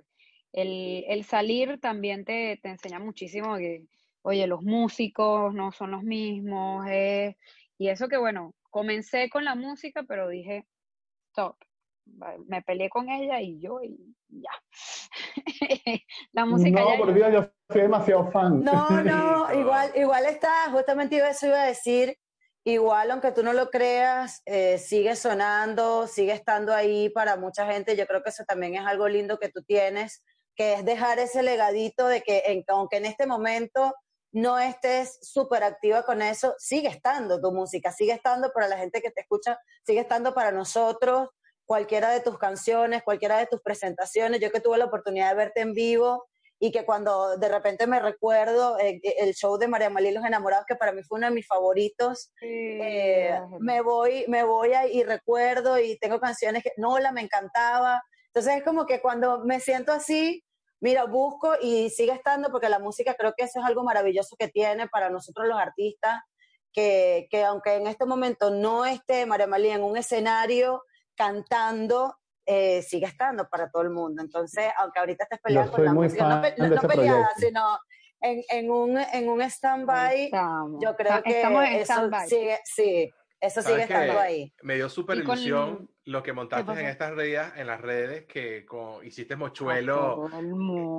el, 0.53 1.05
el 1.09 1.25
salir 1.25 1.81
también 1.81 2.25
te, 2.25 2.59
te 2.63 2.69
enseña 2.69 2.99
muchísimo 3.01 3.57
que, 3.57 3.87
oye, 4.23 4.47
los 4.47 4.63
músicos 4.63 5.53
no 5.55 5.73
son 5.73 5.91
los 5.91 6.03
mismos, 6.03 6.87
eh, 6.89 7.37
y 7.79 7.89
eso 7.89 8.09
que 8.09 8.17
bueno, 8.17 8.55
comencé 8.71 9.29
con 9.29 9.45
la 9.45 9.55
música, 9.55 10.05
pero 10.07 10.29
dije, 10.29 10.67
stop. 11.31 11.57
Me 12.47 12.63
peleé 12.63 12.89
con 12.91 13.09
ella 13.09 13.41
y 13.41 13.61
yo 13.61 13.81
y 13.83 14.15
ya. 14.29 14.51
La 16.33 16.45
música 16.47 16.81
no, 16.81 16.91
ya 16.93 16.99
por 16.99 17.15
Dios, 17.15 17.33
yo 17.33 17.51
soy 17.71 17.83
demasiado 17.83 18.31
fan. 18.31 18.63
No, 18.65 18.89
no, 19.03 19.53
igual, 19.61 19.93
igual 19.95 20.27
está, 20.27 20.71
justamente 20.71 21.17
eso 21.19 21.47
iba 21.47 21.63
a 21.63 21.67
decir, 21.67 22.17
igual 22.65 23.11
aunque 23.11 23.33
tú 23.33 23.43
no 23.43 23.53
lo 23.53 23.71
creas, 23.71 24.43
eh, 24.47 24.79
sigue 24.79 25.17
sonando, 25.17 26.07
sigue 26.07 26.33
estando 26.33 26.75
ahí 26.75 27.09
para 27.11 27.37
mucha 27.37 27.67
gente. 27.71 27.97
Yo 27.97 28.07
creo 28.07 28.23
que 28.23 28.31
eso 28.31 28.45
también 28.45 28.75
es 28.75 28.87
algo 28.87 29.09
lindo 29.09 29.39
que 29.39 29.49
tú 29.49 29.63
tienes, 29.63 30.23
que 30.57 30.75
es 30.75 30.85
dejar 30.85 31.19
ese 31.19 31.43
legadito 31.43 32.07
de 32.09 32.23
que 32.23 32.43
en- 32.47 32.65
aunque 32.69 32.97
en 32.97 33.07
este 33.07 33.27
momento 33.27 33.95
no 34.33 34.59
estés 34.59 35.19
súper 35.23 35.63
activa 35.63 36.03
con 36.03 36.21
eso, 36.21 36.55
sigue 36.59 36.89
estando 36.89 37.41
tu 37.41 37.51
música, 37.53 37.93
sigue 37.93 38.13
estando 38.13 38.53
para 38.53 38.69
la 38.69 38.77
gente 38.77 39.01
que 39.01 39.11
te 39.11 39.23
escucha, 39.23 39.59
sigue 39.87 40.01
estando 40.01 40.35
para 40.35 40.53
nosotros, 40.53 41.29
cualquiera 41.69 42.11
de 42.11 42.21
tus 42.21 42.39
canciones, 42.39 43.03
cualquiera 43.03 43.37
de 43.37 43.47
tus 43.47 43.61
presentaciones. 43.61 44.41
Yo 44.41 44.51
que 44.51 44.61
tuve 44.61 44.79
la 44.79 44.87
oportunidad 44.87 45.29
de 45.31 45.37
verte 45.37 45.61
en 45.61 45.75
vivo, 45.75 46.25
y 46.61 46.73
que 46.73 46.85
cuando 46.85 47.37
de 47.37 47.49
repente 47.49 47.87
me 47.87 48.01
recuerdo 48.01 48.79
eh, 48.81 49.01
el 49.19 49.33
show 49.35 49.59
de 49.59 49.69
María 49.69 49.91
Malí 49.91 50.11
Los 50.11 50.25
Enamorados, 50.25 50.65
que 50.67 50.75
para 50.75 50.91
mí 50.93 51.03
fue 51.05 51.19
uno 51.19 51.29
de 51.29 51.35
mis 51.35 51.47
favoritos, 51.47 52.33
eh, 52.83 53.41
me 53.61 53.81
voy, 53.81 54.25
me 54.27 54.43
voy 54.43 54.73
a- 54.73 54.89
y 54.89 55.05
recuerdo 55.05 55.79
y 55.79 55.97
tengo 55.99 56.19
canciones 56.19 56.65
que 56.65 56.73
Nola 56.77 57.13
me 57.13 57.21
encantaba. 57.21 58.03
Entonces 58.29 58.57
es 58.57 58.65
como 58.65 58.87
que 58.87 59.01
cuando 59.01 59.45
me 59.45 59.61
siento 59.61 59.93
así, 59.93 60.43
mira, 60.81 61.05
busco 61.05 61.53
y 61.61 61.91
sigue 61.91 62.13
estando 62.13 62.51
porque 62.51 62.69
la 62.69 62.81
música 62.81 63.15
creo 63.15 63.35
que 63.37 63.45
eso 63.45 63.61
es 63.61 63.65
algo 63.65 63.85
maravilloso 63.85 64.35
que 64.37 64.49
tiene 64.49 64.89
para 64.89 65.11
nosotros 65.11 65.47
los 65.47 65.61
artistas, 65.61 66.23
que, 66.73 67.29
que 67.31 67.45
aunque 67.45 67.75
en 67.75 67.87
este 67.87 68.05
momento 68.05 68.51
no 68.51 68.85
esté 68.85 69.27
María 69.27 69.47
Malí 69.47 69.69
en 69.69 69.85
un 69.85 69.97
escenario 69.97 70.83
cantando, 71.19 72.17
eh, 72.47 72.81
sigue 72.83 73.07
estando 73.07 73.49
para 73.49 73.69
todo 73.71 73.83
el 73.83 73.91
mundo. 73.91 74.23
Entonces, 74.23 74.71
aunque 74.79 75.01
ahorita 75.01 75.25
estés 75.25 75.41
peleada 75.41 75.67
Yo 75.67 75.73
con 75.73 75.85
la 75.85 75.93
música, 75.93 76.25
no, 76.37 76.43
pe- 76.43 76.55
no- 76.57 76.65
no 76.69 76.81
peleada, 76.89 77.29
sino 77.37 77.79
en, 78.21 78.43
en 78.51 78.71
un, 78.71 78.99
en 78.99 79.29
un 79.29 79.43
stand-by, 79.43 80.31
yo 80.81 80.97
creo 80.97 81.13
que 81.23 81.31
estamos 81.37 81.65
en 81.65 81.73
eso 81.75 81.95
sigue, 82.29 82.59
sí, 82.65 83.11
eso 83.41 83.63
sigue 83.63 83.83
estando 83.83 84.19
ahí. 84.19 84.53
Me 84.63 84.75
dio 84.77 84.89
súper 84.89 85.19
ilusión 85.19 85.91
lo 86.05 86.23
que 86.23 86.33
montaste 86.33 86.73
en 86.73 86.87
estas 86.87 87.15
redes, 87.15 87.53
en 87.57 87.67
las 87.67 87.81
redes, 87.81 88.25
que 88.27 88.65
con, 88.65 89.05
hiciste 89.07 89.37
mochuelo. 89.37 90.29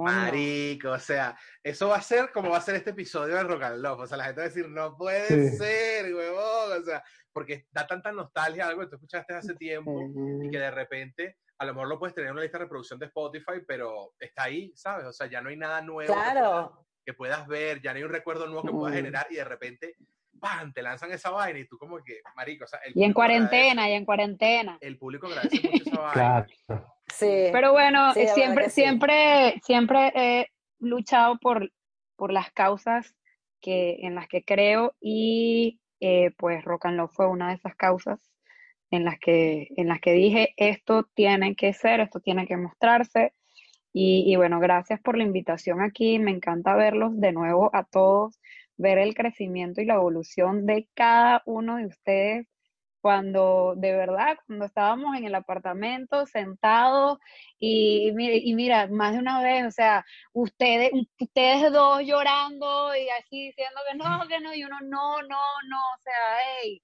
Marico, 0.04 0.92
o 0.92 1.00
sea, 1.00 1.38
eso 1.64 1.90
va 1.90 1.98
a 1.98 2.02
ser 2.02 2.32
como 2.32 2.50
va 2.52 2.58
a 2.58 2.62
ser 2.62 2.76
este 2.76 2.92
episodio 2.92 3.36
de 3.36 3.44
Rock 3.44 3.64
and 3.64 3.82
Love. 3.82 4.00
O 4.02 4.08
sea, 4.08 4.18
la 4.18 4.26
gente 4.26 4.42
va 4.42 4.46
a 4.46 4.50
decir, 4.50 4.70
no 4.70 4.96
puede 4.98 5.50
Sí. 5.52 5.58
ser, 5.58 6.14
huevón. 6.14 6.82
O 6.82 6.84
sea, 6.84 7.04
porque 7.34 7.68
da 7.72 7.86
tanta 7.88 8.12
nostalgia 8.12 8.68
algo 8.68 8.82
que 8.82 8.88
tú 8.88 8.96
escuchaste 8.96 9.34
hace 9.34 9.56
tiempo 9.56 10.00
y 10.44 10.50
que 10.50 10.60
de 10.60 10.72
repente, 10.72 11.38
a 11.58 11.66
lo 11.66 11.74
mejor 11.74 11.90
lo 11.90 12.00
puedes 12.00 12.14
tener 12.16 12.28
en 12.30 12.34
una 12.34 12.42
lista 12.44 12.58
de 12.58 12.64
reproducción 12.66 13.00
de 13.00 13.08
Spotify, 13.08 13.62
pero 13.68 14.14
está 14.20 14.44
ahí, 14.44 14.72
¿sabes? 14.76 15.06
O 15.06 15.14
sea, 15.14 15.28
ya 15.28 15.42
no 15.42 15.50
hay 15.50 15.58
nada 15.58 15.82
nuevo 15.82 16.14
que, 16.14 16.14
puedas, 16.14 16.32
Claro, 16.32 16.86
que 17.06 17.14
puedas 17.14 17.48
ver, 17.48 17.82
ya 17.82 17.92
no 17.92 17.98
hay 17.98 18.04
un 18.04 18.12
recuerdo 18.12 18.48
nuevo 18.48 18.64
que 18.64 18.72
puedas 18.72 18.94
Mm. 18.94 18.98
generar 18.98 19.28
y 19.30 19.36
de 19.36 19.44
repente, 19.44 19.96
¡pam! 20.40 20.72
te 20.74 20.82
lanzan 20.82 21.12
esa 21.12 21.30
vaina 21.32 21.60
y 21.60 21.66
tú 21.66 21.78
como 21.78 21.98
que, 22.04 22.22
marico, 22.36 22.66
o 22.66 22.68
sea, 22.68 22.80
el 22.86 22.94
Y 22.96 23.04
en 23.04 23.14
público 23.14 23.22
agradece- 23.34 23.50
cuarentena, 23.50 23.90
y 23.90 23.94
en 23.94 24.06
cuarentena. 24.06 24.78
el 24.82 24.98
público 24.98 25.28
agradece 25.28 25.70
mucho 25.70 25.84
esa 25.90 26.00
vaina. 26.02 26.14
Claro. 26.14 26.48
sí. 27.14 27.50
Pero 27.52 27.72
bueno, 27.72 28.14
Sí, 28.14 28.22
eh, 28.22 28.28
siempre, 28.30 28.66
sí. 28.70 28.82
siempre, 28.82 29.60
siempre 29.64 30.12
he 30.16 30.48
luchado 30.80 31.38
por 31.40 31.72
por 32.16 32.34
las 32.34 32.52
causas 32.52 33.16
que, 33.62 34.00
en 34.02 34.14
las 34.14 34.28
que 34.28 34.44
creo 34.44 34.94
y 35.00 35.80
eh, 36.02 36.32
pues 36.38 36.66
Rock 36.66 36.88
and 36.88 36.98
Love 36.98 37.14
fue 37.14 37.28
una 37.28 37.48
de 37.50 37.56
esas 37.56 37.76
causas 37.78 38.20
en 38.92 39.06
las 39.06 39.18
que, 39.20 39.70
en 39.78 39.88
las 39.88 40.02
que 40.02 40.12
dije, 40.12 40.54
esto 40.58 41.08
tiene 41.14 41.56
que 41.56 41.72
ser, 41.72 42.02
esto 42.02 42.20
tiene 42.20 42.46
que 42.46 42.58
mostrarse. 42.58 43.34
Y, 43.94 44.26
y 44.32 44.36
bueno, 44.36 44.60
gracias 44.60 45.00
por 45.00 45.18
la 45.18 45.24
invitación 45.24 45.82
aquí. 45.82 46.20
Me 46.20 46.32
encanta 46.32 46.76
verlos 46.76 47.18
de 47.20 47.32
nuevo 47.32 47.70
a 47.74 47.86
todos, 47.86 48.38
ver 48.80 48.98
el 48.98 49.14
crecimiento 49.14 49.82
y 49.82 49.86
la 49.86 49.96
evolución 49.96 50.66
de 50.66 50.88
cada 50.96 51.44
uno 51.46 51.78
de 51.78 51.86
ustedes 51.88 52.48
cuando 53.02 53.76
de 53.78 53.94
verdad, 53.94 54.38
cuando 54.46 54.66
estábamos 54.66 55.16
en 55.18 55.26
el 55.26 55.36
apartamento 55.36 56.26
sentados 56.26 57.18
y, 57.60 58.12
mira, 58.14 58.88
más 58.88 59.14
de 59.14 59.20
una 59.20 59.42
vez, 59.42 59.66
o 59.66 59.72
sea, 59.72 60.06
ustedes, 60.34 60.92
ustedes 61.20 61.72
dos 61.72 62.02
llorando 62.04 62.96
y 62.96 63.08
así 63.10 63.48
diciendo 63.48 63.80
que 63.90 63.98
no, 63.98 64.28
que 64.28 64.40
no, 64.40 64.54
y 64.54 64.64
uno 64.64 64.78
no, 64.82 65.22
no, 65.22 65.28
no, 65.68 65.78
o 65.96 66.02
sea, 66.02 66.14
hey, 66.62 66.82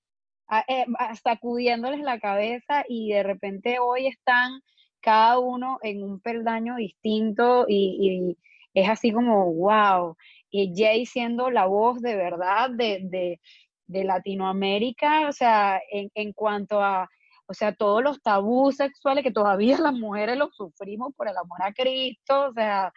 eh, 0.68 0.86
sacudiéndoles 1.24 2.02
la 2.02 2.20
cabeza 2.20 2.84
y 2.88 3.12
de 3.14 3.24
repente 3.24 3.80
hoy 3.80 4.08
están 4.08 4.62
cada 5.02 5.40
uno 5.40 5.80
en 5.82 6.04
un 6.04 6.20
peldaño 6.20 6.76
distinto 6.76 7.66
y 7.68 8.38
es 8.76 8.90
así 8.90 9.12
como, 9.12 9.54
wow, 9.54 10.18
y 10.50 10.74
Jay 10.76 11.06
siendo 11.06 11.50
la 11.50 11.66
voz 11.66 12.02
de 12.02 12.16
verdad 12.16 12.70
de, 12.70 13.02
de, 13.04 13.40
de 13.88 14.04
Latinoamérica, 14.04 15.28
o 15.28 15.32
sea, 15.32 15.82
en, 15.92 16.10
en 16.16 16.34
cuanto 16.34 16.82
a, 16.82 17.10
o 17.48 17.54
sea, 17.54 17.74
todos 17.74 18.04
los 18.04 18.22
tabús 18.22 18.78
sexuales 18.78 19.24
que 19.24 19.32
todavía 19.32 19.78
las 19.80 19.94
mujeres 19.94 20.38
los 20.38 20.56
sufrimos 20.56 21.14
por 21.16 21.28
el 21.28 21.38
amor 21.38 21.62
a 21.62 21.74
Cristo, 21.74 22.50
o 22.50 22.54
sea, 22.54 22.92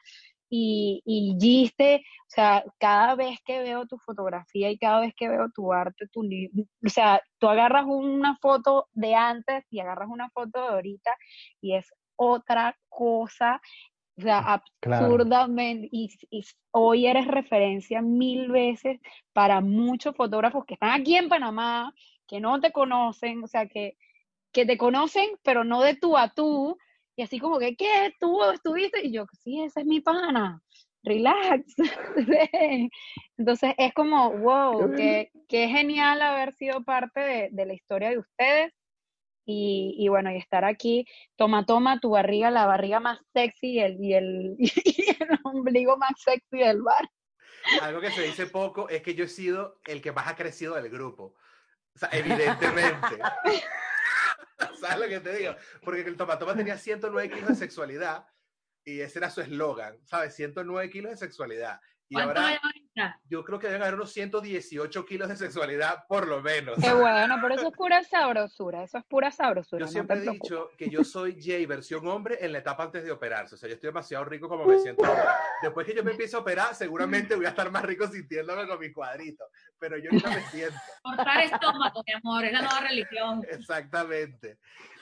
y, 0.51 1.03
y 1.05 1.37
Giste, 1.39 1.97
o 1.97 2.31
sea, 2.31 2.65
cada 2.79 3.15
vez 3.15 3.39
que 3.45 3.61
veo 3.61 3.87
tu 3.87 3.99
fotografía 3.99 4.71
y 4.71 4.79
cada 4.79 5.01
vez 5.01 5.15
que 5.17 5.29
veo 5.29 5.51
tu 5.55 5.73
arte, 5.73 6.07
tu, 6.09 6.23
o 6.23 6.89
sea, 6.89 7.21
tú 7.39 7.49
agarras 7.49 7.85
una 7.87 8.37
foto 8.39 8.89
de 8.93 9.15
antes 9.15 9.65
y 9.71 9.81
agarras 9.81 10.09
una 10.11 10.31
foto 10.31 10.61
de 10.61 10.69
ahorita 10.69 11.15
y 11.61 11.75
es 11.75 11.93
otra 12.17 12.77
cosa, 12.89 13.61
o 14.19 14.23
sea, 14.23 14.63
Claro. 14.81 15.07
absurdamente, 15.07 15.89
y, 15.93 16.11
y 16.31 16.45
hoy 16.73 17.07
eres 17.07 17.27
referencia 17.27 18.03
mil 18.03 18.51
veces 18.51 19.01
para 19.33 19.61
muchos 19.61 20.17
fotógrafos 20.17 20.65
que 20.65 20.75
están 20.75 21.01
aquí 21.01 21.17
en 21.17 21.29
Panamá, 21.29 21.95
que 22.27 22.41
no 22.41 22.61
te 22.61 22.73
conocen, 22.73 23.45
o 23.45 23.47
sea, 23.47 23.67
que, 23.67 23.97
que 24.53 24.67
te 24.67 24.77
conocen, 24.77 25.29
pero 25.43 25.63
no 25.65 25.83
de 25.83 25.95
tú 25.95 26.17
a 26.17 26.29
tú, 26.29 26.77
y 27.17 27.23
así 27.23 27.39
como 27.39 27.59
que, 27.59 27.77
¿qué? 27.77 28.13
¿Tú 28.21 28.43
estuviste? 28.53 29.07
Y 29.07 29.13
yo, 29.13 29.27
sí, 29.33 29.63
ese 29.63 29.81
es 29.81 29.87
mi 29.87 30.01
pana, 30.01 30.63
relax. 31.03 31.75
ven". 32.27 32.91
Entonces 33.39 33.75
es 33.79 33.95
como, 33.95 34.31
wow, 34.31 34.95
qué, 34.97 35.31
qué 35.49 35.69
genial 35.69 36.23
haber 36.23 36.55
sido 36.55 36.83
parte 36.83 37.21
de, 37.21 37.49
de 37.53 37.67
la 37.67 37.75
historia 37.75 38.11
de 38.11 38.19
ustedes. 38.19 38.73
Y, 39.51 39.95
y 39.97 40.09
bueno, 40.09 40.31
y 40.31 40.37
estar 40.37 40.67
aquí, 40.67 41.07
toma, 41.37 41.65
toma 41.65 42.01
tu 42.01 42.11
barriga, 42.11 42.51
la 42.51 42.67
barriga 42.67 43.01
más 43.01 43.19
sexy 43.33 43.69
y 43.69 43.81
el, 43.81 43.97
y 43.99 44.13
el, 44.13 44.57
y 44.59 45.17
el 45.19 45.41
ombligo 45.43 45.97
más 45.97 46.13
sexy 46.19 46.59
del 46.59 46.83
bar. 46.83 47.09
Algo 47.81 48.03
que 48.03 48.11
se 48.11 48.23
dice 48.23 48.47
poco 48.47 48.91
es 48.91 49.01
que 49.01 49.15
yo 49.15 49.25
he 49.25 49.29
sido 49.29 49.81
el 49.87 50.03
que 50.03 50.13
más 50.13 50.29
ha 50.29 50.37
crecido 50.37 50.75
del 50.75 50.91
grupo. 50.91 51.35
O 51.95 51.99
sea, 51.99 52.11
evidentemente. 52.13 53.19
¿Sabes 54.81 54.99
lo 54.99 55.09
que 55.09 55.21
te 55.21 55.35
digo? 55.35 55.57
Porque 55.83 56.03
el 56.03 56.17
Tomatoma 56.19 56.55
tenía 56.55 56.77
109 56.77 57.31
kilos 57.31 57.49
de 57.49 57.55
sexualidad 57.55 58.27
y 58.85 59.01
ese 59.01 59.19
era 59.19 59.31
su 59.31 59.41
eslogan, 59.41 59.99
¿sabes? 60.05 60.35
109 60.35 60.91
kilos 60.91 61.13
de 61.13 61.17
sexualidad. 61.17 61.81
Y 62.09 62.15
¿Cuánto 62.17 62.41
hay 62.41 62.57
ahora 62.63 62.73
yo 63.29 63.45
creo 63.45 63.59
que 63.59 63.67
deben 63.67 63.83
haber 63.83 63.95
unos 63.95 64.13
118 64.13 65.05
kilos 65.05 65.29
de 65.29 65.37
sexualidad, 65.37 66.05
por 66.09 66.27
lo 66.27 66.41
menos. 66.41 66.77
Qué 66.81 66.93
bueno, 66.93 67.37
pero 67.41 67.55
eso 67.55 67.69
es 67.69 67.75
pura 67.75 68.03
sabrosura, 68.05 68.83
eso 68.83 68.99
es 68.99 69.05
pura 69.05 69.31
sabrosura, 69.31 69.81
Yo 69.81 69.87
no 69.87 69.93
siempre 69.93 70.17
he 70.19 70.21
preocupes. 70.21 70.43
dicho 70.51 70.71
que 70.77 70.91
yo 70.91 71.05
soy 71.05 71.41
Jay 71.43 71.67
versión 71.67 72.07
hombre 72.07 72.39
en 72.41 72.53
la 72.53 72.59
etapa 72.59 72.85
antes 72.85 73.05
de 73.05 73.11
operarse. 73.11 73.55
O 73.55 73.59
sea, 73.59 73.69
yo 73.69 73.75
estoy 73.75 73.89
demasiado 73.89 74.25
rico 74.25 74.49
como 74.49 74.65
me 74.65 74.79
siento 74.79 75.05
ahora. 75.05 75.37
Después 75.63 75.87
que 75.87 75.95
yo 75.95 76.05
me 76.05 76.13
empiece 76.13 76.37
a 76.37 76.41
operar, 76.41 76.75
seguramente 76.75 77.35
voy 77.35 77.47
a 77.47 77.51
estar 77.51 77.71
más 77.71 77.85
rico 77.85 78.07
sintiéndome 78.07 78.67
con 78.67 78.79
mi 78.79 78.93
cuadrito. 78.93 79.45
Pero 79.79 79.99
yo 79.99 80.11
ahorita 80.11 80.31
me 80.31 80.43
siento. 80.51 80.79
Cortar 81.03 81.41
estómago, 81.45 82.03
mi 82.07 82.13
amor, 82.13 82.45
es 82.45 82.53
la 82.53 82.63
nueva 82.63 82.81
religión. 82.81 83.47
Exactamente. 83.49 84.59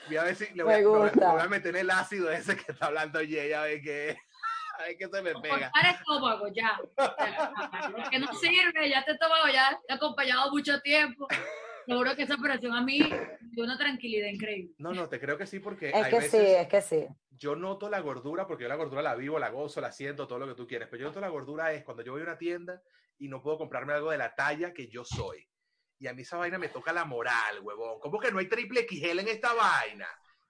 Voy 0.07 0.17
a 0.17 0.23
ver 0.23 0.35
si 0.35 0.53
le 0.53 0.63
voy, 0.63 0.73
a, 0.73 0.87
voy 0.87 1.09
voy 1.11 1.49
meter 1.49 1.75
el 1.75 1.89
ácido 1.89 2.31
ese 2.31 2.55
que 2.55 2.71
está 2.71 2.85
hablando 2.87 3.19
Jay, 3.19 3.51
a 3.51 3.63
ver 3.63 3.81
qué, 3.81 4.17
a 4.79 4.83
ver 4.83 4.97
qué 4.97 5.07
se 5.07 5.21
me 5.21 5.33
pega. 5.35 5.69
Cortar 5.71 5.95
estómago, 5.95 6.47
ya. 6.47 6.79
Que 8.19 8.25
no 8.25 8.39
sirve, 8.39 8.89
ya 8.89 9.03
te 9.03 9.11
estómago 9.11 9.47
ya 9.51 9.79
te 9.87 9.93
ha 9.93 9.95
acompañado 9.97 10.51
mucho 10.51 10.79
tiempo. 10.81 11.27
Seguro 11.85 12.15
que 12.15 12.23
esa 12.23 12.35
operación 12.35 12.73
a 12.73 12.81
mí 12.81 12.99
dio 13.51 13.63
una 13.63 13.77
tranquilidad 13.77 14.27
increíble. 14.27 14.73
No, 14.77 14.91
no, 14.93 15.07
te 15.07 15.19
creo 15.19 15.37
que 15.37 15.47
sí, 15.47 15.59
porque 15.59 15.89
Es 15.89 15.95
hay 15.95 16.09
que 16.11 16.15
veces 16.17 16.31
sí, 16.31 16.53
es 16.53 16.67
que 16.67 16.81
sí. 16.81 17.07
yo 17.31 17.55
noto 17.55 17.89
la 17.89 18.01
gordura, 18.01 18.45
porque 18.45 18.63
yo 18.63 18.67
la 18.69 18.75
gordura 18.75 19.01
la 19.01 19.15
vivo, 19.15 19.39
la 19.39 19.49
gozo, 19.49 19.79
la 19.79 19.91
siento, 19.93 20.27
todo 20.27 20.39
lo 20.39 20.47
que 20.47 20.55
tú 20.55 20.67
quieres. 20.67 20.89
Pero 20.89 21.01
yo 21.03 21.07
noto 21.07 21.21
la 21.21 21.29
gordura 21.29 21.71
es 21.71 21.83
cuando 21.85 22.03
yo 22.03 22.11
voy 22.11 22.21
a 22.21 22.25
una 22.25 22.37
tienda 22.37 22.81
y 23.19 23.29
no 23.29 23.41
puedo 23.41 23.57
comprarme 23.57 23.93
algo 23.93 24.11
de 24.11 24.17
la 24.17 24.35
talla 24.35 24.73
que 24.73 24.89
yo 24.89 25.05
soy. 25.05 25.47
Y 25.99 26.07
a 26.07 26.13
mí 26.13 26.23
esa 26.23 26.37
vaina 26.37 26.57
me 26.59 26.67
toca 26.69 26.91
la 26.91 27.05
moral, 27.05 27.59
huevón. 27.61 27.99
¿Cómo 28.01 28.19
que 28.19 28.31
no 28.31 28.39
hay 28.39 28.47
triple 28.49 28.85
XL 28.87 29.19
en 29.19 29.27
esta 29.29 29.53
vaina? 29.53 30.07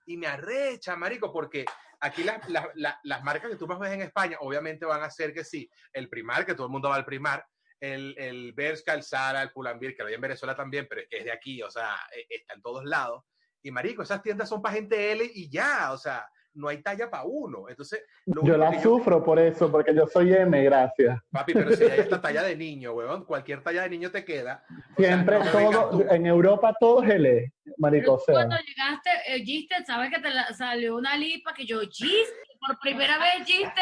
Y 0.08 0.18
me 0.18 0.28
arrecha, 0.28 0.96
marico, 0.96 1.32
porque 1.32 1.66
aquí 2.00 2.24
las, 2.24 2.50
las, 2.50 2.66
las- 2.76 2.98
las 3.04 3.24
marcas 3.24 3.52
que 3.52 3.58
tú 3.58 3.68
más 3.68 3.78
ves 3.80 3.92
en 3.94 4.02
España, 4.02 4.38
obviamente 4.42 4.86
van 4.86 5.04
a 5.04 5.10
ser 5.12 5.34
que 5.34 5.44
sí, 5.44 5.70
el 5.94 6.10
primar, 6.10 6.46
que 6.46 6.56
todo 6.56 6.66
el 6.66 6.72
mundo 6.72 6.90
va 6.90 6.96
al 6.96 7.06
primar, 7.06 7.46
el, 7.80 8.16
el 8.18 8.54
Bershka, 8.54 8.94
el 8.94 9.04
Zara, 9.04 9.42
el 9.42 9.52
Pull&Bear, 9.52 9.94
que 9.96 10.04
lo 10.04 10.08
hay 10.08 10.16
en 10.16 10.22
Venezuela 10.22 10.56
también, 10.56 10.88
pero 10.90 11.02
es 11.02 11.08
que 11.08 11.18
es 11.18 11.26
de 11.26 11.32
aquí, 11.32 11.62
o 11.62 11.70
sea, 11.70 11.96
eh, 12.16 12.26
está 12.30 12.54
en 12.56 12.62
todos 12.62 12.84
lados. 12.86 13.24
Y 13.62 13.72
marico, 13.72 14.02
esas 14.04 14.22
tiendas 14.22 14.50
son 14.50 14.62
para 14.62 14.76
gente 14.76 15.12
L 15.12 15.30
y 15.34 15.50
ya, 15.50 15.92
o 15.92 15.98
sea, 15.98 16.26
no 16.54 16.70
hay 16.70 16.82
talla 16.82 17.10
para 17.10 17.24
uno. 17.26 17.70
Entonces, 17.70 18.04
lo 18.26 18.44
Yo 18.44 18.58
la 18.58 18.82
sufro 18.82 19.24
por 19.24 19.38
eso, 19.40 19.72
porque 19.72 19.94
yo 19.94 20.08
soy 20.08 20.34
M, 20.34 20.64
gracias. 20.64 21.20
Papi, 21.30 21.54
pero 21.54 21.72
si 21.76 21.84
hay 21.84 22.00
esta 22.00 22.20
talla 22.22 22.42
de 22.44 22.56
niño, 22.56 22.94
weón, 22.94 23.26
cualquier 23.26 23.62
talla 23.62 23.84
de 23.84 23.90
niño 23.90 24.10
te 24.10 24.26
queda. 24.26 24.64
O 24.98 25.02
sea, 25.02 25.14
Siempre, 25.14 25.40
no 25.40 25.52
todo, 25.52 26.10
en 26.10 26.26
Europa 26.26 26.74
todo 26.80 27.04
es 27.04 27.10
L, 27.12 27.54
marico, 27.78 28.14
o 28.14 28.20
sea. 28.20 28.34
Cuando 28.34 28.56
llegaste, 28.58 29.10
eh, 29.28 29.44
Giste, 29.44 29.76
sabes 29.86 30.10
que 30.12 30.20
te 30.20 30.30
la- 30.30 30.52
salió 30.54 30.96
una 30.96 31.16
lipa 31.16 31.54
que 31.54 31.66
yo, 31.66 31.80
Giste, 31.82 32.34
por 32.66 32.80
primera 32.80 33.20
vez 33.20 33.46
Giste, 33.46 33.82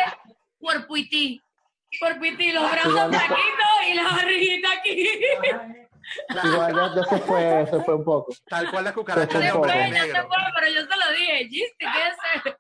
cuerpo 0.57 0.97
y 0.97 1.07
ti. 1.07 1.41
Cuerpo 1.99 2.25
y 2.25 2.37
ti, 2.37 2.51
los 2.51 2.69
brazos 2.71 2.91
Igual 2.91 3.11
no- 3.11 3.17
flaquitos 3.19 3.89
y 3.89 3.93
la 3.93 4.03
barriguita 4.03 4.71
aquí. 4.73 5.09
Igual 6.43 6.75
ya, 6.75 6.95
ya 6.95 7.03
se 7.03 7.17
fue, 7.19 7.65
se 7.69 7.79
fue 7.83 7.95
un 7.95 8.03
poco. 8.03 8.33
Tal 8.47 8.69
cual 8.71 8.83
la 8.83 8.93
cucaracha 8.93 9.41
Se 9.41 9.51
fue, 9.51 9.67
ya 9.91 10.03
se 10.03 10.11
fue, 10.23 10.37
pero 10.55 10.67
yo 10.73 10.81
se 10.81 10.87
lo 10.87 11.17
dije, 11.17 11.47
Giste, 11.49 11.75
¿qué 11.79 12.49
es 12.49 12.55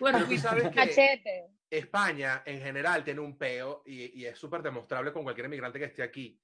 Pero 0.00 0.24
tú 0.24 0.38
sabes 0.38 0.64
que 0.64 0.70
Cachete. 0.74 1.46
España 1.70 2.42
en 2.44 2.60
general 2.60 3.02
tiene 3.04 3.20
un 3.20 3.38
peo 3.38 3.82
y, 3.86 4.20
y 4.20 4.26
es 4.26 4.36
súper 4.38 4.62
demostrable 4.62 5.12
con 5.12 5.22
cualquier 5.22 5.46
inmigrante 5.46 5.78
que 5.78 5.86
esté 5.86 6.02
aquí. 6.02 6.38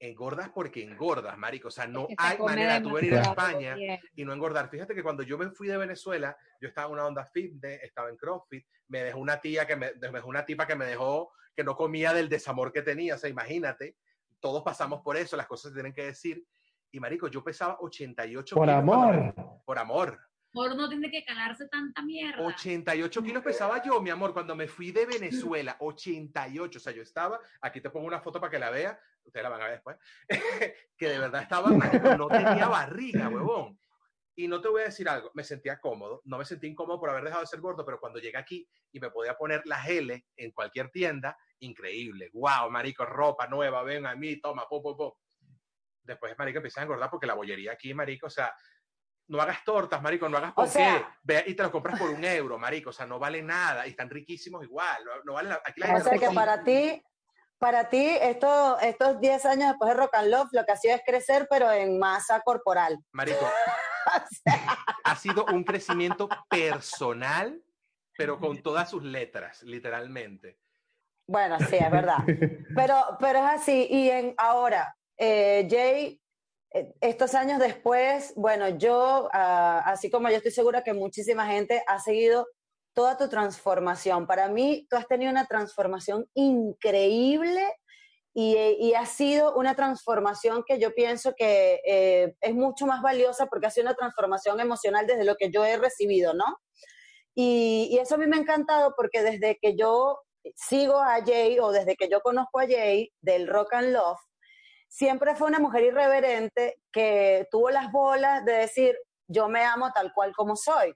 Engordas 0.00 0.48
porque 0.52 0.82
engordas, 0.82 1.38
marico. 1.38 1.68
O 1.68 1.70
sea, 1.70 1.86
no 1.86 2.08
Es 2.08 2.16
que 2.16 2.24
se 2.24 2.32
hay 2.32 2.38
manera 2.38 2.74
de 2.74 2.80
tú 2.80 2.92
venir 2.94 3.14
a 3.14 3.22
España 3.22 3.74
bien. 3.74 4.00
y 4.16 4.24
no 4.24 4.32
engordar. 4.32 4.68
Fíjate 4.68 4.94
que 4.94 5.02
cuando 5.04 5.22
yo 5.22 5.38
me 5.38 5.50
fui 5.50 5.68
de 5.68 5.76
Venezuela, 5.76 6.36
yo 6.60 6.68
estaba 6.68 6.88
en 6.88 6.94
una 6.94 7.06
onda 7.06 7.24
fitness, 7.26 7.80
estaba 7.82 8.08
en 8.08 8.16
CrossFit, 8.16 8.66
me 8.88 9.04
dejó 9.04 9.18
una 9.20 9.40
tía 9.40 9.66
que 9.66 9.76
me, 9.76 9.92
me 9.94 10.10
dejó 10.10 10.28
una 10.28 10.44
tipa 10.44 10.66
que 10.66 10.74
me 10.74 10.86
dejó 10.86 11.32
que 11.54 11.64
no 11.64 11.76
comía 11.76 12.12
del 12.12 12.28
desamor 12.28 12.72
que 12.72 12.82
tenía, 12.82 13.14
o 13.14 13.18
sea, 13.18 13.30
imagínate, 13.30 13.96
todos 14.40 14.62
pasamos 14.62 15.00
por 15.02 15.16
eso, 15.16 15.36
las 15.36 15.46
cosas 15.46 15.70
se 15.70 15.74
tienen 15.74 15.92
que 15.94 16.04
decir. 16.06 16.44
Y 16.90 17.00
marico, 17.00 17.28
yo 17.28 17.42
pesaba 17.42 17.76
88 17.80 18.54
Por 18.56 18.66
kilos 18.68 18.84
me- 18.84 18.92
amor. 18.92 19.34
por 19.64 19.78
amor. 19.78 20.20
Por 20.52 20.76
no 20.76 20.88
tiene 20.88 21.10
que 21.10 21.24
calarse 21.24 21.66
tanta 21.68 22.00
mierda. 22.02 22.40
88 22.46 23.22
kilos 23.24 23.42
pesaba 23.42 23.82
yo, 23.82 24.00
mi 24.00 24.10
amor, 24.10 24.32
cuando 24.32 24.54
me 24.54 24.68
fui 24.68 24.92
de 24.92 25.04
Venezuela. 25.04 25.76
88. 25.80 26.78
O 26.78 26.80
sea, 26.80 26.92
yo 26.92 27.02
estaba, 27.02 27.40
aquí 27.60 27.80
te 27.80 27.90
pongo 27.90 28.06
una 28.06 28.20
foto 28.20 28.40
para 28.40 28.52
que 28.52 28.58
la 28.60 28.70
vea, 28.70 28.96
ustedes 29.24 29.42
la 29.42 29.48
van 29.48 29.62
a 29.62 29.64
ver 29.64 29.72
después, 29.74 29.96
que 30.96 31.08
de 31.08 31.18
verdad 31.18 31.42
estaba, 31.42 31.70
marico, 31.70 32.16
no 32.16 32.28
tenía 32.28 32.68
barriga, 32.68 33.28
huevón. 33.28 33.76
Y 34.36 34.48
no 34.48 34.60
te 34.60 34.68
voy 34.68 34.82
a 34.82 34.86
decir 34.86 35.08
algo, 35.08 35.30
me 35.34 35.44
sentía 35.44 35.78
cómodo, 35.80 36.20
no 36.24 36.38
me 36.38 36.44
sentí 36.44 36.66
incómodo 36.66 36.98
por 36.98 37.10
haber 37.10 37.22
dejado 37.24 37.42
de 37.42 37.46
ser 37.46 37.60
gordo, 37.60 37.84
pero 37.84 38.00
cuando 38.00 38.18
llegué 38.18 38.36
aquí 38.36 38.68
y 38.90 38.98
me 38.98 39.10
podía 39.10 39.36
poner 39.36 39.62
las 39.66 39.86
L 39.88 40.24
en 40.36 40.50
cualquier 40.50 40.90
tienda, 40.90 41.36
increíble. 41.60 42.30
Wow, 42.32 42.68
marico, 42.70 43.04
ropa 43.06 43.46
nueva, 43.46 43.82
ven 43.84 44.06
a 44.06 44.16
mí, 44.16 44.40
toma, 44.40 44.66
po, 44.68 44.82
po, 44.82 44.96
po. 44.96 45.18
Después, 46.02 46.36
marico, 46.36 46.58
empiezas 46.58 46.78
a 46.78 46.82
engordar 46.82 47.10
porque 47.10 47.26
la 47.26 47.34
bollería 47.34 47.72
aquí, 47.72 47.94
marico, 47.94 48.26
o 48.26 48.30
sea, 48.30 48.52
no 49.28 49.40
hagas 49.40 49.64
tortas, 49.64 50.02
marico, 50.02 50.28
no 50.28 50.36
hagas 50.36 50.52
O 50.56 50.66
sea- 50.66 51.16
Ve 51.22 51.44
y 51.46 51.54
te 51.54 51.62
los 51.62 51.72
compras 51.72 51.98
por 51.98 52.10
un 52.10 52.22
euro, 52.24 52.58
marico, 52.58 52.90
o 52.90 52.92
sea, 52.92 53.06
no 53.06 53.18
vale 53.18 53.40
nada 53.40 53.86
y 53.86 53.90
están 53.90 54.10
riquísimos 54.10 54.64
igual. 54.64 55.02
No, 55.04 55.12
no 55.24 55.32
vale 55.34 55.48
la- 55.50 55.62
aquí 55.64 55.80
la 55.80 55.94
O 55.94 56.00
sea 56.00 56.18
que 56.18 56.30
para 56.30 56.62
ti, 56.62 57.02
para 57.56 57.88
ti, 57.88 58.04
esto, 58.20 58.78
estos 58.80 59.20
10 59.20 59.46
años 59.46 59.68
después 59.70 59.90
de 59.90 59.96
Rock 59.96 60.14
and 60.16 60.28
Love, 60.28 60.48
lo 60.52 60.64
que 60.66 60.72
ha 60.72 60.76
sido 60.76 60.94
es 60.96 61.02
crecer, 61.06 61.46
pero 61.48 61.70
en 61.72 61.98
masa 61.98 62.40
corporal. 62.40 62.98
Marico, 63.12 63.48
ha 65.04 65.16
sido 65.16 65.44
un 65.46 65.64
crecimiento 65.64 66.28
personal, 66.48 67.62
pero 68.16 68.38
con 68.38 68.62
todas 68.62 68.90
sus 68.90 69.02
letras, 69.02 69.62
literalmente. 69.62 70.58
Bueno, 71.26 71.58
sí, 71.58 71.76
es 71.76 71.90
verdad. 71.90 72.18
Pero, 72.76 72.96
pero 73.18 73.38
es 73.38 73.44
así. 73.44 73.86
Y 73.88 74.10
en, 74.10 74.34
ahora, 74.36 74.94
eh, 75.16 75.66
Jay, 75.70 76.20
eh, 76.74 76.92
estos 77.00 77.34
años 77.34 77.58
después, 77.58 78.34
bueno, 78.36 78.68
yo, 78.68 79.30
ah, 79.32 79.82
así 79.86 80.10
como 80.10 80.28
yo 80.28 80.36
estoy 80.36 80.50
segura 80.52 80.82
que 80.82 80.92
muchísima 80.92 81.46
gente 81.46 81.82
ha 81.86 81.98
seguido 81.98 82.46
toda 82.94 83.16
tu 83.16 83.28
transformación. 83.28 84.26
Para 84.26 84.48
mí, 84.48 84.86
tú 84.90 84.96
has 84.96 85.06
tenido 85.06 85.30
una 85.30 85.46
transformación 85.46 86.26
increíble 86.34 87.64
y, 88.34 88.56
y 88.80 88.94
ha 88.94 89.06
sido 89.06 89.54
una 89.54 89.76
transformación 89.76 90.64
que 90.66 90.80
yo 90.80 90.92
pienso 90.92 91.34
que 91.36 91.80
eh, 91.86 92.34
es 92.40 92.54
mucho 92.54 92.84
más 92.84 93.00
valiosa 93.00 93.46
porque 93.46 93.68
ha 93.68 93.70
sido 93.70 93.86
una 93.86 93.94
transformación 93.94 94.58
emocional 94.58 95.06
desde 95.06 95.24
lo 95.24 95.36
que 95.36 95.50
yo 95.50 95.64
he 95.64 95.76
recibido, 95.76 96.34
¿no? 96.34 96.44
Y, 97.34 97.88
y 97.92 97.98
eso 97.98 98.16
a 98.16 98.18
mí 98.18 98.26
me 98.26 98.36
ha 98.36 98.40
encantado 98.40 98.94
porque 98.96 99.22
desde 99.22 99.56
que 99.60 99.76
yo 99.76 100.18
sigo 100.56 100.98
a 101.00 101.22
Jay 101.24 101.58
o 101.60 101.70
desde 101.70 101.96
que 101.96 102.08
yo 102.08 102.20
conozco 102.20 102.58
a 102.58 102.66
Jay 102.66 103.10
del 103.20 103.46
Rock 103.46 103.74
and 103.74 103.92
Love, 103.92 104.20
siempre 104.88 105.34
fue 105.36 105.48
una 105.48 105.58
mujer 105.58 105.84
irreverente 105.84 106.80
que 106.92 107.46
tuvo 107.50 107.70
las 107.70 107.90
bolas 107.90 108.44
de 108.44 108.52
decir, 108.52 108.96
yo 109.28 109.48
me 109.48 109.64
amo 109.64 109.90
tal 109.92 110.12
cual 110.12 110.32
como 110.34 110.56
soy. 110.56 110.94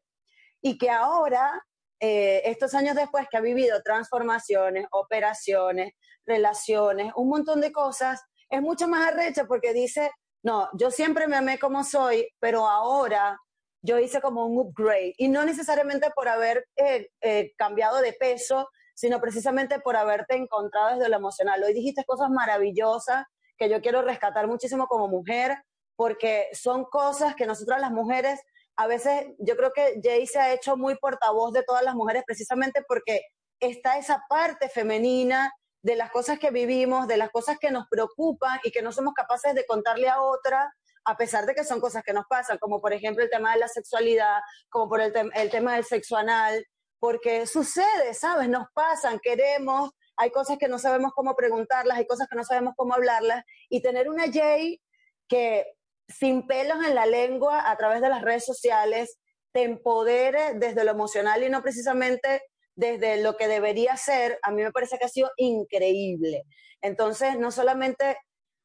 Y 0.61 0.77
que 0.77 0.91
ahora, 0.91 1.65
eh, 2.01 2.43
estos 2.45 2.75
años 2.75 2.95
después 2.95 3.27
que 3.31 3.37
ha 3.37 3.41
vivido 3.41 3.83
transformaciones, 3.83 4.87
operaciones, 4.91 5.93
relaciones, 6.27 7.13
un 7.17 7.29
montón 7.29 7.61
de 7.61 7.73
cosas, 7.73 8.21
es 8.51 8.63
mucho 8.63 8.89
más 8.89 9.09
arrecha 9.09 9.45
porque 9.47 9.73
dice, 9.73 10.11
no, 10.43 10.69
yo 10.75 10.91
siempre 10.91 11.27
me 11.27 11.37
amé 11.37 11.59
como 11.59 11.85
soy, 11.85 12.29
pero 12.39 12.69
ahora 12.69 13.39
yo 13.83 13.99
hice 13.99 14.21
como 14.21 14.47
un 14.47 14.59
upgrade. 14.59 15.15
Y 15.19 15.29
no 15.29 15.45
necesariamente 15.45 16.11
por 16.15 16.29
haber 16.29 16.67
eh, 16.77 17.09
eh, 17.21 17.53
cambiado 17.57 18.01
de 18.01 18.13
peso, 18.13 18.69
sino 18.95 19.21
precisamente 19.21 19.81
por 19.81 19.97
haberte 19.97 20.37
encontrado 20.37 20.97
desde 20.97 21.09
lo 21.09 21.17
emocional. 21.17 21.63
Hoy 21.63 21.73
dijiste 21.73 22.05
cosas 22.05 22.31
maravillosas 22.31 23.25
que 23.57 23.69
yo 23.69 23.81
quiero 23.81 24.03
rescatar 24.03 24.47
muchísimo 24.47 24.87
como 24.87 25.09
mujer, 25.09 25.57
porque 25.97 26.49
son 26.53 26.85
cosas 26.85 27.35
que 27.35 27.47
nosotras 27.47 27.81
las 27.81 27.91
mujeres, 27.91 28.41
a 28.79 28.87
veces 28.87 29.27
yo 29.39 29.57
creo 29.57 29.73
que 29.73 30.01
Jay 30.01 30.25
se 30.27 30.39
ha 30.39 30.55
hecho 30.55 30.77
muy 30.77 30.97
portavoz 30.97 31.53
de 31.53 31.65
todas 31.65 31.83
las 31.83 31.97
mujeres 31.97 32.23
precisamente 32.25 32.85
porque 32.87 33.23
está 33.59 33.99
esa 33.99 34.25
parte 34.29 34.69
femenina 34.69 35.53
de 35.83 35.97
las 35.97 36.13
cosas 36.13 36.39
que 36.39 36.53
vivimos, 36.53 37.09
de 37.09 37.17
las 37.17 37.31
cosas 37.31 37.59
que 37.59 37.73
nos 37.73 37.89
preocupan 37.91 38.61
y 38.63 38.71
que 38.71 38.81
no 38.81 38.93
somos 38.93 39.15
capaces 39.15 39.53
de 39.57 39.67
contarle 39.67 40.09
a 40.09 40.23
otra, 40.23 40.73
a 41.05 41.17
pesar 41.17 41.45
de 41.45 41.57
que 41.57 41.65
son 41.65 41.81
cosas 41.81 42.05
que 42.05 42.13
nos 42.13 42.27
pasan, 42.29 42.59
como 42.59 42.81
por 42.81 42.93
ejemplo 42.93 43.25
el 43.25 43.31
tema 43.31 43.53
de 43.53 43.59
la 43.59 43.69
sexualidad, 43.69 44.39
como 44.69 44.89
por 44.89 45.01
el, 45.01 45.13
el 45.35 45.51
tema 45.51 45.75
del 45.75 45.85
sexo 45.85 46.17
anal, 46.17 46.65
porque 47.01 47.49
sucede, 47.49 48.15
¿sabes? 48.15 48.49
Nos 48.49 48.69
pasan, 48.75 49.19
queremos, 49.19 49.91
hay 50.17 50.31
cosas 50.31 50.57
que 50.57 50.69
no 50.69 50.79
sabemos 50.79 51.11
cómo 51.17 51.35
preguntarlas, 51.35 51.99
hay 51.99 52.07
cosas 52.07 52.29
que 52.29 52.37
no 52.37 52.45
sabemos 52.45 52.75
cómo 52.77 52.95
hablarlas, 52.95 53.45
y 53.69 53.83
tener 53.83 54.09
una 54.09 54.31
Jay 54.33 54.81
que 55.29 55.67
sin 56.09 56.47
pelos 56.47 56.85
en 56.85 56.95
la 56.95 57.07
lengua 57.07 57.71
a 57.71 57.77
través 57.77 58.01
de 58.01 58.09
las 58.09 58.23
redes 58.23 58.45
sociales 58.45 59.19
te 59.53 59.63
empodere 59.63 60.55
desde 60.55 60.85
lo 60.85 60.91
emocional 60.91 61.43
y 61.43 61.51
no 61.51 61.63
precisamente 61.63 62.43
desde 62.75 63.23
lo 63.23 63.37
que 63.37 63.49
debería 63.49 63.97
ser, 63.97 64.39
a 64.43 64.51
mí 64.51 64.63
me 64.63 64.73
parece 64.73 64.99
que 64.99 65.05
ha 65.05 65.09
sido 65.09 65.31
increíble. 65.37 66.45
Entonces, 66.81 67.39
no 67.39 67.51
solamente 67.51 68.17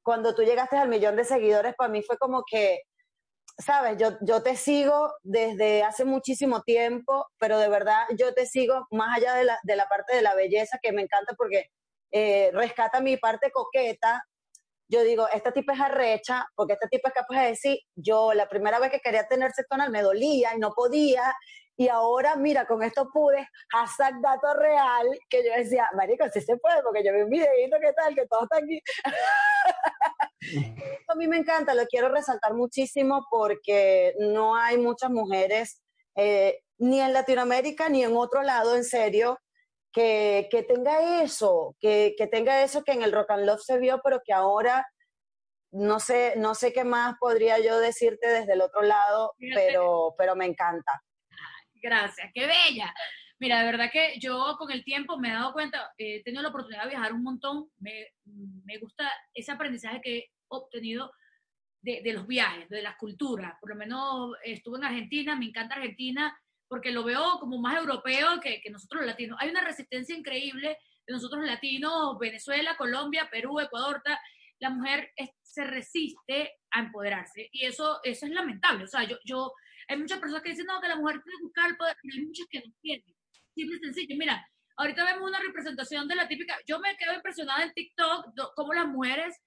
cuando 0.03 0.35
tú 0.35 0.43
llegaste 0.43 0.77
al 0.77 0.89
millón 0.89 1.15
de 1.15 1.23
seguidores, 1.23 1.73
para 1.75 1.89
mí 1.89 2.03
fue 2.03 2.17
como 2.17 2.43
que 2.49 2.81
sabes, 3.57 3.97
yo, 3.97 4.17
yo 4.21 4.41
te 4.41 4.55
sigo 4.55 5.13
desde 5.21 5.83
hace 5.83 6.05
muchísimo 6.05 6.61
tiempo, 6.63 7.27
pero 7.37 7.57
de 7.59 7.69
verdad 7.69 8.05
yo 8.17 8.33
te 8.33 8.45
sigo 8.45 8.87
más 8.91 9.17
allá 9.17 9.35
de 9.35 9.43
la, 9.45 9.59
de 9.63 9.75
la 9.75 9.87
parte 9.87 10.15
de 10.15 10.21
la 10.21 10.35
belleza 10.35 10.79
que 10.81 10.91
me 10.91 11.03
encanta 11.03 11.33
porque 11.37 11.67
eh, 12.11 12.51
rescata 12.53 13.01
mi 13.01 13.17
parte 13.17 13.51
coqueta. 13.51 14.23
Yo 14.93 15.03
digo, 15.03 15.27
esta 15.33 15.51
tipa 15.51 15.73
es 15.73 15.79
arrecha, 15.79 16.45
porque 16.55 16.73
esta 16.73 16.87
tipa 16.87 17.09
es 17.09 17.15
capaz 17.15 17.41
de 17.41 17.47
decir, 17.47 17.79
yo 17.95 18.31
la 18.33 18.47
primera 18.47 18.77
vez 18.77 18.91
que 18.91 18.99
quería 18.99 19.27
tener 19.27 19.51
sexo 19.51 19.73
anal 19.73 19.89
me 19.89 20.03
dolía 20.03 20.51
y 20.55 20.59
no 20.59 20.69
podía, 20.69 21.33
y 21.75 21.87
ahora, 21.87 22.35
mira, 22.35 22.67
con 22.67 22.83
esto 22.83 23.09
pude, 23.11 23.47
hashtag 23.71 24.21
dato 24.21 24.53
real, 24.53 25.07
que 25.31 25.43
yo 25.43 25.51
decía, 25.57 25.89
marico, 25.95 26.25
sí 26.31 26.41
se 26.41 26.57
puede, 26.57 26.83
porque 26.83 27.03
yo 27.03 27.11
vi 27.11 27.23
un 27.23 27.29
videito, 27.31 27.77
¿qué 27.81 27.91
tal? 27.93 28.13
Que 28.13 28.27
todo 28.27 28.43
está 28.43 28.57
aquí. 28.57 28.79
a 31.07 31.15
mí 31.15 31.27
me 31.27 31.37
encanta, 31.37 31.73
lo 31.73 31.87
quiero 31.87 32.09
resaltar 32.09 32.53
muchísimo 32.53 33.25
porque 33.31 34.13
no 34.19 34.55
hay 34.55 34.77
muchas 34.77 35.09
mujeres, 35.09 35.81
eh, 36.15 36.59
ni 36.77 37.01
en 37.01 37.13
Latinoamérica 37.13 37.89
ni 37.89 38.03
en 38.03 38.15
otro 38.15 38.43
lado, 38.43 38.75
en 38.75 38.83
serio, 38.83 39.39
que, 39.93 40.47
que 40.49 40.63
tenga 40.63 41.21
eso, 41.21 41.75
que, 41.79 42.15
que 42.17 42.27
tenga 42.27 42.63
eso 42.63 42.83
que 42.83 42.93
en 42.93 43.03
el 43.03 43.11
Rock 43.11 43.31
and 43.31 43.45
Love 43.45 43.61
se 43.61 43.77
vio, 43.77 44.01
pero 44.03 44.21
que 44.25 44.33
ahora 44.33 44.85
no 45.71 45.99
sé, 45.99 46.35
no 46.37 46.53
sé 46.53 46.71
qué 46.71 46.83
más 46.83 47.15
podría 47.19 47.59
yo 47.59 47.79
decirte 47.79 48.27
desde 48.27 48.53
el 48.53 48.61
otro 48.61 48.83
lado, 48.83 49.33
pero, 49.53 50.13
pero 50.17 50.35
me 50.35 50.45
encanta. 50.45 51.03
Gracias, 51.81 52.29
qué 52.33 52.45
bella. 52.45 52.93
Mira, 53.39 53.59
de 53.59 53.65
verdad 53.65 53.89
que 53.91 54.19
yo 54.19 54.55
con 54.57 54.71
el 54.71 54.83
tiempo 54.83 55.17
me 55.17 55.29
he 55.29 55.33
dado 55.33 55.51
cuenta, 55.51 55.91
eh, 55.97 56.17
he 56.17 56.23
tenido 56.23 56.43
la 56.43 56.49
oportunidad 56.49 56.83
de 56.83 56.89
viajar 56.89 57.11
un 57.11 57.23
montón, 57.23 57.69
me, 57.79 58.07
me 58.25 58.77
gusta 58.77 59.11
ese 59.33 59.51
aprendizaje 59.51 59.99
que 60.01 60.17
he 60.17 60.29
obtenido 60.47 61.11
de, 61.81 62.01
de 62.03 62.13
los 62.13 62.27
viajes, 62.27 62.69
de 62.69 62.83
las 62.83 62.95
culturas. 62.95 63.55
Por 63.59 63.71
lo 63.71 63.75
menos 63.75 64.31
estuve 64.43 64.77
en 64.77 64.85
Argentina, 64.85 65.35
me 65.35 65.47
encanta 65.47 65.75
Argentina, 65.75 66.39
porque 66.73 66.89
lo 66.91 67.03
veo 67.03 67.37
como 67.39 67.59
más 67.59 67.77
europeo 67.77 68.39
que, 68.41 68.59
que 68.59 68.71
nosotros 68.71 69.01
los 69.01 69.07
latinos. 69.11 69.37
Hay 69.39 69.49
una 69.51 69.63
resistencia 69.63 70.17
increíble 70.17 70.69
de 71.05 71.13
nosotros 71.13 71.41
los 71.41 71.51
latinos, 71.51 72.17
Venezuela, 72.19 72.75
Colombia, 72.75 73.29
Perú, 73.31 73.59
Ecuador, 73.59 74.01
ta- 74.03 74.19
la 74.57 74.71
mujer 74.71 75.11
es- 75.15 75.29
se 75.43 75.65
resiste 75.65 76.51
a 76.71 76.79
empoderarse 76.79 77.47
y 77.51 77.67
eso, 77.67 77.99
eso 78.01 78.25
es 78.25 78.31
lamentable. 78.31 78.85
O 78.85 78.87
sea, 78.87 79.03
yo, 79.03 79.17
yo, 79.23 79.53
hay 79.87 79.97
muchas 79.99 80.17
personas 80.17 80.41
que 80.41 80.49
dicen, 80.49 80.65
no, 80.65 80.81
que 80.81 80.87
la 80.87 80.95
mujer 80.95 81.21
tiene 81.21 81.37
que 81.37 81.43
buscar 81.43 81.69
el 81.69 81.77
poder, 81.77 81.95
pero 82.01 82.13
hay 82.15 82.25
muchas 82.25 82.47
que 82.49 82.59
no 82.65 82.73
tienen. 82.81 83.15
Simple 83.53 83.75
y 83.77 83.79
sencillo. 83.79 84.15
Mira, 84.17 84.47
ahorita 84.77 85.05
vemos 85.05 85.29
una 85.29 85.39
representación 85.41 86.07
de 86.07 86.15
la 86.15 86.27
típica, 86.27 86.57
yo 86.65 86.79
me 86.79 86.97
quedo 86.97 87.13
impresionada 87.13 87.63
en 87.65 87.73
TikTok, 87.73 88.33
do- 88.33 88.51
cómo 88.55 88.73
las 88.73 88.87
mujeres 88.87 89.39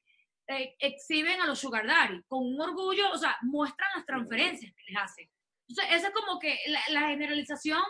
eh, 0.47 0.77
exhiben 0.79 1.41
a 1.41 1.47
los 1.47 1.59
sugar 1.59 1.89
daddy 1.89 2.23
con 2.29 2.39
un 2.47 2.61
orgullo, 2.61 3.11
o 3.11 3.19
sea, 3.19 3.37
muestran 3.43 3.91
las 3.97 4.07
transferencias 4.07 4.73
que 4.77 4.93
les 4.93 5.03
hacen. 5.03 5.29
Entonces, 5.69 5.97
esa 5.97 6.09
es 6.09 6.15
como 6.15 6.39
que 6.39 6.57
la, 6.69 6.81
la 6.91 7.09
generalización 7.09 7.83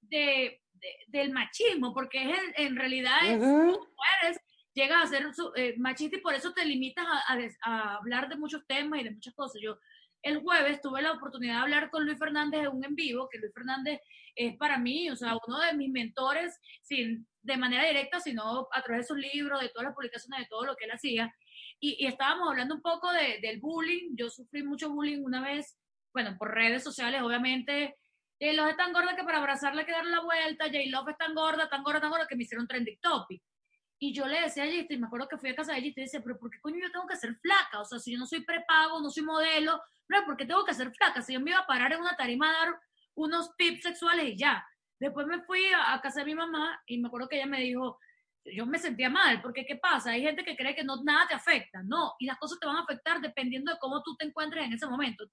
de, 0.00 0.60
de- 0.72 0.96
del 1.08 1.30
machismo, 1.32 1.92
porque 1.94 2.22
es 2.30 2.38
en, 2.38 2.66
en 2.66 2.76
realidad 2.76 3.18
es, 3.26 3.38
Ujú. 3.42 3.72
tú 3.72 3.86
eres, 4.22 4.38
llegas 4.74 5.04
a 5.04 5.06
ser 5.06 5.26
eh, 5.56 5.74
machista 5.78 6.16
y 6.16 6.20
por 6.20 6.34
eso 6.34 6.52
te 6.52 6.64
limitas 6.64 7.06
a, 7.06 7.32
a 7.32 7.38
a 7.62 7.94
hablar 7.96 8.28
de 8.28 8.36
muchos 8.36 8.66
temas 8.66 9.00
y 9.00 9.04
de 9.04 9.10
muchas 9.12 9.34
cosas. 9.34 9.60
Yo 9.62 9.78
el 10.22 10.38
jueves 10.40 10.80
tuve 10.80 11.02
la 11.02 11.12
oportunidad 11.12 11.54
de 11.56 11.60
hablar 11.62 11.90
con 11.90 12.04
Luis 12.06 12.18
Fernández 12.18 12.60
en 12.62 12.68
un 12.68 12.84
en 12.84 12.94
vivo, 12.94 13.28
que 13.30 13.38
Luis 13.38 13.52
Fernández 13.54 14.00
es 14.36 14.56
para 14.56 14.78
mí, 14.78 15.10
o 15.10 15.16
sea, 15.16 15.36
uno 15.46 15.58
de 15.60 15.74
mis 15.74 15.90
mentores, 15.90 16.58
sin, 16.82 17.26
de 17.42 17.56
manera 17.56 17.84
directa, 17.86 18.18
sino 18.20 18.66
a 18.72 18.82
través 18.82 19.02
de 19.06 19.08
sus 19.14 19.18
libros, 19.18 19.60
de 19.60 19.68
todas 19.68 19.84
las 19.86 19.94
publicaciones, 19.94 20.40
de 20.40 20.46
todo 20.48 20.64
lo 20.64 20.74
que 20.76 20.86
él 20.86 20.90
hacía. 20.92 21.32
Y, 21.78 22.02
y 22.02 22.06
estábamos 22.06 22.48
hablando 22.48 22.74
un 22.74 22.82
poco 22.82 23.12
de- 23.12 23.38
del 23.42 23.60
bullying. 23.60 24.16
Yo 24.16 24.28
sufrí 24.30 24.62
mucho 24.62 24.90
bullying 24.90 25.22
una 25.22 25.40
vez, 25.42 25.78
bueno, 26.14 26.36
por 26.38 26.54
redes 26.54 26.82
sociales, 26.82 27.20
obviamente. 27.20 27.96
J-Love 28.40 28.70
es 28.70 28.76
tan 28.76 28.92
gorda 28.92 29.16
que 29.16 29.24
para 29.24 29.38
abrazarla 29.38 29.80
hay 29.80 29.86
que 29.86 29.92
darle 29.92 30.12
la 30.12 30.20
vuelta. 30.20 30.66
J-Love 30.66 31.10
es 31.10 31.18
tan 31.18 31.34
gorda, 31.34 31.68
tan 31.68 31.82
gorda, 31.82 32.00
tan 32.00 32.10
gorda 32.10 32.26
que 32.26 32.36
me 32.36 32.44
hicieron 32.44 32.66
trending 32.66 32.98
topic. 33.00 33.42
Y 33.98 34.14
yo 34.14 34.26
le 34.26 34.40
decía 34.40 34.64
a 34.64 34.66
Giste, 34.66 34.94
y 34.94 34.98
me 34.98 35.06
acuerdo 35.06 35.28
que 35.28 35.38
fui 35.38 35.50
a 35.50 35.56
casa 35.56 35.74
de 35.74 35.80
Giste 35.80 36.00
y 36.00 36.04
decía, 36.04 36.20
pero 36.22 36.38
¿por 36.38 36.50
qué 36.50 36.60
coño 36.60 36.76
yo 36.80 36.90
tengo 36.90 37.06
que 37.06 37.16
ser 37.16 37.34
flaca? 37.36 37.80
O 37.80 37.84
sea, 37.84 37.98
si 37.98 38.12
yo 38.12 38.18
no 38.18 38.26
soy 38.26 38.44
prepago, 38.44 39.00
no 39.00 39.10
soy 39.10 39.22
modelo, 39.22 39.80
no, 40.08 40.24
¿por 40.24 40.36
qué 40.36 40.46
tengo 40.46 40.64
que 40.64 40.74
ser 40.74 40.92
flaca? 40.94 41.22
Si 41.22 41.32
yo 41.32 41.40
me 41.40 41.50
iba 41.50 41.60
a 41.60 41.66
parar 41.66 41.92
en 41.92 42.00
una 42.00 42.16
tarima 42.16 42.48
a 42.48 42.52
dar 42.52 42.80
unos 43.14 43.56
tips 43.56 43.82
sexuales 43.82 44.26
y 44.26 44.36
ya. 44.36 44.64
Después 45.00 45.26
me 45.26 45.42
fui 45.42 45.64
a, 45.74 46.00
casa 46.00 46.20
de 46.20 46.26
mi 46.26 46.34
mamá 46.34 46.80
y 46.86 46.98
me 46.98 47.08
acuerdo 47.08 47.28
que 47.28 47.36
ella 47.36 47.46
me 47.46 47.60
dijo, 47.60 47.98
yo 48.44 48.66
me 48.66 48.78
sentía 48.78 49.10
mal, 49.10 49.40
porque 49.42 49.64
¿qué 49.64 49.76
pasa? 49.76 50.10
Hay 50.10 50.22
gente 50.22 50.44
que 50.44 50.56
cree 50.56 50.74
que 50.74 50.84
no, 50.84 51.02
nada 51.02 51.26
te 51.26 51.34
afecta, 51.34 51.82
no, 51.82 52.14
y 52.18 52.26
las 52.26 52.38
cosas 52.38 52.58
te 52.60 52.66
van 52.66 52.76
a 52.76 52.82
afectar 52.82 53.20
dependiendo 53.20 53.72
de 53.72 53.78
cómo 53.78 54.02
tú 54.02 54.14
te 54.16 54.26
encuentres 54.26 54.66
en 54.66 54.74
ese 54.74 54.86
momento. 54.86 55.24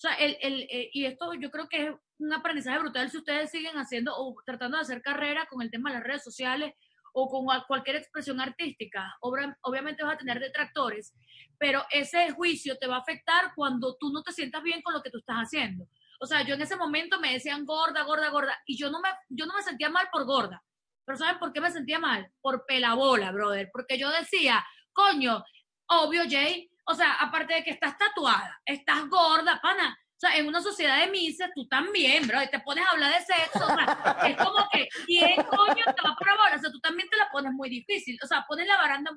O 0.00 0.02
sea, 0.02 0.14
el, 0.14 0.38
el, 0.40 0.62
eh, 0.70 0.88
y 0.94 1.04
esto 1.04 1.34
yo 1.34 1.50
creo 1.50 1.68
que 1.68 1.88
es 1.88 1.94
un 2.18 2.32
aprendizaje 2.32 2.78
brutal 2.78 3.10
si 3.10 3.18
ustedes 3.18 3.50
siguen 3.50 3.76
haciendo 3.76 4.16
o 4.16 4.34
tratando 4.46 4.78
de 4.78 4.82
hacer 4.82 5.02
carrera 5.02 5.44
con 5.50 5.60
el 5.60 5.70
tema 5.70 5.90
de 5.90 5.96
las 5.98 6.06
redes 6.06 6.24
sociales 6.24 6.72
o 7.12 7.28
con 7.28 7.44
cual- 7.44 7.66
cualquier 7.68 7.96
expresión 7.96 8.40
artística. 8.40 9.14
Obviamente 9.20 10.02
vas 10.02 10.14
a 10.14 10.16
tener 10.16 10.40
detractores, 10.40 11.12
pero 11.58 11.84
ese 11.90 12.30
juicio 12.30 12.78
te 12.78 12.86
va 12.86 12.96
a 12.96 13.00
afectar 13.00 13.52
cuando 13.54 13.94
tú 14.00 14.10
no 14.10 14.22
te 14.22 14.32
sientas 14.32 14.62
bien 14.62 14.80
con 14.80 14.94
lo 14.94 15.02
que 15.02 15.10
tú 15.10 15.18
estás 15.18 15.36
haciendo. 15.36 15.86
O 16.18 16.24
sea, 16.24 16.46
yo 16.46 16.54
en 16.54 16.62
ese 16.62 16.76
momento 16.76 17.20
me 17.20 17.34
decían 17.34 17.66
gorda, 17.66 18.02
gorda, 18.04 18.30
gorda, 18.30 18.56
y 18.64 18.78
yo 18.78 18.90
no 18.90 19.00
me, 19.02 19.10
yo 19.28 19.44
no 19.44 19.52
me 19.52 19.62
sentía 19.62 19.90
mal 19.90 20.08
por 20.10 20.24
gorda. 20.24 20.62
Pero 21.04 21.18
¿saben 21.18 21.38
por 21.38 21.52
qué 21.52 21.60
me 21.60 21.70
sentía 21.70 21.98
mal? 21.98 22.26
Por 22.40 22.64
pelabola, 22.64 23.32
brother. 23.32 23.68
Porque 23.70 23.98
yo 23.98 24.08
decía, 24.10 24.64
coño, 24.94 25.44
obvio, 25.88 26.22
Jay, 26.26 26.69
o 26.90 26.94
sea, 26.94 27.14
aparte 27.14 27.54
de 27.54 27.64
que 27.64 27.70
estás 27.70 27.96
tatuada, 27.96 28.60
estás 28.64 29.08
gorda, 29.08 29.60
pana. 29.60 29.96
O 30.16 30.20
sea, 30.20 30.36
en 30.36 30.46
una 30.46 30.60
sociedad 30.60 30.98
de 30.98 31.10
mises, 31.10 31.48
tú 31.54 31.66
también, 31.66 32.26
bro, 32.26 32.42
y 32.42 32.50
te 32.50 32.60
pones 32.60 32.84
a 32.86 32.90
hablar 32.90 33.12
de 33.14 33.24
sexo, 33.24 33.64
o 33.64 33.74
sea, 33.74 34.28
es 34.28 34.36
como 34.36 34.68
que, 34.70 34.86
¿quién 35.06 35.42
coño 35.44 35.84
te 35.84 36.02
va 36.04 36.10
a 36.10 36.14
por 36.14 36.26
la 36.26 36.36
bola? 36.36 36.56
O 36.56 36.60
sea, 36.60 36.70
tú 36.70 36.78
también 36.80 37.08
te 37.08 37.16
la 37.16 37.30
pones 37.30 37.52
muy 37.52 37.70
difícil. 37.70 38.18
O 38.22 38.26
sea, 38.26 38.44
pones 38.46 38.66
la 38.66 38.76
baranda, 38.76 39.12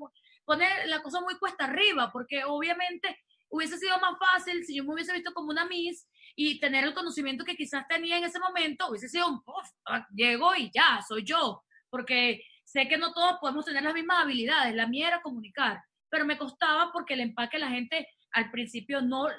pones 0.45 0.69
la 0.87 1.01
cosa 1.01 1.19
muy 1.19 1.37
cuesta 1.37 1.65
arriba, 1.65 2.09
porque 2.11 2.45
obviamente 2.45 3.19
hubiese 3.49 3.77
sido 3.77 3.99
más 3.99 4.13
fácil 4.17 4.63
si 4.65 4.75
yo 4.77 4.83
me 4.83 4.93
hubiese 4.93 5.13
visto 5.13 5.33
como 5.33 5.49
una 5.51 5.65
Miss 5.65 6.07
y 6.35 6.59
tener 6.59 6.85
el 6.85 6.93
conocimiento 6.93 7.43
que 7.43 7.55
quizás 7.55 7.85
tenía 7.87 8.17
en 8.17 8.23
ese 8.23 8.39
momento, 8.39 8.87
hubiese 8.89 9.09
sido 9.09 9.27
un, 9.27 9.35
"Uf, 9.45 9.69
ah, 9.87 10.07
llego 10.15 10.55
y 10.55 10.71
ya, 10.73 11.01
soy 11.07 11.23
yo, 11.23 11.63
porque 11.89 12.41
sé 12.63 12.87
que 12.87 12.97
no 12.97 13.13
todos 13.13 13.37
podemos 13.39 13.65
tener 13.65 13.83
las 13.83 13.93
mismas 13.93 14.23
habilidades, 14.23 14.73
la 14.73 14.87
mía 14.87 15.09
era 15.09 15.21
comunicar, 15.21 15.83
pero 16.14 16.26
me 16.26 16.38
costaba 16.38 16.91
porque 16.91 17.15
el 17.15 17.22
empaque 17.22 17.57
la 17.57 17.72
gente 17.72 18.07
al 18.34 18.52
principio 18.52 19.02
no 19.02 19.30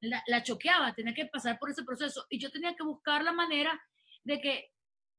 la, 0.00 0.42
choqueaba, 0.42 0.92
tenía 0.92 1.14
que 1.14 1.26
pasar 1.26 1.56
por 1.56 1.70
ese 1.70 1.84
proceso 1.84 2.26
y 2.28 2.40
yo 2.40 2.50
tenía 2.50 2.74
que 2.74 2.82
buscar 2.82 3.22
la 3.22 3.30
manera 3.30 3.80
de 4.24 4.40
que 4.40 4.72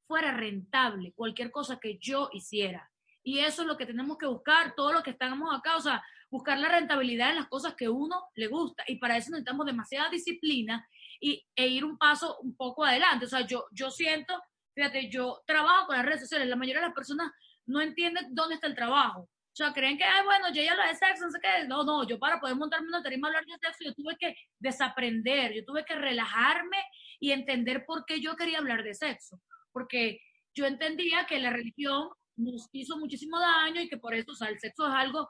fuera 0.05 0.33
rentable 0.33 1.13
cualquier 1.13 1.49
cosa 1.49 1.79
que 1.79 1.97
yo 1.97 2.27
hiciera. 2.33 2.91
Y 3.23 3.39
eso 3.39 3.61
es 3.61 3.69
lo 3.69 3.77
que 3.77 3.85
tenemos 3.85 4.17
que 4.17 4.25
buscar, 4.25 4.75
todo 4.75 4.91
lo 4.91 5.01
que 5.01 5.11
estamos 5.11 5.57
acá, 5.57 5.77
o 5.77 5.79
sea, 5.79 6.03
buscar 6.29 6.59
la 6.59 6.67
rentabilidad 6.67 7.29
en 7.29 7.37
las 7.37 7.47
cosas 7.47 7.73
que 7.75 7.87
uno 7.87 8.27
le 8.35 8.47
gusta. 8.47 8.83
Y 8.85 8.97
para 8.97 9.15
eso 9.15 9.31
necesitamos 9.31 9.65
demasiada 9.65 10.09
disciplina 10.09 10.85
y, 11.21 11.41
e 11.55 11.67
ir 11.67 11.85
un 11.85 11.97
paso 11.97 12.37
un 12.41 12.53
poco 12.57 12.83
adelante. 12.83 13.27
O 13.27 13.29
sea, 13.29 13.47
yo, 13.47 13.67
yo 13.71 13.91
siento, 13.91 14.33
fíjate, 14.73 15.09
yo 15.09 15.41
trabajo 15.47 15.87
con 15.87 15.95
las 15.95 16.05
redes 16.05 16.19
sociales, 16.19 16.49
la 16.49 16.57
mayoría 16.57 16.81
de 16.81 16.87
las 16.87 16.95
personas 16.95 17.31
no 17.65 17.79
entienden 17.79 18.35
dónde 18.35 18.55
está 18.55 18.67
el 18.67 18.75
trabajo. 18.75 19.29
O 19.55 19.57
sea, 19.57 19.71
creen 19.71 19.97
que, 19.97 20.03
ay, 20.03 20.25
bueno, 20.25 20.49
yo 20.53 20.61
ya 20.61 20.75
lo 20.75 20.83
de 20.83 20.95
sexo, 20.95 21.23
no 21.25 21.31
sé 21.31 21.39
qué. 21.41 21.65
No, 21.65 21.85
no, 21.85 22.05
yo 22.05 22.19
para 22.19 22.41
poder 22.41 22.57
montarme 22.57 22.89
una 22.89 23.01
tarima 23.01 23.27
a 23.27 23.29
hablar 23.29 23.45
de 23.45 23.53
sexo, 23.65 23.85
yo 23.85 23.93
tuve 23.93 24.17
que 24.19 24.35
desaprender, 24.59 25.53
yo 25.53 25.63
tuve 25.63 25.85
que 25.85 25.95
relajarme 25.95 26.77
y 27.21 27.31
entender 27.31 27.85
por 27.85 28.05
qué 28.05 28.19
yo 28.19 28.35
quería 28.35 28.57
hablar 28.57 28.83
de 28.83 28.93
sexo. 28.93 29.39
Porque 29.71 30.19
yo 30.53 30.65
entendía 30.65 31.25
que 31.25 31.39
la 31.39 31.51
religión 31.51 32.09
nos 32.35 32.67
hizo 32.73 32.97
muchísimo 32.97 33.39
daño 33.39 33.79
y 33.81 33.87
que 33.87 33.95
por 33.97 34.13
eso, 34.13 34.33
o 34.33 34.35
sea, 34.35 34.49
el 34.49 34.59
sexo 34.59 34.87
es 34.87 34.93
algo, 34.93 35.29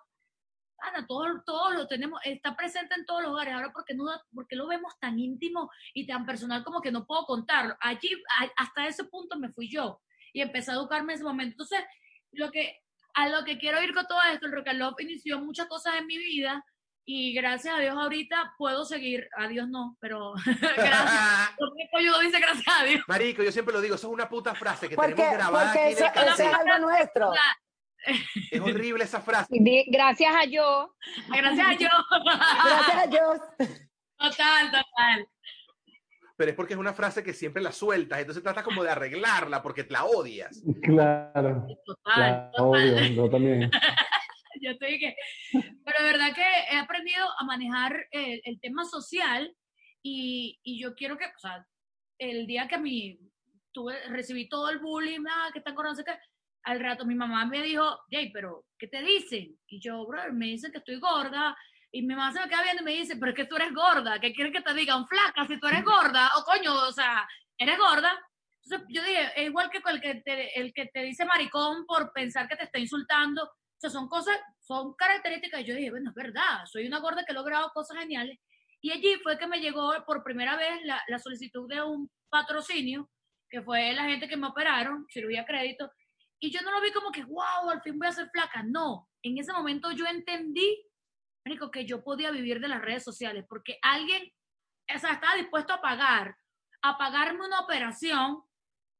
Ana, 0.79 1.05
todo, 1.07 1.25
todo 1.45 1.69
lo 1.71 1.87
tenemos, 1.87 2.19
está 2.25 2.55
presente 2.55 2.95
en 2.95 3.05
todos 3.05 3.21
los 3.21 3.29
lugares. 3.31 3.53
Ahora, 3.53 3.71
¿por 3.71 3.85
qué, 3.85 3.93
no, 3.93 4.05
por 4.33 4.47
qué 4.47 4.55
lo 4.55 4.67
vemos 4.67 4.93
tan 4.99 5.19
íntimo 5.19 5.69
y 5.93 6.07
tan 6.07 6.25
personal 6.25 6.63
como 6.63 6.81
que 6.81 6.91
no 6.91 7.05
puedo 7.05 7.25
contarlo? 7.25 7.75
Allí, 7.79 8.09
a- 8.39 8.63
hasta 8.63 8.87
ese 8.87 9.03
punto 9.05 9.37
me 9.37 9.49
fui 9.51 9.69
yo 9.71 10.01
y 10.33 10.41
empecé 10.41 10.71
a 10.71 10.75
educarme 10.75 11.13
en 11.13 11.17
ese 11.17 11.23
momento. 11.23 11.53
Entonces, 11.53 11.79
lo 12.31 12.51
que, 12.51 12.79
a 13.15 13.29
lo 13.29 13.43
que 13.43 13.57
quiero 13.57 13.81
ir 13.81 13.93
con 13.93 14.05
todo 14.07 14.19
esto, 14.31 14.45
el 14.45 14.51
Rock 14.51 14.67
and 14.67 14.79
Love 14.79 14.99
inició 14.99 15.39
muchas 15.39 15.67
cosas 15.67 15.95
en 15.95 16.05
mi 16.05 16.17
vida 16.17 16.63
y 17.07 17.33
gracias 17.33 17.75
a 17.75 17.79
Dios 17.79 17.95
ahorita 17.95 18.55
puedo 18.57 18.83
seguir, 18.83 19.27
a 19.37 19.47
Dios 19.47 19.69
no, 19.69 19.95
pero 19.99 20.33
gracias. 20.75 21.51
Porque 21.57 22.03
yo 22.03 22.19
dice 22.19 22.39
gracias 22.39 22.75
a 22.79 22.83
Dios. 22.83 23.03
Marico, 23.07 23.43
yo 23.43 23.51
siempre 23.51 23.73
lo 23.73 23.81
digo, 23.81 23.95
eso 23.95 24.07
es 24.07 24.13
una 24.13 24.27
puta 24.27 24.53
frase 24.55 24.89
que 24.89 24.95
Porque, 24.95 25.13
tenemos 25.13 25.35
grabada 25.35 25.65
porque 25.71 25.79
aquí 25.79 25.93
eso, 25.93 26.05
en 26.05 26.11
el 26.17 26.33
eso 26.33 26.43
es 26.43 26.53
algo 26.53 26.79
nuestro. 26.87 27.31
Es 28.51 28.61
horrible 28.61 29.03
esa 29.03 29.21
frase. 29.21 29.47
Gracias 29.87 30.35
a 30.35 30.45
yo. 30.45 30.93
Gracias 31.29 31.67
a 31.67 31.75
Dios. 31.75 31.91
Gracias 32.63 32.97
a 32.97 33.07
Dios. 33.07 33.39
Total, 34.17 34.65
total. 34.71 35.27
Pero 36.37 36.51
es 36.51 36.55
porque 36.57 36.73
es 36.73 36.79
una 36.79 36.93
frase 36.93 37.23
que 37.23 37.33
siempre 37.33 37.63
la 37.63 37.71
sueltas, 37.71 38.19
entonces 38.19 38.43
tratas 38.43 38.63
como 38.63 38.83
de 38.83 38.89
arreglarla 38.89 39.61
porque 39.61 39.85
la 39.89 40.05
odias. 40.05 40.63
Claro, 40.83 41.65
Total, 41.85 42.13
claro, 42.15 42.51
total. 42.51 42.51
obvio, 42.57 43.05
yo 43.07 43.29
también. 43.29 43.71
Yo 44.61 44.71
estoy 44.71 44.97
que, 44.97 45.15
pero 45.51 45.97
de 45.99 46.11
verdad 46.13 46.33
que 46.33 46.41
he 46.71 46.77
aprendido 46.77 47.23
a 47.37 47.43
manejar 47.43 48.07
el, 48.09 48.41
el 48.45 48.59
tema 48.61 48.85
social 48.85 49.53
y, 50.01 50.57
y 50.63 50.81
yo 50.81 50.95
quiero 50.95 51.17
que, 51.17 51.25
o 51.25 51.39
sea, 51.39 51.67
el 52.17 52.47
día 52.47 52.67
que 52.67 52.77
mi, 52.77 53.19
tuve, 53.73 53.93
recibí 54.07 54.47
todo 54.47 54.69
el 54.69 54.79
bullying, 54.79 55.23
ah, 55.29 55.49
que 55.51 55.59
están 55.59 55.75
con 55.75 55.85
no 55.85 55.93
sé 55.93 56.03
qué, 56.05 56.13
al 56.63 56.79
rato 56.79 57.05
mi 57.05 57.15
mamá 57.15 57.45
me 57.45 57.61
dijo, 57.61 57.99
Jay, 58.09 58.31
pero, 58.31 58.65
¿qué 58.79 58.87
te 58.87 59.03
dicen? 59.03 59.55
Y 59.67 59.79
yo, 59.81 60.05
bro, 60.07 60.21
me 60.33 60.47
dicen 60.47 60.71
que 60.71 60.79
estoy 60.79 60.99
gorda, 60.99 61.55
y 61.95 62.01
mi 62.01 62.13
mamá 62.13 62.33
se 62.33 62.41
me 62.41 62.49
queda 62.49 62.61
viendo 62.61 62.81
y 62.81 62.85
me 62.85 62.91
dice, 62.91 63.15
pero 63.15 63.31
es 63.31 63.37
que 63.37 63.45
tú 63.45 63.55
eres 63.55 63.73
gorda, 63.73 64.19
¿qué 64.19 64.33
quieres 64.33 64.51
que 64.51 64.61
te 64.61 64.73
diga? 64.73 64.97
Un 64.97 65.07
flaca, 65.07 65.47
si 65.47 65.57
tú 65.57 65.67
eres 65.67 65.81
gorda, 65.81 66.29
o 66.37 66.43
coño, 66.43 66.73
o 66.73 66.91
sea, 66.91 67.25
eres 67.57 67.77
gorda. 67.77 68.11
Entonces 68.65 68.85
yo 68.89 69.01
dije, 69.01 69.31
es 69.33 69.45
igual 69.47 69.69
que 69.69 69.77
el 69.77 70.01
que 70.01 70.15
te, 70.15 70.59
el 70.59 70.73
que 70.73 70.87
te 70.87 71.03
dice 71.03 71.23
maricón 71.23 71.85
por 71.85 72.11
pensar 72.11 72.49
que 72.49 72.57
te 72.57 72.65
está 72.65 72.79
insultando, 72.79 73.45
o 73.45 73.79
sea, 73.79 73.89
son 73.89 74.09
cosas, 74.09 74.37
son 74.59 74.93
características. 74.95 75.61
Y 75.61 75.63
yo 75.63 75.75
dije, 75.75 75.89
bueno, 75.89 76.09
es 76.09 76.15
verdad, 76.15 76.65
soy 76.65 76.85
una 76.85 76.99
gorda 76.99 77.23
que 77.23 77.31
he 77.31 77.35
logrado 77.35 77.71
cosas 77.73 77.97
geniales. 77.97 78.39
Y 78.81 78.91
allí 78.91 79.15
fue 79.23 79.37
que 79.37 79.47
me 79.47 79.61
llegó 79.61 79.93
por 80.05 80.21
primera 80.21 80.57
vez 80.57 80.81
la, 80.83 81.01
la 81.07 81.17
solicitud 81.17 81.65
de 81.69 81.81
un 81.81 82.11
patrocinio, 82.29 83.09
que 83.49 83.61
fue 83.61 83.93
la 83.93 84.03
gente 84.03 84.27
que 84.27 84.35
me 84.35 84.47
operaron, 84.47 85.05
cirugía 85.09 85.45
crédito. 85.45 85.89
Y 86.41 86.51
yo 86.51 86.61
no 86.61 86.71
lo 86.71 86.81
vi 86.81 86.91
como 86.91 87.09
que, 87.11 87.23
wow, 87.23 87.69
al 87.71 87.81
fin 87.81 87.97
voy 87.97 88.09
a 88.09 88.11
ser 88.11 88.29
flaca. 88.31 88.63
No, 88.63 89.07
en 89.23 89.37
ese 89.37 89.53
momento 89.53 89.91
yo 89.91 90.05
entendí, 90.05 90.77
que 91.71 91.85
yo 91.85 92.03
podía 92.03 92.31
vivir 92.31 92.59
de 92.59 92.67
las 92.67 92.81
redes 92.81 93.03
sociales, 93.03 93.45
porque 93.47 93.77
alguien, 93.81 94.23
o 94.89 94.93
estaba 94.93 95.35
dispuesto 95.35 95.73
a 95.73 95.81
pagar, 95.81 96.35
a 96.81 96.97
pagarme 96.97 97.45
una 97.45 97.59
operación, 97.59 98.43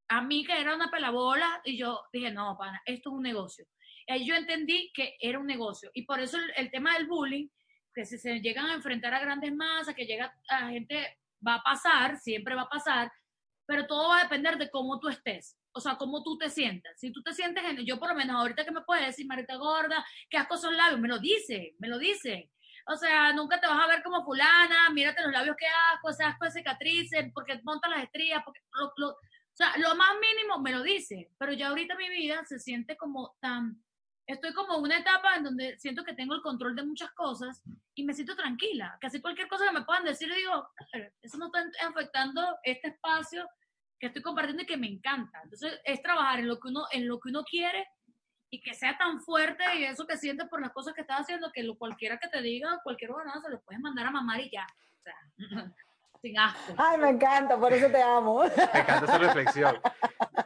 a 0.08 0.22
mí 0.22 0.46
que 0.46 0.60
era 0.60 0.76
una 0.76 0.92
pelabola, 0.92 1.62
y 1.66 1.78
yo 1.78 2.04
dije, 2.14 2.32
no, 2.32 2.56
pana, 2.58 2.82
esto 2.86 3.10
es 3.10 3.16
un 3.16 3.24
negocio. 3.24 3.66
Y 4.08 4.28
yo 4.28 4.36
entendí 4.36 4.92
que 4.94 5.16
era 5.20 5.40
un 5.40 5.48
negocio. 5.48 5.90
Y 5.94 6.04
por 6.04 6.20
eso 6.20 6.38
el, 6.38 6.52
el 6.56 6.70
tema 6.70 6.94
del 6.94 7.08
bullying, 7.08 7.48
que 7.94 8.06
si 8.06 8.18
se 8.18 8.40
llegan 8.40 8.68
a 8.68 8.76
enfrentar 8.76 9.14
a 9.14 9.20
grandes 9.20 9.54
masas, 9.54 9.96
que 9.96 10.06
llega 10.06 10.32
a 10.50 10.70
gente, 10.70 11.18
va 11.46 11.56
a 11.56 11.64
pasar, 11.64 12.18
siempre 12.18 12.54
va 12.54 12.64
a 12.64 12.70
pasar, 12.70 13.12
pero 13.66 13.88
todo 13.88 14.10
va 14.10 14.20
a 14.20 14.24
depender 14.24 14.58
de 14.58 14.70
cómo 14.70 15.00
tú 15.00 15.10
estés. 15.10 15.58
O 15.78 15.82
sea, 15.82 15.98
cómo 15.98 16.24
tú 16.24 16.38
te 16.38 16.50
sientas. 16.50 16.94
Si 16.98 17.12
tú 17.12 17.22
te 17.22 17.34
sientes, 17.34 17.62
en- 17.66 17.86
yo 17.86 18.00
por 18.00 18.08
lo 18.10 18.16
menos 18.16 18.38
ahorita 18.38 18.64
que 18.64 18.72
me 18.72 18.82
puedes 18.82 19.06
decir, 19.08 19.28
Marita 19.28 19.56
Gorda, 19.58 20.06
qué 20.30 20.38
asco 20.38 20.58
son 20.58 20.76
labios, 20.78 21.02
me 21.02 21.10
lo 21.10 21.20
dice, 21.20 21.76
me 21.80 21.90
lo 21.90 21.98
dice. 22.00 22.50
O 22.88 22.96
sea, 22.96 23.34
nunca 23.34 23.60
te 23.60 23.68
vas 23.68 23.84
a 23.84 23.88
ver 23.88 24.02
como 24.04 24.24
fulana, 24.24 24.90
mírate 24.92 25.22
los 25.22 25.34
labios, 25.34 25.56
qué 25.60 25.66
asco, 25.94 26.10
ese 26.12 26.24
asco 26.24 26.46
de 26.46 26.52
cicatrices, 26.52 27.30
porque 27.34 27.60
monta 27.64 27.90
las 27.90 28.04
estrías, 28.04 28.42
porque 28.46 28.62
lo- 28.74 28.94
lo- 28.96 29.10
o 29.12 29.18
sea, 29.58 29.76
lo 29.78 29.96
más 29.96 30.12
mínimo 30.22 30.60
me 30.60 30.72
lo 30.72 30.82
dice, 30.82 31.30
pero 31.38 31.52
ya 31.52 31.68
ahorita 31.70 31.96
mi 31.96 32.10
vida 32.10 32.46
se 32.46 32.58
siente 32.60 32.96
como 32.96 33.36
tan, 33.42 33.84
estoy 34.28 34.54
como 34.54 34.78
en 34.78 34.84
una 34.84 34.98
etapa 35.00 35.36
en 35.36 35.44
donde 35.44 35.78
siento 35.80 36.04
que 36.06 36.14
tengo 36.14 36.36
el 36.36 36.42
control 36.42 36.76
de 36.76 36.84
muchas 36.84 37.12
cosas 37.14 37.62
y 37.96 38.04
me 38.06 38.14
siento 38.14 38.36
tranquila. 38.36 38.98
Casi 39.02 39.20
cualquier 39.22 39.48
cosa 39.50 39.66
que 39.66 39.72
me 39.80 39.84
puedan 39.86 40.04
decir, 40.06 40.34
digo, 40.34 40.70
"Claro, 40.92 41.10
eso 41.22 41.38
no 41.38 41.48
está 41.48 41.64
afectando 41.88 42.58
este 42.64 42.90
espacio 42.90 43.46
que 44.00 44.08
estoy 44.08 44.22
compartiendo 44.22 44.64
y 44.64 44.66
que 44.66 44.78
me 44.78 44.88
encanta. 44.88 45.42
Entonces, 45.44 45.80
es 45.84 46.02
trabajar 46.02 46.40
en 46.40 46.48
lo 46.48 46.60
que 46.60 46.68
uno, 46.68 46.86
en 46.92 47.08
lo 47.08 47.20
que 47.20 47.30
uno 47.30 47.44
quiere 47.44 47.88
y 48.50 48.62
que 48.62 48.74
sea 48.74 48.98
tan 48.98 49.22
fuerte 49.22 49.64
y 49.78 49.84
eso 49.84 50.06
que 50.06 50.18
sientes 50.18 50.48
por 50.48 50.62
las 50.62 50.72
cosas 50.72 50.94
que 50.94 51.02
estás 51.02 51.22
haciendo, 51.22 51.52
que 51.52 51.64
lo, 51.64 51.78
cualquiera 51.78 52.18
que 52.18 52.28
te 52.28 52.42
diga, 52.42 52.80
cualquier 52.84 53.12
nada 53.12 53.42
se 53.42 53.50
lo 53.50 53.62
puedes 53.62 53.82
mandar 53.82 54.08
a 54.08 54.12
mamar 54.12 54.40
y 54.40 54.50
ya. 54.50 54.66
O 55.00 55.04
sea, 55.04 55.16
sin 56.22 56.40
asco. 56.40 56.74
Ay, 56.78 56.98
me 56.98 57.10
encanta, 57.10 57.58
por 57.58 57.74
eso 57.74 57.90
te 57.90 58.02
amo. 58.02 58.44
Me 58.74 58.80
encanta 58.80 59.06
esa 59.06 59.18
reflexión. 59.18 59.80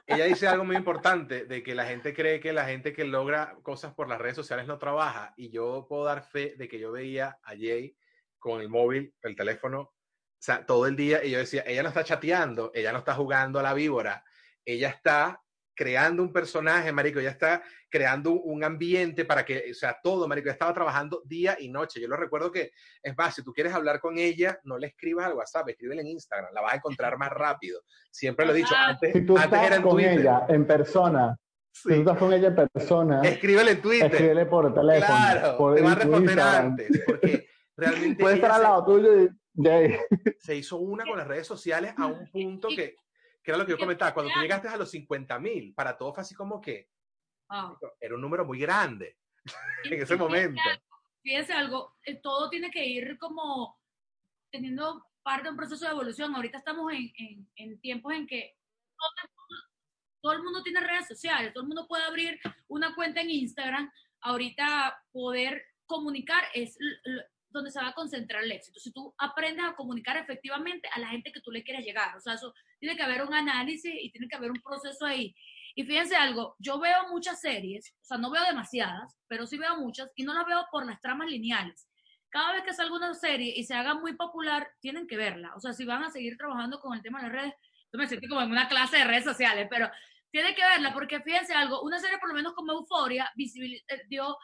Ella 0.05 0.25
dice 0.25 0.47
algo 0.47 0.65
muy 0.65 0.75
importante 0.75 1.45
de 1.45 1.61
que 1.61 1.75
la 1.75 1.85
gente 1.85 2.13
cree 2.13 2.39
que 2.39 2.51
la 2.51 2.65
gente 2.65 2.93
que 2.93 3.05
logra 3.05 3.57
cosas 3.61 3.93
por 3.93 4.09
las 4.09 4.19
redes 4.19 4.35
sociales 4.35 4.65
no 4.65 4.79
trabaja 4.79 5.33
y 5.37 5.51
yo 5.51 5.85
puedo 5.87 6.03
dar 6.05 6.23
fe 6.23 6.55
de 6.57 6.67
que 6.67 6.79
yo 6.79 6.91
veía 6.91 7.37
a 7.43 7.49
Jay 7.49 7.95
con 8.39 8.61
el 8.61 8.69
móvil, 8.69 9.13
el 9.21 9.35
teléfono, 9.35 9.93
o 10.39 10.41
sea, 10.41 10.65
todo 10.65 10.85
el 10.87 10.95
día 10.95 11.23
y 11.23 11.31
yo 11.31 11.39
decía, 11.39 11.63
ella 11.67 11.83
no 11.83 11.89
está 11.89 12.03
chateando, 12.03 12.71
ella 12.73 12.93
no 12.93 12.99
está 12.99 13.13
jugando 13.13 13.59
a 13.59 13.63
la 13.63 13.73
víbora, 13.73 14.23
ella 14.65 14.89
está 14.89 15.41
creando 15.75 16.23
un 16.23 16.31
personaje, 16.33 16.91
marico, 16.91 17.19
ella 17.19 17.29
está 17.31 17.61
creando 17.89 18.31
un, 18.33 18.63
ambiente 18.65 19.23
para 19.25 19.45
que, 19.45 19.65
o 19.71 19.73
sea, 19.73 19.97
todo, 20.03 20.27
marico, 20.27 20.47
ella 20.47 20.53
estaba 20.53 20.73
trabajando 20.73 21.21
día 21.25 21.55
y 21.59 21.69
noche. 21.69 22.01
Yo 22.01 22.07
lo 22.09 22.17
recuerdo 22.17 22.51
que, 22.51 22.71
es 23.01 23.17
más, 23.17 23.33
si 23.35 23.43
tú 23.43 23.53
quieres 23.53 23.73
hablar 23.73 23.99
con 24.01 24.17
ella, 24.17 24.59
no 24.65 24.77
le 24.77 24.87
escribas 24.87 25.25
al 25.27 25.33
WhatsApp, 25.35 25.69
escríbele 25.69 26.01
en 26.01 26.07
Instagram, 26.07 26.53
la 26.53 26.61
vas 26.61 26.73
a 26.73 26.75
encontrar 26.77 27.17
más 27.17 27.29
rápido. 27.31 27.81
Siempre 28.11 28.45
lo 28.45 28.51
he 28.53 28.57
dicho, 28.57 28.75
antes, 28.75 29.13
Si 29.13 29.25
tú 29.25 29.37
antes 29.37 29.53
era 29.53 29.63
estás 29.63 29.77
en 29.77 29.83
con 29.83 29.91
Twitter. 29.93 30.19
ella 30.19 30.45
en 30.49 30.67
persona, 30.67 31.37
si 31.71 31.89
tú 31.93 31.99
estás 31.99 32.17
con 32.17 32.33
ella 32.33 32.47
en 32.49 32.55
persona, 32.55 33.21
Escríbele 33.23 33.71
en 33.71 33.81
Twitter. 33.81 34.11
escríbele 34.11 34.45
por 34.47 34.73
teléfono. 34.73 35.17
claro, 35.17 35.57
por 35.57 35.75
te 35.75 35.81
va 35.81 35.91
a 35.91 35.95
responder 35.95 36.23
Instagram. 36.31 36.65
antes, 36.65 37.01
porque 37.07 37.47
realmente 37.77 38.21
Puede 38.21 38.35
estar 38.35 38.51
al 38.51 38.57
se- 38.57 38.63
lado 38.63 38.85
tuyo 38.85 39.21
y 39.23 39.29
Se 40.39 40.55
hizo 40.55 40.77
una 40.77 41.05
con 41.05 41.17
las 41.17 41.27
redes 41.27 41.47
sociales 41.47 41.93
a 41.97 42.05
un 42.07 42.27
punto 42.31 42.67
que, 42.69 42.95
que 43.43 43.51
era 43.51 43.57
lo 43.57 43.65
que 43.65 43.71
yo 43.71 43.77
comentaba, 43.77 44.13
cuando 44.13 44.31
tú 44.33 44.39
llegaste 44.39 44.67
a 44.67 44.77
los 44.77 44.89
50 44.91 45.39
mil, 45.39 45.73
para 45.73 45.97
todo 45.97 46.13
fue 46.13 46.21
así 46.21 46.35
como 46.35 46.59
que 46.61 46.89
Ah. 47.51 47.75
era 47.99 48.13
un 48.13 48.21
número 48.21 48.45
muy 48.45 48.59
grande 48.59 49.17
en 49.85 50.01
ese 50.03 50.15
momento. 50.15 50.61
Fíjense, 51.23 51.51
algo, 51.51 51.95
eh, 52.03 52.15
todo 52.21 52.47
tiene 52.47 52.69
que 52.69 52.85
ir 52.85 53.17
como 53.17 53.79
teniendo 54.51 55.03
parte 55.23 55.43
de 55.45 55.49
un 55.49 55.57
proceso 55.57 55.83
de 55.85 55.91
evolución. 55.91 56.35
Ahorita 56.35 56.59
estamos 56.59 56.93
en, 56.93 57.11
en- 57.17 57.49
en 57.55 57.79
tiempos 57.81 58.13
en 58.13 58.27
que 58.27 58.55
todo 58.95 59.09
el, 59.23 59.29
mundo, 59.35 59.63
todo 60.21 60.33
el 60.33 60.43
mundo 60.43 60.61
tiene 60.63 60.79
redes 60.81 61.07
sociales, 61.07 61.51
todo 61.51 61.63
el 61.63 61.67
mundo 61.69 61.87
puede 61.87 62.03
abrir 62.03 62.39
una 62.67 62.93
cuenta 62.93 63.21
en 63.21 63.31
Instagram. 63.31 63.91
Ahorita 64.21 65.03
poder 65.11 65.63
comunicar 65.87 66.43
es 66.53 66.77
donde 67.49 67.71
se 67.71 67.81
va 67.81 67.89
a 67.89 67.93
concentrar 67.93 68.43
el 68.43 68.51
éxito. 68.51 68.79
Si 68.79 68.91
tú 68.91 69.13
aprendes 69.17 69.65
a 69.65 69.75
comunicar 69.75 70.17
efectivamente 70.17 70.87
a 70.93 70.99
la 70.99 71.09
gente 71.09 71.31
que 71.31 71.41
tú 71.41 71.51
le 71.51 71.63
quieres 71.63 71.85
llegar, 71.85 72.15
o 72.15 72.19
sea, 72.19 72.33
eso 72.33 72.53
tiene 72.79 72.95
que 72.95 73.03
haber 73.03 73.23
un 73.23 73.33
análisis 73.33 73.93
y 73.99 74.11
tiene 74.11 74.27
que 74.27 74.35
haber 74.35 74.51
un 74.51 74.61
proceso 74.61 75.05
ahí. 75.05 75.35
Y 75.75 75.83
fíjense 75.83 76.15
algo, 76.15 76.55
yo 76.59 76.79
veo 76.79 77.07
muchas 77.09 77.39
series, 77.41 77.93
o 78.01 78.05
sea, 78.05 78.17
no 78.17 78.31
veo 78.31 78.43
demasiadas, 78.43 79.17
pero 79.27 79.45
sí 79.45 79.57
veo 79.57 79.77
muchas 79.77 80.11
y 80.15 80.23
no 80.23 80.33
las 80.33 80.45
veo 80.45 80.65
por 80.71 80.85
las 80.85 80.99
tramas 81.01 81.29
lineales. 81.29 81.87
Cada 82.29 82.53
vez 82.53 82.63
que 82.63 82.73
salga 82.73 82.95
una 82.95 83.13
serie 83.13 83.53
y 83.55 83.63
se 83.63 83.73
haga 83.73 83.95
muy 83.95 84.15
popular, 84.15 84.69
tienen 84.81 85.07
que 85.07 85.17
verla. 85.17 85.53
O 85.55 85.59
sea, 85.59 85.73
si 85.73 85.85
van 85.85 86.03
a 86.03 86.11
seguir 86.11 86.37
trabajando 86.37 86.79
con 86.79 86.95
el 86.95 87.01
tema 87.01 87.19
de 87.19 87.27
las 87.27 87.33
redes, 87.33 87.53
yo 87.91 87.97
me 87.97 88.07
siento 88.07 88.27
como 88.27 88.41
en 88.41 88.51
una 88.51 88.67
clase 88.67 88.97
de 88.97 89.03
redes 89.05 89.23
sociales, 89.23 89.67
pero 89.69 89.89
tienen 90.31 90.53
que 90.53 90.61
verla 90.61 90.93
porque 90.93 91.21
fíjense 91.21 91.53
algo, 91.53 91.81
una 91.81 91.99
serie 91.99 92.19
por 92.19 92.29
lo 92.29 92.35
menos 92.35 92.53
como 92.53 92.73
Euforia 92.73 93.31
eh, 93.35 94.01
dio, 94.07 94.37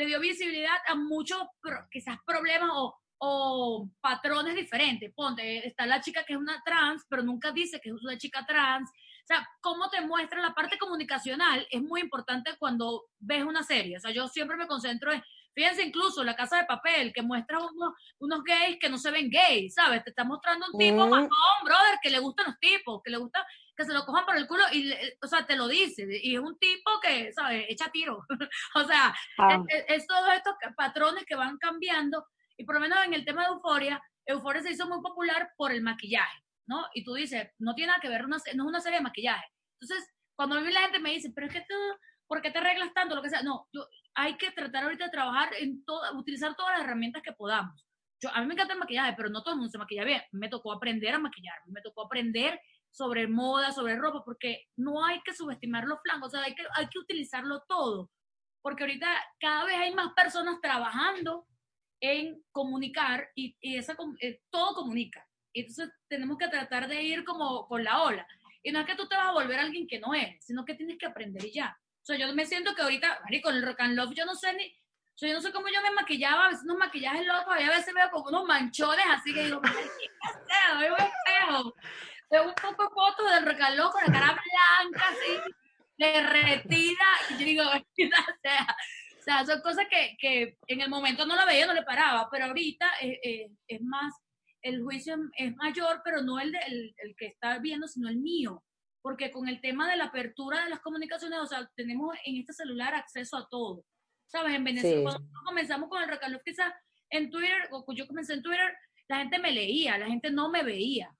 le 0.00 0.06
dio 0.06 0.18
visibilidad 0.18 0.78
a 0.86 0.94
muchos 0.94 1.42
quizás 1.90 2.16
problemas 2.26 2.70
o, 2.72 2.96
o 3.18 3.86
patrones 4.00 4.54
diferentes. 4.54 5.12
Ponte, 5.14 5.66
está 5.66 5.84
la 5.84 6.00
chica 6.00 6.24
que 6.24 6.32
es 6.32 6.38
una 6.38 6.62
trans, 6.64 7.04
pero 7.06 7.22
nunca 7.22 7.52
dice 7.52 7.78
que 7.82 7.90
es 7.90 8.02
una 8.02 8.16
chica 8.16 8.46
trans. 8.46 8.88
O 8.90 9.26
sea, 9.26 9.46
cómo 9.60 9.90
te 9.90 10.00
muestra 10.00 10.40
la 10.40 10.54
parte 10.54 10.78
comunicacional 10.78 11.66
es 11.70 11.82
muy 11.82 12.00
importante 12.00 12.56
cuando 12.58 13.08
ves 13.18 13.44
una 13.44 13.62
serie. 13.62 13.98
O 13.98 14.00
sea, 14.00 14.10
yo 14.10 14.26
siempre 14.26 14.56
me 14.56 14.66
concentro 14.66 15.12
en, 15.12 15.22
fíjense 15.54 15.82
incluso 15.84 16.24
La 16.24 16.34
Casa 16.34 16.56
de 16.56 16.64
Papel, 16.64 17.12
que 17.12 17.20
muestra 17.20 17.58
unos, 17.58 17.92
unos 18.20 18.42
gays 18.42 18.78
que 18.80 18.88
no 18.88 18.96
se 18.96 19.10
ven 19.10 19.28
gays, 19.30 19.74
¿sabes? 19.74 20.02
Te 20.02 20.10
está 20.10 20.24
mostrando 20.24 20.64
un 20.72 20.78
tipo 20.78 21.06
Mm. 21.06 21.10
matón, 21.10 21.58
brother, 21.62 21.98
que 22.02 22.08
le 22.08 22.20
gustan 22.20 22.46
los 22.46 22.58
tipos, 22.58 23.02
que 23.04 23.10
le 23.10 23.18
gusta 23.18 23.46
que 23.80 23.86
se 23.86 23.94
lo 23.94 24.04
cojan 24.04 24.24
por 24.26 24.36
el 24.36 24.46
culo 24.46 24.62
y, 24.72 24.92
o 25.22 25.26
sea, 25.26 25.46
te 25.46 25.56
lo 25.56 25.66
dice. 25.68 26.06
Y 26.22 26.34
es 26.34 26.40
un 26.40 26.58
tipo 26.58 26.90
que, 27.02 27.32
¿sabes? 27.32 27.64
Echa 27.68 27.90
tiro. 27.90 28.24
o 28.74 28.84
sea, 28.84 29.14
Ah. 29.38 29.62
es, 29.68 29.76
es- 29.78 29.84
es 30.02 30.06
todos 30.06 30.32
estos 30.34 30.54
patrones 30.76 31.24
que 31.26 31.34
van 31.34 31.56
cambiando 31.58 32.26
y 32.56 32.64
por 32.64 32.74
lo 32.74 32.80
menos 32.80 32.98
en 33.04 33.14
el 33.14 33.24
tema 33.24 33.42
de 33.42 33.48
Euforia, 33.48 34.02
Euforia 34.26 34.62
se 34.62 34.70
hizo 34.72 34.86
muy 34.86 35.00
popular 35.00 35.50
por 35.56 35.72
el 35.72 35.82
maquillaje, 35.82 36.38
¿no? 36.66 36.86
Y 36.94 37.04
tú 37.04 37.14
dices, 37.14 37.48
no 37.58 37.74
tiene 37.74 37.88
nada 37.88 38.00
que 38.00 38.08
ver, 38.10 38.24
una 38.24 38.36
no 38.54 38.62
es 38.64 38.68
una 38.68 38.80
serie 38.80 38.98
de 38.98 39.04
maquillaje. 39.04 39.44
Entonces, 39.80 40.08
cuando 40.36 40.56
a 40.56 40.60
mí 40.60 40.70
la 40.72 40.82
gente 40.82 40.98
me 40.98 41.10
dice, 41.10 41.32
pero 41.34 41.46
es 41.46 41.52
que 41.54 41.60
tú, 41.68 41.74
¿por 42.28 42.42
qué 42.42 42.50
te 42.50 42.58
arreglas 42.58 42.92
tanto? 42.94 43.14
Lo 43.14 43.22
que 43.22 43.30
sea. 43.30 43.42
No, 43.42 43.66
yo, 43.72 43.86
hay 44.14 44.36
que 44.36 44.50
tratar 44.52 44.84
ahorita 44.84 45.04
de 45.06 45.10
trabajar 45.10 45.50
en 45.58 45.82
todo, 45.84 46.02
utilizar 46.18 46.54
todas 46.54 46.74
las 46.76 46.84
herramientas 46.86 47.22
que 47.22 47.32
podamos. 47.32 47.86
Yo, 48.22 48.28
a 48.34 48.40
mí 48.40 48.46
me 48.46 48.52
encanta 48.54 48.74
el 48.74 48.78
maquillaje, 48.78 49.14
pero 49.16 49.30
no 49.30 49.42
todo 49.42 49.54
el 49.54 49.58
mundo 49.58 49.70
se 49.70 49.78
maquilla 49.78 50.04
bien. 50.04 50.22
Me 50.32 50.48
tocó 50.50 50.72
aprender 50.74 51.14
a 51.14 51.18
maquillar, 51.18 51.56
me 51.66 51.80
tocó 51.80 52.04
aprender 52.04 52.60
sobre 52.90 53.28
moda, 53.28 53.72
sobre 53.72 53.96
ropa, 53.96 54.22
porque 54.24 54.66
no 54.76 55.04
hay 55.04 55.20
que 55.22 55.34
subestimar 55.34 55.84
los 55.84 56.00
flancos, 56.02 56.28
o 56.28 56.30
sea, 56.30 56.42
hay 56.42 56.54
que, 56.54 56.64
hay 56.74 56.88
que 56.88 56.98
utilizarlo 56.98 57.62
todo 57.68 58.10
porque 58.62 58.84
ahorita 58.84 59.08
cada 59.38 59.64
vez 59.64 59.76
hay 59.76 59.94
más 59.94 60.12
personas 60.14 60.60
trabajando 60.60 61.46
en 62.00 62.42
comunicar 62.52 63.28
y, 63.34 63.56
y 63.60 63.76
esa, 63.76 63.96
eh, 64.20 64.40
todo 64.50 64.74
comunica. 64.74 65.26
Entonces 65.52 65.90
tenemos 66.08 66.38
que 66.38 66.48
tratar 66.48 66.88
de 66.88 67.02
ir 67.02 67.24
como 67.24 67.66
con 67.66 67.84
la 67.84 68.02
ola. 68.02 68.26
Y 68.62 68.72
no 68.72 68.80
es 68.80 68.86
que 68.86 68.94
tú 68.94 69.08
te 69.08 69.16
vas 69.16 69.28
a 69.28 69.32
volver 69.32 69.58
alguien 69.58 69.86
que 69.86 69.98
no 69.98 70.14
eres, 70.14 70.44
sino 70.44 70.64
que 70.64 70.74
tienes 70.74 70.98
que 70.98 71.06
aprender 71.06 71.44
y 71.44 71.52
ya. 71.52 71.76
O 72.02 72.04
sea, 72.04 72.16
yo 72.16 72.32
me 72.34 72.46
siento 72.46 72.74
que 72.74 72.82
ahorita, 72.82 73.20
en 73.28 73.56
el 73.56 73.66
rock 73.66 73.80
and 73.80 73.96
love 73.96 74.14
yo 74.14 74.24
no 74.24 74.34
sé 74.34 74.52
ni, 74.54 74.66
o 74.66 75.18
sea, 75.18 75.28
yo 75.28 75.34
no 75.34 75.42
sé 75.42 75.52
cómo 75.52 75.68
yo 75.68 75.82
me 75.82 75.90
maquillaba, 75.90 76.46
a 76.46 76.48
veces 76.48 76.64
unos 76.64 76.78
maquillajes 76.78 77.26
locos, 77.26 77.54
a 77.54 77.70
veces 77.70 77.94
veo 77.94 78.10
como 78.10 78.28
unos 78.28 78.44
manchones 78.44 79.04
así 79.10 79.34
que 79.34 79.44
digo, 79.44 79.60
"Marica, 79.60 79.82
¿qué 79.98 80.08
hacer? 80.22 80.78
Veo 80.78 80.96
espejo. 80.96 81.74
Veo 82.30 82.44
un 82.48 82.54
poco 82.54 82.84
de 82.84 82.90
fotos 82.90 83.30
del 83.30 83.76
love 83.76 83.92
con 83.92 84.02
la 84.04 84.12
cara 84.12 84.40
blanca 84.80 85.04
así, 85.08 85.52
derretida, 85.98 87.06
y 87.30 87.32
yo 87.32 87.44
digo, 87.44 87.62
o 87.68 88.40
sea, 88.42 88.76
o 89.18 89.22
sea, 89.22 89.46
son 89.46 89.60
cosas 89.60 89.86
que, 89.90 90.16
que 90.18 90.56
en 90.66 90.80
el 90.80 90.88
momento 90.88 91.26
no 91.26 91.36
la 91.36 91.44
veía, 91.44 91.66
no 91.66 91.74
le 91.74 91.82
paraba, 91.82 92.28
pero 92.30 92.46
ahorita 92.46 92.86
eh, 93.02 93.20
eh, 93.22 93.50
es 93.68 93.82
más, 93.82 94.14
el 94.62 94.82
juicio 94.82 95.16
es 95.36 95.54
mayor, 95.56 96.00
pero 96.04 96.22
no 96.22 96.38
el, 96.40 96.52
de, 96.52 96.58
el, 96.58 96.94
el 96.98 97.14
que 97.16 97.26
está 97.26 97.58
viendo, 97.58 97.86
sino 97.86 98.08
el 98.08 98.16
mío. 98.16 98.62
Porque 99.02 99.30
con 99.30 99.48
el 99.48 99.60
tema 99.62 99.90
de 99.90 99.96
la 99.96 100.04
apertura 100.04 100.64
de 100.64 100.70
las 100.70 100.80
comunicaciones, 100.80 101.38
o 101.38 101.46
sea, 101.46 101.70
tenemos 101.74 102.14
en 102.24 102.36
este 102.36 102.52
celular 102.52 102.94
acceso 102.94 103.36
a 103.38 103.48
todo. 103.48 103.82
¿Sabes? 104.26 104.54
En 104.54 104.62
Venezuela, 104.62 104.96
Sí. 104.96 105.02
cuando 105.02 105.28
comenzamos 105.44 105.88
con 105.88 106.02
el 106.02 106.08
roll, 106.08 106.40
quizás 106.44 106.72
en 107.08 107.30
Twitter, 107.30 107.68
o 107.72 107.84
yo 107.94 108.06
comencé 108.06 108.34
en 108.34 108.42
Twitter, 108.42 108.76
la 109.08 109.18
gente 109.18 109.38
me 109.38 109.52
leía, 109.52 109.98
la 109.98 110.06
gente 110.06 110.30
no 110.30 110.50
me 110.50 110.62
veía. 110.62 111.10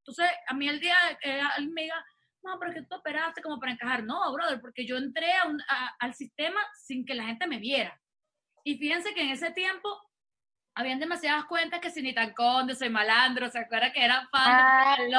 Entonces, 0.00 0.30
a 0.48 0.54
mí 0.54 0.68
el 0.68 0.80
día 0.80 0.96
que 1.22 1.40
alguien 1.40 1.72
me 1.72 1.82
diga, 1.82 2.04
no, 2.42 2.58
pero 2.58 2.72
es 2.72 2.78
que 2.78 2.86
tú 2.86 2.96
operaste 2.96 3.42
como 3.42 3.58
para 3.60 3.72
encajar. 3.72 4.02
No, 4.02 4.32
brother, 4.32 4.60
porque 4.60 4.86
yo 4.86 4.96
entré 4.96 5.34
a 5.36 5.46
un- 5.46 5.60
a- 5.68 5.94
al 6.00 6.14
sistema 6.14 6.60
sin 6.74 7.04
que 7.04 7.14
la 7.14 7.24
gente 7.24 7.46
me 7.46 7.58
viera. 7.58 8.00
Y 8.64 8.76
fíjense 8.78 9.12
que 9.14 9.22
en 9.22 9.30
ese 9.30 9.50
tiempo 9.52 9.88
habían 10.74 10.98
demasiadas 11.00 11.44
cuentas 11.44 11.80
que 11.80 11.90
si 11.90 12.00
ni 12.02 12.14
tan 12.14 12.32
conde, 12.32 12.74
soy 12.74 12.88
malandro, 12.88 13.50
¿se 13.50 13.58
acuerdan 13.58 13.92
que 13.92 14.04
eran 14.04 14.26
fans 14.30 14.62
Ah, 14.62 14.96
de? 14.98 15.10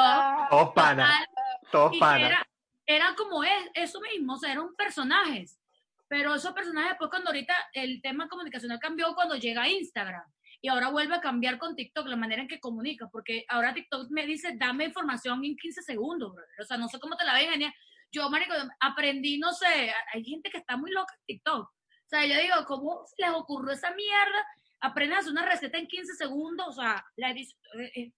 Todos 0.50 0.74
panas, 0.74 1.26
todos 1.72 1.98
panas. 2.00 2.28
era, 2.30 2.48
era 2.88 3.16
como 3.16 3.44
es, 3.44 3.70
eso 3.76 4.00
mismo, 4.02 4.34
o 4.34 4.38
sea, 4.38 4.52
eran 4.54 4.74
personajes. 4.76 5.60
Pero 6.08 6.36
esos 6.36 6.54
personajes, 6.54 6.92
después, 6.92 7.10
cuando 7.10 7.30
ahorita 7.30 7.56
el 7.74 8.02
tema 8.02 8.28
comunicacional 8.28 8.80
cambió, 8.80 9.14
cuando 9.14 9.36
llega 9.36 9.62
a 9.64 9.70
Instagram. 9.70 10.24
Y 10.62 10.68
ahora 10.68 10.90
vuelve 10.90 11.16
a 11.16 11.22
cambiar 11.22 11.58
con 11.58 11.76
TikTok 11.76 12.08
la 12.08 12.16
manera 12.16 12.44
en 12.44 12.48
que 12.48 12.60
comunica, 12.60 13.10
porque 13.10 13.46
ahora 13.50 13.74
TikTok 13.74 14.12
me 14.12 14.28
dice, 14.28 14.56
dame 14.58 14.86
información 14.86 15.44
en 15.44 15.56
15 15.56 15.82
segundos, 15.82 16.34
brother. 16.34 16.62
O 16.62 16.66
sea, 16.66 16.78
no 16.78 16.88
sé 16.88 17.00
cómo 17.00 17.18
te 17.18 17.26
la 17.26 17.34
ven, 17.34 17.50
genial. 17.50 17.74
Yo, 18.12 18.30
marico, 18.30 18.54
aprendí, 18.80 19.38
no 19.38 19.54
sé, 19.54 19.92
hay 20.14 20.24
gente 20.24 20.52
que 20.52 20.58
está 20.58 20.78
muy 20.78 20.92
loca 20.92 21.14
en 21.16 21.26
TikTok. 21.26 21.64
O 21.64 22.08
sea, 22.08 22.26
yo 22.26 22.40
digo, 22.42 22.56
¿cómo 22.68 23.06
les 23.18 23.30
ocurrió 23.32 23.74
esa 23.74 23.94
mierda? 23.96 24.46
Aprendes 24.82 25.18
a 25.18 25.20
hacer 25.22 25.32
una 25.32 25.46
receta 25.46 25.78
en 25.78 25.88
15 25.88 26.16
segundos, 26.16 26.68
o 26.68 26.74
sea, 26.74 27.06
la 27.16 27.32
eh, 27.32 27.48
eh, 27.96 28.12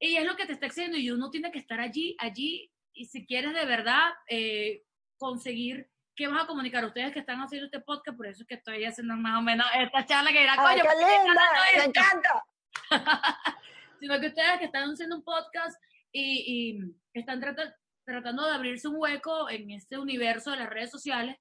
y 0.00 0.16
es 0.16 0.26
lo 0.26 0.34
que 0.34 0.46
te 0.46 0.54
está 0.54 0.66
exigiendo 0.66 0.98
y 0.98 1.10
uno 1.10 1.30
tiene 1.30 1.52
que 1.52 1.58
estar 1.58 1.78
allí, 1.78 2.16
allí, 2.18 2.72
y 2.92 3.04
si 3.04 3.26
quieres 3.26 3.54
de 3.54 3.66
verdad 3.66 4.10
eh, 4.28 4.82
conseguir 5.16 5.88
qué 6.16 6.28
vas 6.28 6.44
a 6.44 6.46
comunicar 6.46 6.84
ustedes 6.84 7.12
que 7.12 7.20
están 7.20 7.40
haciendo 7.40 7.66
este 7.66 7.80
podcast, 7.80 8.16
por 8.16 8.26
eso 8.26 8.42
es 8.42 8.48
que 8.48 8.54
estoy 8.56 8.84
haciendo 8.84 9.14
más 9.16 9.38
o 9.38 9.42
menos 9.42 9.66
esta 9.78 10.04
charla 10.04 10.30
que 10.32 10.42
era, 10.42 10.54
¡Ay, 10.58 10.80
coño, 10.80 10.82
qué 10.82 10.88
¿por 10.88 10.98
qué 10.98 11.14
están 11.14 11.26
linda! 11.26 11.42
¡Me 11.76 11.84
encanta! 11.84 12.44
sino 14.00 14.20
que 14.20 14.26
ustedes 14.28 14.58
que 14.58 14.64
están 14.66 14.90
haciendo 14.90 15.16
un 15.16 15.24
podcast 15.24 15.80
y, 16.12 16.78
y 16.78 16.94
están 17.14 17.40
trata- 17.40 17.76
tratando 18.04 18.46
de 18.46 18.52
abrirse 18.54 18.88
un 18.88 18.96
hueco 18.98 19.48
en 19.50 19.70
este 19.70 19.98
universo 19.98 20.50
de 20.50 20.56
las 20.58 20.70
redes 20.70 20.90
sociales, 20.90 21.36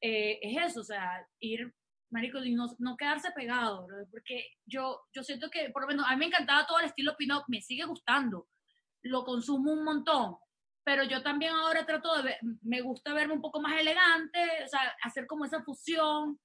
eh, 0.00 0.38
es 0.42 0.70
eso, 0.70 0.80
o 0.80 0.84
sea, 0.84 1.26
ir, 1.40 1.72
marico, 2.10 2.42
y 2.44 2.52
no, 2.54 2.66
no 2.78 2.96
quedarse 2.96 3.30
pegado, 3.30 3.86
bro, 3.86 4.06
porque 4.10 4.44
yo, 4.66 5.00
yo 5.14 5.22
siento 5.22 5.48
que, 5.50 5.70
por 5.70 5.82
lo 5.82 5.88
menos, 5.88 6.06
a 6.06 6.10
mí 6.12 6.16
me 6.18 6.26
encantaba 6.26 6.66
todo 6.66 6.80
el 6.80 6.86
estilo 6.86 7.16
pin-up, 7.16 7.44
me 7.48 7.62
sigue 7.62 7.84
gustando, 7.84 8.48
lo 9.02 9.24
consumo 9.24 9.72
un 9.72 9.84
montón, 9.84 10.36
pero 10.84 11.02
yo 11.04 11.22
también 11.22 11.52
ahora 11.54 11.86
trato 11.86 12.14
de 12.16 12.22
ver, 12.22 12.38
me 12.62 12.82
gusta 12.82 13.14
verme 13.14 13.34
un 13.34 13.40
poco 13.40 13.60
más 13.60 13.80
elegante, 13.80 14.38
o 14.64 14.68
sea, 14.68 14.94
hacer 15.02 15.26
como 15.26 15.44
esa 15.44 15.62
fusión, 15.62 16.38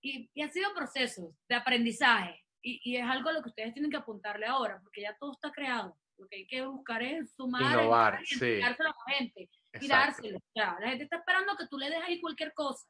y, 0.00 0.30
y 0.32 0.42
ha 0.42 0.50
sido 0.50 0.72
procesos 0.74 1.34
de 1.48 1.54
aprendizaje, 1.56 2.44
y, 2.62 2.80
y 2.84 2.96
es 2.96 3.04
algo 3.04 3.28
a 3.28 3.32
lo 3.32 3.42
que 3.42 3.48
ustedes 3.48 3.74
tienen 3.74 3.90
que 3.90 3.96
apuntarle 3.96 4.46
ahora, 4.46 4.80
porque 4.82 5.02
ya 5.02 5.16
todo 5.18 5.32
está 5.32 5.50
creado, 5.50 5.98
lo 6.16 6.28
que 6.28 6.36
hay 6.36 6.46
que 6.46 6.64
buscar 6.64 7.02
es 7.02 7.34
sumar, 7.34 7.72
Innovar, 7.72 8.20
y 8.22 8.26
sí. 8.26 8.62
a 8.62 8.70
la 8.70 8.94
gente, 9.08 9.42
y 9.42 9.76
Exacto. 9.76 9.88
dárselo, 9.88 10.38
o 10.38 10.52
sea, 10.54 10.76
la 10.80 10.88
gente 10.88 11.04
está 11.04 11.16
esperando 11.16 11.56
que 11.56 11.66
tú 11.66 11.76
le 11.76 11.90
des 11.90 12.02
ahí 12.02 12.20
cualquier 12.20 12.54
cosa. 12.54 12.86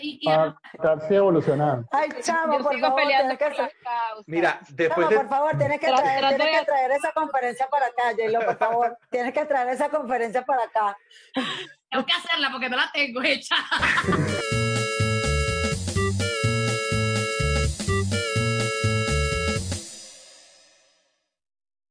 Y, 0.00 0.18
y 0.22 0.26
Para 0.26 0.42
adaptarse 0.42 1.16
evolucionar. 1.16 1.80
Ay, 1.90 2.08
chamo, 2.22 2.58
por 2.58 2.78
favor, 2.78 2.96
peleando 3.02 3.36
que, 3.36 3.44
por. 3.46 3.70
Mira, 4.26 4.60
después 4.70 5.08
chamo, 5.08 5.10
de, 5.10 5.16
por 5.16 5.28
favor, 5.28 5.58
tienes 5.58 5.80
que, 5.80 5.86
Tra- 5.88 5.96
traer, 5.96 6.28
tienes 6.28 6.46
de- 6.46 6.58
que 6.60 6.64
traer 6.64 6.90
esa 6.92 7.12
conferencia 7.12 7.68
para 7.68 7.86
acá, 7.86 8.02
J-Lo, 8.16 8.40
por 8.44 8.58
favor. 8.58 8.98
Tienes 9.10 9.32
que 9.34 9.44
traer 9.44 9.68
esa 9.70 9.88
conferencia 9.88 10.42
para 10.44 10.64
acá. 10.64 10.96
tengo 11.90 12.06
que 12.06 12.12
hacerla 12.12 12.50
porque 12.52 12.68
no 12.68 12.76
la 12.76 12.90
tengo 12.92 13.22
hecha. 13.22 13.56